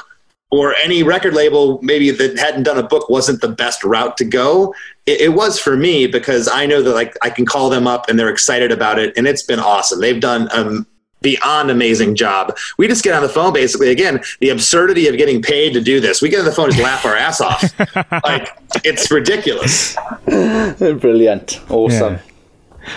or 0.51 0.75
any 0.77 1.03
record 1.03 1.35
label 1.35 1.81
maybe 1.83 2.11
that 2.11 2.39
hadn't 2.39 2.63
done 2.63 2.79
a 2.79 2.83
book 2.83 3.11
wasn't 3.11 3.41
the 3.41 3.49
best 3.49 3.85
route 3.85 4.17
to 4.17 4.25
go. 4.25 4.75
It, 5.05 5.21
it 5.21 5.35
was 5.35 5.59
for 5.59 5.77
me 5.77 6.07
because 6.07 6.49
I 6.49 6.65
know 6.67 6.83
that 6.83 6.95
like 6.95 7.17
I 7.23 7.31
can 7.31 7.45
call 7.45 7.71
them 7.71 7.87
up 7.87 8.09
and 8.09 8.19
they're 8.19 8.31
excited 8.31 8.73
about 8.73 8.99
it 8.99 9.17
and 9.17 9.27
it's 9.27 9.43
been 9.43 9.61
awesome. 9.61 10.01
They've 10.01 10.21
done 10.21 10.49
um, 10.53 10.87
beyond 11.25 11.71
amazing 11.71 12.15
job. 12.15 12.57
We 12.79 12.87
just 12.87 13.03
get 13.03 13.15
on 13.15 13.23
the 13.23 13.29
phone 13.29 13.53
basically 13.53 13.91
again, 13.91 14.23
the 14.41 14.51
absurdity 14.51 15.09
of 15.09 15.17
getting 15.17 15.43
paid 15.43 15.73
to 15.73 15.81
do 15.81 15.99
this. 15.99 16.23
We 16.23 16.29
get 16.29 16.39
on 16.39 16.45
the 16.45 16.53
phone 16.53 16.67
and 16.67 16.75
just 16.75 16.85
laugh 16.85 17.05
our 17.05 17.17
ass 17.17 17.41
off. 17.41 17.65
like 18.25 18.49
it's 18.85 19.11
ridiculous. 19.11 19.97
Brilliant. 20.79 21.61
Awesome. 21.69 22.15
Yeah. 22.15 22.21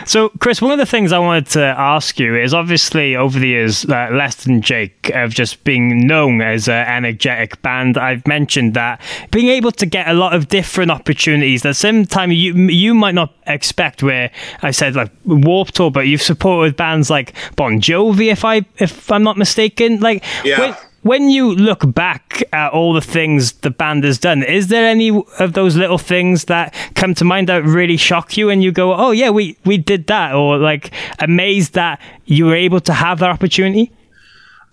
So, 0.06 0.30
Chris, 0.40 0.62
one 0.62 0.72
of 0.72 0.78
the 0.78 0.86
things 0.86 1.12
I 1.12 1.20
wanted 1.20 1.48
to 1.48 1.62
ask 1.62 2.20
you 2.20 2.36
is 2.36 2.54
obviously 2.54 3.16
over 3.16 3.40
the 3.40 3.48
years, 3.48 3.86
uh, 3.86 4.10
Less 4.12 4.44
Than 4.44 4.62
Jake 4.62 5.12
have 5.14 5.32
just 5.32 5.64
been 5.64 6.00
known 6.08 6.42
as 6.42 6.68
an 6.68 6.86
energetic 6.88 7.62
band. 7.62 7.98
I've 7.98 8.26
mentioned 8.28 8.74
that 8.74 9.02
being 9.32 9.48
able 9.48 9.72
to 9.74 9.86
get 9.86 10.08
a 10.08 10.14
lot 10.14 10.34
of 10.34 10.48
different 10.48 10.92
opportunities 10.92 11.62
that 11.64 11.76
sometimes 11.76 12.34
you 12.34 12.54
you 12.54 12.94
might 12.94 13.16
not 13.16 13.34
expect. 13.46 14.04
Where 14.04 14.32
I 14.62 14.72
said 14.72 14.96
like 14.96 15.12
Warped 15.26 15.76
Tour, 15.76 15.92
but 15.92 16.08
you've 16.08 16.22
supported 16.22 16.76
bands 16.76 17.10
like 17.10 17.34
Bon 17.56 17.80
Jovi, 17.80 18.32
if 18.32 18.46
I 18.46 18.66
if 18.78 19.12
I'm 19.12 19.24
not 19.24 19.38
mistaken. 19.38 20.00
Like, 20.00 20.24
yeah. 20.44 20.60
When, 20.60 20.76
when 21.08 21.30
you 21.30 21.56
look 21.56 21.94
back 21.94 22.44
at 22.52 22.74
all 22.74 22.94
the 22.94 23.02
things 23.02 23.54
the 23.54 23.72
band 23.72 24.04
has 24.04 24.18
done, 24.20 24.44
is 24.44 24.68
there 24.68 24.86
any 24.86 25.24
of 25.40 25.54
those 25.54 25.76
little 25.76 25.98
things 25.98 26.46
that 26.46 26.76
come 26.96 27.14
to 27.16 27.24
mind 27.24 27.48
that 27.48 27.64
really 27.64 27.98
shock 27.98 28.36
you 28.36 28.50
and 28.50 28.62
you 28.62 28.72
go, 28.72 28.94
oh, 28.94 29.12
yeah, 29.12 29.30
we, 29.30 29.58
we 29.64 29.78
did 29.78 30.08
that? 30.08 30.36
Or 30.36 30.58
like 30.58 30.92
amazed 31.20 31.74
that 31.74 32.02
you 32.26 32.46
were 32.46 32.56
able 32.56 32.82
to 32.82 32.94
have 32.94 33.20
that 33.20 33.30
opportunity? 33.30 33.92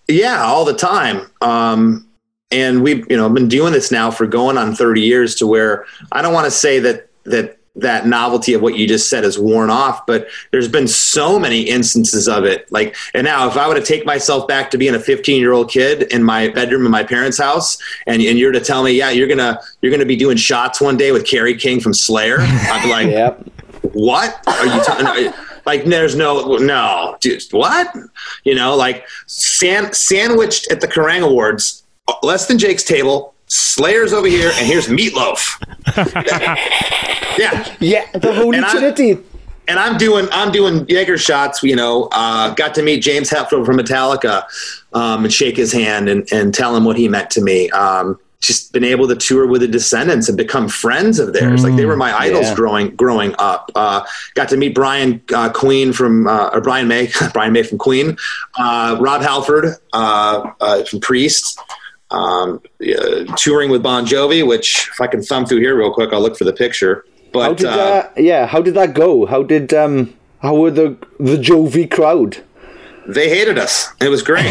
Yeah, 0.08 0.42
all 0.42 0.64
the 0.64 0.74
time. 0.74 1.30
Um, 1.40 2.06
and 2.50 2.82
we've, 2.82 3.08
you 3.08 3.16
know, 3.16 3.28
been 3.28 3.48
doing 3.48 3.72
this 3.72 3.90
now 3.90 4.10
for 4.10 4.26
going 4.26 4.58
on 4.58 4.74
30 4.74 5.00
years 5.00 5.36
to 5.36 5.46
where 5.46 5.86
I 6.12 6.20
don't 6.20 6.34
want 6.34 6.46
to 6.46 6.50
say 6.50 6.80
that, 6.80 7.08
that 7.24 7.58
that 7.76 8.06
novelty 8.06 8.54
of 8.54 8.62
what 8.62 8.76
you 8.76 8.86
just 8.86 9.10
said 9.10 9.24
is 9.24 9.38
worn 9.38 9.70
off 9.70 10.06
but 10.06 10.28
there's 10.52 10.68
been 10.68 10.86
so 10.86 11.38
many 11.38 11.62
instances 11.62 12.28
of 12.28 12.44
it 12.44 12.70
like 12.70 12.94
and 13.14 13.24
now 13.24 13.48
if 13.48 13.56
i 13.56 13.66
were 13.66 13.74
to 13.74 13.82
take 13.82 14.06
myself 14.06 14.46
back 14.46 14.70
to 14.70 14.78
being 14.78 14.94
a 14.94 15.00
15 15.00 15.40
year 15.40 15.52
old 15.52 15.70
kid 15.70 16.02
in 16.12 16.22
my 16.22 16.48
bedroom 16.48 16.84
in 16.84 16.92
my 16.92 17.02
parents 17.02 17.38
house 17.38 17.78
and, 18.06 18.22
and 18.22 18.38
you're 18.38 18.52
to 18.52 18.60
tell 18.60 18.82
me 18.82 18.92
yeah 18.92 19.10
you're 19.10 19.28
gonna 19.28 19.60
you're 19.82 19.90
gonna 19.90 20.06
be 20.06 20.16
doing 20.16 20.36
shots 20.36 20.80
one 20.80 20.96
day 20.96 21.10
with 21.12 21.26
Kerry 21.26 21.56
King 21.56 21.80
from 21.80 21.92
slayer 21.92 22.38
i'd 22.40 22.82
be 22.84 22.90
like 22.90 23.06
yep. 23.10 23.38
what 23.92 24.46
are 24.46 24.66
you 24.66 24.84
talking 24.84 25.32
Like 25.66 25.84
there's 25.84 26.14
no 26.14 26.56
no 26.58 27.16
dude, 27.20 27.42
what? 27.50 27.94
You 28.44 28.54
know, 28.54 28.76
like 28.76 29.06
san- 29.26 29.92
sandwiched 29.92 30.70
at 30.70 30.80
the 30.80 30.88
Kerrang 30.88 31.22
Awards, 31.22 31.84
uh, 32.08 32.14
less 32.22 32.46
than 32.46 32.58
Jake's 32.58 32.84
table. 32.84 33.33
Slayer's 33.54 34.12
over 34.12 34.26
here, 34.26 34.50
and 34.56 34.66
here's 34.66 34.88
Meatloaf. 34.88 35.60
yeah, 37.38 37.72
Yeah, 37.78 38.10
the 38.12 38.34
Holy 38.34 38.58
And 38.58 38.66
Trinity. 38.66 39.18
and 39.68 39.78
I'm 39.78 39.96
doing 39.96 40.26
I'm 40.32 40.50
doing 40.50 40.86
Jaeger 40.88 41.18
shots. 41.18 41.62
You 41.62 41.76
know, 41.76 42.08
uh, 42.10 42.52
got 42.54 42.74
to 42.74 42.82
meet 42.82 43.00
James 43.00 43.30
Hetfield 43.30 43.64
from 43.64 43.76
Metallica 43.76 44.42
um, 44.92 45.24
and 45.24 45.32
shake 45.32 45.56
his 45.56 45.72
hand 45.72 46.08
and, 46.08 46.26
and 46.32 46.52
tell 46.52 46.74
him 46.74 46.84
what 46.84 46.96
he 46.96 47.06
meant 47.08 47.30
to 47.30 47.40
me. 47.40 47.70
Um, 47.70 48.18
just 48.40 48.72
been 48.72 48.84
able 48.84 49.06
to 49.08 49.14
tour 49.14 49.46
with 49.46 49.60
the 49.60 49.68
Descendents 49.68 50.28
and 50.28 50.36
become 50.36 50.68
friends 50.68 51.18
of 51.20 51.32
theirs. 51.32 51.62
like 51.62 51.76
they 51.76 51.86
were 51.86 51.96
my 51.96 52.12
idols 52.12 52.46
yeah. 52.46 52.54
growing 52.56 52.96
growing 52.96 53.36
up. 53.38 53.70
Uh, 53.76 54.04
got 54.34 54.48
to 54.48 54.56
meet 54.56 54.74
Brian 54.74 55.22
uh, 55.32 55.48
Queen 55.50 55.92
from 55.92 56.26
uh, 56.26 56.50
or 56.52 56.60
Brian 56.60 56.88
May 56.88 57.08
Brian 57.32 57.52
May 57.52 57.62
from 57.62 57.78
Queen, 57.78 58.16
uh, 58.58 58.98
Rob 59.00 59.22
Halford 59.22 59.76
uh, 59.92 60.50
uh, 60.60 60.84
from 60.84 60.98
Priest. 60.98 61.60
Um, 62.14 62.60
uh, 62.80 63.24
touring 63.36 63.70
with 63.70 63.82
Bon 63.82 64.06
Jovi, 64.06 64.46
which 64.46 64.88
if 64.92 65.00
I 65.00 65.06
can 65.06 65.20
thumb 65.22 65.46
through 65.46 65.60
here 65.60 65.76
real 65.76 65.92
quick, 65.92 66.12
I'll 66.12 66.20
look 66.20 66.36
for 66.36 66.44
the 66.44 66.52
picture. 66.52 67.04
But 67.32 67.42
How 67.42 67.54
did 67.54 67.66
uh, 67.66 67.76
that? 67.76 68.22
Yeah, 68.22 68.46
how 68.46 68.62
did 68.62 68.74
that 68.74 68.94
go? 68.94 69.26
How 69.26 69.42
did 69.42 69.74
um? 69.74 70.14
How 70.40 70.54
were 70.54 70.70
the 70.70 70.96
the 71.18 71.36
Jovi 71.36 71.90
crowd? 71.90 72.42
They 73.06 73.28
hated 73.28 73.58
us. 73.58 73.88
It 74.00 74.08
was 74.08 74.22
great. 74.22 74.46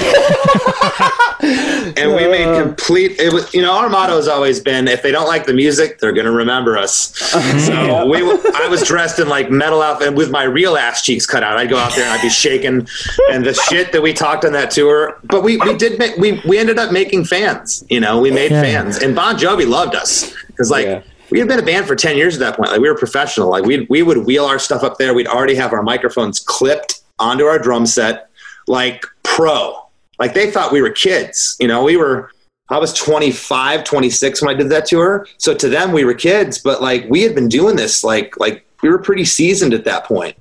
and 1.43 2.11
we 2.15 2.27
made 2.27 2.61
complete 2.61 3.19
it 3.19 3.33
was 3.33 3.53
you 3.53 3.61
know 3.61 3.73
our 3.73 3.89
motto 3.89 4.15
has 4.15 4.27
always 4.27 4.59
been 4.59 4.87
if 4.87 5.01
they 5.01 5.11
don't 5.11 5.27
like 5.27 5.45
the 5.45 5.53
music 5.53 5.99
they're 5.99 6.13
going 6.13 6.25
to 6.25 6.31
remember 6.31 6.77
us. 6.77 7.13
So 7.63 8.05
we 8.07 8.21
i 8.55 8.67
was 8.69 8.83
dressed 8.87 9.19
in 9.19 9.27
like 9.27 9.49
metal 9.51 9.81
outfit 9.81 10.13
with 10.15 10.31
my 10.31 10.43
real 10.43 10.77
ass 10.77 11.01
cheeks 11.03 11.25
cut 11.25 11.43
out. 11.43 11.57
I'd 11.57 11.69
go 11.69 11.77
out 11.77 11.93
there 11.95 12.05
and 12.05 12.13
i'd 12.13 12.21
be 12.21 12.29
shaking 12.29 12.87
and 13.31 13.45
the 13.45 13.53
shit 13.53 13.91
that 13.91 14.01
we 14.01 14.13
talked 14.13 14.45
on 14.45 14.53
that 14.53 14.71
tour 14.71 15.19
but 15.23 15.43
we 15.43 15.57
we 15.57 15.75
did 15.75 15.99
make 15.99 16.15
we 16.17 16.41
we 16.47 16.57
ended 16.57 16.77
up 16.79 16.91
making 16.91 17.25
fans 17.25 17.83
you 17.89 17.99
know? 17.99 18.19
We 18.19 18.31
made 18.31 18.49
fans. 18.51 18.97
And 18.97 19.15
bon 19.15 19.35
jovi 19.37 19.67
loved 19.67 19.95
us 19.95 20.33
because 20.47 20.71
like 20.71 20.85
Yeah. 20.85 21.01
we 21.31 21.39
had 21.39 21.47
been 21.47 21.59
a 21.59 21.63
band 21.65 21.85
for 21.87 21.95
10 21.95 22.15
years 22.17 22.35
at 22.35 22.39
that 22.41 22.55
point. 22.57 22.71
Like 22.71 22.79
we 22.81 22.89
were 22.89 22.97
professional. 22.97 23.49
Like 23.49 23.65
we 23.65 23.85
we 23.89 24.01
would 24.03 24.19
wheel 24.25 24.45
our 24.45 24.59
stuff 24.59 24.83
up 24.83 24.97
there. 24.97 25.13
We'd 25.13 25.27
already 25.27 25.55
have 25.55 25.73
our 25.73 25.83
microphones 25.83 26.39
clipped 26.39 27.01
onto 27.19 27.45
our 27.45 27.59
drum 27.59 27.85
set 27.85 28.29
like 28.67 29.05
pro 29.23 29.75
like 30.19 30.33
they 30.33 30.49
thought 30.51 30.71
we 30.71 30.81
were 30.81 30.89
kids 30.89 31.55
you 31.59 31.67
know 31.67 31.83
we 31.83 31.97
were 31.97 32.31
i 32.69 32.77
was 32.77 32.93
25 32.93 33.83
26 33.83 34.41
when 34.41 34.55
i 34.55 34.57
did 34.57 34.69
that 34.69 34.85
tour 34.85 35.25
so 35.37 35.53
to 35.53 35.69
them 35.69 35.91
we 35.91 36.03
were 36.05 36.13
kids 36.13 36.57
but 36.59 36.81
like 36.81 37.05
we 37.09 37.21
had 37.21 37.35
been 37.35 37.49
doing 37.49 37.75
this 37.75 38.03
like 38.03 38.37
like 38.39 38.65
we 38.81 38.89
were 38.89 38.99
pretty 38.99 39.25
seasoned 39.25 39.73
at 39.73 39.85
that 39.85 40.03
point 40.05 40.35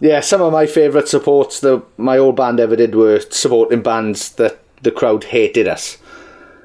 Yeah, 0.00 0.20
some 0.20 0.42
of 0.42 0.52
my 0.52 0.66
favourite 0.66 1.08
supports 1.08 1.60
that 1.60 1.82
my 1.96 2.18
old 2.18 2.36
band 2.36 2.60
ever 2.60 2.76
did 2.76 2.94
were 2.94 3.20
supporting 3.30 3.82
bands 3.82 4.32
that 4.36 4.58
the 4.82 4.90
crowd 4.90 5.24
hated 5.24 5.66
us. 5.66 5.96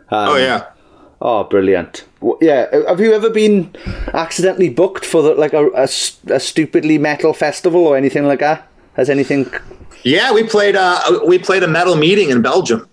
Um, 0.09 0.30
oh 0.30 0.36
yeah 0.36 0.66
Oh, 1.24 1.43
brilliant! 1.43 2.03
Yeah, 2.41 2.66
have 2.89 2.99
you 2.99 3.14
ever 3.14 3.30
been 3.30 3.70
accidentally 4.14 4.70
booked 4.70 5.05
for 5.05 5.22
the, 5.22 5.36
like 5.36 5.53
a 5.53 5.88
stupidly 6.39 6.97
metal 6.97 7.32
festival 7.34 7.86
or 7.86 7.95
anything 7.95 8.26
like 8.26 8.39
that? 8.39 8.68
Has 8.95 9.07
anything? 9.09 9.45
Yeah 10.04 10.32
we 10.34 10.44
played 10.44 10.76
uh 10.76 11.20
we 11.26 11.38
played 11.39 11.64
a 11.64 11.68
metal 11.68 11.96
meeting 11.96 12.30
in 12.30 12.42
belgium 12.42 12.88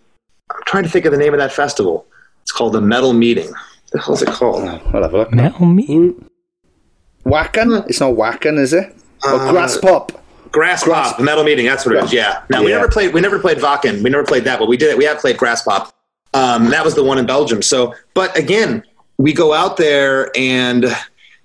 i'm 0.51 0.63
trying 0.67 0.83
to 0.85 0.89
think 0.91 1.05
of 1.05 1.13
the 1.13 1.19
name 1.19 1.33
of 1.35 1.39
that 1.41 1.53
festival 1.53 2.07
it's 2.43 2.53
called 2.53 2.73
the 2.75 2.81
metal 2.81 3.13
meeting 3.13 3.51
what 3.51 3.93
the 3.93 3.99
hell 4.01 4.15
is 4.15 4.23
it 4.23 4.29
called 4.29 4.63
I'll 4.69 5.03
have 5.03 5.15
a 5.15 5.17
look. 5.17 5.33
Metal 5.33 5.67
me. 5.67 6.15
Wacken? 7.25 7.87
It's 7.89 8.01
not 8.01 8.15
Wacken, 8.15 8.59
is 8.59 8.73
it? 8.73 8.95
Or 9.25 9.35
Uh, 9.35 9.53
Graspop? 9.53 10.15
Grass 10.51 10.83
Pop, 10.85 11.21
metal 11.21 11.45
meeting. 11.45 11.67
That's 11.67 11.85
what 11.85 11.95
it 11.97 12.05
is. 12.05 12.13
Yeah. 12.13 12.43
Now 12.49 12.63
we 12.63 12.71
never 12.71 12.89
played. 12.89 13.13
We 13.13 13.21
never 13.21 13.39
played 13.39 13.59
Wacken. 13.59 14.03
We 14.03 14.09
never 14.09 14.25
played 14.25 14.45
that, 14.45 14.59
but 14.59 14.67
we 14.67 14.79
did 14.79 14.89
it. 14.91 14.97
We 14.97 15.05
have 15.05 15.19
played 15.19 15.37
Graspop. 15.37 15.91
Um, 16.33 16.71
that 16.71 16.85
was 16.85 16.95
the 16.95 17.05
one 17.05 17.19
in 17.19 17.27
Belgium. 17.27 17.61
So, 17.61 17.95
but 18.15 18.37
again, 18.37 18.83
we 19.19 19.33
go 19.35 19.53
out 19.53 19.77
there 19.77 20.31
and 20.37 20.87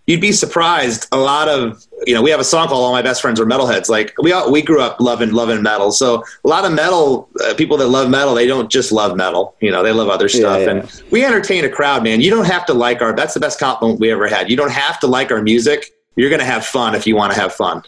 you'd 0.05 0.21
be 0.21 0.31
surprised. 0.31 1.07
A 1.11 1.17
lot 1.17 1.47
of 1.47 1.85
you 2.05 2.13
know, 2.13 2.21
we 2.21 2.29
have 2.31 2.39
a 2.39 2.43
song 2.43 2.67
called 2.67 2.83
"All 2.83 2.91
My 2.91 3.01
Best 3.01 3.21
Friends 3.21 3.39
Are 3.39 3.45
Metalheads." 3.45 3.89
Like 3.89 4.13
we 4.21 4.31
all, 4.31 4.51
we 4.51 4.61
grew 4.61 4.81
up 4.81 4.99
loving 4.99 5.31
loving 5.31 5.61
metal. 5.61 5.91
So 5.91 6.23
a 6.43 6.47
lot 6.47 6.65
of 6.65 6.73
metal 6.73 7.29
uh, 7.43 7.53
people 7.55 7.77
that 7.77 7.87
love 7.87 8.09
metal, 8.09 8.33
they 8.33 8.47
don't 8.47 8.69
just 8.69 8.91
love 8.91 9.15
metal. 9.15 9.55
You 9.61 9.71
know, 9.71 9.83
they 9.83 9.91
love 9.91 10.09
other 10.09 10.27
stuff. 10.29 10.61
yeah. 10.61 10.69
And 10.71 11.03
we 11.11 11.23
entertain 11.23 11.63
a 11.65 11.69
crowd, 11.69 12.03
man. 12.03 12.21
You 12.21 12.29
don't 12.29 12.45
have 12.45 12.65
to 12.67 12.73
like 12.73 13.01
our. 13.01 13.13
That's 13.15 13.33
the 13.33 13.39
best 13.39 13.59
compliment 13.59 13.99
we 13.99 14.11
ever 14.11 14.27
had. 14.27 14.49
You 14.49 14.57
don't 14.57 14.71
have 14.71 14.99
to 15.01 15.07
like 15.07 15.31
our 15.31 15.41
music. 15.41 15.91
You're 16.15 16.29
going 16.29 16.41
to 16.41 16.45
have 16.45 16.65
fun 16.65 16.93
if 16.93 17.07
you 17.07 17.15
want 17.15 17.33
to 17.33 17.39
have 17.39 17.53
fun 17.53 17.81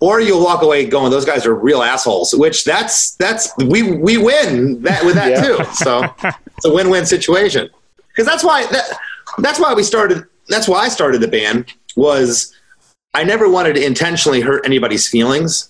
or 0.00 0.20
you'll 0.20 0.42
walk 0.42 0.62
away 0.62 0.84
going, 0.86 1.10
"Those 1.10 1.24
guys 1.24 1.46
are 1.46 1.54
real 1.54 1.82
assholes." 1.82 2.34
Which 2.34 2.64
that's 2.64 3.12
that's 3.16 3.52
we 3.58 3.92
we 3.92 4.16
win 4.16 4.82
that 4.82 5.04
with 5.04 5.14
that 5.14 5.30
Yeah. 5.30 5.42
too. 5.42 5.64
So 5.74 6.02
it's 6.56 6.64
a 6.64 6.72
win-win 6.72 7.06
situation 7.06 7.68
because 8.08 8.26
that's 8.26 8.42
why 8.42 8.66
that 8.66 8.98
that's 9.38 9.60
why 9.60 9.72
we 9.74 9.82
started. 9.82 10.24
That's 10.50 10.68
why 10.68 10.80
I 10.80 10.88
started 10.88 11.20
the 11.22 11.28
band 11.28 11.72
was 11.96 12.54
I 13.14 13.24
never 13.24 13.48
wanted 13.48 13.74
to 13.76 13.84
intentionally 13.84 14.40
hurt 14.40 14.64
anybody's 14.66 15.08
feelings. 15.08 15.68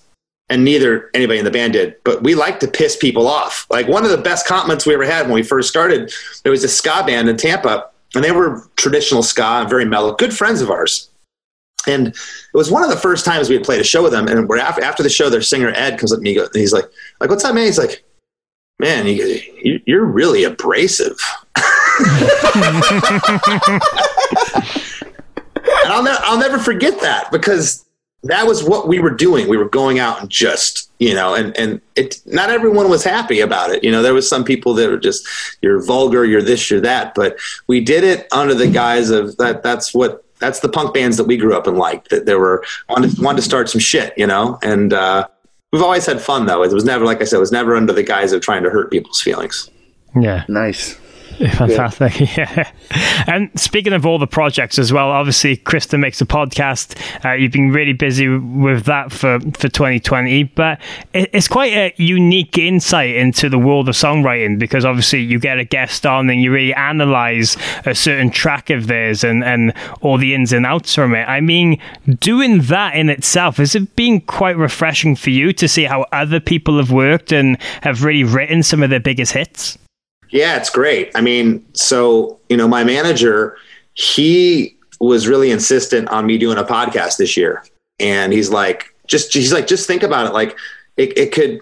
And 0.49 0.65
neither 0.65 1.09
anybody 1.13 1.39
in 1.39 1.45
the 1.45 1.51
band 1.51 1.71
did, 1.73 1.95
but 2.03 2.23
we 2.23 2.35
like 2.35 2.59
to 2.59 2.67
piss 2.67 2.97
people 2.97 3.25
off. 3.25 3.65
Like 3.69 3.87
one 3.87 4.03
of 4.03 4.11
the 4.11 4.17
best 4.17 4.45
compliments 4.45 4.85
we 4.85 4.93
ever 4.93 5.05
had 5.05 5.21
when 5.27 5.33
we 5.35 5.43
first 5.43 5.69
started, 5.69 6.11
there 6.43 6.51
was 6.51 6.61
a 6.65 6.67
ska 6.67 7.03
band 7.07 7.29
in 7.29 7.37
Tampa, 7.37 7.89
and 8.15 8.21
they 8.21 8.33
were 8.33 8.67
traditional 8.75 9.23
ska 9.23 9.41
and 9.61 9.69
very 9.69 9.85
mellow, 9.85 10.13
good 10.13 10.33
friends 10.35 10.59
of 10.61 10.69
ours. 10.69 11.09
And 11.87 12.07
it 12.07 12.15
was 12.53 12.69
one 12.69 12.83
of 12.83 12.89
the 12.89 12.97
first 12.97 13.23
times 13.23 13.47
we 13.47 13.55
had 13.55 13.63
played 13.63 13.79
a 13.79 13.85
show 13.85 14.03
with 14.03 14.11
them. 14.11 14.27
And 14.27 14.49
we're 14.49 14.57
after, 14.57 14.83
after 14.83 15.03
the 15.03 15.09
show, 15.09 15.29
their 15.29 15.41
singer 15.41 15.71
Ed 15.73 15.97
comes 15.97 16.11
up 16.11 16.17
to 16.17 16.21
me 16.23 16.37
and 16.37 16.49
he's 16.53 16.73
like, 16.73 16.85
like, 17.21 17.29
what's 17.29 17.45
up, 17.45 17.55
man? 17.55 17.65
He's 17.67 17.77
like, 17.79 18.03
man, 18.77 19.07
you, 19.07 19.39
you- 19.63 19.81
you're 19.85 20.03
really 20.05 20.43
abrasive. 20.43 21.17
And 25.83 25.91
I'll, 25.91 26.03
ne- 26.03 26.17
I'll 26.19 26.39
never 26.39 26.57
forget 26.59 26.99
that 27.01 27.31
because 27.31 27.85
that 28.23 28.45
was 28.45 28.63
what 28.63 28.87
we 28.87 28.99
were 28.99 29.09
doing. 29.09 29.47
We 29.47 29.57
were 29.57 29.69
going 29.69 29.97
out 29.97 30.21
and 30.21 30.29
just, 30.29 30.91
you 30.99 31.15
know, 31.15 31.33
and, 31.33 31.57
and 31.57 31.81
it, 31.95 32.21
not 32.25 32.51
everyone 32.51 32.89
was 32.89 33.03
happy 33.03 33.39
about 33.39 33.71
it. 33.71 33.83
You 33.83 33.91
know, 33.91 34.03
there 34.03 34.13
was 34.13 34.29
some 34.29 34.43
people 34.43 34.75
that 34.75 34.89
were 34.89 34.97
just, 34.97 35.27
you're 35.61 35.83
vulgar, 35.83 36.23
you're 36.23 36.41
this, 36.41 36.69
you're 36.69 36.81
that, 36.81 37.15
but 37.15 37.37
we 37.67 37.81
did 37.81 38.03
it 38.03 38.27
under 38.31 38.53
the 38.53 38.67
guise 38.67 39.09
of 39.09 39.37
that. 39.37 39.63
That's 39.63 39.93
what, 39.93 40.23
that's 40.37 40.59
the 40.59 40.69
punk 40.69 40.93
bands 40.93 41.17
that 41.17 41.25
we 41.25 41.35
grew 41.35 41.55
up 41.55 41.65
and 41.65 41.77
liked 41.77 42.09
that 42.11 42.27
there 42.27 42.37
were 42.37 42.63
wanted, 42.89 43.17
wanted 43.19 43.37
to 43.37 43.43
start 43.43 43.69
some 43.69 43.81
shit, 43.81 44.13
you 44.17 44.27
know? 44.27 44.59
And, 44.61 44.93
uh, 44.93 45.27
we've 45.71 45.81
always 45.81 46.05
had 46.05 46.21
fun 46.21 46.45
though. 46.45 46.61
It 46.63 46.71
was 46.71 46.85
never, 46.85 47.05
like 47.05 47.21
I 47.21 47.23
said, 47.23 47.37
it 47.37 47.39
was 47.39 47.51
never 47.51 47.75
under 47.75 47.93
the 47.93 48.03
guise 48.03 48.33
of 48.33 48.41
trying 48.41 48.61
to 48.63 48.69
hurt 48.69 48.91
people's 48.91 49.21
feelings. 49.21 49.67
Yeah. 50.19 50.45
Nice. 50.47 50.99
Fantastic. 51.57 52.19
Yeah. 52.41 52.71
And 53.27 53.49
speaking 53.59 53.93
of 53.93 54.05
all 54.05 54.17
the 54.19 54.27
projects 54.27 54.79
as 54.79 54.93
well, 54.93 55.09
obviously 55.09 55.57
Chris 55.57 55.87
DeMakes 55.87 56.21
a 56.21 56.25
podcast. 56.25 56.95
Uh, 57.25 57.33
you've 57.33 57.51
been 57.51 57.71
really 57.71 57.93
busy 57.93 58.27
with 58.27 58.85
that 58.85 59.11
for, 59.11 59.39
for 59.39 59.67
2020, 59.67 60.43
but 60.43 60.79
it, 61.13 61.29
it's 61.33 61.47
quite 61.47 61.73
a 61.73 61.93
unique 61.97 62.57
insight 62.57 63.15
into 63.15 63.49
the 63.49 63.57
world 63.57 63.89
of 63.89 63.95
songwriting 63.95 64.59
because 64.59 64.85
obviously 64.85 65.21
you 65.21 65.39
get 65.39 65.57
a 65.57 65.63
guest 65.63 66.05
on 66.05 66.29
and 66.29 66.41
you 66.41 66.51
really 66.51 66.73
analyze 66.73 67.57
a 67.85 67.95
certain 67.95 68.29
track 68.29 68.69
of 68.69 68.87
theirs 68.87 69.23
and, 69.23 69.43
and 69.43 69.73
all 70.01 70.17
the 70.17 70.33
ins 70.33 70.53
and 70.53 70.65
outs 70.65 70.95
from 70.95 71.13
it. 71.13 71.23
I 71.23 71.41
mean, 71.41 71.79
doing 72.19 72.61
that 72.63 72.95
in 72.95 73.09
itself, 73.09 73.57
has 73.57 73.75
it 73.75 73.95
been 73.95 74.21
quite 74.21 74.57
refreshing 74.57 75.15
for 75.15 75.31
you 75.31 75.53
to 75.53 75.67
see 75.67 75.83
how 75.83 76.05
other 76.11 76.39
people 76.39 76.77
have 76.77 76.91
worked 76.91 77.31
and 77.31 77.57
have 77.81 78.03
really 78.03 78.23
written 78.23 78.63
some 78.63 78.83
of 78.83 78.89
their 78.89 78.99
biggest 78.99 79.33
hits? 79.33 79.77
Yeah, 80.31 80.57
it's 80.57 80.69
great. 80.69 81.11
I 81.13 81.21
mean, 81.21 81.65
so, 81.73 82.39
you 82.49 82.57
know, 82.57 82.67
my 82.67 82.83
manager, 82.83 83.57
he 83.93 84.77
was 84.99 85.27
really 85.27 85.51
insistent 85.51 86.09
on 86.09 86.25
me 86.25 86.37
doing 86.37 86.57
a 86.57 86.63
podcast 86.63 87.17
this 87.17 87.37
year. 87.37 87.63
And 87.99 88.33
he's 88.33 88.49
like, 88.49 88.95
just, 89.07 89.33
he's 89.33 89.53
like, 89.53 89.67
just 89.67 89.87
think 89.87 90.03
about 90.03 90.25
it. 90.25 90.33
Like 90.33 90.57
it, 90.97 91.17
it 91.17 91.31
could, 91.31 91.61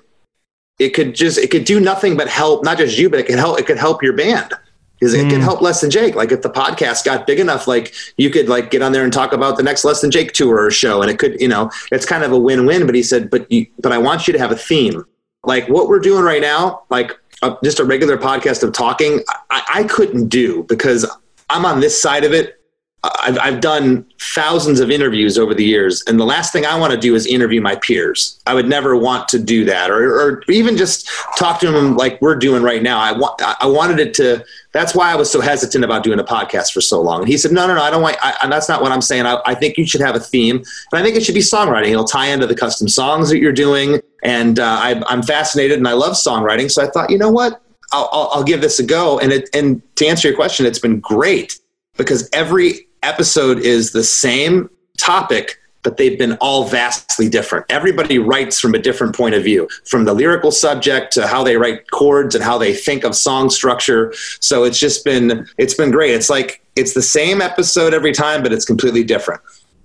it 0.78 0.89
could 0.89 1.15
just, 1.15 1.38
it 1.38 1.51
could 1.51 1.65
do 1.65 1.80
nothing 1.80 2.15
but 2.15 2.30
help, 2.30 2.63
not 2.63 2.78
just 2.78 2.97
you, 2.97 3.09
but 3.09 3.20
it 3.20 3.26
could 3.26 3.39
help, 3.39 3.59
it 3.59 3.65
could 3.65 3.78
help 3.78 4.01
your 4.01 4.13
band. 4.13 4.53
Because 4.99 5.13
it 5.13 5.30
could 5.30 5.39
mm. 5.39 5.43
help 5.43 5.61
Less 5.61 5.80
Than 5.80 5.89
Jake. 5.89 6.15
Like 6.15 6.34
if 6.34 6.41
the 6.41 6.49
podcast 6.49 7.05
got 7.05 7.26
big 7.26 7.39
enough, 7.39 7.70
like 7.70 7.93
you 8.17 8.30
could 8.30 8.49
like 8.49 8.70
get 8.70 8.82
on 8.82 8.91
there 8.91 9.05
and 9.05 9.13
talk 9.13 9.32
about 9.32 9.55
the 9.55 9.63
next 9.63 9.86
Less 9.86 10.01
Than 10.01 10.11
Jake 10.11 10.34
tour 10.34 10.61
or 10.61 10.70
show, 10.72 11.01
and 11.01 11.09
it 11.09 11.17
could, 11.17 11.39
you 11.39 11.47
know, 11.47 11.72
it's 11.93 12.05
kind 12.05 12.22
of 12.22 12.34
a 12.34 12.38
win-win. 12.38 12.86
But 12.86 12.95
he 12.95 13.01
said, 13.01 13.30
but 13.30 13.49
you, 13.49 13.65
but 13.80 13.93
I 13.93 13.97
want 13.97 14.28
you 14.28 14.34
to 14.34 14.39
have 14.39 14.51
a 14.51 14.57
theme. 14.57 15.05
Like 15.45 15.70
what 15.70 15.88
we're 15.88 15.99
doing 15.99 16.26
right 16.26 16.41
now, 16.41 16.84
like 16.89 17.17
uh, 17.42 17.56
just 17.64 17.80
a 17.80 17.86
regular 17.86 18.18
podcast 18.18 18.64
of 18.64 18.74
talking, 18.74 19.22
I, 19.50 19.64
I 19.76 19.84
couldn't 19.84 20.28
do 20.28 20.64
because 20.64 21.10
I'm 21.50 21.66
on 21.66 21.80
this 21.80 22.00
side 22.00 22.24
of 22.24 22.34
it 22.34 22.59
I've, 23.04 23.39
I've 23.39 23.62
done 23.62 24.06
thousands 24.20 24.82
of 24.82 24.91
interviews 24.91 25.38
over 25.38 25.54
the 25.54 25.64
years, 25.64 26.04
and 26.06 26.20
the 26.20 26.26
last 26.26 26.52
thing 26.52 26.66
I 26.66 26.78
want 26.78 26.91
to 26.91 27.00
do 27.00 27.16
is 27.16 27.26
interview 27.26 27.62
my 27.62 27.78
peers. 27.78 28.39
I 28.45 28.54
would 28.54 28.68
never 28.68 28.97
want 28.97 29.30
to 29.30 29.39
do 29.39 29.64
that, 29.66 29.89
or, 29.89 30.20
or 30.20 30.43
even 30.50 30.76
just 30.76 31.08
talk 31.38 31.62
to 31.62 31.72
them 31.72 31.95
like 31.95 32.22
we're 32.22 32.36
doing 32.36 32.62
right 32.62 32.84
now. 32.84 33.00
I 33.00 33.14
want, 33.14 33.41
I 33.41 33.68
wanted 33.68 34.00
it 34.00 34.14
to. 34.16 34.43
That's 34.74 34.93
why 34.93 35.12
I 35.12 35.16
was 35.16 35.32
so 35.32 35.39
hesitant 35.39 35.86
about 35.86 36.04
doing 36.04 36.20
a 36.20 36.26
podcast 36.26 36.74
for 36.74 36.82
so 36.82 37.02
long. 37.02 37.22
And 37.22 37.30
he 37.30 37.38
said, 37.38 37.54
"No, 37.54 37.68
no, 37.68 37.76
no, 37.76 37.82
I 37.82 37.89
don't 37.89 38.02
want. 38.02 38.18
I, 38.22 38.36
and 38.43 38.52
that's 38.52 38.68
not 38.68 38.82
what 38.82 38.91
I'm 38.91 39.02
saying. 39.02 39.26
I, 39.26 39.39
I 39.45 39.56
think 39.56 39.78
you 39.78 39.88
should 39.88 40.02
have 40.02 40.16
a 40.16 40.20
theme, 40.20 40.58
and 40.58 41.00
I 41.00 41.02
think 41.02 41.16
it 41.16 41.24
should 41.24 41.36
be 41.36 41.41
songwriting. 41.41 41.91
It'll 41.91 42.04
tie 42.04 42.28
into 42.28 42.47
the 42.47 42.56
custom 42.56 42.89
songs 42.89 43.30
that 43.30 43.39
you're 43.39 43.54
doing. 43.54 44.02
And 44.24 44.60
uh, 44.60 44.66
I, 44.66 45.02
I'm 45.08 45.24
fascinated, 45.24 45.78
and 45.78 45.88
I 45.88 45.93
love 45.93 46.14
songwriting. 46.14 46.70
So 46.70 46.84
I 46.84 46.89
thought, 46.89 47.10
you 47.10 47.18
know 47.18 47.32
what? 47.32 47.62
I'll, 47.93 48.10
I'll, 48.12 48.30
I'll 48.34 48.43
give 48.43 48.60
this 48.60 48.78
a 48.80 48.84
go. 48.84 49.20
And 49.20 49.32
it, 49.32 49.50
and 49.54 49.82
to 49.95 50.06
answer 50.06 50.28
your 50.28 50.36
question, 50.36 50.66
it's 50.66 50.80
been 50.80 51.00
great 51.00 51.58
because 51.97 52.30
every 52.34 52.89
episode 53.04 53.60
is 53.60 53.91
the 53.91 54.04
same 54.04 54.70
topic, 54.97 55.60
but 55.84 55.97
they've 55.97 56.18
been 56.18 56.34
all 56.41 56.66
vastly 56.66 57.30
different. 57.30 57.66
Everybody 57.70 58.20
writes 58.20 58.60
from 58.60 58.76
a 58.76 58.80
different 58.80 59.16
point 59.16 59.36
of 59.36 59.43
view, 59.43 59.68
from 59.86 60.06
the 60.06 60.14
lyrical 60.14 60.52
subject 60.52 61.14
to 61.14 61.28
how 61.28 61.43
they 61.43 61.58
write 61.58 61.89
chords 61.91 62.36
and 62.36 62.43
how 62.43 62.58
they 62.58 62.74
think 62.74 63.04
of 63.04 63.16
song 63.16 63.50
structure. 63.50 64.14
So 64.39 64.64
it's 64.64 64.80
just 64.80 65.06
been 65.06 65.47
it's 65.58 65.74
been 65.74 65.91
great. 65.91 66.14
It's 66.14 66.30
like 66.30 66.62
it's 66.76 66.93
the 66.93 67.02
same 67.02 67.41
episode 67.41 67.93
every 67.93 68.12
time, 68.12 68.43
but 68.43 68.52
it's 68.52 68.66
completely 68.66 69.04
different. 69.04 69.41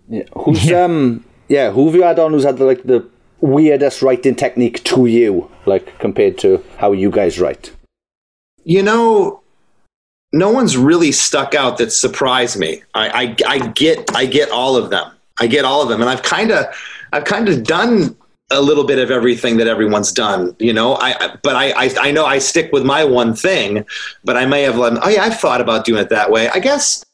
Yeah. 0.08 0.24
Who's 0.36 0.70
um 0.72 1.24
yeah, 1.48 1.70
who 1.70 1.86
have 1.86 1.94
you 1.94 2.02
had 2.02 2.18
on 2.18 2.32
who's 2.32 2.44
had 2.44 2.58
the, 2.58 2.64
like 2.64 2.82
the 2.84 3.06
weirdest 3.40 4.02
writing 4.02 4.34
technique 4.34 4.82
to 4.84 5.06
you, 5.06 5.50
like 5.66 5.98
compared 5.98 6.38
to 6.38 6.64
how 6.78 6.92
you 6.92 7.10
guys 7.10 7.38
write? 7.38 7.70
You 8.64 8.82
know, 8.82 9.43
no 10.34 10.50
one's 10.50 10.76
really 10.76 11.12
stuck 11.12 11.54
out 11.54 11.78
that 11.78 11.92
surprised 11.92 12.58
me. 12.58 12.82
I, 12.94 13.36
I, 13.46 13.54
I 13.54 13.68
get 13.68 14.14
I 14.16 14.26
get 14.26 14.50
all 14.50 14.76
of 14.76 14.90
them. 14.90 15.12
I 15.40 15.46
get 15.46 15.64
all 15.64 15.80
of 15.80 15.88
them, 15.88 16.00
and 16.00 16.10
I've 16.10 16.22
kind 16.22 16.50
of 16.50 16.66
I've 17.12 17.24
kind 17.24 17.48
of 17.48 17.62
done 17.62 18.16
a 18.50 18.60
little 18.60 18.84
bit 18.84 18.98
of 18.98 19.10
everything 19.10 19.56
that 19.58 19.68
everyone's 19.68 20.12
done, 20.12 20.54
you 20.58 20.72
know. 20.72 20.96
I 20.96 21.36
but 21.44 21.54
I, 21.54 21.70
I, 21.70 21.94
I 22.00 22.10
know 22.10 22.26
I 22.26 22.38
stick 22.38 22.72
with 22.72 22.84
my 22.84 23.04
one 23.04 23.34
thing, 23.34 23.86
but 24.24 24.36
I 24.36 24.44
may 24.44 24.62
have 24.62 24.76
let 24.76 24.94
oh 25.00 25.08
yeah 25.08 25.22
I've 25.22 25.38
thought 25.38 25.60
about 25.60 25.84
doing 25.84 26.02
it 26.02 26.08
that 26.08 26.32
way. 26.32 26.48
I 26.48 26.58
guess 26.58 27.04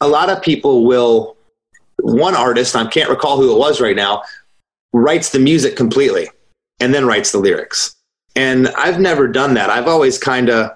a 0.00 0.08
lot 0.08 0.30
of 0.30 0.40
people 0.40 0.84
will. 0.84 1.36
One 2.02 2.34
artist 2.34 2.76
I 2.76 2.86
can't 2.86 3.10
recall 3.10 3.36
who 3.36 3.52
it 3.52 3.58
was 3.58 3.78
right 3.80 3.96
now 3.96 4.22
writes 4.94 5.30
the 5.30 5.38
music 5.38 5.76
completely 5.76 6.30
and 6.78 6.94
then 6.94 7.04
writes 7.04 7.32
the 7.32 7.38
lyrics, 7.38 7.96
and 8.36 8.68
I've 8.68 9.00
never 9.00 9.26
done 9.26 9.54
that. 9.54 9.70
I've 9.70 9.88
always 9.88 10.18
kind 10.18 10.48
of 10.48 10.70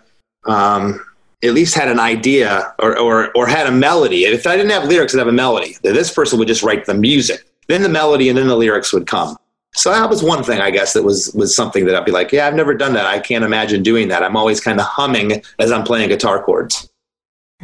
um, 0.44 1.00
at 1.44 1.52
least 1.52 1.74
had 1.74 1.88
an 1.88 2.00
idea 2.00 2.74
or, 2.78 2.98
or, 2.98 3.30
or 3.36 3.46
had 3.46 3.66
a 3.66 3.70
melody. 3.70 4.24
If 4.24 4.46
I 4.46 4.56
didn't 4.56 4.72
have 4.72 4.84
lyrics, 4.84 5.14
I'd 5.14 5.18
have 5.18 5.28
a 5.28 5.32
melody. 5.32 5.76
This 5.82 6.12
person 6.12 6.38
would 6.38 6.48
just 6.48 6.62
write 6.62 6.86
the 6.86 6.94
music, 6.94 7.44
then 7.68 7.82
the 7.82 7.88
melody, 7.88 8.28
and 8.28 8.38
then 8.38 8.48
the 8.48 8.56
lyrics 8.56 8.92
would 8.92 9.06
come. 9.06 9.36
So 9.76 9.90
that 9.90 10.08
was 10.08 10.22
one 10.22 10.44
thing, 10.44 10.60
I 10.60 10.70
guess, 10.70 10.92
that 10.92 11.02
was 11.02 11.32
was 11.34 11.54
something 11.54 11.84
that 11.86 11.96
I'd 11.96 12.04
be 12.04 12.12
like, 12.12 12.30
yeah, 12.30 12.46
I've 12.46 12.54
never 12.54 12.74
done 12.74 12.92
that. 12.94 13.06
I 13.06 13.18
can't 13.18 13.44
imagine 13.44 13.82
doing 13.82 14.08
that. 14.08 14.22
I'm 14.22 14.36
always 14.36 14.60
kind 14.60 14.78
of 14.78 14.86
humming 14.86 15.42
as 15.58 15.72
I'm 15.72 15.82
playing 15.82 16.08
guitar 16.08 16.42
chords. 16.42 16.88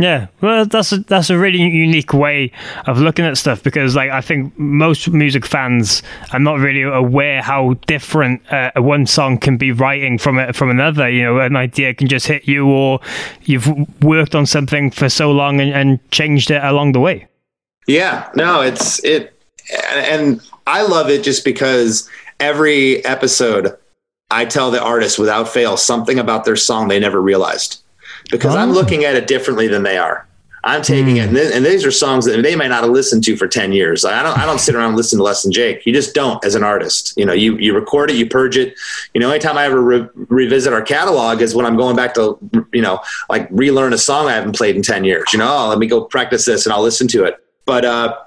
Yeah, 0.00 0.28
well, 0.40 0.64
that's 0.64 0.92
a, 0.92 1.00
that's 1.00 1.28
a 1.28 1.36
really 1.36 1.58
unique 1.58 2.14
way 2.14 2.52
of 2.86 2.98
looking 2.98 3.26
at 3.26 3.36
stuff 3.36 3.62
because, 3.62 3.94
like, 3.94 4.10
I 4.10 4.22
think 4.22 4.58
most 4.58 5.10
music 5.10 5.44
fans 5.44 6.02
are 6.32 6.38
not 6.38 6.58
really 6.58 6.80
aware 6.80 7.42
how 7.42 7.74
different 7.86 8.50
uh, 8.50 8.72
one 8.76 9.06
song 9.06 9.36
can 9.36 9.58
be 9.58 9.72
writing 9.72 10.16
from 10.16 10.38
it 10.38 10.56
from 10.56 10.70
another. 10.70 11.10
You 11.10 11.24
know, 11.24 11.40
an 11.40 11.54
idea 11.54 11.92
can 11.92 12.08
just 12.08 12.26
hit 12.26 12.48
you, 12.48 12.66
or 12.66 13.00
you've 13.42 13.68
worked 14.02 14.34
on 14.34 14.46
something 14.46 14.90
for 14.90 15.10
so 15.10 15.32
long 15.32 15.60
and, 15.60 15.70
and 15.70 16.10
changed 16.10 16.50
it 16.50 16.64
along 16.64 16.92
the 16.92 17.00
way. 17.00 17.28
Yeah, 17.86 18.30
no, 18.34 18.62
it's 18.62 19.04
it, 19.04 19.34
and 19.92 20.40
I 20.66 20.80
love 20.80 21.10
it 21.10 21.22
just 21.22 21.44
because 21.44 22.08
every 22.38 23.04
episode 23.04 23.76
I 24.30 24.46
tell 24.46 24.70
the 24.70 24.82
artist 24.82 25.18
without 25.18 25.46
fail 25.46 25.76
something 25.76 26.18
about 26.18 26.46
their 26.46 26.56
song 26.56 26.88
they 26.88 26.98
never 26.98 27.20
realized 27.20 27.82
because 28.30 28.54
oh. 28.54 28.58
I'm 28.58 28.70
looking 28.72 29.04
at 29.04 29.16
it 29.16 29.26
differently 29.26 29.68
than 29.68 29.82
they 29.82 29.98
are. 29.98 30.26
I'm 30.62 30.82
taking 30.82 31.14
mm. 31.14 31.18
it, 31.18 31.28
and, 31.28 31.36
th- 31.36 31.54
and, 31.54 31.64
these 31.64 31.86
are 31.86 31.90
songs 31.90 32.26
that 32.26 32.42
they 32.42 32.54
might 32.54 32.68
not 32.68 32.82
have 32.82 32.92
listened 32.92 33.24
to 33.24 33.36
for 33.36 33.48
ten 33.48 33.72
years. 33.72 34.04
I 34.04 34.22
don't, 34.22 34.36
I 34.36 34.44
don't 34.44 34.58
sit 34.58 34.74
around 34.74 34.88
and 34.88 34.96
listen 34.96 35.18
to 35.18 35.22
Less 35.22 35.42
Than 35.42 35.52
Jake. 35.52 35.86
You 35.86 35.92
just 35.92 36.14
don't 36.14 36.44
as 36.44 36.54
an 36.54 36.62
artist. 36.62 37.14
You 37.16 37.24
know, 37.24 37.32
you 37.32 37.56
you 37.56 37.74
record 37.74 38.10
it, 38.10 38.16
you 38.16 38.28
purge 38.28 38.58
it. 38.58 38.74
You 39.14 39.20
know, 39.20 39.30
anytime 39.30 39.56
I 39.56 39.64
ever 39.64 39.80
re- 39.80 40.08
revisit 40.14 40.72
our 40.72 40.82
catalog 40.82 41.40
is 41.40 41.54
when 41.54 41.64
I'm 41.64 41.76
going 41.76 41.96
back 41.96 42.12
to, 42.14 42.38
you 42.74 42.82
know, 42.82 43.00
like 43.30 43.48
relearn 43.50 43.94
a 43.94 43.98
song 43.98 44.28
I 44.28 44.32
haven't 44.32 44.54
played 44.54 44.76
in 44.76 44.82
ten 44.82 45.04
years. 45.04 45.32
You 45.32 45.38
know, 45.38 45.48
oh, 45.48 45.68
let 45.68 45.78
me 45.78 45.86
go 45.86 46.04
practice 46.04 46.44
this 46.44 46.66
and 46.66 46.74
I'll 46.74 46.82
listen 46.82 47.08
to 47.08 47.24
it. 47.24 47.36
But 47.64 47.86
uh, 47.86 48.18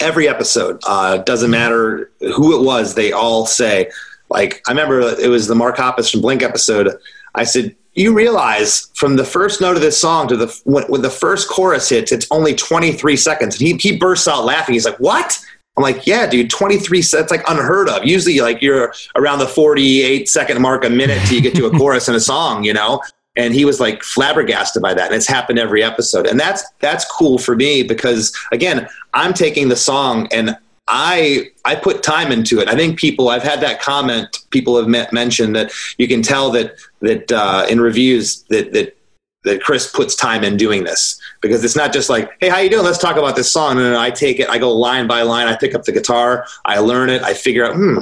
every 0.00 0.28
episode, 0.28 0.80
uh, 0.86 1.18
doesn't 1.18 1.50
matter 1.50 2.12
who 2.20 2.60
it 2.60 2.64
was, 2.64 2.94
they 2.94 3.10
all 3.10 3.44
say, 3.46 3.90
like 4.28 4.62
I 4.68 4.70
remember 4.70 5.00
it 5.00 5.28
was 5.28 5.48
the 5.48 5.56
Mark 5.56 5.78
Hoppus 5.78 6.12
from 6.12 6.20
Blink 6.20 6.44
episode. 6.44 6.96
I 7.34 7.42
said, 7.42 7.74
you 7.94 8.14
realize 8.14 8.90
from 8.94 9.16
the 9.16 9.24
first 9.24 9.60
note 9.60 9.76
of 9.76 9.82
this 9.82 9.98
song 9.98 10.28
to 10.28 10.36
the 10.36 10.60
when, 10.64 10.84
when, 10.84 11.02
the 11.02 11.10
first 11.10 11.48
chorus 11.48 11.88
hits, 11.88 12.10
it's 12.12 12.26
only 12.30 12.54
23 12.54 13.16
seconds. 13.16 13.60
And 13.60 13.68
he, 13.68 13.74
he 13.90 13.98
bursts 13.98 14.26
out 14.26 14.44
laughing. 14.44 14.74
He's 14.74 14.86
like, 14.86 14.98
"What?" 14.98 15.38
I'm 15.76 15.82
like, 15.82 16.06
"Yeah, 16.06 16.26
dude, 16.26 16.50
23 16.50 17.02
That's 17.02 17.30
like 17.30 17.48
unheard 17.48 17.88
of. 17.88 18.04
Usually, 18.04 18.40
like 18.40 18.62
you're 18.62 18.94
around 19.16 19.40
the 19.40 19.48
48 19.48 20.28
second 20.28 20.60
mark 20.62 20.84
a 20.84 20.90
minute 20.90 21.20
till 21.26 21.36
you 21.36 21.42
get 21.42 21.54
to 21.56 21.66
a 21.66 21.70
chorus 21.78 22.08
in 22.08 22.14
a 22.14 22.20
song, 22.20 22.64
you 22.64 22.72
know." 22.72 23.02
And 23.34 23.54
he 23.54 23.64
was 23.64 23.80
like 23.80 24.02
flabbergasted 24.02 24.82
by 24.82 24.92
that, 24.92 25.06
and 25.06 25.14
it's 25.14 25.26
happened 25.26 25.58
every 25.58 25.82
episode, 25.82 26.26
and 26.26 26.38
that's 26.38 26.64
that's 26.80 27.04
cool 27.10 27.38
for 27.38 27.56
me 27.56 27.82
because 27.82 28.34
again, 28.52 28.88
I'm 29.14 29.32
taking 29.32 29.68
the 29.68 29.76
song 29.76 30.28
and 30.32 30.56
I 30.88 31.50
I 31.64 31.76
put 31.76 32.02
time 32.02 32.32
into 32.32 32.60
it. 32.60 32.68
I 32.68 32.74
think 32.74 32.98
people 32.98 33.28
I've 33.28 33.42
had 33.42 33.60
that 33.60 33.80
comment. 33.80 34.38
People 34.50 34.76
have 34.76 34.88
met, 34.88 35.12
mentioned 35.12 35.54
that 35.56 35.72
you 35.96 36.08
can 36.08 36.22
tell 36.22 36.50
that 36.52 36.74
that 37.00 37.30
uh, 37.30 37.66
in 37.70 37.80
reviews 37.80 38.42
that 38.44 38.72
that 38.72 38.96
that 39.44 39.62
Chris 39.62 39.90
puts 39.90 40.14
time 40.14 40.44
in 40.44 40.56
doing 40.56 40.84
this 40.84 41.20
because 41.40 41.64
it's 41.64 41.74
not 41.76 41.92
just 41.92 42.08
like, 42.08 42.30
hey, 42.40 42.48
how 42.48 42.58
you 42.58 42.70
doing? 42.70 42.84
Let's 42.84 42.98
talk 42.98 43.16
about 43.16 43.34
this 43.34 43.52
song. 43.52 43.78
And 43.78 43.96
I 43.96 44.10
take 44.10 44.38
it, 44.38 44.48
I 44.48 44.58
go 44.58 44.72
line 44.72 45.08
by 45.08 45.22
line, 45.22 45.48
I 45.48 45.56
pick 45.56 45.74
up 45.74 45.84
the 45.84 45.92
guitar, 45.92 46.46
I 46.64 46.78
learn 46.78 47.10
it, 47.10 47.22
I 47.22 47.34
figure 47.34 47.64
out, 47.64 47.74
hmm, 47.74 47.98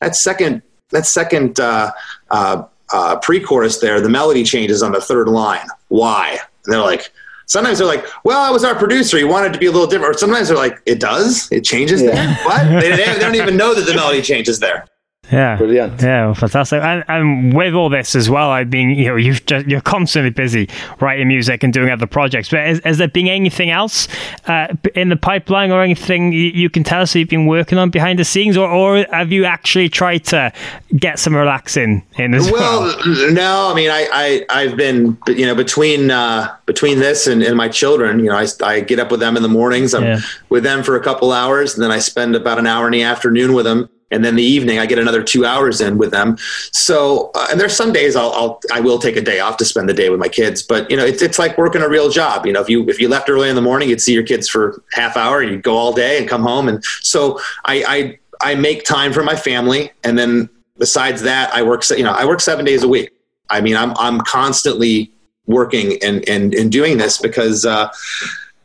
that 0.00 0.16
second 0.16 0.62
that 0.90 1.06
second 1.06 1.60
uh, 1.60 1.92
uh, 2.30 2.64
uh 2.92 3.16
pre-chorus 3.18 3.78
there, 3.78 4.00
the 4.00 4.08
melody 4.08 4.42
changes 4.42 4.82
on 4.82 4.92
the 4.92 5.00
third 5.00 5.28
line. 5.28 5.66
Why? 5.88 6.38
And 6.64 6.72
they're 6.72 6.80
like, 6.80 7.12
sometimes 7.50 7.78
they're 7.78 7.86
like, 7.86 8.06
well, 8.24 8.40
I 8.40 8.50
was 8.50 8.64
our 8.64 8.74
producer. 8.74 9.18
He 9.18 9.24
wanted 9.24 9.52
to 9.52 9.58
be 9.58 9.66
a 9.66 9.72
little 9.72 9.86
different. 9.86 10.14
Or 10.14 10.18
sometimes 10.18 10.48
they're 10.48 10.56
like, 10.56 10.80
it 10.86 11.00
does? 11.00 11.50
It 11.50 11.64
changes 11.64 12.00
yeah. 12.00 12.12
there? 12.12 12.34
What? 12.44 12.80
they, 12.80 12.96
they, 12.96 13.18
don't 13.18 13.34
even 13.34 13.56
know 13.56 13.74
that 13.74 13.82
the 13.82 13.94
melody 13.94 14.22
changes 14.22 14.60
there. 14.60 14.86
Yeah, 15.32 15.56
brilliant. 15.56 16.02
Yeah, 16.02 16.26
well, 16.26 16.34
fantastic. 16.34 16.82
And, 16.82 17.04
and 17.06 17.54
with 17.54 17.74
all 17.74 17.88
this 17.88 18.16
as 18.16 18.28
well, 18.28 18.50
I 18.50 18.64
mean, 18.64 18.90
you 18.90 19.06
know, 19.06 19.16
you've 19.16 19.44
just, 19.46 19.66
you're 19.66 19.80
constantly 19.80 20.30
busy 20.30 20.68
writing 21.00 21.28
music 21.28 21.62
and 21.62 21.72
doing 21.72 21.90
other 21.90 22.06
projects. 22.06 22.48
But 22.48 22.60
has, 22.60 22.80
has 22.84 22.98
there 22.98 23.08
been 23.08 23.28
anything 23.28 23.70
else 23.70 24.08
uh, 24.46 24.74
in 24.94 25.08
the 25.08 25.16
pipeline 25.16 25.70
or 25.70 25.82
anything 25.82 26.32
you, 26.32 26.46
you, 26.46 26.70
can 26.70 26.82
tell 26.82 27.02
us 27.02 27.12
that 27.12 27.20
you've 27.20 27.28
been 27.28 27.46
working 27.46 27.78
on 27.78 27.90
behind 27.90 28.18
the 28.18 28.24
scenes, 28.24 28.56
or, 28.56 28.68
or 28.68 29.04
have 29.12 29.30
you 29.30 29.44
actually 29.44 29.88
tried 29.88 30.24
to 30.26 30.52
get 30.96 31.18
some 31.18 31.34
relaxing 31.34 32.04
in 32.16 32.34
as 32.34 32.50
well? 32.50 32.80
Well, 32.80 33.32
no. 33.32 33.68
I 33.70 33.74
mean, 33.74 33.90
I, 33.90 34.44
I 34.50 34.62
have 34.62 34.76
been 34.76 35.16
you 35.28 35.46
know 35.46 35.54
between 35.54 36.10
uh, 36.10 36.54
between 36.66 36.98
this 36.98 37.26
and, 37.26 37.42
and 37.42 37.56
my 37.56 37.68
children, 37.68 38.20
you 38.20 38.26
know, 38.26 38.36
I, 38.36 38.46
I 38.64 38.80
get 38.80 38.98
up 38.98 39.10
with 39.10 39.20
them 39.20 39.36
in 39.36 39.42
the 39.42 39.48
mornings. 39.48 39.94
I'm 39.94 40.04
yeah. 40.04 40.20
with 40.48 40.64
them 40.64 40.82
for 40.82 40.96
a 40.96 41.02
couple 41.02 41.32
hours, 41.32 41.74
and 41.74 41.82
then 41.82 41.90
I 41.90 41.98
spend 41.98 42.34
about 42.34 42.58
an 42.58 42.66
hour 42.66 42.86
in 42.86 42.92
the 42.92 43.02
afternoon 43.02 43.54
with 43.54 43.64
them 43.64 43.88
and 44.10 44.24
then 44.24 44.36
the 44.36 44.42
evening 44.42 44.78
I 44.78 44.86
get 44.86 44.98
another 44.98 45.22
two 45.22 45.44
hours 45.44 45.80
in 45.80 45.98
with 45.98 46.10
them. 46.10 46.36
So, 46.72 47.30
uh, 47.34 47.48
and 47.50 47.60
there's 47.60 47.76
some 47.76 47.92
days 47.92 48.16
I'll, 48.16 48.32
I'll 48.32 48.60
I 48.72 48.80
will 48.80 48.98
take 48.98 49.16
a 49.16 49.20
day 49.20 49.40
off 49.40 49.56
to 49.58 49.64
spend 49.64 49.88
the 49.88 49.94
day 49.94 50.10
with 50.10 50.20
my 50.20 50.28
kids, 50.28 50.62
but 50.62 50.90
you 50.90 50.96
know 50.96 51.04
it's 51.04 51.22
it's 51.22 51.38
like 51.38 51.56
working 51.58 51.82
a 51.82 51.88
real 51.88 52.10
job. 52.10 52.46
You 52.46 52.52
know, 52.52 52.60
if 52.60 52.68
you 52.68 52.88
if 52.88 53.00
you 53.00 53.08
left 53.08 53.28
early 53.30 53.48
in 53.48 53.56
the 53.56 53.62
morning, 53.62 53.88
you'd 53.88 54.00
see 54.00 54.14
your 54.14 54.24
kids 54.24 54.48
for 54.48 54.82
half 54.92 55.16
hour, 55.16 55.40
and 55.40 55.50
you'd 55.50 55.62
go 55.62 55.76
all 55.76 55.92
day 55.92 56.18
and 56.18 56.28
come 56.28 56.42
home, 56.42 56.68
and 56.68 56.84
so 57.02 57.40
I 57.64 57.84
I 57.86 58.52
I 58.52 58.54
make 58.54 58.84
time 58.84 59.12
for 59.12 59.22
my 59.22 59.36
family, 59.36 59.92
and 60.04 60.18
then 60.18 60.48
besides 60.78 61.22
that, 61.22 61.54
I 61.54 61.62
work 61.62 61.88
you 61.90 62.04
know 62.04 62.12
I 62.12 62.24
work 62.24 62.40
seven 62.40 62.64
days 62.64 62.82
a 62.82 62.88
week. 62.88 63.10
I 63.48 63.60
mean, 63.60 63.76
I'm 63.76 63.96
I'm 63.96 64.20
constantly 64.22 65.12
working 65.46 66.02
and 66.02 66.28
and 66.28 66.54
and 66.54 66.72
doing 66.72 66.98
this 66.98 67.18
because. 67.18 67.64
Uh, 67.64 67.90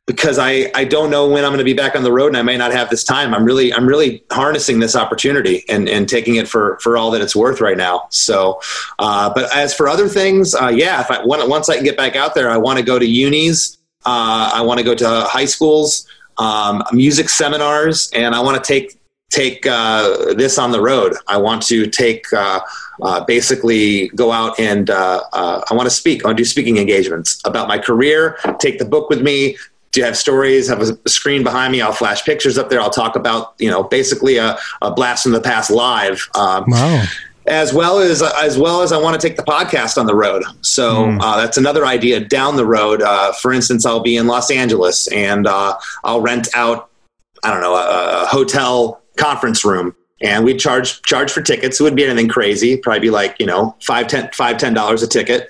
because 0.08 0.38
I, 0.38 0.72
I 0.76 0.84
don't 0.84 1.10
know 1.10 1.28
when 1.28 1.44
I'm 1.44 1.50
going 1.50 1.60
to 1.60 1.66
be 1.66 1.74
back 1.74 1.96
on 1.96 2.04
the 2.04 2.12
road 2.12 2.28
and 2.28 2.38
I 2.38 2.44
may 2.44 2.58
not 2.58 2.72
have 2.72 2.90
this 2.90 3.04
time. 3.04 3.34
I'm 3.34 3.44
really 3.44 3.74
I'm 3.74 3.88
really 3.88 4.24
harnessing 4.32 4.80
this 4.80 4.96
opportunity 4.96 5.66
and, 5.68 5.90
and 5.90 6.08
taking 6.08 6.36
it 6.36 6.48
for, 6.48 6.78
for 6.80 6.96
all 6.96 7.10
that 7.12 7.22
it's 7.22 7.36
worth 7.36 7.60
right 7.60 7.78
now. 7.78 8.06
So, 8.12 8.62
uh, 9.00 9.34
but 9.34 9.56
as 9.56 9.74
for 9.74 9.88
other 9.88 10.08
things, 10.08 10.54
uh, 10.54 10.68
yeah, 10.68 11.02
if 11.02 11.10
I 11.10 11.24
once 11.26 11.70
I 11.70 11.76
can 11.76 11.84
get 11.84 11.98
back 11.98 12.16
out 12.16 12.36
there, 12.36 12.52
I 12.52 12.58
want 12.58 12.78
to 12.78 12.86
go 12.86 13.00
to 13.00 13.06
unis. 13.06 13.78
Uh, 14.06 14.52
I 14.54 14.62
want 14.62 14.78
to 14.78 14.84
go 14.84 14.94
to 14.94 15.22
high 15.28 15.46
schools, 15.46 16.08
um, 16.38 16.84
music 16.92 17.28
seminars, 17.28 18.12
and 18.14 18.36
I 18.36 18.42
want 18.42 18.64
to 18.64 18.68
take 18.68 19.00
take 19.32 19.66
uh, 19.66 20.36
this 20.36 20.60
on 20.60 20.72
the 20.72 20.82
road. 20.82 21.16
I 21.28 21.38
want 21.38 21.64
to 21.64 21.88
take. 21.88 22.32
Uh, 22.32 22.60
uh, 23.02 23.22
basically 23.26 24.08
go 24.16 24.32
out 24.32 24.58
and 24.58 24.90
I 24.90 25.62
want 25.72 25.86
to 25.86 25.90
speak. 25.90 26.24
I 26.24 26.30
want 26.30 26.38
to 26.38 26.42
do 26.42 26.46
speaking 26.46 26.78
engagements 26.78 27.42
about 27.44 27.68
my 27.68 27.78
career. 27.78 28.38
Take 28.58 28.80
the 28.80 28.86
book 28.86 29.10
with 29.10 29.22
me 29.22 29.58
do 29.96 30.02
you 30.02 30.06
have 30.06 30.16
stories, 30.18 30.68
have 30.68 30.82
a 30.82 31.10
screen 31.10 31.42
behind 31.44 31.72
me. 31.72 31.82
I'll 31.82 31.92
flash 31.94 32.24
pictures 32.24 32.58
up 32.58 32.70
there. 32.70 32.80
I'll 32.82 32.90
talk 32.92 33.16
about, 33.16 33.56
you 33.58 33.70
know, 33.72 33.82
basically 33.84 34.38
a, 34.38 34.58
a 34.82 34.92
blast 34.92 35.24
from 35.24 35.32
the 35.32 35.42
past 35.42 35.72
live. 35.72 36.30
Um, 36.36 36.66
Wow. 36.68 37.04
as 37.48 37.74
well 37.74 38.00
as 38.00 38.22
as 38.22 38.58
well 38.58 38.82
as 38.82 38.92
I 38.92 38.98
want 38.98 39.20
to 39.20 39.28
take 39.28 39.38
the 39.38 39.44
podcast 39.44 39.98
on 39.98 40.06
the 40.06 40.16
road. 40.16 40.44
So 40.62 41.12
uh, 41.22 41.38
that's 41.38 41.58
another 41.58 41.86
idea 41.86 42.20
down 42.20 42.56
the 42.56 42.66
road. 42.66 43.02
Uh, 43.02 43.32
for 43.34 43.54
instance, 43.54 43.86
I'll 43.86 44.00
be 44.02 44.18
in 44.18 44.28
Los 44.28 44.52
Angeles 44.52 45.08
and 45.12 45.48
uh, 45.48 45.78
I'll 46.04 46.22
rent 46.22 46.48
out 46.56 46.90
I 47.44 47.52
don't 47.52 47.62
know 47.62 47.76
a, 47.76 48.24
a 48.24 48.26
hotel 48.26 49.02
conference 49.18 49.64
room. 49.64 49.96
And 50.22 50.46
we'd 50.46 50.60
charge 50.60 51.02
charge 51.02 51.30
for 51.30 51.42
tickets. 51.42 51.80
It 51.80 51.84
wouldn't 51.84 51.98
be 51.98 52.06
anything 52.06 52.30
crazy. 52.30 52.78
Probably 52.78 53.02
be 53.02 53.10
like 53.10 53.36
you 53.38 53.46
know 53.46 53.76
five 53.82 54.08
ten 54.08 54.30
five 54.34 54.58
ten 54.58 54.74
dollars 54.74 55.04
a 55.04 55.08
ticket, 55.08 55.50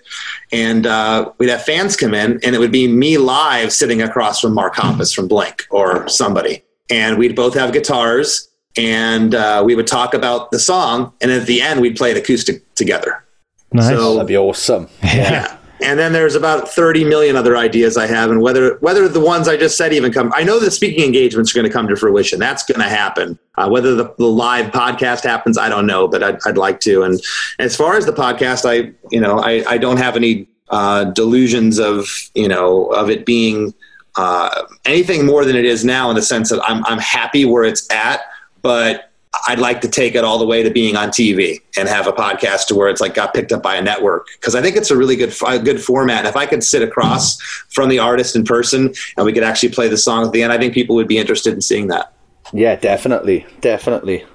and 0.51 0.87
uh, 0.87 1.31
we'd 1.37 1.49
have 1.49 1.63
fans 1.63 1.95
come 1.95 2.15
in, 2.15 2.39
and 2.43 2.55
it 2.55 2.59
would 2.59 2.71
be 2.71 2.87
me 2.87 3.17
live 3.19 3.71
sitting 3.71 4.01
across 4.01 4.39
from 4.41 4.55
Mark 4.55 4.75
Hoppus 4.75 5.13
from 5.13 5.27
Blink 5.27 5.67
or 5.69 6.07
somebody, 6.07 6.63
and 6.89 7.19
we'd 7.19 7.35
both 7.35 7.53
have 7.53 7.73
guitars, 7.73 8.49
and 8.75 9.35
uh, 9.35 9.61
we 9.63 9.75
would 9.75 9.85
talk 9.87 10.15
about 10.15 10.49
the 10.49 10.59
song, 10.59 11.13
and 11.21 11.29
at 11.29 11.45
the 11.45 11.61
end 11.61 11.79
we'd 11.79 11.95
play 11.95 12.09
it 12.09 12.17
acoustic 12.17 12.73
together. 12.73 13.23
Nice. 13.71 13.89
So 13.89 14.13
That'd 14.15 14.27
be 14.27 14.37
awesome. 14.37 14.87
yeah. 15.03 15.57
And 15.81 15.99
then 15.99 16.13
there's 16.13 16.35
about 16.35 16.69
30 16.69 17.03
million 17.03 17.35
other 17.35 17.57
ideas 17.57 17.97
I 17.97 18.07
have, 18.07 18.31
and 18.31 18.41
whether 18.41 18.77
whether 18.77 19.09
the 19.09 19.19
ones 19.19 19.47
I 19.47 19.57
just 19.57 19.75
said 19.75 19.91
even 19.91 20.11
come, 20.11 20.31
I 20.33 20.43
know 20.43 20.57
the 20.57 20.71
speaking 20.71 21.03
engagements 21.03 21.51
are 21.51 21.55
going 21.55 21.69
to 21.69 21.73
come 21.73 21.87
to 21.89 21.97
fruition. 21.97 22.39
That's 22.39 22.63
going 22.63 22.79
to 22.79 22.87
happen. 22.87 23.37
Uh, 23.57 23.67
whether 23.67 23.93
the, 23.93 24.13
the 24.17 24.25
live 24.25 24.71
podcast 24.71 25.23
happens, 25.23 25.57
I 25.57 25.67
don't 25.67 25.85
know, 25.85 26.07
but 26.07 26.23
I'd, 26.23 26.37
I'd 26.45 26.57
like 26.57 26.79
to. 26.81 27.03
And 27.03 27.19
as 27.59 27.75
far 27.75 27.97
as 27.97 28.05
the 28.05 28.13
podcast, 28.13 28.63
I 28.65 28.93
you 29.11 29.19
know 29.19 29.39
I, 29.39 29.65
I 29.67 29.77
don't 29.77 29.97
have 29.97 30.15
any 30.15 30.47
uh, 30.69 31.05
delusions 31.05 31.77
of 31.77 32.07
you 32.35 32.47
know 32.47 32.85
of 32.87 33.09
it 33.09 33.25
being 33.25 33.73
uh, 34.15 34.63
anything 34.85 35.25
more 35.25 35.43
than 35.43 35.57
it 35.57 35.65
is 35.65 35.83
now 35.83 36.09
in 36.09 36.15
the 36.15 36.21
sense 36.21 36.49
that 36.51 36.61
I'm 36.63 36.85
I'm 36.85 36.99
happy 36.99 37.43
where 37.43 37.65
it's 37.65 37.91
at, 37.91 38.21
but 38.61 39.11
I'd 39.47 39.59
like 39.59 39.81
to 39.81 39.87
take 39.87 40.15
it 40.15 40.23
all 40.23 40.39
the 40.39 40.45
way 40.45 40.63
to 40.63 40.69
being 40.69 40.95
on 40.95 41.09
TV 41.09 41.61
and 41.77 41.87
have 41.87 42.07
a 42.07 42.11
podcast 42.11 42.67
to 42.67 42.75
where 42.75 42.89
it's 42.89 43.01
like 43.01 43.13
got 43.13 43.33
picked 43.33 43.51
up 43.51 43.61
by 43.61 43.75
a 43.75 43.81
network 43.81 44.27
because 44.39 44.55
I 44.55 44.61
think 44.61 44.75
it's 44.75 44.91
a 44.91 44.97
really 44.97 45.15
good 45.15 45.33
a 45.47 45.59
good 45.59 45.81
format. 45.81 46.19
And 46.19 46.27
if 46.27 46.35
I 46.35 46.45
could 46.45 46.63
sit 46.63 46.81
across 46.81 47.39
from 47.69 47.89
the 47.89 47.99
artist 47.99 48.35
in 48.35 48.43
person 48.43 48.93
and 49.17 49.25
we 49.25 49.33
could 49.33 49.43
actually 49.43 49.69
play 49.69 49.87
the 49.87 49.97
song 49.97 50.25
at 50.25 50.31
the 50.31 50.43
end, 50.43 50.51
I 50.51 50.57
think 50.57 50.73
people 50.73 50.95
would 50.95 51.07
be 51.07 51.17
interested 51.17 51.53
in 51.53 51.61
seeing 51.61 51.87
that. 51.87 52.13
Yeah, 52.53 52.75
definitely, 52.75 53.45
definitely. 53.61 54.25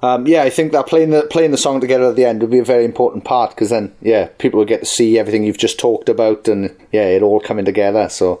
Um, 0.00 0.26
yeah, 0.26 0.42
I 0.42 0.50
think 0.50 0.72
that 0.72 0.86
playing 0.86 1.10
the 1.10 1.22
playing 1.22 1.50
the 1.50 1.58
song 1.58 1.80
together 1.80 2.10
at 2.10 2.16
the 2.16 2.24
end 2.24 2.40
would 2.40 2.50
be 2.50 2.60
a 2.60 2.64
very 2.64 2.84
important 2.84 3.24
part 3.24 3.50
because 3.50 3.70
then, 3.70 3.92
yeah, 4.00 4.28
people 4.38 4.58
will 4.58 4.66
get 4.66 4.80
to 4.80 4.86
see 4.86 5.18
everything 5.18 5.42
you've 5.42 5.58
just 5.58 5.78
talked 5.78 6.08
about, 6.08 6.46
and 6.46 6.74
yeah, 6.92 7.06
it 7.06 7.22
all 7.22 7.40
coming 7.40 7.64
together. 7.64 8.08
So, 8.08 8.40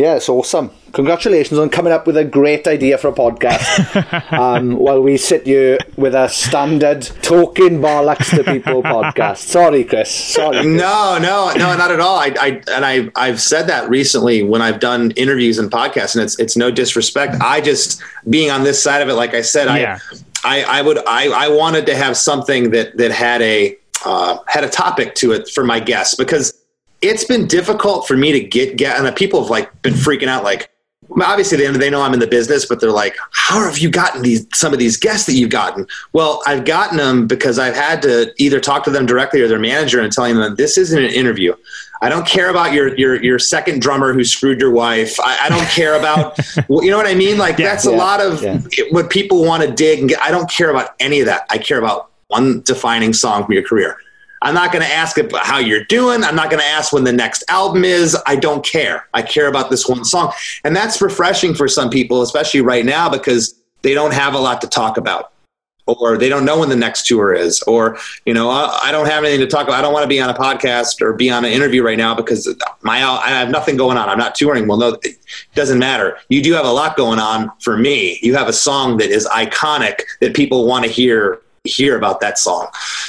yeah, 0.00 0.16
it's 0.16 0.28
awesome. 0.28 0.70
Congratulations 0.92 1.58
on 1.58 1.68
coming 1.68 1.92
up 1.92 2.06
with 2.06 2.16
a 2.16 2.24
great 2.24 2.66
idea 2.66 2.98
for 2.98 3.08
a 3.08 3.12
podcast. 3.12 4.32
um, 4.32 4.76
while 4.76 5.00
we 5.02 5.16
sit 5.16 5.46
here 5.46 5.78
with 5.96 6.14
a 6.14 6.28
standard 6.28 7.02
talking 7.22 7.78
bollocks 7.80 8.30
to 8.30 8.42
people 8.42 8.82
podcast. 8.96 9.38
Sorry, 9.38 9.84
Chris. 9.84 10.10
Sorry. 10.12 10.56
Chris. 10.56 10.66
No, 10.66 11.18
no, 11.20 11.52
no, 11.54 11.76
not 11.76 11.90
at 11.92 12.00
all. 12.00 12.16
I, 12.18 12.34
I 12.40 12.62
and 12.72 12.84
I, 12.84 13.10
I've 13.14 13.40
said 13.40 13.68
that 13.68 13.88
recently 13.88 14.42
when 14.42 14.62
I've 14.62 14.80
done 14.80 15.12
interviews 15.12 15.58
and 15.58 15.70
podcasts, 15.70 16.14
and 16.16 16.24
it's 16.24 16.38
it's 16.40 16.56
no 16.56 16.70
disrespect. 16.70 17.36
I 17.40 17.60
just 17.60 18.02
being 18.28 18.50
on 18.50 18.64
this 18.64 18.82
side 18.82 19.02
of 19.02 19.08
it, 19.08 19.14
like 19.14 19.34
I 19.34 19.42
said, 19.42 19.66
Yeah. 19.78 19.98
I, 20.42 20.62
I, 20.62 20.78
I 20.78 20.82
would, 20.82 20.98
I, 21.06 21.28
I 21.28 21.48
wanted 21.48 21.84
to 21.86 21.94
have 21.94 22.16
something 22.16 22.70
that 22.70 22.96
that 22.96 23.12
had 23.12 23.42
a 23.42 23.76
uh, 24.04 24.38
had 24.46 24.64
a 24.64 24.68
topic 24.68 25.14
to 25.16 25.32
it 25.32 25.48
for 25.48 25.62
my 25.62 25.78
guests 25.78 26.14
because 26.14 26.59
it's 27.02 27.24
been 27.24 27.46
difficult 27.46 28.06
for 28.06 28.16
me 28.16 28.32
to 28.32 28.40
get 28.40 28.76
get, 28.76 28.96
and 28.96 29.06
the 29.06 29.12
people 29.12 29.40
have 29.40 29.50
like 29.50 29.82
been 29.82 29.94
freaking 29.94 30.28
out, 30.28 30.44
like. 30.44 30.70
Obviously, 31.20 31.58
they, 31.58 31.66
they 31.76 31.90
know 31.90 32.02
I'm 32.02 32.14
in 32.14 32.20
the 32.20 32.26
business, 32.28 32.66
but 32.66 32.80
they're 32.80 32.92
like, 32.92 33.16
"How 33.32 33.64
have 33.64 33.78
you 33.78 33.90
gotten 33.90 34.22
these 34.22 34.46
some 34.54 34.72
of 34.72 34.78
these 34.78 34.96
guests 34.96 35.26
that 35.26 35.32
you've 35.32 35.50
gotten?" 35.50 35.88
Well, 36.12 36.40
I've 36.46 36.64
gotten 36.64 36.98
them 36.98 37.26
because 37.26 37.58
I've 37.58 37.74
had 37.74 38.00
to 38.02 38.32
either 38.38 38.60
talk 38.60 38.84
to 38.84 38.90
them 38.90 39.06
directly 39.06 39.40
or 39.40 39.48
their 39.48 39.58
manager 39.58 40.00
and 40.00 40.12
telling 40.12 40.36
them 40.36 40.54
this 40.54 40.78
isn't 40.78 41.02
an 41.02 41.10
interview. 41.10 41.52
I 42.02 42.08
don't 42.08 42.26
care 42.26 42.48
about 42.48 42.72
your 42.72 42.96
your 42.96 43.22
your 43.22 43.38
second 43.38 43.82
drummer 43.82 44.12
who 44.12 44.24
screwed 44.24 44.60
your 44.60 44.70
wife. 44.70 45.18
I, 45.20 45.46
I 45.46 45.48
don't 45.48 45.66
care 45.68 45.98
about 45.98 46.38
you 46.68 46.90
know 46.90 46.96
what 46.96 47.06
I 47.06 47.14
mean. 47.14 47.38
Like 47.38 47.56
that's 47.56 47.86
a 47.86 47.90
lot 47.90 48.20
of 48.20 48.42
yeah. 48.42 48.60
what 48.90 49.10
people 49.10 49.44
want 49.44 49.62
to 49.64 49.70
dig. 49.70 49.98
And 49.98 50.08
get. 50.08 50.20
I 50.22 50.30
don't 50.30 50.48
care 50.48 50.70
about 50.70 50.94
any 51.00 51.20
of 51.20 51.26
that. 51.26 51.46
I 51.50 51.58
care 51.58 51.78
about 51.78 52.10
one 52.28 52.62
defining 52.62 53.12
song 53.12 53.44
from 53.44 53.54
your 53.54 53.64
career. 53.64 53.98
I'm 54.42 54.54
not 54.54 54.72
going 54.72 54.84
to 54.84 54.90
ask 54.90 55.18
about 55.18 55.44
how 55.44 55.58
you're 55.58 55.84
doing. 55.84 56.24
I'm 56.24 56.34
not 56.34 56.50
going 56.50 56.62
to 56.62 56.68
ask 56.68 56.92
when 56.92 57.04
the 57.04 57.12
next 57.12 57.44
album 57.48 57.84
is. 57.84 58.16
I 58.26 58.36
don't 58.36 58.64
care. 58.64 59.06
I 59.12 59.22
care 59.22 59.48
about 59.48 59.70
this 59.70 59.86
one 59.86 60.04
song. 60.04 60.32
And 60.64 60.74
that's 60.74 61.00
refreshing 61.02 61.54
for 61.54 61.68
some 61.68 61.90
people, 61.90 62.22
especially 62.22 62.62
right 62.62 62.84
now, 62.84 63.08
because 63.08 63.54
they 63.82 63.94
don't 63.94 64.14
have 64.14 64.34
a 64.34 64.38
lot 64.38 64.60
to 64.62 64.66
talk 64.66 64.96
about 64.96 65.32
or 65.86 66.16
they 66.16 66.28
don't 66.28 66.44
know 66.44 66.58
when 66.58 66.68
the 66.68 66.76
next 66.76 67.06
tour 67.06 67.32
is 67.32 67.62
or 67.62 67.98
you 68.24 68.34
know 68.34 68.50
I, 68.50 68.78
I 68.84 68.92
don't 68.92 69.06
have 69.06 69.24
anything 69.24 69.40
to 69.40 69.46
talk 69.46 69.66
about 69.66 69.78
i 69.78 69.82
don't 69.82 69.92
want 69.92 70.04
to 70.04 70.08
be 70.08 70.20
on 70.20 70.30
a 70.30 70.34
podcast 70.34 71.00
or 71.00 71.12
be 71.12 71.30
on 71.30 71.44
an 71.44 71.50
interview 71.50 71.82
right 71.82 71.98
now 71.98 72.14
because 72.14 72.54
my 72.82 73.02
i 73.02 73.28
have 73.28 73.50
nothing 73.50 73.76
going 73.76 73.96
on 73.96 74.08
i'm 74.08 74.18
not 74.18 74.34
touring 74.34 74.68
well 74.68 74.78
no 74.78 74.98
it 75.02 75.16
doesn't 75.54 75.78
matter 75.78 76.18
you 76.28 76.42
do 76.42 76.52
have 76.52 76.66
a 76.66 76.70
lot 76.70 76.96
going 76.96 77.18
on 77.18 77.50
for 77.60 77.76
me 77.76 78.18
you 78.22 78.34
have 78.34 78.48
a 78.48 78.52
song 78.52 78.98
that 78.98 79.10
is 79.10 79.26
iconic 79.28 80.02
that 80.20 80.34
people 80.34 80.66
want 80.66 80.84
to 80.84 80.90
hear 80.90 81.40
hear 81.64 81.96
about 81.96 82.20
that 82.20 82.38
song 82.38 82.66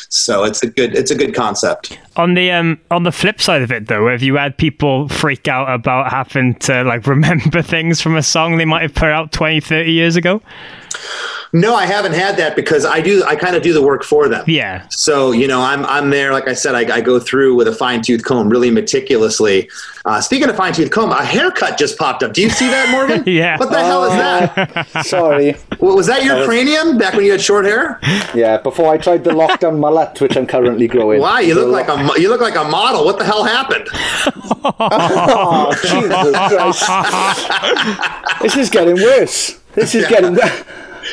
so 0.09 0.43
it's 0.43 0.61
a 0.61 0.67
good 0.67 0.93
it's 0.93 1.09
a 1.09 1.15
good 1.15 1.33
concept 1.33 1.97
On 2.17 2.33
the 2.33 2.51
um 2.51 2.79
on 2.91 3.03
the 3.03 3.11
flip 3.11 3.39
side 3.39 3.61
of 3.61 3.71
it 3.71 3.87
though, 3.87 4.09
have 4.09 4.21
you 4.21 4.35
had 4.35 4.57
people 4.57 5.07
freak 5.07 5.47
out 5.47 5.73
about 5.73 6.11
having 6.11 6.55
to 6.55 6.83
like 6.83 7.07
remember 7.15 7.61
things 7.61 8.01
from 8.01 8.17
a 8.17 8.23
song 8.23 8.57
they 8.57 8.65
might 8.65 8.81
have 8.81 8.93
put 8.93 9.09
out 9.09 9.31
20, 9.31 9.61
30 9.61 9.91
years 9.91 10.15
ago? 10.17 10.41
No 11.53 11.75
i 11.75 11.85
haven't 11.85 12.13
had 12.13 12.37
that 12.37 12.55
because 12.55 12.85
i 12.85 13.01
do 13.01 13.23
i 13.25 13.35
kind 13.35 13.55
of 13.55 13.61
do 13.61 13.73
the 13.73 13.81
work 13.81 14.03
for 14.03 14.27
them 14.29 14.43
Yeah. 14.47 14.87
So 14.89 15.31
you 15.31 15.47
know, 15.47 15.61
I'm 15.61 15.85
I'm 15.85 16.09
there. 16.09 16.31
Like 16.31 16.47
I 16.47 16.53
said, 16.53 16.75
I, 16.75 16.97
I 16.97 17.01
go 17.01 17.19
through 17.19 17.55
with 17.55 17.67
a 17.67 17.73
fine 17.73 18.01
tooth 18.01 18.23
comb, 18.23 18.49
really 18.49 18.69
meticulously. 18.71 19.69
Uh, 20.05 20.21
speaking 20.21 20.47
of 20.49 20.55
fine 20.55 20.73
tooth 20.73 20.91
comb, 20.91 21.11
a 21.11 21.23
haircut 21.25 21.77
just 21.77 21.97
popped 21.97 22.21
up. 22.23 22.33
Do 22.33 22.41
you 22.41 22.49
see 22.49 22.67
that, 22.69 22.89
Morgan? 22.91 23.23
Yeah. 23.41 23.57
What 23.57 23.71
the 23.71 23.79
hell 23.79 24.03
is 24.05 24.13
that? 24.13 25.05
Sorry. 25.05 25.55
Well, 25.79 25.95
was 25.95 26.05
that 26.07 26.23
your 26.23 26.45
cranium 26.45 26.97
back 26.99 27.13
when 27.15 27.25
you 27.25 27.31
had 27.31 27.41
short 27.41 27.65
hair? 27.65 27.99
Yeah, 28.35 28.57
before 28.61 28.93
I 28.93 28.97
tried 28.97 29.23
the 29.23 29.31
lockdown 29.31 29.79
mullet, 29.79 30.21
which 30.21 30.37
I'm 30.37 30.45
currently 30.45 30.87
growing. 30.87 31.19
Wow, 31.21 31.39
you 31.39 31.55
The 31.55 31.65
look 31.65 31.87
like 31.87 31.89
a 31.89 32.21
you 32.21 32.29
look 32.29 32.41
like 32.41 32.55
a 32.55 32.63
model. 32.63 33.03
What 33.03 33.17
the 33.17 33.25
hell 33.25 33.43
happened? 33.43 33.87
Oh, 34.63 35.73
Jesus 35.81 36.83
Christ. 36.83 38.41
this 38.41 38.55
is 38.57 38.69
getting 38.69 38.95
worse. 38.95 39.59
This 39.73 39.95
is 39.95 40.05
getting 40.07 40.35
worse. 40.35 40.63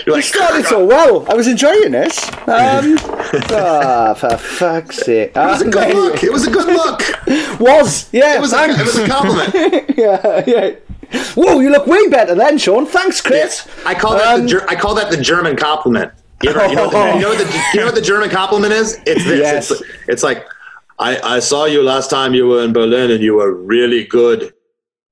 You're 0.07 0.15
It 0.15 0.19
like, 0.19 0.25
started 0.25 0.65
so 0.67 0.85
well. 0.85 1.27
I 1.31 1.35
was 1.35 1.47
enjoying 1.49 1.91
this. 1.93 2.19
Um, 2.47 2.97
ah, 3.51 4.15
for 4.19 4.37
fuck's 4.37 4.97
sake. 4.99 5.33
it 5.35 5.37
was 5.37 5.63
a 5.63 5.71
good 5.71 5.95
look. 5.95 6.23
It 6.25 6.33
was 6.33 6.47
a 6.47 6.51
good 6.51 6.67
look. 6.67 7.03
Was, 7.61 8.09
yeah, 8.13 8.37
It 8.37 8.41
was 8.41 8.53
a, 8.53 8.65
it 8.69 8.79
was 8.85 8.97
a 8.97 9.07
compliment. 9.09 9.95
yeah, 9.99 10.45
yeah. 10.47 10.71
Whoa, 11.35 11.59
you 11.61 11.71
look 11.71 11.87
way 11.87 12.09
better 12.09 12.35
then, 12.35 12.57
Sean. 12.59 12.87
Thanks, 12.87 13.21
Chris. 13.21 13.67
I 13.85 13.95
call 13.95 14.13
that 14.13 14.37
the 14.37 14.43
Um, 14.43 14.47
Ger- 14.47 14.67
I 14.71 14.75
call 14.77 14.95
that 14.95 15.11
the 15.11 15.17
German 15.17 15.57
compliment. 15.57 16.13
You 16.43 16.55
know, 16.55 16.67
you 16.67 16.77
know, 16.77 16.87
what 16.87 16.93
the, 16.93 17.15
you 17.17 17.21
know 17.21 17.35
the 17.35 17.63
you 17.75 17.81
know 17.81 17.87
what 17.87 17.95
the 17.97 18.01
German 18.01 18.31
compliment 18.31 18.73
is? 18.73 18.95
It's 19.07 19.25
this. 19.25 19.41
Yes. 19.41 19.71
It's, 19.73 19.83
it's 20.07 20.23
like 20.23 20.47
I, 20.99 21.19
I 21.37 21.39
saw 21.41 21.65
you 21.65 21.83
last 21.83 22.11
time 22.11 22.33
you 22.35 22.47
were 22.47 22.63
in 22.63 22.73
Berlin 22.73 23.11
and 23.11 23.23
you 23.23 23.35
were 23.35 23.53
really 23.53 24.05
good. 24.05 24.53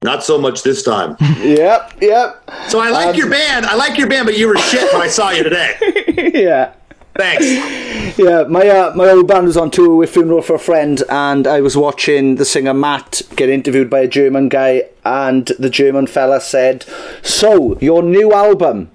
Not 0.03 0.22
so 0.22 0.38
much 0.38 0.62
this 0.62 0.82
time. 0.82 1.16
Yep, 1.47 1.99
yep. 2.01 2.51
So 2.68 2.80
I 2.80 2.90
like 2.90 3.16
your 3.16 3.30
band. 3.30 3.66
I 3.66 3.76
like 3.76 3.97
your 3.99 4.09
band, 4.09 4.26
but 4.26 4.36
you 4.36 4.49
were 4.49 4.57
shit 4.57 4.92
when 4.92 5.01
I 5.01 5.07
saw 5.07 5.30
you 5.30 5.44
today. 5.44 5.76
yeah. 6.34 6.72
Thanks. 7.16 8.18
Yeah, 8.18 8.44
my 8.49 8.68
uh, 8.68 8.92
my 8.97 9.09
old 9.11 9.28
band 9.28 9.47
was 9.47 9.57
on 9.57 9.70
tour 9.70 9.94
with 9.97 10.11
Funeral 10.11 10.42
for 10.42 10.55
a 10.55 10.59
Friend, 10.59 11.03
and 11.09 11.47
I 11.47 11.61
was 11.61 11.76
watching 11.76 12.34
the 12.34 12.44
singer 12.44 12.74
Matt 12.74 13.22
get 13.36 13.49
interviewed 13.49 13.88
by 13.88 14.01
a 14.01 14.09
German 14.09 14.49
guy, 14.49 14.88
and 15.05 15.47
the 15.59 15.70
German 15.70 16.07
fella 16.09 16.40
said, 16.40 16.84
"So 17.22 17.78
your 17.80 18.03
new 18.03 18.32
album, 18.32 18.90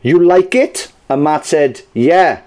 you 0.00 0.22
like 0.22 0.54
it?" 0.54 0.92
And 1.08 1.24
Matt 1.24 1.44
said, 1.44 1.82
"Yeah," 1.92 2.42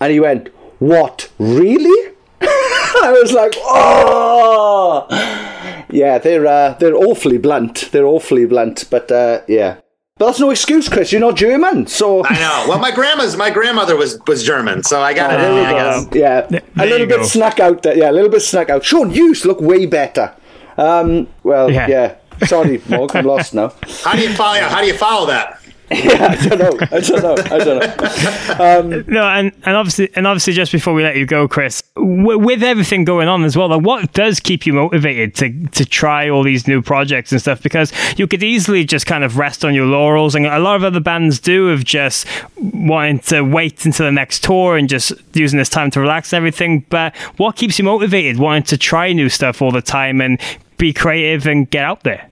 and 0.00 0.12
he 0.12 0.20
went, 0.20 0.48
"What? 0.78 1.30
Really?" 1.38 2.12
I 2.40 3.16
was 3.22 3.32
like, 3.32 3.54
"Oh." 3.58 5.46
Yeah, 5.92 6.18
they're 6.18 6.46
uh, 6.46 6.74
they're 6.78 6.94
awfully 6.96 7.38
blunt. 7.38 7.90
They're 7.92 8.06
awfully 8.06 8.46
blunt, 8.46 8.84
but 8.90 9.10
uh, 9.10 9.42
yeah. 9.48 9.76
But 10.18 10.26
that's 10.26 10.40
no 10.40 10.50
excuse, 10.50 10.88
Chris. 10.88 11.12
You're 11.12 11.20
not 11.22 11.36
German, 11.36 11.86
so 11.86 12.22
I 12.28 12.34
know. 12.34 12.66
Well, 12.68 12.78
my 12.78 12.90
grandma's 12.90 13.36
my 13.36 13.50
grandmother 13.50 13.96
was 13.96 14.18
was 14.26 14.42
German, 14.44 14.82
so 14.82 15.00
I 15.00 15.14
got 15.14 15.32
it. 15.32 15.38
there 15.38 15.66
I 15.66 15.72
got 15.72 16.10
go. 16.10 16.18
Yeah, 16.18 16.40
There 16.42 16.62
a 16.78 16.86
little 16.86 17.06
bit 17.06 17.18
go. 17.20 17.24
snuck 17.24 17.58
out 17.60 17.82
there. 17.82 17.96
Yeah, 17.96 18.10
a 18.10 18.12
little 18.12 18.30
bit 18.30 18.42
snuck 18.42 18.68
out. 18.70 18.84
Sean, 18.84 19.10
you 19.10 19.26
used 19.28 19.42
to 19.42 19.48
look 19.48 19.60
way 19.60 19.86
better. 19.86 20.34
Um, 20.76 21.28
well, 21.42 21.70
Yeah. 21.70 21.86
yeah. 21.88 22.14
Sorry, 22.46 22.80
Morg, 22.88 23.14
I'm 23.14 23.26
lost 23.26 23.52
now. 23.52 23.72
How 24.02 24.14
do 24.14 24.22
you 24.22 24.32
follow? 24.34 24.58
How 24.60 24.80
do 24.80 24.86
you 24.86 24.94
follow 24.96 25.26
that? 25.26 25.59
yeah, 26.04 26.36
I 26.38 26.48
don't 26.48 26.58
know. 26.60 26.86
I 26.92 27.00
don't 27.00 27.22
know. 27.22 27.34
I 27.50 27.58
don't 27.58 27.80
know. 27.80 29.00
Um, 29.00 29.04
no, 29.12 29.24
and, 29.24 29.50
and 29.64 29.76
obviously, 29.76 30.08
and 30.14 30.24
obviously, 30.24 30.52
just 30.52 30.70
before 30.70 30.94
we 30.94 31.02
let 31.02 31.16
you 31.16 31.26
go, 31.26 31.48
Chris, 31.48 31.82
w- 31.96 32.38
with 32.38 32.62
everything 32.62 33.04
going 33.04 33.26
on 33.26 33.42
as 33.42 33.56
well, 33.56 33.68
like 33.68 33.82
what 33.82 34.12
does 34.12 34.38
keep 34.38 34.66
you 34.66 34.72
motivated 34.72 35.34
to 35.34 35.66
to 35.70 35.84
try 35.84 36.28
all 36.28 36.44
these 36.44 36.68
new 36.68 36.80
projects 36.80 37.32
and 37.32 37.40
stuff? 37.40 37.60
Because 37.60 37.92
you 38.16 38.28
could 38.28 38.44
easily 38.44 38.84
just 38.84 39.06
kind 39.06 39.24
of 39.24 39.36
rest 39.36 39.64
on 39.64 39.74
your 39.74 39.86
laurels, 39.86 40.36
and 40.36 40.46
a 40.46 40.60
lot 40.60 40.76
of 40.76 40.84
other 40.84 41.00
bands 41.00 41.40
do 41.40 41.70
of 41.70 41.82
just 41.82 42.24
wanting 42.56 43.18
to 43.18 43.42
wait 43.42 43.84
until 43.84 44.06
the 44.06 44.12
next 44.12 44.44
tour 44.44 44.76
and 44.76 44.88
just 44.88 45.12
using 45.34 45.58
this 45.58 45.68
time 45.68 45.90
to 45.90 46.00
relax 46.00 46.32
and 46.32 46.38
everything. 46.38 46.86
But 46.88 47.16
what 47.36 47.56
keeps 47.56 47.80
you 47.80 47.84
motivated, 47.84 48.38
wanting 48.38 48.62
to 48.64 48.78
try 48.78 49.12
new 49.12 49.28
stuff 49.28 49.60
all 49.60 49.72
the 49.72 49.82
time 49.82 50.20
and 50.20 50.40
be 50.78 50.92
creative 50.92 51.48
and 51.48 51.68
get 51.68 51.84
out 51.84 52.04
there? 52.04 52.30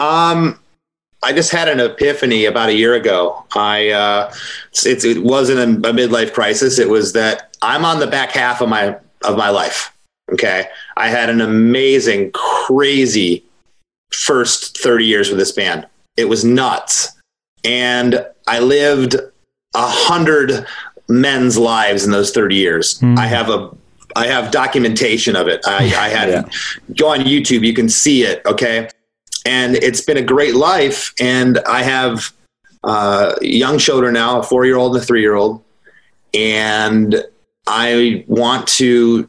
Um, 0.00 0.58
I 1.24 1.32
just 1.32 1.50
had 1.50 1.68
an 1.68 1.80
epiphany 1.80 2.44
about 2.44 2.68
a 2.68 2.74
year 2.74 2.94
ago. 2.94 3.44
I 3.56 3.88
uh, 3.90 4.32
it, 4.84 5.04
it 5.04 5.24
wasn't 5.24 5.58
a, 5.58 5.88
a 5.88 5.92
midlife 5.92 6.34
crisis. 6.34 6.78
It 6.78 6.88
was 6.88 7.14
that 7.14 7.56
I'm 7.62 7.84
on 7.84 7.98
the 7.98 8.06
back 8.06 8.30
half 8.30 8.60
of 8.60 8.68
my 8.68 8.96
of 9.24 9.36
my 9.36 9.48
life. 9.48 9.90
Okay, 10.32 10.68
I 10.98 11.08
had 11.08 11.30
an 11.30 11.40
amazing, 11.40 12.30
crazy 12.32 13.44
first 14.12 14.78
30 14.78 15.04
years 15.06 15.28
with 15.30 15.38
this 15.38 15.52
band. 15.52 15.86
It 16.16 16.26
was 16.26 16.44
nuts, 16.44 17.12
and 17.64 18.24
I 18.46 18.58
lived 18.58 19.14
a 19.14 19.20
hundred 19.74 20.66
men's 21.08 21.56
lives 21.56 22.04
in 22.04 22.10
those 22.10 22.32
30 22.32 22.54
years. 22.54 22.98
Mm. 23.00 23.18
I 23.18 23.26
have 23.26 23.48
a 23.48 23.74
I 24.14 24.26
have 24.26 24.50
documentation 24.50 25.36
of 25.36 25.48
it. 25.48 25.62
I, 25.66 25.84
I 25.84 26.08
had 26.08 26.28
yeah. 26.28 26.44
go 26.96 27.08
on 27.08 27.20
YouTube. 27.20 27.66
You 27.66 27.72
can 27.72 27.88
see 27.88 28.24
it. 28.24 28.42
Okay 28.44 28.90
and 29.44 29.76
it's 29.76 30.00
been 30.00 30.16
a 30.16 30.22
great 30.22 30.54
life. 30.54 31.12
And 31.20 31.58
I 31.66 31.82
have 31.82 32.32
uh, 32.82 33.34
young 33.40 33.78
children 33.78 34.14
now, 34.14 34.40
a 34.40 34.42
four 34.42 34.64
year 34.64 34.76
old 34.76 34.94
and 34.94 35.02
a 35.02 35.06
three 35.06 35.20
year 35.20 35.34
old, 35.34 35.62
and 36.32 37.24
I 37.66 38.24
want 38.26 38.68
to. 38.68 39.28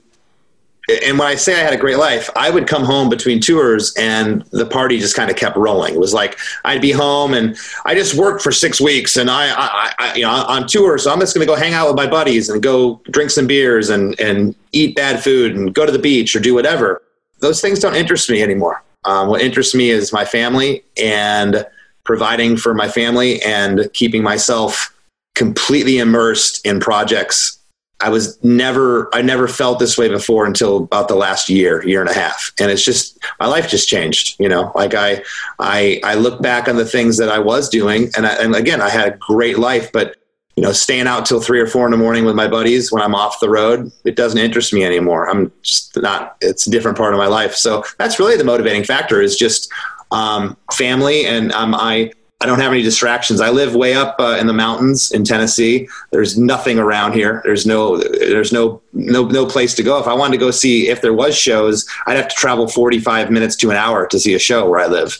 And 1.04 1.18
when 1.18 1.28
I 1.28 1.34
say 1.34 1.60
I 1.60 1.64
had 1.64 1.74
a 1.74 1.78
great 1.78 1.98
life, 1.98 2.30
I 2.36 2.52
would 2.52 2.68
come 2.68 2.84
home 2.84 3.10
between 3.10 3.40
tours 3.40 3.92
and 3.98 4.44
the 4.52 4.68
party 4.68 5.00
just 5.00 5.16
kind 5.16 5.32
of 5.32 5.36
kept 5.36 5.58
rolling. 5.58 5.96
It 5.96 6.00
was 6.00 6.14
like 6.14 6.38
I'd 6.64 6.80
be 6.80 6.92
home 6.92 7.34
and 7.34 7.58
I 7.86 7.96
just 7.96 8.14
worked 8.14 8.44
for 8.44 8.52
six 8.52 8.80
weeks 8.80 9.18
and 9.18 9.32
I, 9.32 9.50
I, 9.50 9.94
I 9.98 10.14
you 10.14 10.22
know, 10.22 10.30
on 10.30 10.68
tour. 10.68 11.00
So 11.00 11.12
I'm 11.12 11.20
just 11.20 11.34
going 11.34 11.42
to 11.48 11.52
go 11.52 11.58
hang 11.58 11.74
out 11.74 11.88
with 11.88 11.96
my 11.96 12.06
buddies 12.06 12.50
and 12.50 12.62
go 12.62 13.02
drink 13.10 13.32
some 13.32 13.48
beers 13.48 13.90
and, 13.90 14.20
and 14.20 14.54
eat 14.74 14.96
bad 14.96 15.24
food 15.24 15.56
and 15.56 15.74
go 15.74 15.88
to 15.88 15.92
the 15.92 15.98
beach 15.98 16.36
or 16.36 16.40
do 16.40 16.54
whatever. 16.54 17.02
Those 17.40 17.62
things 17.62 17.80
don't 17.80 17.96
interest 17.96 18.30
me 18.30 18.44
anymore. 18.44 18.84
Um, 19.06 19.30
what 19.30 19.42
interests 19.42 19.76
me 19.76 19.90
is 19.90 20.12
my 20.12 20.26
family 20.26 20.84
and 20.98 21.66
providing 22.04 22.58
for 22.58 22.74
my 22.74 22.88
family 22.88 23.42
and 23.42 23.90
keeping 23.94 24.24
myself 24.24 24.94
completely 25.36 25.98
immersed 25.98 26.66
in 26.66 26.80
projects. 26.80 27.60
I 28.02 28.10
was 28.10 28.44
never, 28.44 29.14
I 29.16 29.22
never 29.22 29.48
felt 29.48 29.80
this 29.80 29.98
way 29.98 30.10
before 30.10 30.46
until 30.46 30.78
about 30.78 31.08
the 31.08 31.16
last 31.16 31.50
year, 31.50 31.86
year 31.88 32.02
and 32.02 32.10
a 32.10 32.14
half. 32.14 32.52
And 32.60 32.70
it's 32.70 32.84
just, 32.84 33.18
my 33.40 33.48
life 33.48 33.70
just 33.70 33.88
changed, 33.88 34.36
you 34.40 34.50
know, 34.50 34.72
like 34.76 34.94
I, 34.94 35.24
I, 35.60 36.02
I 36.04 36.16
look 36.16 36.42
back 36.42 36.68
on 36.68 36.76
the 36.76 36.86
things 36.86 37.18
that 37.18 37.30
I 37.30 37.40
was 37.40 37.70
doing 37.70 38.10
and, 38.18 38.26
I, 38.26 38.34
and 38.36 38.56
again, 38.56 38.82
I 38.82 38.90
had 38.90 39.08
a 39.08 39.18
great 39.18 39.58
life, 39.58 39.92
but 39.92 40.18
you 40.56 40.64
know, 40.64 40.72
staying 40.72 41.08
out 41.08 41.26
till 41.26 41.42
three 41.42 41.60
or 41.60 41.68
four 41.68 41.86
in 41.86 41.92
the 41.92 41.98
morning 41.98 42.24
with 42.24 42.36
my 42.36 42.48
buddies 42.48 42.92
when 42.92 43.02
I'm 43.02 43.14
off 43.14 43.40
the 43.42 43.50
road, 43.50 43.92
it 44.06 44.16
doesn't 44.16 44.40
interest 44.40 44.74
me 44.74 44.86
anymore. 44.86 45.30
I'm 45.30 45.52
just 45.62 45.98
not, 46.02 46.38
it's 46.42 46.66
a 46.66 46.72
different 46.72 46.98
part 46.98 47.14
of 47.14 47.18
my 47.18 47.28
life. 47.28 47.56
So 47.56 47.84
that's 47.98 48.20
really 48.20 48.38
the 48.38 48.46
motivating 48.46 48.84
factor 48.84 49.22
is 49.22 49.36
just 49.36 49.72
um, 50.12 50.56
family. 50.72 51.26
And 51.26 51.52
um, 51.52 51.76
I, 51.76 52.12
I 52.40 52.46
don't 52.46 52.60
have 52.60 52.72
any 52.72 52.84
distractions. 52.84 53.42
I 53.42 53.50
live 53.50 53.76
way 53.76 53.96
up 53.96 54.16
uh, 54.20 54.38
in 54.40 54.48
the 54.48 54.54
mountains 54.54 55.12
in 55.12 55.26
Tennessee. 55.26 55.90
There's 56.12 56.38
nothing 56.38 56.80
around 56.80 57.14
here. 57.14 57.42
There's 57.44 57.66
no, 57.66 57.98
there's 57.98 58.54
no, 58.54 58.82
no, 58.94 59.26
no 59.26 59.46
place 59.46 59.74
to 59.76 59.84
go. 59.84 60.00
If 60.00 60.08
I 60.08 60.14
wanted 60.14 60.34
to 60.34 60.46
go 60.46 60.52
see, 60.52 60.88
if 60.88 61.02
there 61.02 61.14
was 61.14 61.38
shows, 61.38 61.86
I'd 62.08 62.18
have 62.18 62.30
to 62.30 62.36
travel 62.36 62.68
45 62.68 63.30
minutes 63.30 63.58
to 63.58 63.72
an 63.72 63.78
hour 63.78 64.08
to 64.08 64.20
see 64.20 64.34
a 64.34 64.40
show 64.40 64.70
where 64.70 64.80
I 64.80 64.88
live. 64.88 65.18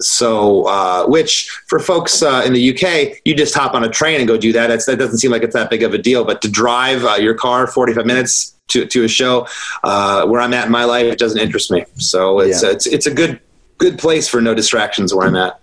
So, 0.00 0.66
uh, 0.66 1.06
which 1.06 1.48
for 1.68 1.78
folks 1.78 2.22
uh, 2.22 2.42
in 2.44 2.52
the 2.52 2.74
UK, 2.74 3.18
you 3.24 3.34
just 3.34 3.54
hop 3.54 3.74
on 3.74 3.82
a 3.84 3.88
train 3.88 4.20
and 4.20 4.28
go 4.28 4.36
do 4.36 4.52
that. 4.52 4.70
It's, 4.70 4.86
that 4.86 4.98
doesn't 4.98 5.18
seem 5.18 5.30
like 5.30 5.42
it's 5.42 5.54
that 5.54 5.70
big 5.70 5.82
of 5.82 5.94
a 5.94 5.98
deal. 5.98 6.24
But 6.24 6.42
to 6.42 6.50
drive 6.50 7.04
uh, 7.04 7.14
your 7.14 7.34
car 7.34 7.66
45 7.66 8.04
minutes 8.04 8.54
to, 8.68 8.84
to 8.86 9.04
a 9.04 9.08
show 9.08 9.46
uh, 9.84 10.26
where 10.26 10.40
I'm 10.40 10.52
at 10.52 10.66
in 10.66 10.72
my 10.72 10.84
life, 10.84 11.06
it 11.06 11.18
doesn't 11.18 11.40
interest 11.40 11.70
me. 11.70 11.84
So 11.96 12.40
it's, 12.40 12.62
yeah. 12.62 12.70
it's, 12.70 12.86
it's 12.86 13.06
a 13.06 13.14
good, 13.14 13.40
good 13.78 13.98
place 13.98 14.28
for 14.28 14.40
no 14.40 14.54
distractions 14.54 15.14
where 15.14 15.26
I'm 15.26 15.36
at. 15.36 15.60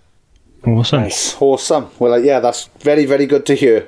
Awesome. 0.66 1.02
Nice. 1.02 1.40
Awesome. 1.40 1.90
Well, 1.98 2.14
uh, 2.14 2.18
yeah, 2.18 2.40
that's 2.40 2.66
very, 2.80 3.04
very 3.04 3.26
good 3.26 3.46
to 3.46 3.54
hear. 3.54 3.86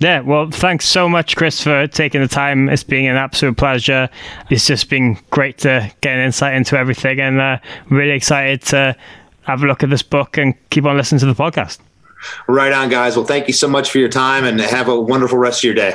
Yeah, 0.00 0.20
well, 0.20 0.50
thanks 0.50 0.86
so 0.86 1.08
much, 1.08 1.36
Chris, 1.36 1.62
for 1.62 1.86
taking 1.86 2.20
the 2.20 2.28
time. 2.28 2.68
It's 2.68 2.82
been 2.82 3.06
an 3.06 3.16
absolute 3.16 3.56
pleasure. 3.56 4.10
It's 4.50 4.66
just 4.66 4.90
been 4.90 5.16
great 5.30 5.58
to 5.58 5.90
get 6.00 6.16
an 6.16 6.24
insight 6.24 6.54
into 6.54 6.76
everything 6.76 7.20
and 7.20 7.40
uh, 7.40 7.58
really 7.90 8.10
excited 8.10 8.60
to 8.62 8.96
have 9.44 9.62
a 9.62 9.66
look 9.66 9.82
at 9.82 9.90
this 9.90 10.02
book 10.02 10.36
and 10.36 10.54
keep 10.70 10.84
on 10.84 10.96
listening 10.96 11.20
to 11.20 11.26
the 11.26 11.34
podcast. 11.34 11.78
Right 12.48 12.72
on, 12.72 12.88
guys. 12.88 13.16
Well, 13.16 13.26
thank 13.26 13.48
you 13.48 13.54
so 13.54 13.68
much 13.68 13.90
for 13.90 13.98
your 13.98 14.08
time 14.08 14.44
and 14.44 14.58
have 14.60 14.88
a 14.88 14.98
wonderful 14.98 15.38
rest 15.38 15.60
of 15.60 15.64
your 15.64 15.74
day. 15.74 15.94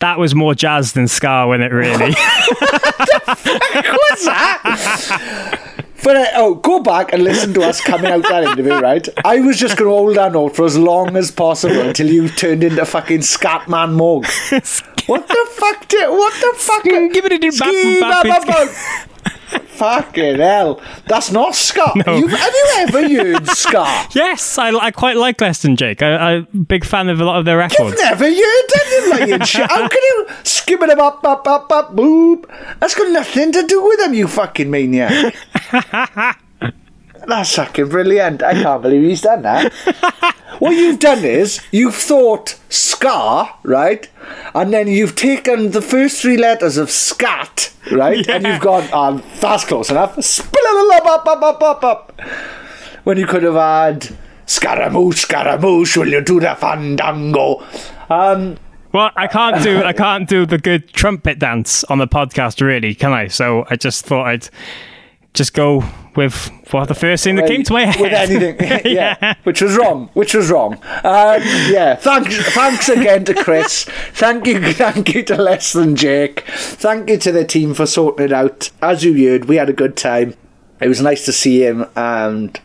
That 0.00 0.18
was 0.18 0.34
more 0.34 0.54
jazz 0.54 0.94
than 0.94 1.08
ska, 1.08 1.46
wasn't 1.46 1.64
it? 1.64 1.72
Really. 1.72 2.14
What's 2.14 2.24
that? 4.24 5.74
But 6.02 6.16
uh, 6.16 6.26
oh, 6.36 6.54
go 6.54 6.80
back 6.80 7.12
and 7.12 7.22
listen 7.22 7.52
to 7.54 7.62
us 7.62 7.80
coming 7.80 8.10
out 8.10 8.22
that 8.22 8.44
interview, 8.44 8.78
right? 8.78 9.06
I 9.24 9.40
was 9.40 9.58
just 9.58 9.76
going 9.76 9.90
to 9.90 9.94
hold 9.94 10.16
that 10.16 10.32
note 10.32 10.56
for 10.56 10.64
as 10.64 10.76
long 10.78 11.16
as 11.16 11.30
possible 11.30 11.80
until 11.80 12.08
you 12.08 12.28
turned 12.28 12.64
into 12.64 12.84
fucking 12.86 13.20
Scatman 13.20 13.96
Moog. 13.96 14.24
what 15.06 15.28
the 15.28 15.46
fuck? 15.52 15.88
Did, 15.88 16.08
what 16.08 16.32
the 16.40 16.58
fuck? 16.58 16.84
Give 16.84 17.24
it 17.26 17.32
a 17.32 17.38
Fucking 19.50 20.38
hell. 20.38 20.80
That's 21.06 21.30
not 21.30 21.54
ska. 21.54 21.92
No. 22.06 22.26
have 22.26 22.54
you 22.54 22.68
ever 22.78 23.06
used 23.06 23.46
ska? 23.56 24.06
yes, 24.14 24.58
I, 24.58 24.70
I 24.70 24.90
quite 24.90 25.16
like 25.16 25.40
Less 25.40 25.62
Than 25.62 25.76
Jake. 25.76 26.02
I, 26.02 26.32
am 26.32 26.48
a 26.52 26.56
big 26.56 26.84
fan 26.84 27.08
of 27.08 27.20
a 27.20 27.24
lot 27.24 27.38
of 27.38 27.44
their 27.44 27.58
records. 27.58 27.78
You've 27.78 27.98
never 27.98 28.24
heard 28.24 28.70
any 28.86 29.10
like 29.10 29.44
shit. 29.46 29.70
How 29.70 29.88
can 29.88 30.02
you 30.02 30.26
skip 30.44 30.82
it 30.82 30.90
up, 30.98 31.24
up, 31.24 31.46
up, 31.46 31.72
up, 31.72 31.96
boop? 31.96 32.44
That's 32.78 32.94
got 32.94 33.10
nothing 33.10 33.52
to 33.52 33.66
do 33.66 33.82
with 33.82 33.98
them, 34.00 34.14
you 34.14 34.28
fucking 34.28 34.70
maniac. 34.70 35.34
That's 37.30 37.54
fucking 37.54 37.88
brilliant. 37.88 38.42
I 38.42 38.54
can't 38.54 38.82
believe 38.82 39.02
he's 39.02 39.20
done 39.20 39.42
that. 39.42 39.72
what 40.58 40.72
you've 40.72 40.98
done 40.98 41.24
is 41.24 41.60
you've 41.70 41.94
thought 41.94 42.58
ska, 42.68 43.54
right? 43.62 44.08
And 44.52 44.72
then 44.72 44.88
you've 44.88 45.14
taken 45.14 45.70
the 45.70 45.80
first 45.80 46.20
three 46.20 46.36
letters 46.36 46.76
of 46.76 46.90
scat, 46.90 47.72
right? 47.92 48.26
Yeah. 48.26 48.34
And 48.34 48.46
you've 48.46 48.60
gone, 48.60 48.88
oh, 48.92 49.22
that's 49.38 49.64
close 49.64 49.90
enough. 49.90 50.18
Up, 50.18 51.06
up, 51.06 51.26
up, 51.26 51.42
up, 51.42 51.62
up, 51.62 51.84
up. 51.84 52.20
When 53.04 53.16
you 53.16 53.28
could 53.28 53.44
have 53.44 53.54
had 53.54 54.08
Scaramouche, 54.46 55.20
Scaramouche, 55.20 55.96
will 55.96 56.08
you 56.08 56.22
do 56.22 56.40
the 56.40 56.56
fandango? 56.56 57.64
Um, 58.08 58.58
well, 58.92 59.12
I 59.14 59.28
can't 59.28 59.62
do 59.62 59.84
I 59.84 59.92
can't 59.92 60.28
do 60.28 60.44
the 60.46 60.58
good 60.58 60.92
trumpet 60.92 61.38
dance 61.38 61.84
on 61.84 61.98
the 61.98 62.08
podcast, 62.08 62.60
really, 62.60 62.92
can 62.92 63.12
I? 63.12 63.28
So 63.28 63.64
I 63.70 63.76
just 63.76 64.04
thought 64.04 64.26
I'd 64.26 64.48
just 65.34 65.54
go 65.54 65.84
with 66.16 66.50
what 66.70 66.88
the 66.88 66.94
first 66.94 67.24
thing 67.24 67.36
that 67.36 67.46
came 67.46 67.62
to 67.62 67.72
my 67.72 67.84
head. 67.84 68.00
With 68.00 68.12
anything, 68.12 68.56
yeah. 68.84 69.16
yeah. 69.20 69.34
which 69.44 69.62
was 69.62 69.76
wrong. 69.76 70.10
Which 70.14 70.34
was 70.34 70.50
wrong. 70.50 70.74
Um, 70.74 71.40
yeah, 71.70 71.94
thanks, 71.96 72.36
thanks 72.52 72.88
again 72.88 73.24
to 73.26 73.34
Chris. 73.34 73.84
Thank 74.12 74.46
you, 74.46 74.72
thank 74.72 75.14
you 75.14 75.22
to 75.24 75.36
Less 75.36 75.72
Than 75.72 75.96
Jake. 75.96 76.40
Thank 76.46 77.08
you 77.08 77.18
to 77.18 77.32
the 77.32 77.44
team 77.44 77.74
for 77.74 77.86
sorting 77.86 78.26
it 78.26 78.32
out. 78.32 78.70
As 78.82 79.04
you 79.04 79.14
heard, 79.28 79.46
we 79.46 79.56
had 79.56 79.70
a 79.70 79.74
good 79.74 79.96
time. 79.96 80.34
It 80.80 80.88
was 80.88 81.00
nice 81.00 81.24
to 81.26 81.32
see 81.32 81.64
him 81.64 81.86
and 81.94 82.58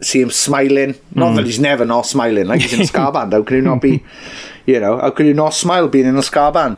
see 0.00 0.20
him 0.20 0.30
smiling. 0.30 0.94
Not 1.14 1.32
mm. 1.32 1.36
that 1.36 1.46
he's 1.46 1.60
never 1.60 1.84
not 1.84 2.06
smiling, 2.06 2.46
like 2.46 2.62
he's 2.62 2.72
in 2.72 2.80
a 2.80 2.86
ska 2.86 3.12
band. 3.12 3.32
How 3.32 3.42
can 3.42 3.56
he 3.56 3.62
not 3.62 3.80
be? 3.80 4.02
You 4.66 4.80
know, 4.80 4.98
how 4.98 5.10
can 5.10 5.26
you 5.26 5.34
not 5.34 5.54
smile 5.54 5.88
being 5.88 6.06
in 6.06 6.16
a 6.16 6.22
ska 6.22 6.50
band? 6.50 6.76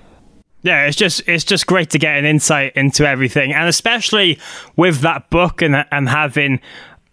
Yeah, 0.62 0.86
it's 0.86 0.96
just 0.96 1.22
it's 1.26 1.44
just 1.44 1.66
great 1.66 1.90
to 1.90 1.98
get 1.98 2.18
an 2.18 2.24
insight 2.24 2.76
into 2.76 3.06
everything, 3.08 3.52
and 3.52 3.68
especially 3.68 4.38
with 4.76 5.00
that 5.00 5.30
book 5.30 5.62
and 5.62 5.86
and 5.90 6.08
having 6.08 6.60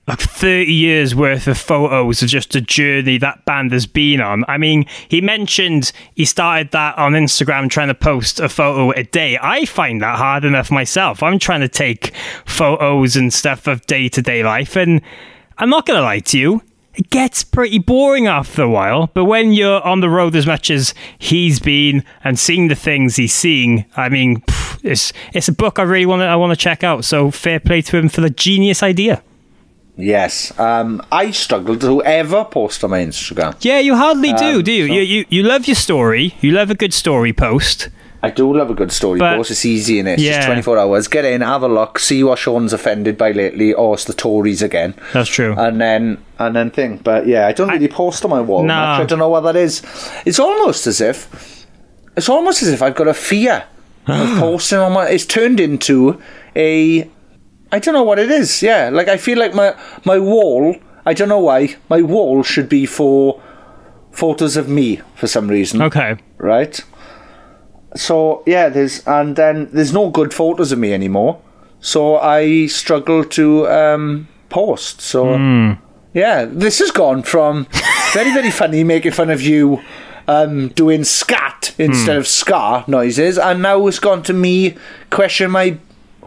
like 0.08 0.20
30 0.20 0.72
years 0.72 1.14
worth 1.14 1.48
of 1.48 1.58
photos 1.58 2.24
of 2.24 2.30
just 2.30 2.56
a 2.56 2.62
journey 2.62 3.18
that 3.18 3.44
band 3.44 3.74
has 3.74 3.86
been 3.86 4.22
on. 4.22 4.46
I 4.48 4.58
mean, 4.58 4.86
he 5.10 5.20
mentioned 5.20 5.92
he 6.16 6.24
started 6.24 6.72
that 6.72 6.98
on 6.98 7.12
Instagram 7.12 7.70
trying 7.70 7.90
to 7.90 7.94
post 7.94 8.40
a 8.40 8.48
photo 8.48 8.92
a 8.92 9.04
day. 9.04 9.38
I 9.42 9.66
find 9.66 10.02
that 10.02 10.18
hard 10.18 10.46
enough 10.46 10.72
myself. 10.72 11.22
I'm 11.22 11.40
trying 11.40 11.60
to 11.60 11.68
take 11.68 12.16
photos 12.46 13.18
and 13.18 13.34
stuff 13.34 13.68
of 13.68 13.86
day 13.86 14.08
to 14.10 14.22
day 14.22 14.44
life, 14.44 14.78
and 14.78 15.02
I'm 15.58 15.70
not 15.70 15.86
going 15.86 15.98
to 15.98 16.04
lie 16.04 16.20
to 16.20 16.40
you, 16.40 16.62
it 16.98 17.10
gets 17.10 17.44
pretty 17.44 17.80
boring 17.80 18.28
after 18.28 18.62
a 18.64 18.70
while. 18.70 19.10
But 19.14 19.26
when 19.26 19.54
you're 19.54 19.82
on 19.86 20.00
the 20.02 20.10
road 20.10 20.36
as 20.36 20.46
much 20.48 20.70
as 20.72 20.94
he's 21.20 21.60
been 21.60 22.04
and 22.24 22.38
seeing 22.40 22.68
the 22.68 22.76
things 22.76 23.16
he's 23.16 23.34
seeing, 23.34 23.86
I 23.96 24.10
mean, 24.10 24.42
pff, 24.42 24.80
it's 24.84 25.14
it's 25.34 25.48
a 25.48 25.54
book 25.54 25.80
I 25.80 25.84
really 25.84 26.06
want 26.06 26.22
to 26.22 26.26
I 26.26 26.36
want 26.36 26.52
to 26.52 26.58
check 26.58 26.84
out. 26.84 27.06
So 27.06 27.32
fair 27.32 27.60
play 27.60 27.82
to 27.84 27.98
him 27.98 28.10
for 28.10 28.22
the 28.22 28.30
genius 28.30 28.82
idea. 28.84 29.22
Yes. 30.00 30.58
Um, 30.60 31.02
I 31.12 31.32
struggle 31.32 31.76
to 31.80 32.04
ever 32.04 32.46
post 32.46 32.84
on 32.84 32.92
my 32.92 33.00
Instagram. 33.00 33.56
Yeah, 33.62 33.80
you 33.80 33.96
hardly 33.96 34.32
do, 34.34 34.58
Um, 34.58 34.64
do 34.64 34.72
you? 34.72 34.88
so- 34.88 34.94
you? 34.94 35.02
You 35.02 35.26
you 35.30 35.44
love 35.44 35.68
your 35.68 35.76
story. 35.76 36.36
You 36.42 36.52
love 36.52 36.70
a 36.70 36.76
good 36.76 36.94
story 36.94 37.34
post. 37.34 37.90
I 38.24 38.32
do 38.32 38.52
love 38.56 38.70
a 38.72 38.74
good 38.74 38.92
story 38.92 39.20
But- 39.20 39.36
post. 39.38 39.52
It's 39.52 39.66
easy 39.66 40.00
in 40.00 40.08
it. 40.08 40.14
It's 40.14 40.24
Yeah. 40.24 40.36
just 40.38 40.48
24 40.48 40.78
hours. 40.80 41.08
Get 41.08 41.24
in, 41.24 41.42
have 41.42 41.62
a 41.62 41.68
look, 41.68 42.00
see 42.00 42.24
what 42.24 42.40
Sean's 42.40 42.74
offended 42.74 43.16
by 43.18 43.32
lately, 43.32 43.74
or 43.74 43.94
it's 43.94 44.06
the 44.06 44.14
Tories 44.14 44.62
again. 44.64 44.96
That's 45.14 45.30
true. 45.30 45.54
And 45.58 45.80
then 45.80 46.18
and 46.40 46.56
then 46.56 46.72
think. 46.72 47.04
But 47.04 47.28
yeah, 47.28 47.48
I 47.48 47.52
don't 47.52 47.70
really 47.70 47.88
post 47.88 48.26
on 48.26 48.32
my 48.32 48.42
wall 48.42 48.64
No. 48.64 48.74
much. 48.76 49.02
I 49.02 49.04
don't 49.06 49.20
know 49.20 49.30
what 49.30 49.42
that 49.42 49.56
is. 49.56 49.82
It's 50.26 50.40
almost 50.40 50.88
as 50.88 51.00
if 51.02 51.28
it's 52.16 52.28
almost 52.30 52.64
as 52.64 52.70
if 52.70 52.82
I've 52.82 52.96
got 52.96 53.08
a 53.08 53.14
fear 53.14 53.64
of 54.08 54.30
posting 54.40 54.80
on 54.80 54.94
my. 54.94 55.08
It's 55.10 55.26
turned 55.26 55.60
into 55.60 56.20
a. 56.56 57.08
I 57.72 57.80
don't 57.80 57.94
know 57.94 58.04
what 58.04 58.18
it 58.18 58.32
is. 58.32 58.64
Yeah, 58.64 58.90
like 58.92 59.08
I 59.10 59.18
feel 59.18 59.38
like 59.38 59.54
my 59.54 59.76
my 60.06 60.18
wall. 60.18 60.76
I 61.06 61.14
don't 61.14 61.30
know 61.30 61.40
why 61.40 61.76
my 61.90 62.02
wall 62.02 62.42
should 62.44 62.68
be 62.68 62.86
for 62.88 63.40
photos 64.12 64.58
of 64.58 64.68
me 64.68 65.00
for 65.16 65.28
some 65.28 65.48
reason 65.48 65.82
okay. 65.82 66.16
right? 66.40 66.82
So 67.96 68.44
yeah, 68.46 68.70
there's 68.70 69.06
and 69.08 69.36
then 69.36 69.70
there's 69.72 69.94
no 69.94 70.10
good 70.10 70.34
photos 70.34 70.72
of 70.72 70.80
me 70.80 70.94
anymore. 70.94 71.40
So 71.80 72.18
I 72.18 72.68
struggle 72.68 73.24
to 73.24 73.68
um, 73.68 74.28
post. 74.50 75.02
So 75.02 75.34
yeah, 76.14 76.46
this 76.46 76.80
has 76.80 76.92
gone 76.92 77.24
from 77.24 77.68
very 78.14 78.34
very 78.34 78.52
funny 78.52 78.84
making 78.84 79.12
fun 79.14 79.30
of 79.30 79.42
you 79.42 79.82
um, 80.28 80.70
doing 80.70 81.04
scat 81.04 81.74
instead 81.78 82.18
of 82.18 82.28
ska 82.28 82.84
noises, 82.88 83.38
and 83.38 83.62
now 83.62 83.88
it's 83.88 84.00
gone 84.00 84.24
to 84.24 84.34
me 84.34 84.76
question 85.10 85.52
my 85.52 85.78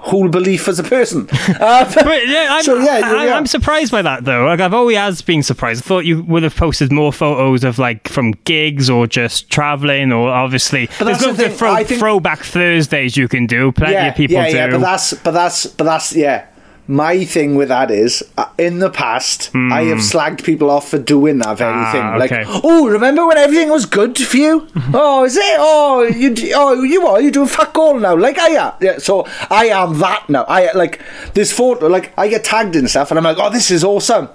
whole 0.03 0.29
belief 0.29 0.67
as 0.69 0.79
a 0.79 0.83
person. 0.83 1.29
Uh, 1.61 1.85
But 1.95 2.27
yeah, 2.27 2.49
I'm, 2.51 2.63
so 2.63 2.79
yeah, 2.79 3.01
I. 3.05 3.31
I'm 3.33 3.47
surprised 3.47 3.93
by 3.93 4.03
that 4.03 4.25
though. 4.25 4.45
Like 4.47 4.61
I've 4.61 4.73
always 4.75 5.21
been 5.23 5.43
surprised. 5.43 5.85
I 5.85 5.87
thought 5.87 6.05
you 6.05 6.23
would 6.23 6.43
have 6.43 6.55
posted 6.57 6.91
more 6.93 7.13
photos 7.13 7.65
of 7.65 7.79
like 7.79 8.09
from 8.09 8.33
gigs 8.45 8.89
or 8.89 9.07
just 9.07 9.51
traveling, 9.51 10.13
or 10.13 10.31
obviously 10.31 10.87
But 10.99 11.05
there's 11.05 11.19
that's 11.19 11.39
no 11.39 11.45
the 11.49 11.51
throw, 11.51 11.77
think- 11.85 12.01
throwback 12.01 12.41
Thursdays 12.41 13.17
you 13.17 13.29
can 13.29 13.47
do. 13.47 13.73
Plenty 13.73 13.93
yeah, 13.95 14.07
of 14.07 14.17
people 14.17 14.37
yeah, 14.37 14.49
do. 14.51 14.57
yeah, 14.57 14.71
but 14.71 14.81
that's 14.81 15.13
but 15.15 15.31
that's 15.33 15.67
but 15.67 15.85
that's 15.85 16.15
yeah. 16.15 16.47
My 16.91 17.25
thing 17.25 17.55
with 17.55 17.69
that 17.69 17.89
is, 17.93 18.21
uh, 18.37 18.47
in 18.59 18.81
the 18.81 18.91
past, 18.91 19.51
I 19.55 19.83
have 19.85 19.99
slagged 19.99 20.43
people 20.43 20.69
off 20.71 20.89
for 20.89 20.99
doing 20.99 21.39
that 21.39 21.57
very 21.57 21.73
Hmm. 21.73 21.85
Ah, 21.85 21.93
thing. 21.93 22.19
Like, 22.19 22.33
okay. 22.33 22.61
oh, 22.65 22.89
remember 22.89 23.25
when 23.29 23.39
everything 23.39 23.69
was 23.71 23.87
good 23.87 24.19
for 24.19 24.37
you? 24.37 24.67
oh, 24.93 25.25
is 25.25 25.37
it? 25.37 25.57
Oh, 25.61 26.03
you, 26.03 26.35
oh, 26.57 26.83
you 26.83 27.07
are. 27.07 27.21
You 27.21 27.31
doing 27.31 27.47
fuck 27.47 27.79
all 27.79 27.97
now? 28.01 28.17
Like 28.17 28.39
I 28.39 28.49
am. 28.67 28.73
Yeah. 28.81 28.99
So 28.99 29.25
I 29.49 29.67
am 29.67 30.01
that 30.01 30.29
now. 30.29 30.45
I 30.49 30.73
like 30.73 31.01
this 31.35 31.53
photo. 31.53 31.87
Like 31.87 32.13
I 32.19 32.27
get 32.27 32.43
tagged 32.43 32.75
and 32.75 32.91
stuff, 32.91 33.13
and 33.13 33.19
I'm 33.19 33.25
like, 33.25 33.39
oh, 33.39 33.51
this 33.51 33.71
is 33.71 33.85
awesome. 33.85 34.29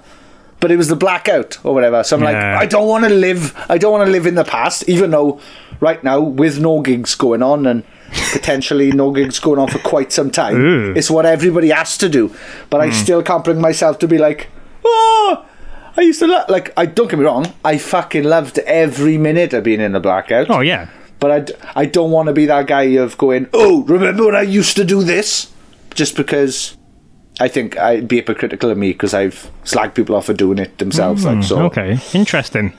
But 0.58 0.70
it 0.70 0.78
was 0.78 0.88
the 0.88 0.96
blackout 0.96 1.58
or 1.62 1.74
whatever. 1.74 2.02
So 2.04 2.16
I'm 2.16 2.22
like, 2.22 2.36
I 2.36 2.64
don't 2.64 2.88
want 2.88 3.04
to 3.04 3.10
live. 3.10 3.54
I 3.68 3.76
don't 3.76 3.92
want 3.92 4.06
to 4.06 4.10
live 4.10 4.26
in 4.26 4.34
the 4.34 4.44
past, 4.44 4.88
even 4.88 5.10
though 5.10 5.38
right 5.80 6.02
now 6.02 6.20
with 6.20 6.58
no 6.58 6.80
gigs 6.80 7.14
going 7.14 7.42
on 7.42 7.66
and 7.66 7.84
potentially 8.32 8.92
no 8.92 9.10
gigs 9.12 9.38
going 9.38 9.58
on 9.58 9.68
for 9.68 9.78
quite 9.78 10.12
some 10.12 10.30
time, 10.30 10.56
Ooh. 10.60 10.92
it's 10.94 11.10
what 11.10 11.26
everybody 11.26 11.70
has 11.70 11.96
to 11.98 12.08
do. 12.08 12.34
But 12.70 12.82
Hmm. 12.82 12.90
I 12.90 12.92
still 12.92 13.22
can't 13.22 13.44
bring 13.44 13.60
myself 13.60 13.98
to 14.00 14.08
be 14.08 14.18
like, 14.18 14.48
oh. 14.84 15.44
I 15.98 16.02
used 16.02 16.18
to 16.20 16.26
lo-. 16.26 16.44
like. 16.50 16.74
I 16.76 16.84
don't 16.84 17.08
get 17.08 17.18
me 17.18 17.24
wrong. 17.24 17.54
I 17.64 17.78
fucking 17.78 18.24
loved 18.24 18.58
every 18.66 19.16
minute 19.16 19.54
of 19.54 19.64
being 19.64 19.80
in 19.80 19.92
the 19.92 20.00
blackout. 20.00 20.50
oh 20.50 20.60
yeah. 20.60 20.88
But 21.18 21.30
I, 21.30 21.40
d- 21.40 21.54
I 21.74 21.86
don't 21.86 22.10
want 22.10 22.26
to 22.26 22.34
be 22.34 22.44
that 22.44 22.66
guy 22.66 22.82
of 23.00 23.16
going, 23.16 23.48
oh, 23.54 23.82
remember 23.84 24.26
when 24.26 24.36
I 24.36 24.42
used 24.42 24.76
to 24.76 24.84
do 24.84 25.02
this? 25.02 25.50
Just 25.94 26.14
because 26.14 26.76
I 27.40 27.48
think 27.48 27.78
I'd 27.78 28.06
be 28.08 28.16
hypocritical 28.16 28.70
of 28.70 28.76
me 28.76 28.92
because 28.92 29.14
I've 29.14 29.50
slagged 29.64 29.94
people 29.94 30.14
off 30.14 30.26
for 30.26 30.34
doing 30.34 30.58
it 30.58 30.76
themselves. 30.76 31.24
like 31.24 31.42
so. 31.42 31.62
Okay, 31.62 31.98
interesting. 32.12 32.74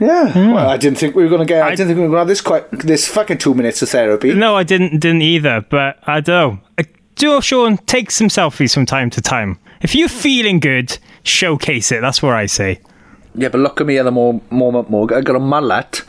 Yeah. 0.00 0.52
Well, 0.52 0.68
I 0.68 0.76
didn't 0.76 0.98
think 0.98 1.14
we 1.14 1.22
were 1.22 1.28
going 1.28 1.40
to 1.40 1.46
get. 1.46 1.62
I, 1.62 1.68
I- 1.68 1.70
didn't 1.74 1.88
think 1.88 1.98
we 1.98 2.02
were 2.04 2.08
going 2.08 2.16
to 2.16 2.20
have 2.20 2.28
this 2.28 2.40
quite 2.40 2.70
this 2.70 3.06
fucking 3.08 3.38
two 3.38 3.54
minutes 3.54 3.82
of 3.82 3.88
therapy. 3.90 4.34
No, 4.34 4.56
I 4.56 4.62
didn't 4.62 4.98
didn't 5.00 5.22
either. 5.22 5.64
But 5.68 5.98
I 6.06 6.20
don't 6.20 6.54
know. 6.56 6.60
Uh, 6.78 6.82
Do 7.16 7.40
Sean 7.40 7.76
take 7.78 8.10
some 8.10 8.28
selfies 8.28 8.74
from 8.74 8.86
time 8.86 9.10
to 9.10 9.20
time. 9.22 9.58
If 9.82 9.94
you're 9.94 10.08
feeling 10.08 10.60
good, 10.60 10.98
showcase 11.22 11.92
it. 11.92 12.00
That's 12.00 12.22
what 12.22 12.34
I 12.34 12.46
say. 12.46 12.80
Yeah, 13.34 13.48
but 13.48 13.60
look 13.60 13.80
at 13.80 13.86
me 13.86 13.98
at 13.98 14.04
the 14.04 14.10
mo- 14.12 14.40
moment, 14.50 14.90
Morg. 14.90 15.12
I 15.12 15.20
got 15.20 15.36
a 15.36 15.40
mullet. 15.40 16.02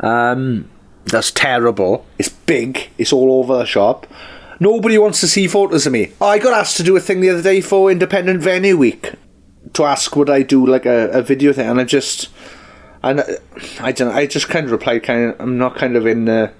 Um, 0.00 0.68
that's 1.06 1.30
terrible. 1.30 2.06
It's 2.18 2.28
big. 2.28 2.88
It's 2.98 3.12
all 3.12 3.32
over 3.40 3.56
the 3.58 3.64
shop. 3.66 4.06
Nobody 4.60 4.96
wants 4.98 5.20
to 5.20 5.28
see 5.28 5.48
photos 5.48 5.86
of 5.86 5.92
me. 5.92 6.12
I 6.20 6.38
got 6.38 6.52
asked 6.58 6.76
to 6.76 6.82
do 6.84 6.96
a 6.96 7.00
thing 7.00 7.20
the 7.20 7.30
other 7.30 7.42
day 7.42 7.60
for 7.60 7.90
Independent 7.90 8.40
Venue 8.40 8.76
Week 8.76 9.12
to 9.74 9.84
ask 9.84 10.14
would 10.16 10.30
I 10.30 10.42
do 10.42 10.64
like 10.66 10.86
a, 10.86 11.08
a 11.10 11.22
video 11.22 11.52
thing, 11.52 11.68
and 11.68 11.80
I 11.80 11.84
just, 11.84 12.28
and 13.02 13.20
I, 13.20 13.24
I 13.80 13.92
don't. 13.92 14.08
know, 14.08 14.14
I 14.14 14.26
just 14.26 14.48
kind 14.48 14.66
of 14.66 14.72
replied, 14.72 15.02
kind 15.02 15.30
of. 15.34 15.40
I'm 15.40 15.58
not 15.58 15.76
kind 15.76 15.96
of 15.96 16.06
in 16.06 16.24
the 16.26 16.52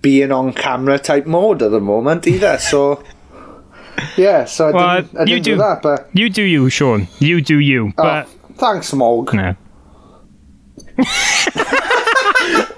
being 0.00 0.32
on 0.32 0.52
camera 0.52 0.98
type 0.98 1.26
mode 1.26 1.62
at 1.62 1.70
the 1.70 1.80
moment 1.80 2.26
either. 2.26 2.58
So. 2.58 3.02
Yeah, 4.16 4.46
so 4.46 4.68
I 4.68 4.72
Well, 4.72 5.02
didn't, 5.02 5.16
I 5.18 5.20
you 5.20 5.26
didn't 5.26 5.44
do, 5.44 5.50
do 5.52 5.58
that, 5.58 5.82
but 5.82 6.08
You 6.14 6.30
do 6.30 6.42
you, 6.42 6.70
Sean. 6.70 7.08
You 7.18 7.42
do 7.42 7.58
you. 7.58 7.88
oh, 7.98 8.02
But 8.02 8.28
thanks, 8.56 8.90
Morg. 8.94 9.32
no. 9.34 9.54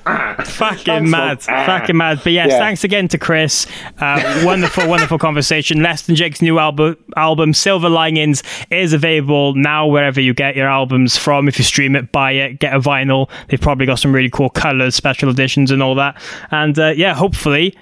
Fucking 0.45 1.09
mad, 1.09 1.41
fucking 1.43 1.97
mad. 1.97 2.21
But 2.23 2.33
yes, 2.33 2.49
Yeah. 2.51 2.59
thanks 2.59 2.85
again 2.85 3.09
to 3.09 3.19
Chris. 3.19 3.67
Uh, 3.99 4.43
wonderful, 4.45 4.87
wonderful 4.89 5.19
conversation. 5.19 5.83
Less 5.83 6.03
than 6.03 6.15
Jake's 6.15 6.43
new 6.43 6.59
album, 6.59 6.97
album 7.17 7.55
Silver 7.55 7.89
Linings, 7.89 8.43
is 8.71 8.93
available 8.93 9.55
now 9.55 9.87
wherever 9.87 10.21
you 10.21 10.35
get 10.35 10.57
your 10.57 10.69
albums 10.69 11.17
from. 11.17 11.49
If 11.49 11.59
you 11.59 11.65
stream 11.65 11.97
it, 11.97 12.13
buy 12.13 12.33
it, 12.33 12.59
get 12.59 12.75
a 12.75 12.81
vinyl. 12.81 13.31
They've 13.49 13.61
probably 13.61 13.87
got 13.87 13.99
some 13.99 14.13
really 14.15 14.31
cool 14.31 14.51
colors, 14.51 14.95
special 14.95 15.31
editions, 15.31 15.71
and 15.71 15.83
all 15.83 15.95
that. 15.95 16.21
And 16.51 16.79
uh, 16.79 16.89
yeah, 16.97 17.15
hopefully 17.15 17.75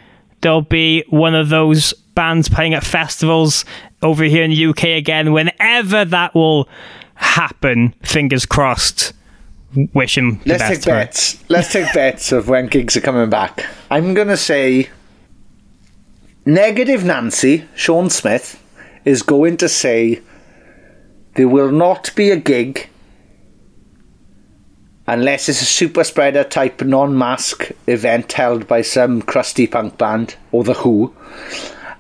there'll 0.43 0.63
be 0.63 1.05
one 1.09 1.35
of 1.35 1.49
those 1.49 1.93
bands 2.15 2.49
playing 2.49 2.75
at 2.75 2.85
festivals 2.85 3.65
over 4.03 4.23
here 4.25 4.45
in 4.45 4.51
the 4.51 4.67
UK 4.67 4.85
again. 4.85 5.33
Whenever 5.33 6.05
that 6.05 6.35
will 6.35 6.69
happen, 7.15 7.95
fingers 8.05 8.47
crossed. 8.47 9.13
Wish 9.95 10.19
him 10.19 10.39
the 10.45 10.51
Let's 10.51 10.63
best 10.63 10.75
take 10.75 10.83
for 10.83 10.91
it. 10.91 10.95
bets. 11.07 11.45
Let's 11.49 11.73
take 11.73 11.93
bets 11.95 12.33
of 12.33 12.49
when 12.49 12.67
gigs 12.67 12.97
are 12.97 13.01
coming 13.01 13.31
back. 13.31 13.67
I'm 13.91 14.15
gonna 14.15 14.37
say 14.37 14.91
negative 16.45 17.05
Nancy, 17.05 17.65
Sean 17.75 18.11
Smith, 18.11 18.63
is 19.05 19.23
going 19.23 19.57
to 19.59 19.69
say 19.69 20.21
there 21.35 21.49
will 21.49 21.71
not 21.73 22.11
be 22.15 22.31
a 22.31 22.37
gig 22.37 22.89
unless 25.07 25.49
it's 25.49 25.63
a 25.63 25.67
super 25.67 26.05
spreader 26.05 26.45
type 26.45 26.83
non 26.83 27.17
mask 27.17 27.71
event 27.87 28.33
held 28.33 28.69
by 28.69 28.83
some 28.83 29.23
crusty 29.23 29.67
punk 29.67 29.97
band 29.99 30.37
or 30.53 30.65
the 30.65 30.75
Who. 30.75 31.15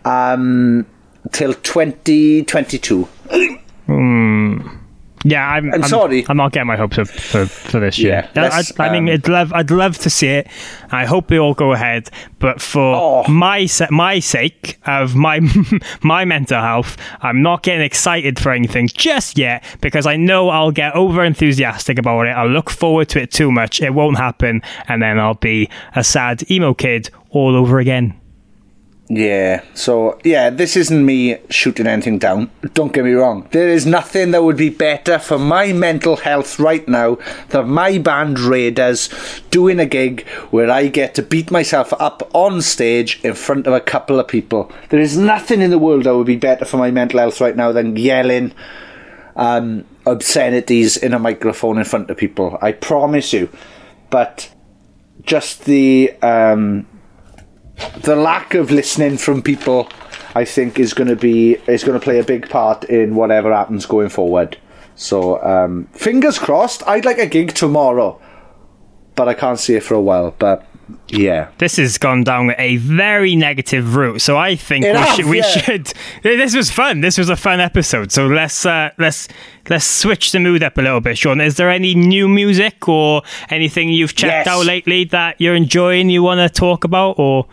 Um 0.04 0.84
till 1.32 1.54
twenty 1.54 2.44
twenty 2.44 2.78
two. 2.78 3.08
Yeah, 5.24 5.46
I'm, 5.48 5.72
I'm 5.72 5.82
sorry. 5.84 6.26
I'm 6.28 6.36
not 6.36 6.52
getting 6.52 6.66
my 6.66 6.76
hopes 6.76 6.98
up 6.98 7.08
for, 7.08 7.46
for 7.46 7.78
this 7.80 7.98
year. 7.98 8.28
Yeah, 8.34 8.62
I, 8.78 8.84
I 8.84 8.92
mean, 8.92 9.08
um, 9.08 9.14
I'd 9.14 9.28
love, 9.28 9.52
I'd 9.52 9.70
love 9.70 9.98
to 9.98 10.10
see 10.10 10.28
it. 10.28 10.48
I 10.90 11.04
hope 11.04 11.28
they 11.28 11.38
all 11.38 11.54
go 11.54 11.72
ahead, 11.72 12.10
but 12.38 12.60
for 12.60 12.82
Oh. 13.26 13.28
my 13.30 13.68
my 13.90 14.18
sake 14.18 14.78
of 14.86 15.14
my 15.14 15.40
my 16.02 16.24
mental 16.24 16.60
health, 16.60 16.96
I'm 17.20 17.40
not 17.42 17.62
getting 17.62 17.82
excited 17.82 18.38
for 18.40 18.50
anything 18.52 18.88
just 18.88 19.38
yet 19.38 19.64
because 19.80 20.06
I 20.06 20.16
know 20.16 20.48
I'll 20.48 20.72
get 20.72 20.94
over 20.94 21.24
enthusiastic 21.24 21.98
about 21.98 22.26
it. 22.26 22.30
I'll 22.30 22.48
look 22.50 22.68
forward 22.70 23.08
to 23.10 23.22
it 23.22 23.30
too 23.30 23.52
much. 23.52 23.80
It 23.80 23.94
won't 23.94 24.16
happen, 24.18 24.60
and 24.88 25.00
then 25.02 25.18
I'll 25.20 25.34
be 25.34 25.68
a 25.94 26.02
sad 26.04 26.50
emo 26.50 26.74
kid 26.74 27.10
all 27.30 27.54
over 27.56 27.78
again. 27.78 28.18
Yeah, 29.14 29.62
so 29.74 30.18
yeah, 30.24 30.48
this 30.48 30.74
isn't 30.74 31.04
me 31.04 31.36
shooting 31.50 31.86
anything 31.86 32.18
down. 32.18 32.50
Don't 32.72 32.94
get 32.94 33.04
me 33.04 33.12
wrong. 33.12 33.46
There 33.50 33.68
is 33.68 33.84
nothing 33.84 34.30
that 34.30 34.42
would 34.42 34.56
be 34.56 34.70
better 34.70 35.18
for 35.18 35.38
my 35.38 35.74
mental 35.74 36.16
health 36.16 36.58
right 36.58 36.88
now 36.88 37.18
than 37.50 37.68
my 37.68 37.98
band 37.98 38.40
Raiders 38.40 39.10
doing 39.50 39.78
a 39.78 39.84
gig 39.84 40.26
where 40.48 40.70
I 40.70 40.86
get 40.86 41.14
to 41.16 41.22
beat 41.22 41.50
myself 41.50 41.92
up 42.00 42.30
on 42.32 42.62
stage 42.62 43.20
in 43.22 43.34
front 43.34 43.66
of 43.66 43.74
a 43.74 43.80
couple 43.80 44.18
of 44.18 44.28
people. 44.28 44.72
There 44.88 45.00
is 45.00 45.14
nothing 45.14 45.60
in 45.60 45.70
the 45.70 45.78
world 45.78 46.04
that 46.04 46.16
would 46.16 46.26
be 46.26 46.36
better 46.36 46.64
for 46.64 46.78
my 46.78 46.90
mental 46.90 47.20
health 47.20 47.38
right 47.38 47.54
now 47.54 47.70
than 47.70 47.96
yelling 47.96 48.54
um, 49.36 49.84
obscenities 50.06 50.96
in 50.96 51.12
a 51.12 51.18
microphone 51.18 51.76
in 51.76 51.84
front 51.84 52.08
of 52.08 52.16
people. 52.16 52.56
I 52.62 52.72
promise 52.72 53.34
you. 53.34 53.50
But 54.08 54.50
just 55.22 55.66
the 55.66 56.12
um, 56.22 56.86
the 58.02 58.16
lack 58.16 58.54
of 58.54 58.70
listening 58.70 59.16
from 59.16 59.42
people, 59.42 59.88
I 60.34 60.44
think, 60.44 60.78
is 60.78 60.94
going 60.94 61.08
to 61.08 61.16
be 61.16 61.54
is 61.66 61.84
going 61.84 61.98
to 61.98 62.04
play 62.04 62.18
a 62.18 62.24
big 62.24 62.48
part 62.48 62.84
in 62.84 63.14
whatever 63.14 63.52
happens 63.52 63.86
going 63.86 64.08
forward. 64.08 64.58
So 64.94 65.42
um, 65.42 65.88
fingers 65.92 66.38
crossed. 66.38 66.86
I'd 66.86 67.04
like 67.04 67.18
a 67.18 67.26
gig 67.26 67.54
tomorrow, 67.54 68.20
but 69.14 69.28
I 69.28 69.34
can't 69.34 69.58
see 69.58 69.74
it 69.74 69.82
for 69.82 69.94
a 69.94 70.00
while. 70.00 70.34
But 70.38 70.66
yeah, 71.08 71.48
This 71.58 71.76
has 71.76 71.98
gone 71.98 72.24
down 72.24 72.54
a 72.58 72.76
very 72.76 73.36
negative 73.36 73.96
route, 73.96 74.20
so 74.20 74.36
I 74.36 74.56
think 74.56 74.84
It 74.84 74.92
we, 74.92 74.98
has, 74.98 75.16
should, 75.16 75.26
we 75.26 75.38
yeah. 75.38 75.42
should. 75.44 75.92
This 76.22 76.54
was 76.56 76.70
fun. 76.70 77.00
This 77.00 77.18
was 77.18 77.28
a 77.28 77.36
fun 77.36 77.60
episode. 77.60 78.12
So 78.12 78.26
let's 78.26 78.64
uh, 78.66 78.90
let's 78.98 79.28
let's 79.68 79.84
switch 79.86 80.32
the 80.32 80.40
mood 80.40 80.62
up 80.62 80.78
a 80.78 80.82
little 80.82 81.00
bit. 81.00 81.16
Sean, 81.18 81.40
is 81.40 81.56
there 81.56 81.70
any 81.70 81.94
new 81.94 82.28
music 82.28 82.88
or 82.88 83.22
anything 83.50 83.88
you've 83.88 84.14
checked 84.14 84.46
Yes. 84.46 84.48
out 84.48 84.66
lately 84.66 85.04
that 85.04 85.40
you're 85.40 85.54
enjoying? 85.56 86.10
You 86.10 86.22
want 86.22 86.40
to 86.40 86.48
talk 86.60 86.84
about 86.84 87.18
or? 87.18 87.46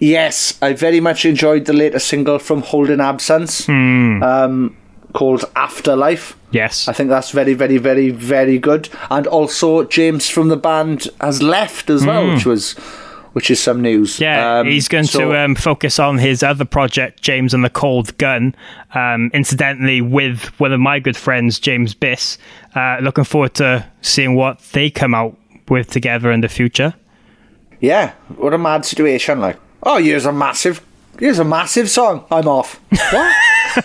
yes, 0.00 0.56
I 0.62 0.74
very 0.74 1.00
much 1.00 1.24
enjoyed 1.24 1.64
the 1.64 1.72
latest 1.72 2.06
single 2.06 2.38
from 2.38 2.62
Holding 2.62 3.00
Absence, 3.00 3.68
um, 3.68 4.76
called 5.12 5.44
Afterlife. 5.56 6.36
Yes, 6.50 6.88
I 6.88 6.92
think 6.92 7.10
that's 7.10 7.30
very, 7.30 7.54
very, 7.54 7.78
very, 7.78 8.10
very 8.10 8.58
good. 8.58 8.88
And 9.10 9.26
also, 9.26 9.84
James 9.84 10.28
from 10.28 10.48
the 10.48 10.56
band 10.56 11.08
has 11.20 11.42
left 11.42 11.90
as 11.90 12.06
well, 12.06 12.26
which 12.32 12.46
was, 12.46 12.72
which 13.34 13.50
is 13.50 13.60
some 13.60 13.82
news. 13.82 14.18
Yeah, 14.18 14.60
Um, 14.60 14.66
he's 14.66 14.88
going 14.88 15.04
so- 15.04 15.20
to 15.32 15.38
um, 15.38 15.54
focus 15.54 15.98
on 15.98 16.16
his 16.18 16.42
other 16.42 16.64
project, 16.64 17.20
James 17.22 17.52
and 17.52 17.62
the 17.64 17.70
Cold 17.70 18.16
Gun. 18.18 18.54
Um, 18.94 19.30
incidentally, 19.34 20.00
with 20.00 20.44
one 20.58 20.72
of 20.72 20.80
my 20.80 21.00
good 21.00 21.16
friends, 21.16 21.58
James 21.58 21.94
Biss. 21.94 22.38
Uh, 22.74 22.98
looking 23.02 23.24
forward 23.24 23.54
to 23.54 23.84
seeing 24.00 24.34
what 24.34 24.60
they 24.72 24.88
come 24.90 25.14
out 25.14 25.36
with 25.68 25.90
together 25.90 26.32
in 26.32 26.40
the 26.40 26.48
future. 26.48 26.94
Yeah, 27.80 28.12
what 28.36 28.54
a 28.54 28.58
mad 28.58 28.84
situation! 28.86 29.38
Like, 29.40 29.58
oh, 29.82 29.98
here's 29.98 30.24
a 30.26 30.32
massive, 30.32 30.80
here's 31.18 31.38
a 31.38 31.44
massive 31.44 31.90
song. 31.90 32.24
I'm 32.30 32.48
off. 32.48 32.80
What? 33.12 33.36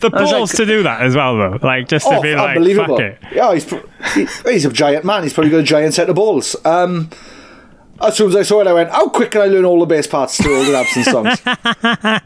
The 0.00 0.10
balls 0.10 0.32
like- 0.32 0.56
to 0.56 0.66
do 0.66 0.82
that 0.82 1.02
as 1.02 1.14
well, 1.14 1.36
though. 1.36 1.58
Like 1.62 1.88
just 1.88 2.06
to 2.06 2.16
oh, 2.16 2.22
be 2.22 2.34
like, 2.34 2.58
fuck 2.76 3.00
it. 3.00 3.18
Yeah, 3.32 3.54
he's 3.54 3.70
he, 4.14 4.26
he's 4.50 4.64
a 4.64 4.72
giant 4.72 5.04
man. 5.04 5.22
He's 5.22 5.32
probably 5.32 5.50
got 5.50 5.58
a 5.58 5.64
giant 5.64 5.94
set 5.94 6.08
of 6.08 6.16
balls. 6.16 6.56
Um, 6.64 7.10
as 8.00 8.16
soon 8.16 8.30
as 8.30 8.36
I 8.36 8.42
saw 8.42 8.60
it, 8.60 8.66
I 8.66 8.72
went, 8.72 8.90
"How 8.90 9.08
quick 9.08 9.30
can 9.30 9.42
I 9.42 9.46
learn 9.46 9.64
all 9.64 9.80
the 9.80 9.86
bass 9.86 10.06
parts 10.06 10.36
to 10.38 10.54
all 10.54 10.64
the 10.64 10.76
absence 10.76 11.06
songs?" 11.06 11.40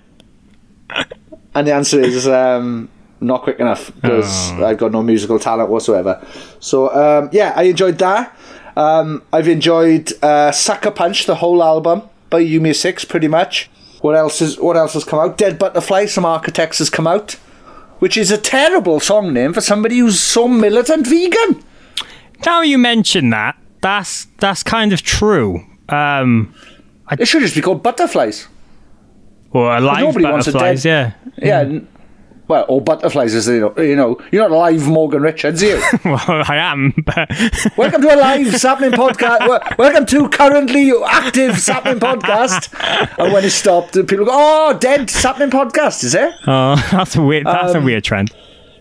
and 1.55 1.67
the 1.67 1.73
answer 1.73 2.01
is 2.01 2.29
um, 2.29 2.89
not 3.21 3.43
quick 3.43 3.61
enough 3.61 3.93
because 3.95 4.53
I've 4.53 4.79
got 4.79 4.93
no 4.93 5.03
musical 5.03 5.39
talent 5.39 5.71
whatsoever. 5.71 6.25
So 6.61 6.95
um, 6.95 7.31
yeah, 7.33 7.53
I 7.57 7.65
enjoyed 7.65 7.99
that. 7.99 8.37
Um, 8.77 9.23
I've 9.33 9.49
enjoyed 9.49 10.13
uh, 10.23 10.53
Suckapunch, 10.53 11.27
the 11.27 11.37
whole 11.37 11.63
album 11.63 12.03
by 12.31 12.39
You 12.39 12.61
Me 12.61 12.71
At 12.71 12.77
Six, 12.77 13.05
pretty 13.05 13.29
much. 13.29 13.71
What 14.01 14.17
else 14.17 14.41
is 14.41 14.59
What 14.59 14.77
else 14.77 14.95
has 14.95 15.05
come 15.05 15.19
out? 15.21 15.37
Dead 15.39 15.59
Butterflies 15.59 16.15
from 16.15 16.25
Architects 16.25 16.79
has 16.79 16.91
come 16.91 17.07
out, 17.07 17.33
which 17.99 18.17
is 18.17 18.31
a 18.31 18.39
terrible 18.39 19.01
song 19.01 19.33
name 19.33 19.53
for 19.53 19.61
somebody 19.61 19.99
who's 19.99 20.19
so 20.21 20.49
militant 20.49 21.07
vegan. 21.07 21.63
Now 22.47 22.63
you 22.63 22.79
mention 22.79 23.31
that, 23.31 23.57
that's 23.83 24.27
that's 24.39 24.63
kind 24.63 24.93
of 24.93 25.03
true. 25.03 25.65
Um, 25.89 26.55
It 27.19 27.27
should 27.27 27.43
just 27.43 27.55
be 27.55 27.61
called 27.61 27.83
Butterflies. 27.83 28.49
or 29.53 29.77
alive 29.77 30.01
nobody 30.05 30.25
wants 30.25 30.47
a 30.47 30.53
butterflies, 30.53 30.83
dead- 30.85 31.15
yeah. 31.39 31.47
Yeah. 31.47 31.61
n- 31.61 31.89
Well, 32.51 32.65
or 32.69 32.81
butterflies, 32.81 33.33
as 33.37 33.47
you 33.47 33.61
know, 33.61 33.75
you 33.81 33.95
know, 33.95 34.19
you're 34.33 34.43
not 34.43 34.51
a 34.51 34.59
live 34.59 34.89
Morgan 34.89 35.23
Richards, 35.23 35.63
are 35.63 35.67
you? 35.67 35.83
Well, 36.05 36.19
I 36.49 36.57
am, 36.57 36.93
but 37.07 37.31
Welcome 37.77 38.03
to 38.03 38.13
a 38.13 38.19
live 38.19 38.49
Sapnin 38.61 38.91
podcast. 38.91 39.79
Welcome 39.79 40.05
to 40.07 40.29
currently 40.31 40.91
active 41.07 41.53
Sapnin 41.61 42.01
podcast. 42.01 42.75
And 43.21 43.33
when 43.33 43.45
it 43.45 43.51
stopped, 43.51 43.93
people 43.95 44.25
go, 44.25 44.33
"Oh, 44.33 44.77
dead 44.77 45.09
Sapnin 45.11 45.51
podcast, 45.51 46.03
is 46.03 46.17
it?" 46.17 46.35
oh, 46.49 46.75
that's 46.91 47.15
a 47.15 47.23
weird. 47.23 47.47
That's 47.47 47.77
Um, 47.77 47.83
a 47.83 47.85
weird 47.85 48.03
trend. 48.03 48.33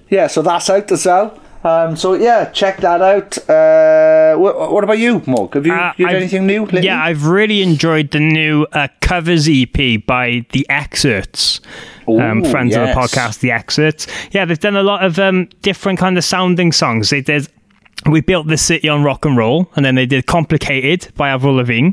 Yeah, 0.09 0.25
so 0.25 0.41
that's 0.41 0.67
out 0.71 0.91
as 0.91 1.05
well. 1.05 1.39
Um, 1.63 1.95
so 1.95 2.13
yeah, 2.15 2.45
check 2.45 2.77
that 2.77 3.03
out. 3.03 3.37
Uh, 3.47 4.35
what, 4.39 4.71
what 4.71 4.83
about 4.83 4.97
you, 4.97 5.21
Morg? 5.27 5.53
Have 5.53 5.67
you, 5.67 5.73
Uh, 5.73 5.93
you 5.95 6.07
done 6.07 6.15
anything 6.15 6.47
new? 6.47 6.63
Lately? 6.63 6.81
Yeah, 6.85 7.03
I've 7.03 7.27
really 7.27 7.61
enjoyed 7.61 8.09
the 8.09 8.19
new 8.19 8.65
uh, 8.71 8.87
covers 9.01 9.47
EP 9.47 10.03
by 10.07 10.45
The 10.53 10.65
Xcerts. 10.71 11.59
Um, 12.17 12.45
Ooh, 12.45 12.49
friends 12.49 12.75
of 12.75 12.87
the 12.87 12.93
podcast, 12.93 13.39
The 13.39 13.49
Xcerts. 13.49 14.07
Yeah, 14.31 14.45
they've 14.45 14.59
done 14.59 14.75
a 14.77 14.83
lot 14.83 15.03
of 15.03 15.19
um, 15.19 15.49
different 15.61 15.99
kind 15.99 16.17
of 16.17 16.23
sounding 16.23 16.71
songs. 16.71 17.09
They 17.09 17.21
did. 17.21 17.47
We 18.09 18.21
built 18.21 18.47
the 18.47 18.55
city 18.57 18.87
on 18.87 19.03
rock 19.03 19.25
and 19.25 19.35
roll, 19.35 19.69
and 19.75 19.83
then 19.83 19.95
they 19.95 20.05
did 20.05 20.25
"Complicated" 20.25 21.13
by 21.17 21.29
Avril 21.29 21.55
Lavigne. 21.55 21.89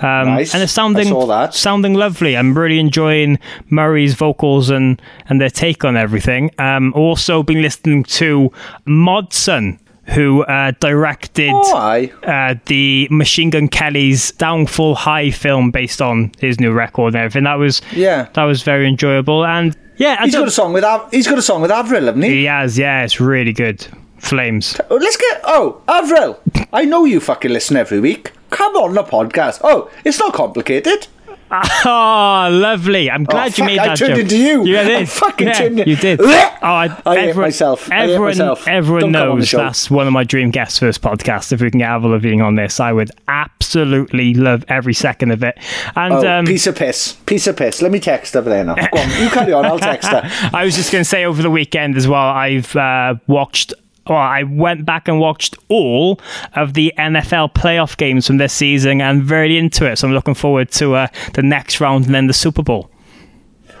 Um, 0.00 0.26
Nice. 0.26 0.52
And 0.52 0.62
it's 0.62 0.72
sounding 0.72 1.06
I 1.06 1.10
saw 1.10 1.26
that. 1.26 1.54
sounding 1.54 1.94
lovely. 1.94 2.36
I'm 2.36 2.58
really 2.58 2.80
enjoying 2.80 3.38
Murray's 3.70 4.14
vocals 4.14 4.70
and 4.70 5.00
and 5.28 5.40
their 5.40 5.48
take 5.50 5.84
on 5.84 5.96
everything. 5.96 6.50
Um, 6.58 6.92
also 6.94 7.44
been 7.44 7.62
listening 7.62 8.02
to 8.04 8.50
Mod 8.86 9.32
Sun, 9.32 9.78
who 10.14 10.42
uh, 10.44 10.72
directed 10.80 11.50
Oh, 11.52 12.08
uh, 12.22 12.54
the 12.66 13.08
Machine 13.10 13.50
Gun 13.50 13.68
Kelly's 13.68 14.32
Downfalls 14.32 14.98
High 14.98 15.30
film 15.30 15.70
based 15.70 16.00
on 16.00 16.32
his 16.38 16.60
new 16.60 16.72
record 16.72 17.14
and 17.14 17.16
everything. 17.24 17.44
That 17.44 17.54
was 17.58 17.82
Yeah. 17.92 18.28
that 18.34 18.44
was 18.44 18.62
very 18.62 18.86
enjoyable. 18.88 19.44
And 19.44 19.76
yeah, 19.96 20.16
I 20.20 20.24
He's 20.26 20.34
got 20.34 20.46
a 20.46 20.50
song 20.50 20.72
with 20.72 20.84
Av- 20.84 21.10
he's 21.10 21.26
got 21.26 21.38
a 21.38 21.42
song 21.42 21.62
with 21.62 21.70
Avril, 21.70 22.04
hasn't 22.06 22.24
he? 22.24 22.30
he 22.30 22.44
has. 22.44 22.78
Yeah, 22.78 23.02
it's 23.04 23.20
really 23.20 23.52
good. 23.52 23.86
Flames. 24.18 24.78
Oh, 24.90 24.96
Let's 24.96 25.16
get. 25.16 25.40
Oh, 25.44 25.82
Avril, 25.88 26.38
I 26.72 26.84
know 26.84 27.04
you 27.04 27.20
fucking 27.20 27.50
listen 27.52 27.76
every 27.76 28.00
week. 28.00 28.32
Come 28.50 28.74
on 28.76 28.94
the 28.94 29.02
podcast. 29.02 29.60
Oh, 29.64 29.90
it's 30.04 30.18
not 30.18 30.32
complicated. 30.32 31.06
Oh, 31.50 32.48
lovely! 32.50 33.10
I'm 33.10 33.24
glad 33.24 33.56
you 33.56 33.64
fuck, 33.64 33.66
made 33.66 33.78
I 33.78 33.94
turned 33.94 34.14
joke. 34.14 34.18
into 34.18 34.36
you. 34.38 34.64
You 34.64 34.78
I 34.78 34.84
did. 34.84 35.08
fucking 35.08 35.46
yeah, 35.46 35.52
turned 35.54 35.78
You 35.86 35.96
did. 35.96 36.20
Oh, 36.66 36.68
I, 36.68 36.86
I 37.06 37.18
everyone, 37.18 37.42
myself. 37.42 37.92
I 37.92 38.04
Everyone, 38.04 38.24
myself. 38.28 38.66
everyone 38.66 39.00
Don't 39.02 39.12
come 39.12 39.22
on 39.22 39.28
the 39.28 39.34
knows 39.36 39.48
show. 39.48 39.58
that's 39.58 39.88
one 39.88 40.08
of 40.08 40.12
my 40.12 40.24
dream 40.24 40.50
guests 40.50 40.80
for 40.80 40.86
this 40.86 40.98
podcast. 40.98 41.52
If 41.52 41.60
we 41.60 41.70
can 41.70 41.78
get 41.78 41.88
Avril 41.90 42.10
Lavigne 42.12 42.42
on 42.42 42.56
this, 42.56 42.80
I 42.80 42.90
would 42.92 43.10
absolutely 43.28 44.34
love 44.34 44.64
every 44.66 44.94
second 44.94 45.30
of 45.30 45.44
it. 45.44 45.56
And 45.94 46.12
Oh, 46.14 46.26
um, 46.38 46.44
piece 46.46 46.66
of 46.66 46.74
piss. 46.74 47.12
Piece 47.26 47.46
of 47.46 47.56
piss. 47.56 47.82
Let 47.82 47.92
me 47.92 48.00
text 48.00 48.34
her 48.34 48.40
there 48.40 48.64
now. 48.64 48.74
Go 48.74 48.98
on, 48.98 49.08
you 49.22 49.28
carry 49.30 49.52
on. 49.52 49.64
I'll 49.64 49.78
text 49.78 50.08
her. 50.08 50.22
I 50.52 50.64
was 50.64 50.74
just 50.74 50.90
going 50.90 51.04
to 51.04 51.08
say 51.08 51.24
over 51.24 51.40
the 51.40 51.50
weekend 51.50 51.96
as 51.96 52.08
well, 52.08 52.26
I've 52.30 52.74
uh, 52.74 53.14
watched. 53.28 53.72
Well, 54.08 54.18
I 54.18 54.44
went 54.44 54.84
back 54.84 55.08
and 55.08 55.18
watched 55.18 55.56
all 55.68 56.20
of 56.54 56.74
the 56.74 56.92
NFL 56.98 57.54
playoff 57.54 57.96
games 57.96 58.26
from 58.26 58.36
this 58.38 58.52
season 58.52 59.00
and 59.00 59.22
very 59.22 59.58
into 59.58 59.84
it. 59.90 59.96
So 59.98 60.06
I'm 60.08 60.14
looking 60.14 60.34
forward 60.34 60.70
to 60.72 60.94
uh, 60.94 61.08
the 61.34 61.42
next 61.42 61.80
round 61.80 62.06
and 62.06 62.14
then 62.14 62.26
the 62.26 62.32
Super 62.32 62.62
Bowl. 62.62 62.90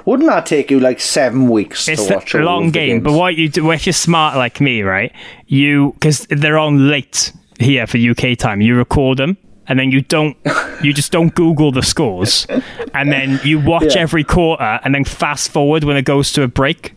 Wouldn't 0.04 0.28
that 0.28 0.46
take 0.46 0.70
you 0.70 0.78
like 0.78 1.00
seven 1.00 1.48
weeks 1.48 1.88
It's 1.88 2.06
to 2.06 2.14
watch 2.14 2.34
a 2.34 2.38
all 2.38 2.44
long 2.44 2.70
game, 2.70 3.00
but 3.02 3.12
what 3.12 3.34
you 3.34 3.48
do 3.48 3.70
if 3.72 3.86
you're 3.86 3.92
smart 3.92 4.36
like 4.36 4.60
me, 4.60 4.82
right? 4.82 5.12
You 5.46 5.92
because 5.94 6.26
they're 6.30 6.58
on 6.58 6.88
late 6.88 7.32
here 7.58 7.86
for 7.88 7.98
UK 7.98 8.38
time. 8.38 8.60
You 8.60 8.76
record 8.76 9.18
them. 9.18 9.36
And 9.68 9.80
then 9.80 9.90
you 9.90 10.00
don't, 10.00 10.36
you 10.80 10.92
just 10.92 11.10
don't 11.10 11.34
Google 11.34 11.72
the 11.72 11.82
scores, 11.82 12.46
and 12.94 13.10
then 13.10 13.40
you 13.42 13.58
watch 13.58 13.96
Yeah. 13.96 14.02
every 14.02 14.22
quarter, 14.22 14.78
and 14.84 14.94
then 14.94 15.02
fast 15.02 15.50
forward 15.50 15.82
when 15.82 15.96
it 15.96 16.02
goes 16.04 16.30
to 16.34 16.44
a 16.44 16.46
break. 16.46 16.94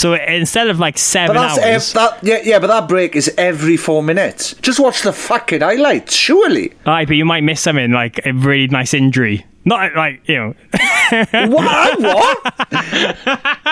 So 0.00 0.14
instead 0.14 0.68
of 0.68 0.78
like 0.80 0.96
seven 0.96 1.36
hours, 1.36 1.58
ev- 1.58 1.92
that 1.92 2.18
yeah 2.22 2.38
yeah, 2.42 2.58
but 2.58 2.68
that 2.68 2.88
break 2.88 3.14
is 3.14 3.30
every 3.36 3.76
four 3.76 4.02
minutes. 4.02 4.54
Just 4.62 4.80
watch 4.80 5.02
the 5.02 5.12
fucking 5.12 5.60
highlights, 5.60 6.14
surely. 6.14 6.72
Aye, 6.86 7.04
but 7.04 7.16
you 7.16 7.26
might 7.26 7.42
miss 7.44 7.60
something 7.60 7.92
like 7.92 8.18
a 8.24 8.32
really 8.32 8.66
nice 8.68 8.94
injury. 8.94 9.44
Not 9.66 9.94
like 9.94 10.22
you 10.26 10.36
know. 10.38 10.54
What? 11.50 12.00
what? 12.00 12.38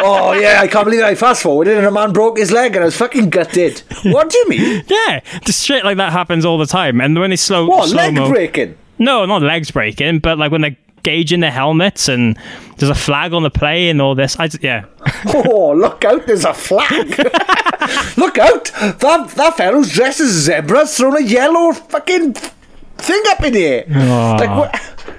oh 0.02 0.32
yeah, 0.38 0.60
I 0.60 0.68
can't 0.68 0.84
believe 0.84 1.02
I 1.02 1.14
fast 1.14 1.42
forwarded 1.42 1.78
and 1.78 1.86
a 1.86 1.90
man 1.90 2.12
broke 2.12 2.36
his 2.38 2.50
leg 2.52 2.74
and 2.74 2.82
I 2.82 2.86
was 2.86 2.96
fucking 2.96 3.30
gutted. 3.30 3.80
What 4.04 4.28
do 4.30 4.38
you 4.38 4.48
mean? 4.48 4.84
yeah, 4.86 5.20
just 5.44 5.64
shit 5.64 5.84
like 5.84 5.96
that 5.96 6.12
happens 6.12 6.44
all 6.44 6.58
the 6.58 6.66
time. 6.66 7.00
And 7.00 7.18
when 7.18 7.30
they 7.30 7.36
slow, 7.36 7.66
What 7.66 7.88
slow 7.88 8.02
leg 8.08 8.14
breaking? 8.30 8.76
no, 8.98 9.24
not 9.24 9.40
legs 9.42 9.70
breaking, 9.70 10.18
but 10.18 10.36
like 10.38 10.50
when 10.52 10.60
they're 11.08 11.16
gauging 11.16 11.40
their 11.40 11.50
helmets 11.50 12.08
and 12.08 12.38
there's 12.76 12.90
a 12.90 12.94
flag 12.94 13.32
on 13.32 13.42
the 13.42 13.50
play 13.50 13.88
and 13.90 14.00
all 14.00 14.14
this. 14.14 14.36
I 14.38 14.48
yeah, 14.60 14.84
Oh, 15.26 15.72
look 15.72 16.04
out! 16.04 16.26
There's 16.26 16.44
a 16.44 16.54
flag. 16.54 17.08
look 18.16 18.38
out! 18.38 18.64
That 19.00 19.32
that 19.36 19.54
fellow's 19.56 19.90
dressed 19.92 20.20
as 20.20 20.30
a 20.36 20.40
zebra's 20.40 20.96
thrown 20.96 21.16
a 21.16 21.20
yellow 21.20 21.72
fucking 21.72 22.34
thing 22.34 23.22
up 23.30 23.42
in 23.42 23.54
here. 23.54 23.84
air. 23.88 24.36
Like 24.38 24.50
what? 24.50 25.14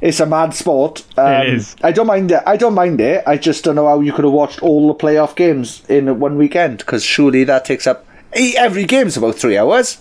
It's 0.00 0.18
a 0.18 0.26
mad 0.26 0.52
sport. 0.52 1.04
Um, 1.16 1.42
It 1.42 1.54
is. 1.54 1.76
I 1.82 1.92
don't 1.92 2.06
mind 2.08 2.32
it. 2.32 2.42
I 2.46 2.56
don't 2.56 2.74
mind 2.74 3.00
it. 3.00 3.22
I 3.26 3.36
just 3.36 3.62
don't 3.64 3.76
know 3.76 3.86
how 3.86 4.00
you 4.00 4.12
could 4.12 4.24
have 4.24 4.32
watched 4.34 4.60
all 4.62 4.88
the 4.88 4.94
playoff 4.94 5.36
games 5.36 5.82
in 5.88 6.18
one 6.18 6.36
weekend 6.38 6.78
because 6.78 7.04
surely 7.04 7.44
that 7.44 7.64
takes 7.64 7.86
up 7.86 8.04
every 8.34 8.84
game's 8.84 9.16
about 9.16 9.36
three 9.36 9.56
hours. 9.58 9.98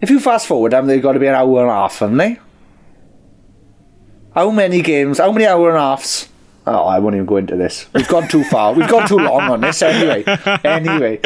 If 0.00 0.10
you 0.10 0.20
fast 0.20 0.46
forward 0.46 0.72
them, 0.72 0.86
they've 0.86 1.02
got 1.02 1.12
to 1.12 1.18
be 1.18 1.26
an 1.26 1.34
hour 1.34 1.62
and 1.62 1.70
a 1.70 1.74
half, 1.74 1.98
haven't 1.98 2.18
they? 2.18 2.38
How 4.34 4.50
many 4.50 4.82
games? 4.82 5.18
How 5.18 5.30
many 5.30 5.46
hour 5.46 5.68
and 5.68 5.78
a 5.78 5.80
halves? 5.80 6.28
Oh, 6.66 6.84
I 6.84 6.98
won't 6.98 7.14
even 7.14 7.26
go 7.26 7.36
into 7.36 7.56
this. 7.56 7.86
We've 7.92 8.08
gone 8.08 8.26
too 8.26 8.42
far. 8.42 8.72
We've 8.72 8.88
gone 8.88 9.06
too 9.06 9.18
long 9.18 9.42
on 9.42 9.60
this. 9.60 9.82
Anyway, 9.82 10.24
anyway, 10.64 11.20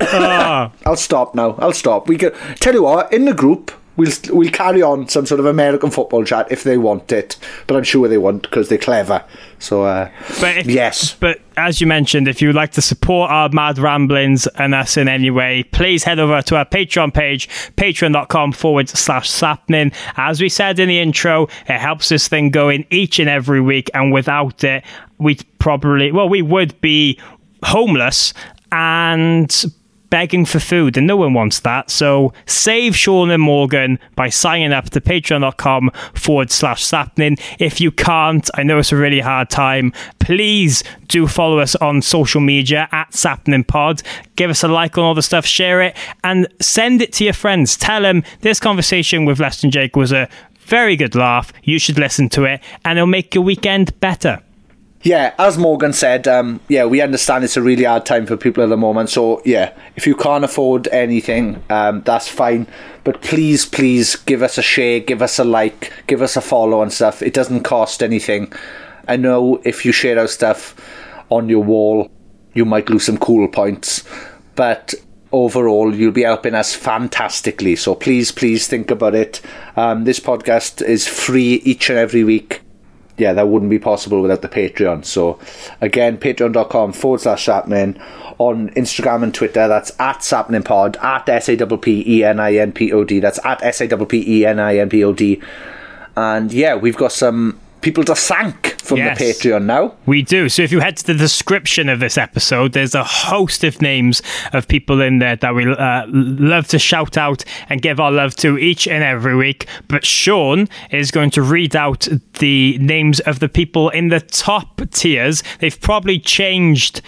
ah. 0.00 0.70
I'll 0.84 0.96
stop 0.96 1.34
now. 1.34 1.52
I'll 1.58 1.72
stop. 1.72 2.08
We 2.08 2.18
could 2.18 2.34
tell 2.56 2.74
you 2.74 2.82
what. 2.82 3.12
In 3.12 3.24
the 3.24 3.32
group, 3.32 3.70
we'll 3.96 4.12
we'll 4.30 4.50
carry 4.50 4.82
on 4.82 5.08
some 5.08 5.26
sort 5.26 5.40
of 5.40 5.46
American 5.46 5.90
football 5.90 6.24
chat 6.24 6.50
if 6.50 6.64
they 6.64 6.78
want 6.78 7.12
it, 7.12 7.36
but 7.66 7.76
I'm 7.76 7.84
sure 7.84 8.08
they 8.08 8.18
won't 8.18 8.42
because 8.42 8.68
they're 8.68 8.78
clever. 8.78 9.24
So 9.58 9.84
uh, 9.84 10.10
But 10.40 10.58
if, 10.58 10.66
yes, 10.66 11.14
But 11.14 11.40
as 11.56 11.80
you 11.80 11.86
mentioned, 11.86 12.28
if 12.28 12.42
you 12.42 12.48
would 12.48 12.56
like 12.56 12.72
to 12.72 12.82
support 12.82 13.30
our 13.30 13.48
mad 13.48 13.78
ramblings 13.78 14.46
and 14.46 14.74
us 14.74 14.96
in 14.96 15.08
any 15.08 15.30
way, 15.30 15.62
please 15.62 16.04
head 16.04 16.18
over 16.18 16.42
to 16.42 16.56
our 16.56 16.66
Patreon 16.66 17.14
page, 17.14 17.48
patreon.com 17.76 18.52
forward 18.52 18.88
slash 18.88 19.30
sapnin. 19.30 19.92
As 20.16 20.40
we 20.40 20.48
said 20.48 20.78
in 20.78 20.88
the 20.88 21.00
intro, 21.00 21.44
it 21.68 21.78
helps 21.78 22.10
this 22.10 22.28
thing 22.28 22.50
going 22.50 22.86
each 22.90 23.18
and 23.18 23.28
every 23.28 23.60
week. 23.60 23.90
And 23.94 24.12
without 24.12 24.62
it, 24.62 24.84
we'd 25.18 25.44
probably, 25.58 26.12
well, 26.12 26.28
we 26.28 26.42
would 26.42 26.78
be 26.80 27.18
homeless 27.62 28.34
and 28.72 29.64
begging 30.10 30.44
for 30.44 30.60
food, 30.60 30.96
and 30.96 31.06
no 31.06 31.16
one 31.16 31.34
wants 31.34 31.60
that. 31.60 31.90
So 31.90 32.32
save 32.46 32.96
Sean 32.96 33.30
and 33.30 33.42
Morgan 33.42 33.98
by 34.14 34.28
signing 34.28 34.72
up 34.72 34.90
to 34.90 35.00
patreon.com 35.00 35.90
forward 36.14 36.50
slash 36.50 36.84
sapnin. 36.84 37.36
If 37.58 37.80
you 37.80 37.90
can't, 37.90 38.48
I 38.54 38.62
know 38.62 38.78
it's 38.78 38.92
a 38.92 38.96
really 38.96 39.20
hard 39.20 39.50
time, 39.50 39.92
please 40.18 40.82
do 41.08 41.26
follow 41.26 41.58
us 41.58 41.76
on 41.76 42.02
social 42.02 42.40
media 42.40 42.88
at 42.92 43.14
sapnin 43.14 43.64
pod. 43.64 44.02
Give 44.36 44.50
us 44.50 44.62
a 44.62 44.68
like 44.68 44.98
on 44.98 45.04
all 45.04 45.14
the 45.14 45.22
stuff, 45.22 45.46
share 45.46 45.82
it, 45.82 45.96
and 46.24 46.46
send 46.60 47.02
it 47.02 47.12
to 47.14 47.24
your 47.24 47.32
friends. 47.32 47.76
Tell 47.76 48.02
them 48.02 48.22
this 48.40 48.60
conversation 48.60 49.24
with 49.24 49.40
Less 49.40 49.60
Than 49.60 49.70
Jake 49.70 49.96
was 49.96 50.12
a 50.12 50.28
very 50.60 50.96
good 50.96 51.14
laugh. 51.14 51.52
You 51.62 51.78
should 51.78 51.98
listen 51.98 52.28
to 52.30 52.44
it, 52.44 52.60
and 52.84 52.98
it'll 52.98 53.06
make 53.06 53.34
your 53.34 53.44
weekend 53.44 53.98
better. 54.00 54.42
Yeah, 55.06 55.34
as 55.38 55.56
Morgan 55.56 55.92
said, 55.92 56.26
um, 56.26 56.58
yeah, 56.66 56.84
we 56.84 57.00
understand 57.00 57.44
it's 57.44 57.56
a 57.56 57.62
really 57.62 57.84
hard 57.84 58.04
time 58.04 58.26
for 58.26 58.36
people 58.36 58.64
at 58.64 58.70
the 58.70 58.76
moment. 58.76 59.08
So 59.08 59.40
yeah, 59.44 59.72
if 59.94 60.04
you 60.04 60.16
can't 60.16 60.42
afford 60.42 60.88
anything, 60.88 61.62
um, 61.70 62.02
that's 62.02 62.26
fine. 62.26 62.66
But 63.04 63.22
please, 63.22 63.64
please 63.66 64.16
give 64.16 64.42
us 64.42 64.58
a 64.58 64.62
share, 64.62 64.98
give 64.98 65.22
us 65.22 65.38
a 65.38 65.44
like, 65.44 65.92
give 66.08 66.22
us 66.22 66.36
a 66.36 66.40
follow 66.40 66.82
and 66.82 66.92
stuff. 66.92 67.22
It 67.22 67.34
doesn't 67.34 67.62
cost 67.62 68.02
anything. 68.02 68.52
I 69.06 69.14
know 69.14 69.62
if 69.62 69.84
you 69.84 69.92
share 69.92 70.18
our 70.18 70.26
stuff 70.26 70.74
on 71.30 71.48
your 71.48 71.62
wall, 71.62 72.10
you 72.54 72.64
might 72.64 72.90
lose 72.90 73.06
some 73.06 73.18
cool 73.18 73.46
points, 73.46 74.02
but 74.56 74.92
overall 75.30 75.94
you'll 75.94 76.10
be 76.10 76.24
helping 76.24 76.56
us 76.56 76.74
fantastically. 76.74 77.76
So 77.76 77.94
please, 77.94 78.32
please 78.32 78.66
think 78.66 78.90
about 78.90 79.14
it. 79.14 79.40
Um, 79.76 80.02
this 80.02 80.18
podcast 80.18 80.82
is 80.82 81.06
free 81.06 81.62
each 81.64 81.90
and 81.90 81.98
every 82.00 82.24
week 82.24 82.62
yeah, 83.18 83.32
that 83.32 83.48
wouldn't 83.48 83.70
be 83.70 83.78
possible 83.78 84.20
without 84.20 84.42
the 84.42 84.48
Patreon. 84.48 85.04
So, 85.04 85.38
again, 85.80 86.18
patreon.com 86.18 86.92
forward 86.92 87.20
slash 87.20 87.46
Sapnin. 87.46 88.00
On 88.38 88.68
Instagram 88.70 89.22
and 89.22 89.34
Twitter, 89.34 89.66
that's 89.66 89.98
at 89.98 90.18
SapninPod, 90.18 91.02
at 91.02 91.26
S-A-P-P-E-N-I-N-P-O-D. 91.26 93.20
That's 93.20 93.42
at 93.46 93.62
S-A-P-P-E-N-I-N-P-O-D. 93.62 95.42
And 96.18 96.52
yeah, 96.52 96.74
we've 96.74 96.98
got 96.98 97.12
some 97.12 97.58
people 97.80 98.02
to 98.04 98.14
thank 98.14 98.80
from 98.82 98.98
Yes. 98.98 99.18
the 99.18 99.24
Patreon 99.24 99.64
now. 99.64 99.94
We 100.06 100.22
do. 100.22 100.48
So 100.48 100.62
if 100.62 100.72
you 100.72 100.80
head 100.80 100.96
to 100.98 101.06
the 101.06 101.14
description 101.14 101.88
of 101.88 102.00
this 102.00 102.18
episode, 102.18 102.72
there's 102.72 102.94
a 102.94 103.04
host 103.04 103.62
of 103.64 103.80
names 103.82 104.22
of 104.52 104.66
people 104.68 105.00
in 105.00 105.18
there 105.18 105.36
that 105.36 105.54
we 105.54 105.66
uh, 105.72 106.04
love 106.08 106.66
to 106.68 106.78
shout 106.78 107.16
out 107.16 107.44
and 107.68 107.80
give 107.82 108.00
our 108.00 108.10
love 108.10 108.34
to 108.36 108.58
each 108.58 108.88
and 108.88 109.04
every 109.04 109.36
week. 109.36 109.66
But 109.88 110.04
Sean 110.04 110.68
is 110.90 111.10
going 111.10 111.30
to 111.30 111.42
read 111.42 111.76
out 111.76 112.08
the 112.38 112.78
names 112.78 113.20
of 113.20 113.38
the 113.40 113.48
people 113.48 113.90
in 113.90 114.08
the 114.08 114.20
top 114.20 114.80
tiers. 114.90 115.42
They've 115.60 115.80
probably 115.80 116.18
changed 116.18 117.02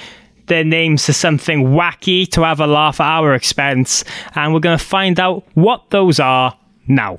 their 0.46 0.64
names 0.64 1.04
to 1.06 1.12
something 1.12 1.66
wacky 1.68 2.26
to 2.30 2.42
have 2.42 2.58
a 2.60 2.66
laugh 2.66 3.00
at 3.00 3.06
our 3.06 3.34
expense. 3.34 4.02
And 4.34 4.54
we're 4.54 4.60
going 4.60 4.78
to 4.78 4.84
find 4.84 5.20
out 5.20 5.44
what 5.54 5.90
those 5.90 6.18
are 6.20 6.56
now. 6.86 7.18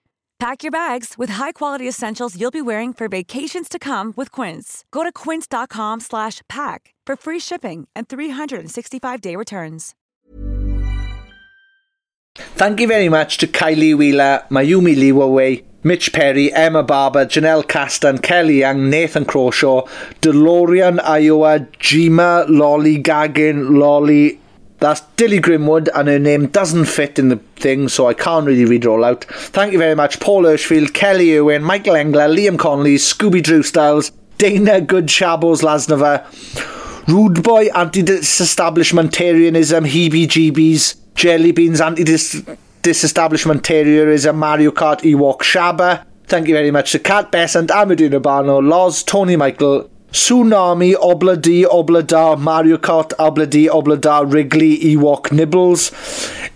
Pack 0.41 0.63
your 0.63 0.71
bags 0.71 1.19
with 1.19 1.29
high-quality 1.29 1.87
essentials 1.87 2.35
you'll 2.35 2.49
be 2.49 2.63
wearing 2.63 2.93
for 2.93 3.07
vacations 3.07 3.69
to 3.69 3.77
come 3.77 4.11
with 4.17 4.31
Quince. 4.31 4.83
Go 4.89 5.03
to 5.03 5.11
quince.com 5.11 5.99
slash 5.99 6.41
pack 6.49 6.95
for 7.05 7.15
free 7.15 7.37
shipping 7.37 7.87
and 7.95 8.09
365-day 8.09 9.35
returns. 9.35 9.93
Thank 12.33 12.79
you 12.79 12.87
very 12.87 13.07
much 13.07 13.37
to 13.37 13.45
Kylie 13.45 13.95
Wheeler, 13.95 14.43
Mayumi 14.49 14.95
Liwaway, 14.95 15.63
Mitch 15.83 16.11
Perry, 16.11 16.51
Emma 16.53 16.81
Barber, 16.81 17.27
Janelle 17.27 17.67
Castan, 17.67 18.17
Kelly 18.17 18.61
Young, 18.61 18.89
Nathan 18.89 19.25
Crawshaw, 19.25 19.87
DeLorean, 20.21 20.99
Iowa, 21.03 21.59
Jima, 21.79 22.49
Lolly 22.49 22.97
Gaggin, 22.97 23.77
Lolly. 23.77 24.40
That's 24.81 25.01
Dilly 25.15 25.39
Grimwood, 25.39 25.87
and 25.93 26.07
her 26.07 26.17
name 26.17 26.47
doesn't 26.47 26.85
fit 26.85 27.19
in 27.19 27.29
the 27.29 27.35
thing, 27.55 27.87
so 27.87 28.07
I 28.07 28.15
can't 28.15 28.47
really 28.47 28.65
read 28.65 28.83
it 28.83 28.87
all 28.87 29.05
out. 29.05 29.25
Thank 29.25 29.73
you 29.73 29.77
very 29.77 29.93
much, 29.93 30.19
Paul 30.19 30.41
Hirschfield, 30.43 30.95
Kelly 30.95 31.37
Irwin, 31.37 31.61
Michael 31.63 31.95
Engler, 31.95 32.27
Liam 32.27 32.57
Conley, 32.57 32.95
Scooby 32.95 33.43
Drew 33.43 33.61
Styles, 33.61 34.11
Dana 34.39 34.81
Good 34.81 35.05
Shabos 35.05 35.61
Lasnova, 35.61 36.25
Rude 37.07 37.43
Boy, 37.43 37.67
anti-disestablishmentarianism, 37.75 39.85
heebie-jeebies, 39.85 40.95
Jelly 41.13 41.51
Beans, 41.51 41.79
anti-disestablishmentarianism, 41.79 44.33
Mario 44.33 44.71
Kart, 44.71 45.01
Ewok, 45.01 45.41
Shabba. 45.41 46.05
Thank 46.25 46.47
you 46.47 46.55
very 46.55 46.71
much 46.71 46.91
to 46.93 46.99
Kat 46.99 47.31
Besant, 47.31 47.69
Amadou 47.69 48.09
Urbano, 48.09 48.67
Loz, 48.67 49.03
Tony 49.03 49.35
Michael, 49.35 49.90
Tsunami, 50.11 50.93
Obladi, 50.95 51.63
Oblada, 51.63 52.37
Mario 52.37 52.77
Kart, 52.77 53.11
Obladi, 53.17 53.67
Oblada, 53.67 54.29
Wrigley, 54.29 54.77
Ewok, 54.77 55.31
Nibbles, 55.31 55.91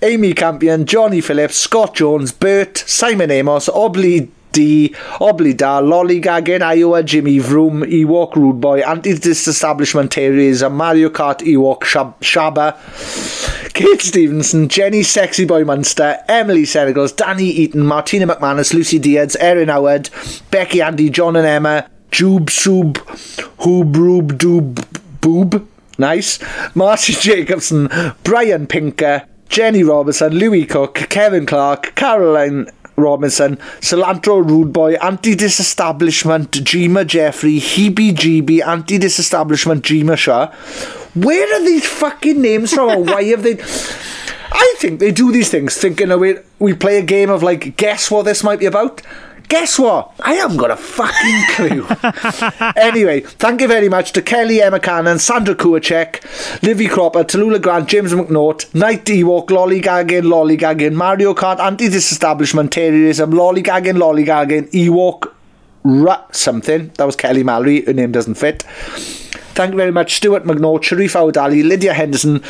Amy 0.02 0.34
Campion, 0.34 0.86
Johnny 0.86 1.22
Phillips, 1.22 1.56
Scott 1.56 1.95
Jones, 1.95 2.32
Bert, 2.34 2.77
Simon 2.77 3.32
Amos, 3.32 3.69
Obli 3.69 4.30
D, 4.52 4.90
Oblida, 5.19 5.82
Lollygagging, 5.82 6.61
Iowa, 6.61 7.02
Jimmy 7.03 7.40
Vroom, 7.40 7.84
Ewok, 7.84 8.36
Rude 8.36 8.60
Boy, 8.60 8.80
Anti-Disestablishmentarianism, 8.82 10.72
Mario 10.73 11.10
Kart, 11.10 11.40
Ewok, 11.40 11.82
Shab- 11.82 12.15
Shabba, 12.19 13.73
Kate 13.73 14.02
Stevenson, 14.02 14.68
Jenny 14.69 15.03
Sexy 15.03 15.45
Boy 15.45 15.64
Munster, 15.64 16.18
Emily 16.27 16.64
Senegals, 16.64 17.15
Danny 17.15 17.45
Eaton, 17.45 17.86
Martina 17.86 18.27
McManus, 18.27 18.73
Lucy 18.73 18.99
Diaz, 18.99 19.36
Erin 19.40 19.69
Howard, 19.69 20.10
Becky 20.52 20.82
Andy, 20.82 21.10
John 21.10 21.36
and 21.36 21.45
Emma, 21.45 21.90
Joob 22.15 22.45
Soob, 22.45 22.95
Hoob 23.59 23.91
Roob 23.91 24.37
Doob 24.37 24.85
Boob, 25.19 25.67
nice, 25.97 26.39
Marcy 26.73 27.11
Jacobson, 27.11 27.89
Brian 28.23 28.67
Pinker, 28.67 29.27
Jenny 29.49 29.83
Robertson, 29.83 30.33
Louis 30.33 30.65
Cook, 30.65 30.93
Kevin 31.09 31.45
Clark, 31.45 31.93
Caroline 31.95 32.69
Robinson, 32.95 33.57
Cilantro 33.81 34.49
Rude 34.49 34.71
Boy, 34.71 34.93
Anti 34.93 35.35
Disestablishment, 35.35 36.51
Jima 36.51 37.05
Jeffrey, 37.05 37.59
Heebie 37.59 38.13
Jeebie, 38.13 38.65
Anti 38.65 38.97
Disestablishment, 38.97 39.83
Jima 39.83 40.17
Shah. 40.17 40.53
Where 41.15 41.53
are 41.53 41.65
these 41.65 41.85
fucking 41.85 42.41
names 42.41 42.73
from 42.73 42.91
and 42.91 43.07
why 43.09 43.23
have 43.23 43.43
they. 43.43 43.57
I 44.53 44.75
think 44.77 45.01
they 45.01 45.11
do 45.11 45.33
these 45.33 45.49
things 45.49 45.75
thinking 45.75 46.17
we, 46.17 46.37
we 46.59 46.73
play 46.73 46.97
a 46.97 47.01
game 47.01 47.29
of 47.29 47.43
like, 47.43 47.75
guess 47.75 48.09
what 48.09 48.23
this 48.23 48.41
might 48.41 48.59
be 48.59 48.67
about? 48.67 49.01
Guess 49.47 49.77
what? 49.80 50.11
I 50.22 50.34
haven't 50.35 50.57
got 50.57 50.72
a 50.72 50.76
fucking 50.76 51.43
clue. 51.55 51.88
anyway, 52.76 53.22
thank 53.22 53.61
you 53.61 53.67
very 53.67 53.89
much 53.89 54.11
to 54.13 54.22
Kelly 54.22 54.61
Emma 54.61 54.80
Cannon, 54.80 55.19
Sandra 55.19 55.53
Kuacek, 55.53 56.23
Livy 56.63 56.88
Cropper, 56.88 57.23
Tallulah 57.23 57.61
Grant, 57.61 57.88
James 57.88 58.11
McNaught, 58.13 58.73
Night 58.73 59.05
Ewok, 59.05 59.47
Lollygagging, 59.47 60.23
Lollygagging, 60.23 60.93
Mario 60.93 61.34
Kart, 61.35 61.59
Anti 61.59 61.89
Disestablishment, 61.89 62.72
Terrorism, 62.72 63.31
Lollygagging, 63.31 63.97
Lollygagging, 63.97 64.72
Ewok, 64.72 65.31
Ra- 65.84 66.26
something. 66.31 66.91
That 66.97 67.05
was 67.05 67.15
Kelly 67.15 67.43
Mallory. 67.43 67.85
Her 67.85 67.93
name 67.93 68.11
doesn't 68.11 68.35
fit. 68.35 68.63
Thank 69.53 69.72
you 69.72 69.77
very 69.77 69.91
much, 69.91 70.15
Stuart 70.15 70.43
McNaught, 70.43 70.84
Sharif 70.84 71.13
Awdali, 71.13 71.63
Lydia 71.63 71.93
Henderson, 71.93 72.41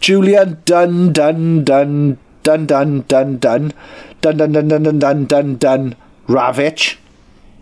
Julian 0.00 0.62
Dun 0.64 1.12
Dun 1.12 1.64
Dun 1.64 2.18
Dun 2.44 2.66
Dun 2.66 3.00
Dun 3.02 3.38
Dun 3.38 3.72
Dun 4.20 4.38
Dun 4.38 4.52
Dun 4.52 4.68
Dun 4.68 4.82
Dun 4.82 4.98
Dun 5.00 5.26
Dun 5.26 5.56
Dun 5.56 5.96
Ravich. 6.26 6.96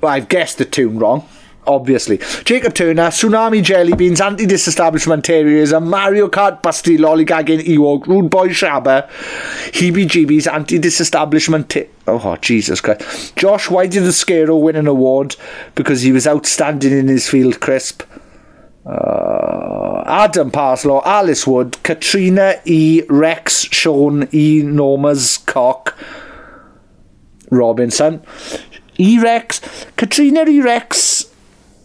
Well, 0.00 0.12
I've 0.12 0.28
guessed 0.28 0.58
the 0.58 0.64
tune 0.64 0.98
wrong. 0.98 1.28
Obviously, 1.64 2.18
Jacob 2.42 2.74
Turner, 2.74 3.06
Tsunami 3.08 3.62
Jelly 3.62 3.94
Beans, 3.94 4.20
Anti 4.20 4.46
Disestablishmentarianism, 4.46 5.86
Mario 5.86 6.26
Kart 6.28 6.60
Busty, 6.60 6.98
Lollygagging 6.98 7.60
Ewok, 7.60 8.08
Rude 8.08 8.28
Boy 8.28 8.48
Shabba, 8.48 9.08
Heebie 9.70 10.06
Jeebies, 10.06 10.52
Anti 10.52 10.80
Disestablishment. 10.80 11.76
Oh, 12.08 12.36
Jesus 12.40 12.80
Christ. 12.80 13.36
Josh, 13.36 13.70
why 13.70 13.86
did 13.86 14.02
the 14.02 14.08
Scarrow 14.08 14.60
win 14.60 14.74
an 14.74 14.88
award? 14.88 15.36
Because 15.76 16.02
he 16.02 16.10
was 16.10 16.26
outstanding 16.26 16.92
in 16.92 17.06
his 17.06 17.28
field 17.28 17.60
crisp. 17.60 18.02
Uh, 18.84 20.02
Adam 20.06 20.50
Parslow, 20.50 21.00
Alice 21.04 21.46
Wood, 21.46 21.80
Katrina 21.84 22.60
E. 22.64 23.02
Rex, 23.08 23.68
Sean 23.70 24.28
E. 24.32 24.62
Norma's 24.64 25.38
Cock, 25.38 25.96
Robinson, 27.52 28.22
E. 28.98 29.18
Rex, 29.20 29.60
Katrina 29.96 30.44
E. 30.48 30.60
Rex, 30.60 31.26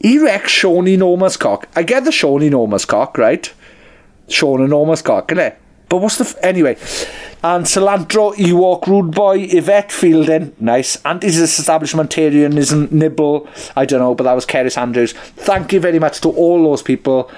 E. 0.04 0.18
Rex, 0.18 0.52
Sean 0.52 0.88
E. 0.88 0.98
Norma's 0.98 1.38
Cock. 1.38 1.68
I 1.76 1.84
get 1.84 2.06
the 2.06 2.12
Sean 2.12 2.42
E. 2.42 2.50
Norma's 2.50 2.86
Cock, 2.86 3.18
right? 3.18 3.54
And 4.42 4.70
Norma's 4.70 5.02
Cock, 5.02 5.30
innit? 5.30 5.56
But 5.90 5.98
what's 5.98 6.18
the. 6.18 6.26
F- 6.26 6.36
anyway. 6.44 6.76
And 7.44 7.66
Cilantro, 7.66 8.34
Ewok, 8.36 8.88
Rude 8.88 9.12
Boy, 9.14 9.48
Yvette 9.50 9.92
Fielding, 9.92 10.54
nice. 10.60 10.98
Anti-establishmentarianism, 11.06 12.92
Nibble, 12.92 13.48
I 13.76 13.86
don't 13.86 14.00
know, 14.00 14.16
but 14.16 14.24
that 14.24 14.34
was 14.34 14.46
Keris 14.46 14.78
Andrews. 14.78 15.14
Thank 15.14 15.72
you 15.72 15.80
very 15.80 16.00
much 16.00 16.20
to 16.22 16.30
all 16.30 16.64
those 16.64 16.82
people. 16.82 17.32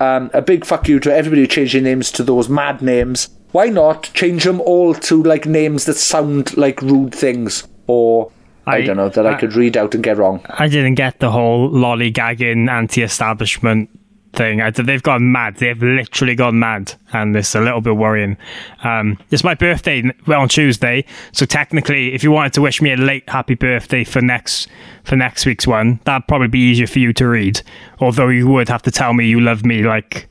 Um, 0.00 0.30
a 0.34 0.42
big 0.42 0.66
fuck 0.66 0.88
you 0.88 0.98
to 1.00 1.14
everybody 1.14 1.42
who 1.42 1.46
changed 1.46 1.74
their 1.74 1.80
names 1.80 2.10
to 2.12 2.22
those 2.22 2.48
mad 2.48 2.82
names. 2.82 3.28
Why 3.56 3.68
not 3.70 4.10
change 4.12 4.44
them 4.44 4.60
all 4.60 4.92
to 5.08 5.22
like 5.22 5.46
names 5.46 5.86
that 5.86 5.94
sound 5.96 6.56
like 6.58 6.82
rude 6.82 7.14
things 7.14 7.66
or 7.86 8.30
I, 8.66 8.76
I- 8.76 8.82
don't 8.82 8.96
know 8.98 9.08
that 9.08 9.26
I, 9.26 9.32
I- 9.34 9.40
could 9.40 9.54
read 9.54 9.76
out 9.78 9.94
and 9.94 10.04
get 10.04 10.18
wrong. 10.18 10.44
I 10.50 10.68
didn't 10.68 10.96
get 10.96 11.20
the 11.20 11.30
whole 11.30 11.70
lollygagging 11.70 12.68
anti-establishment 12.68 13.88
thing. 14.34 14.60
I, 14.60 14.68
they've 14.70 15.02
gone 15.02 15.32
mad. 15.32 15.56
They've 15.56 15.82
literally 15.82 16.34
gone 16.34 16.58
mad, 16.58 16.92
and 17.14 17.34
it's 17.34 17.54
a 17.54 17.60
little 17.60 17.80
bit 17.80 17.96
worrying. 17.96 18.36
Um, 18.84 19.18
it's 19.30 19.42
my 19.44 19.54
birthday 19.54 20.02
on 20.26 20.48
Tuesday, 20.50 21.04
so 21.32 21.46
technically, 21.46 22.12
if 22.12 22.22
you 22.22 22.30
wanted 22.30 22.52
to 22.54 22.60
wish 22.60 22.82
me 22.82 22.92
a 22.92 22.96
late 22.98 23.26
happy 23.28 23.54
birthday 23.54 24.04
for 24.04 24.20
next 24.20 24.68
for 25.04 25.16
next 25.16 25.46
week's 25.46 25.66
one, 25.66 26.00
that'd 26.04 26.28
probably 26.28 26.48
be 26.48 26.58
easier 26.58 26.86
for 26.86 26.98
you 26.98 27.14
to 27.14 27.26
read. 27.26 27.62
Although 28.00 28.28
you 28.28 28.46
would 28.48 28.68
have 28.68 28.82
to 28.82 28.90
tell 28.90 29.14
me 29.14 29.26
you 29.26 29.40
love 29.40 29.64
me 29.64 29.82
like 29.82 30.28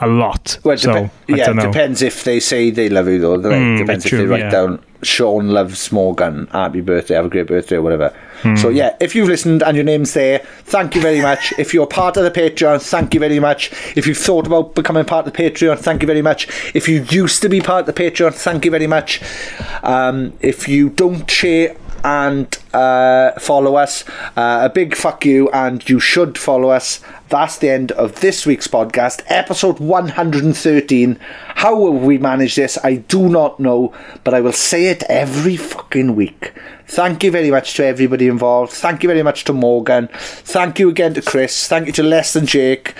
a 0.00 0.06
lot. 0.06 0.58
Well, 0.64 0.76
so 0.76 1.10
yeah, 1.28 1.46
don't 1.46 1.58
it 1.58 1.62
know. 1.62 1.72
depends 1.72 2.02
if 2.02 2.24
they 2.24 2.40
say 2.40 2.70
they 2.70 2.88
love 2.88 3.08
you 3.08 3.20
though. 3.20 3.38
Mm, 3.38 3.78
depends 3.78 4.04
true, 4.04 4.18
if 4.18 4.24
they 4.24 4.30
write 4.30 4.40
yeah. 4.40 4.50
down 4.50 4.84
Sean 5.04 5.48
loves 5.48 5.92
Morgan, 5.92 6.46
happy 6.48 6.80
birthday, 6.80 7.14
have 7.14 7.26
a 7.26 7.28
great 7.28 7.46
birthday, 7.46 7.76
or 7.76 7.82
whatever. 7.82 8.14
Hmm. 8.42 8.56
So 8.56 8.68
yeah, 8.68 8.96
if 9.00 9.14
you've 9.14 9.28
listened 9.28 9.62
and 9.62 9.76
your 9.76 9.84
name's 9.84 10.14
there, 10.14 10.40
thank 10.64 10.94
you 10.94 11.00
very 11.00 11.20
much. 11.20 11.52
if 11.58 11.72
you're 11.72 11.86
part 11.86 12.16
of 12.16 12.24
the 12.24 12.30
Patreon, 12.30 12.82
thank 12.82 13.14
you 13.14 13.20
very 13.20 13.38
much. 13.38 13.70
If 13.96 14.06
you've 14.06 14.18
thought 14.18 14.46
about 14.46 14.74
becoming 14.74 15.04
part 15.04 15.26
of 15.26 15.32
the 15.32 15.38
Patreon, 15.42 15.78
thank 15.78 16.02
you 16.02 16.06
very 16.06 16.22
much. 16.22 16.48
If 16.74 16.88
you 16.88 17.02
used 17.10 17.42
to 17.42 17.48
be 17.48 17.60
part 17.60 17.88
of 17.88 17.94
the 17.94 18.02
Patreon, 18.02 18.34
thank 18.34 18.64
you 18.64 18.70
very 18.70 18.86
much. 18.86 19.20
Um, 19.82 20.32
if 20.40 20.68
you 20.68 20.90
don't 20.90 21.30
share 21.30 21.76
and 22.04 22.58
uh, 22.74 23.32
follow 23.40 23.76
us. 23.76 24.04
Uh, 24.36 24.60
a 24.64 24.68
big 24.68 24.94
fuck 24.94 25.24
you, 25.24 25.48
and 25.50 25.88
you 25.88 25.98
should 25.98 26.36
follow 26.36 26.68
us. 26.68 27.00
That's 27.34 27.58
the 27.58 27.68
end 27.68 27.90
of 27.90 28.20
this 28.20 28.46
week's 28.46 28.68
podcast, 28.68 29.24
episode 29.26 29.80
113. 29.80 31.18
How 31.56 31.74
will 31.74 31.94
we 31.94 32.16
manage 32.16 32.54
this? 32.54 32.78
I 32.84 32.94
do 32.94 33.28
not 33.28 33.58
know, 33.58 33.92
but 34.22 34.34
I 34.34 34.40
will 34.40 34.52
say 34.52 34.84
it 34.84 35.02
every 35.08 35.56
fucking 35.56 36.14
week. 36.14 36.52
Thank 36.86 37.24
you 37.24 37.32
very 37.32 37.50
much 37.50 37.74
to 37.74 37.84
everybody 37.84 38.28
involved. 38.28 38.70
Thank 38.70 39.02
you 39.02 39.08
very 39.08 39.24
much 39.24 39.42
to 39.46 39.52
Morgan. 39.52 40.08
Thank 40.12 40.78
you 40.78 40.88
again 40.88 41.14
to 41.14 41.22
Chris. 41.22 41.66
Thank 41.66 41.88
you 41.88 41.92
to 41.94 42.04
Less 42.04 42.34
Than 42.34 42.46
Jake. 42.46 42.94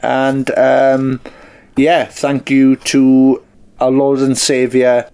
And 0.00 0.50
um, 0.58 1.20
yeah, 1.76 2.06
thank 2.06 2.48
you 2.48 2.76
to 2.76 3.44
our 3.80 3.90
Lord 3.90 4.20
and 4.20 4.38
Saviour, 4.38 5.10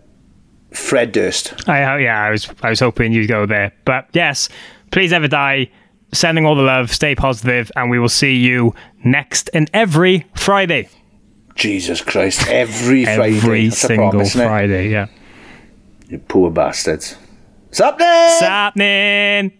Fred 0.72 1.10
Durst. 1.10 1.68
I 1.68 1.82
uh, 1.82 1.96
yeah, 1.96 2.22
I 2.22 2.30
was 2.30 2.48
I 2.62 2.70
was 2.70 2.78
hoping 2.78 3.12
you'd 3.12 3.26
go 3.26 3.46
there, 3.46 3.72
but 3.84 4.06
yes, 4.12 4.48
please 4.92 5.10
never 5.10 5.26
die. 5.26 5.72
Sending 6.12 6.44
all 6.44 6.56
the 6.56 6.62
love, 6.62 6.92
stay 6.92 7.14
positive, 7.14 7.70
and 7.76 7.90
we 7.90 7.98
will 7.98 8.08
see 8.08 8.36
you 8.36 8.74
next 9.04 9.48
and 9.54 9.70
every 9.72 10.26
Friday. 10.34 10.88
Jesus 11.54 12.00
Christ, 12.00 12.48
every 12.48 13.04
Friday. 13.04 13.36
Every 13.36 13.70
single 13.70 14.10
promise. 14.10 14.32
Friday, 14.32 14.88
yeah. 14.88 15.06
You 16.08 16.18
poor 16.18 16.50
bastards. 16.50 17.16
What's 17.68 17.98
there? 17.98 18.26
What's 18.26 18.40
happening? 18.40 19.59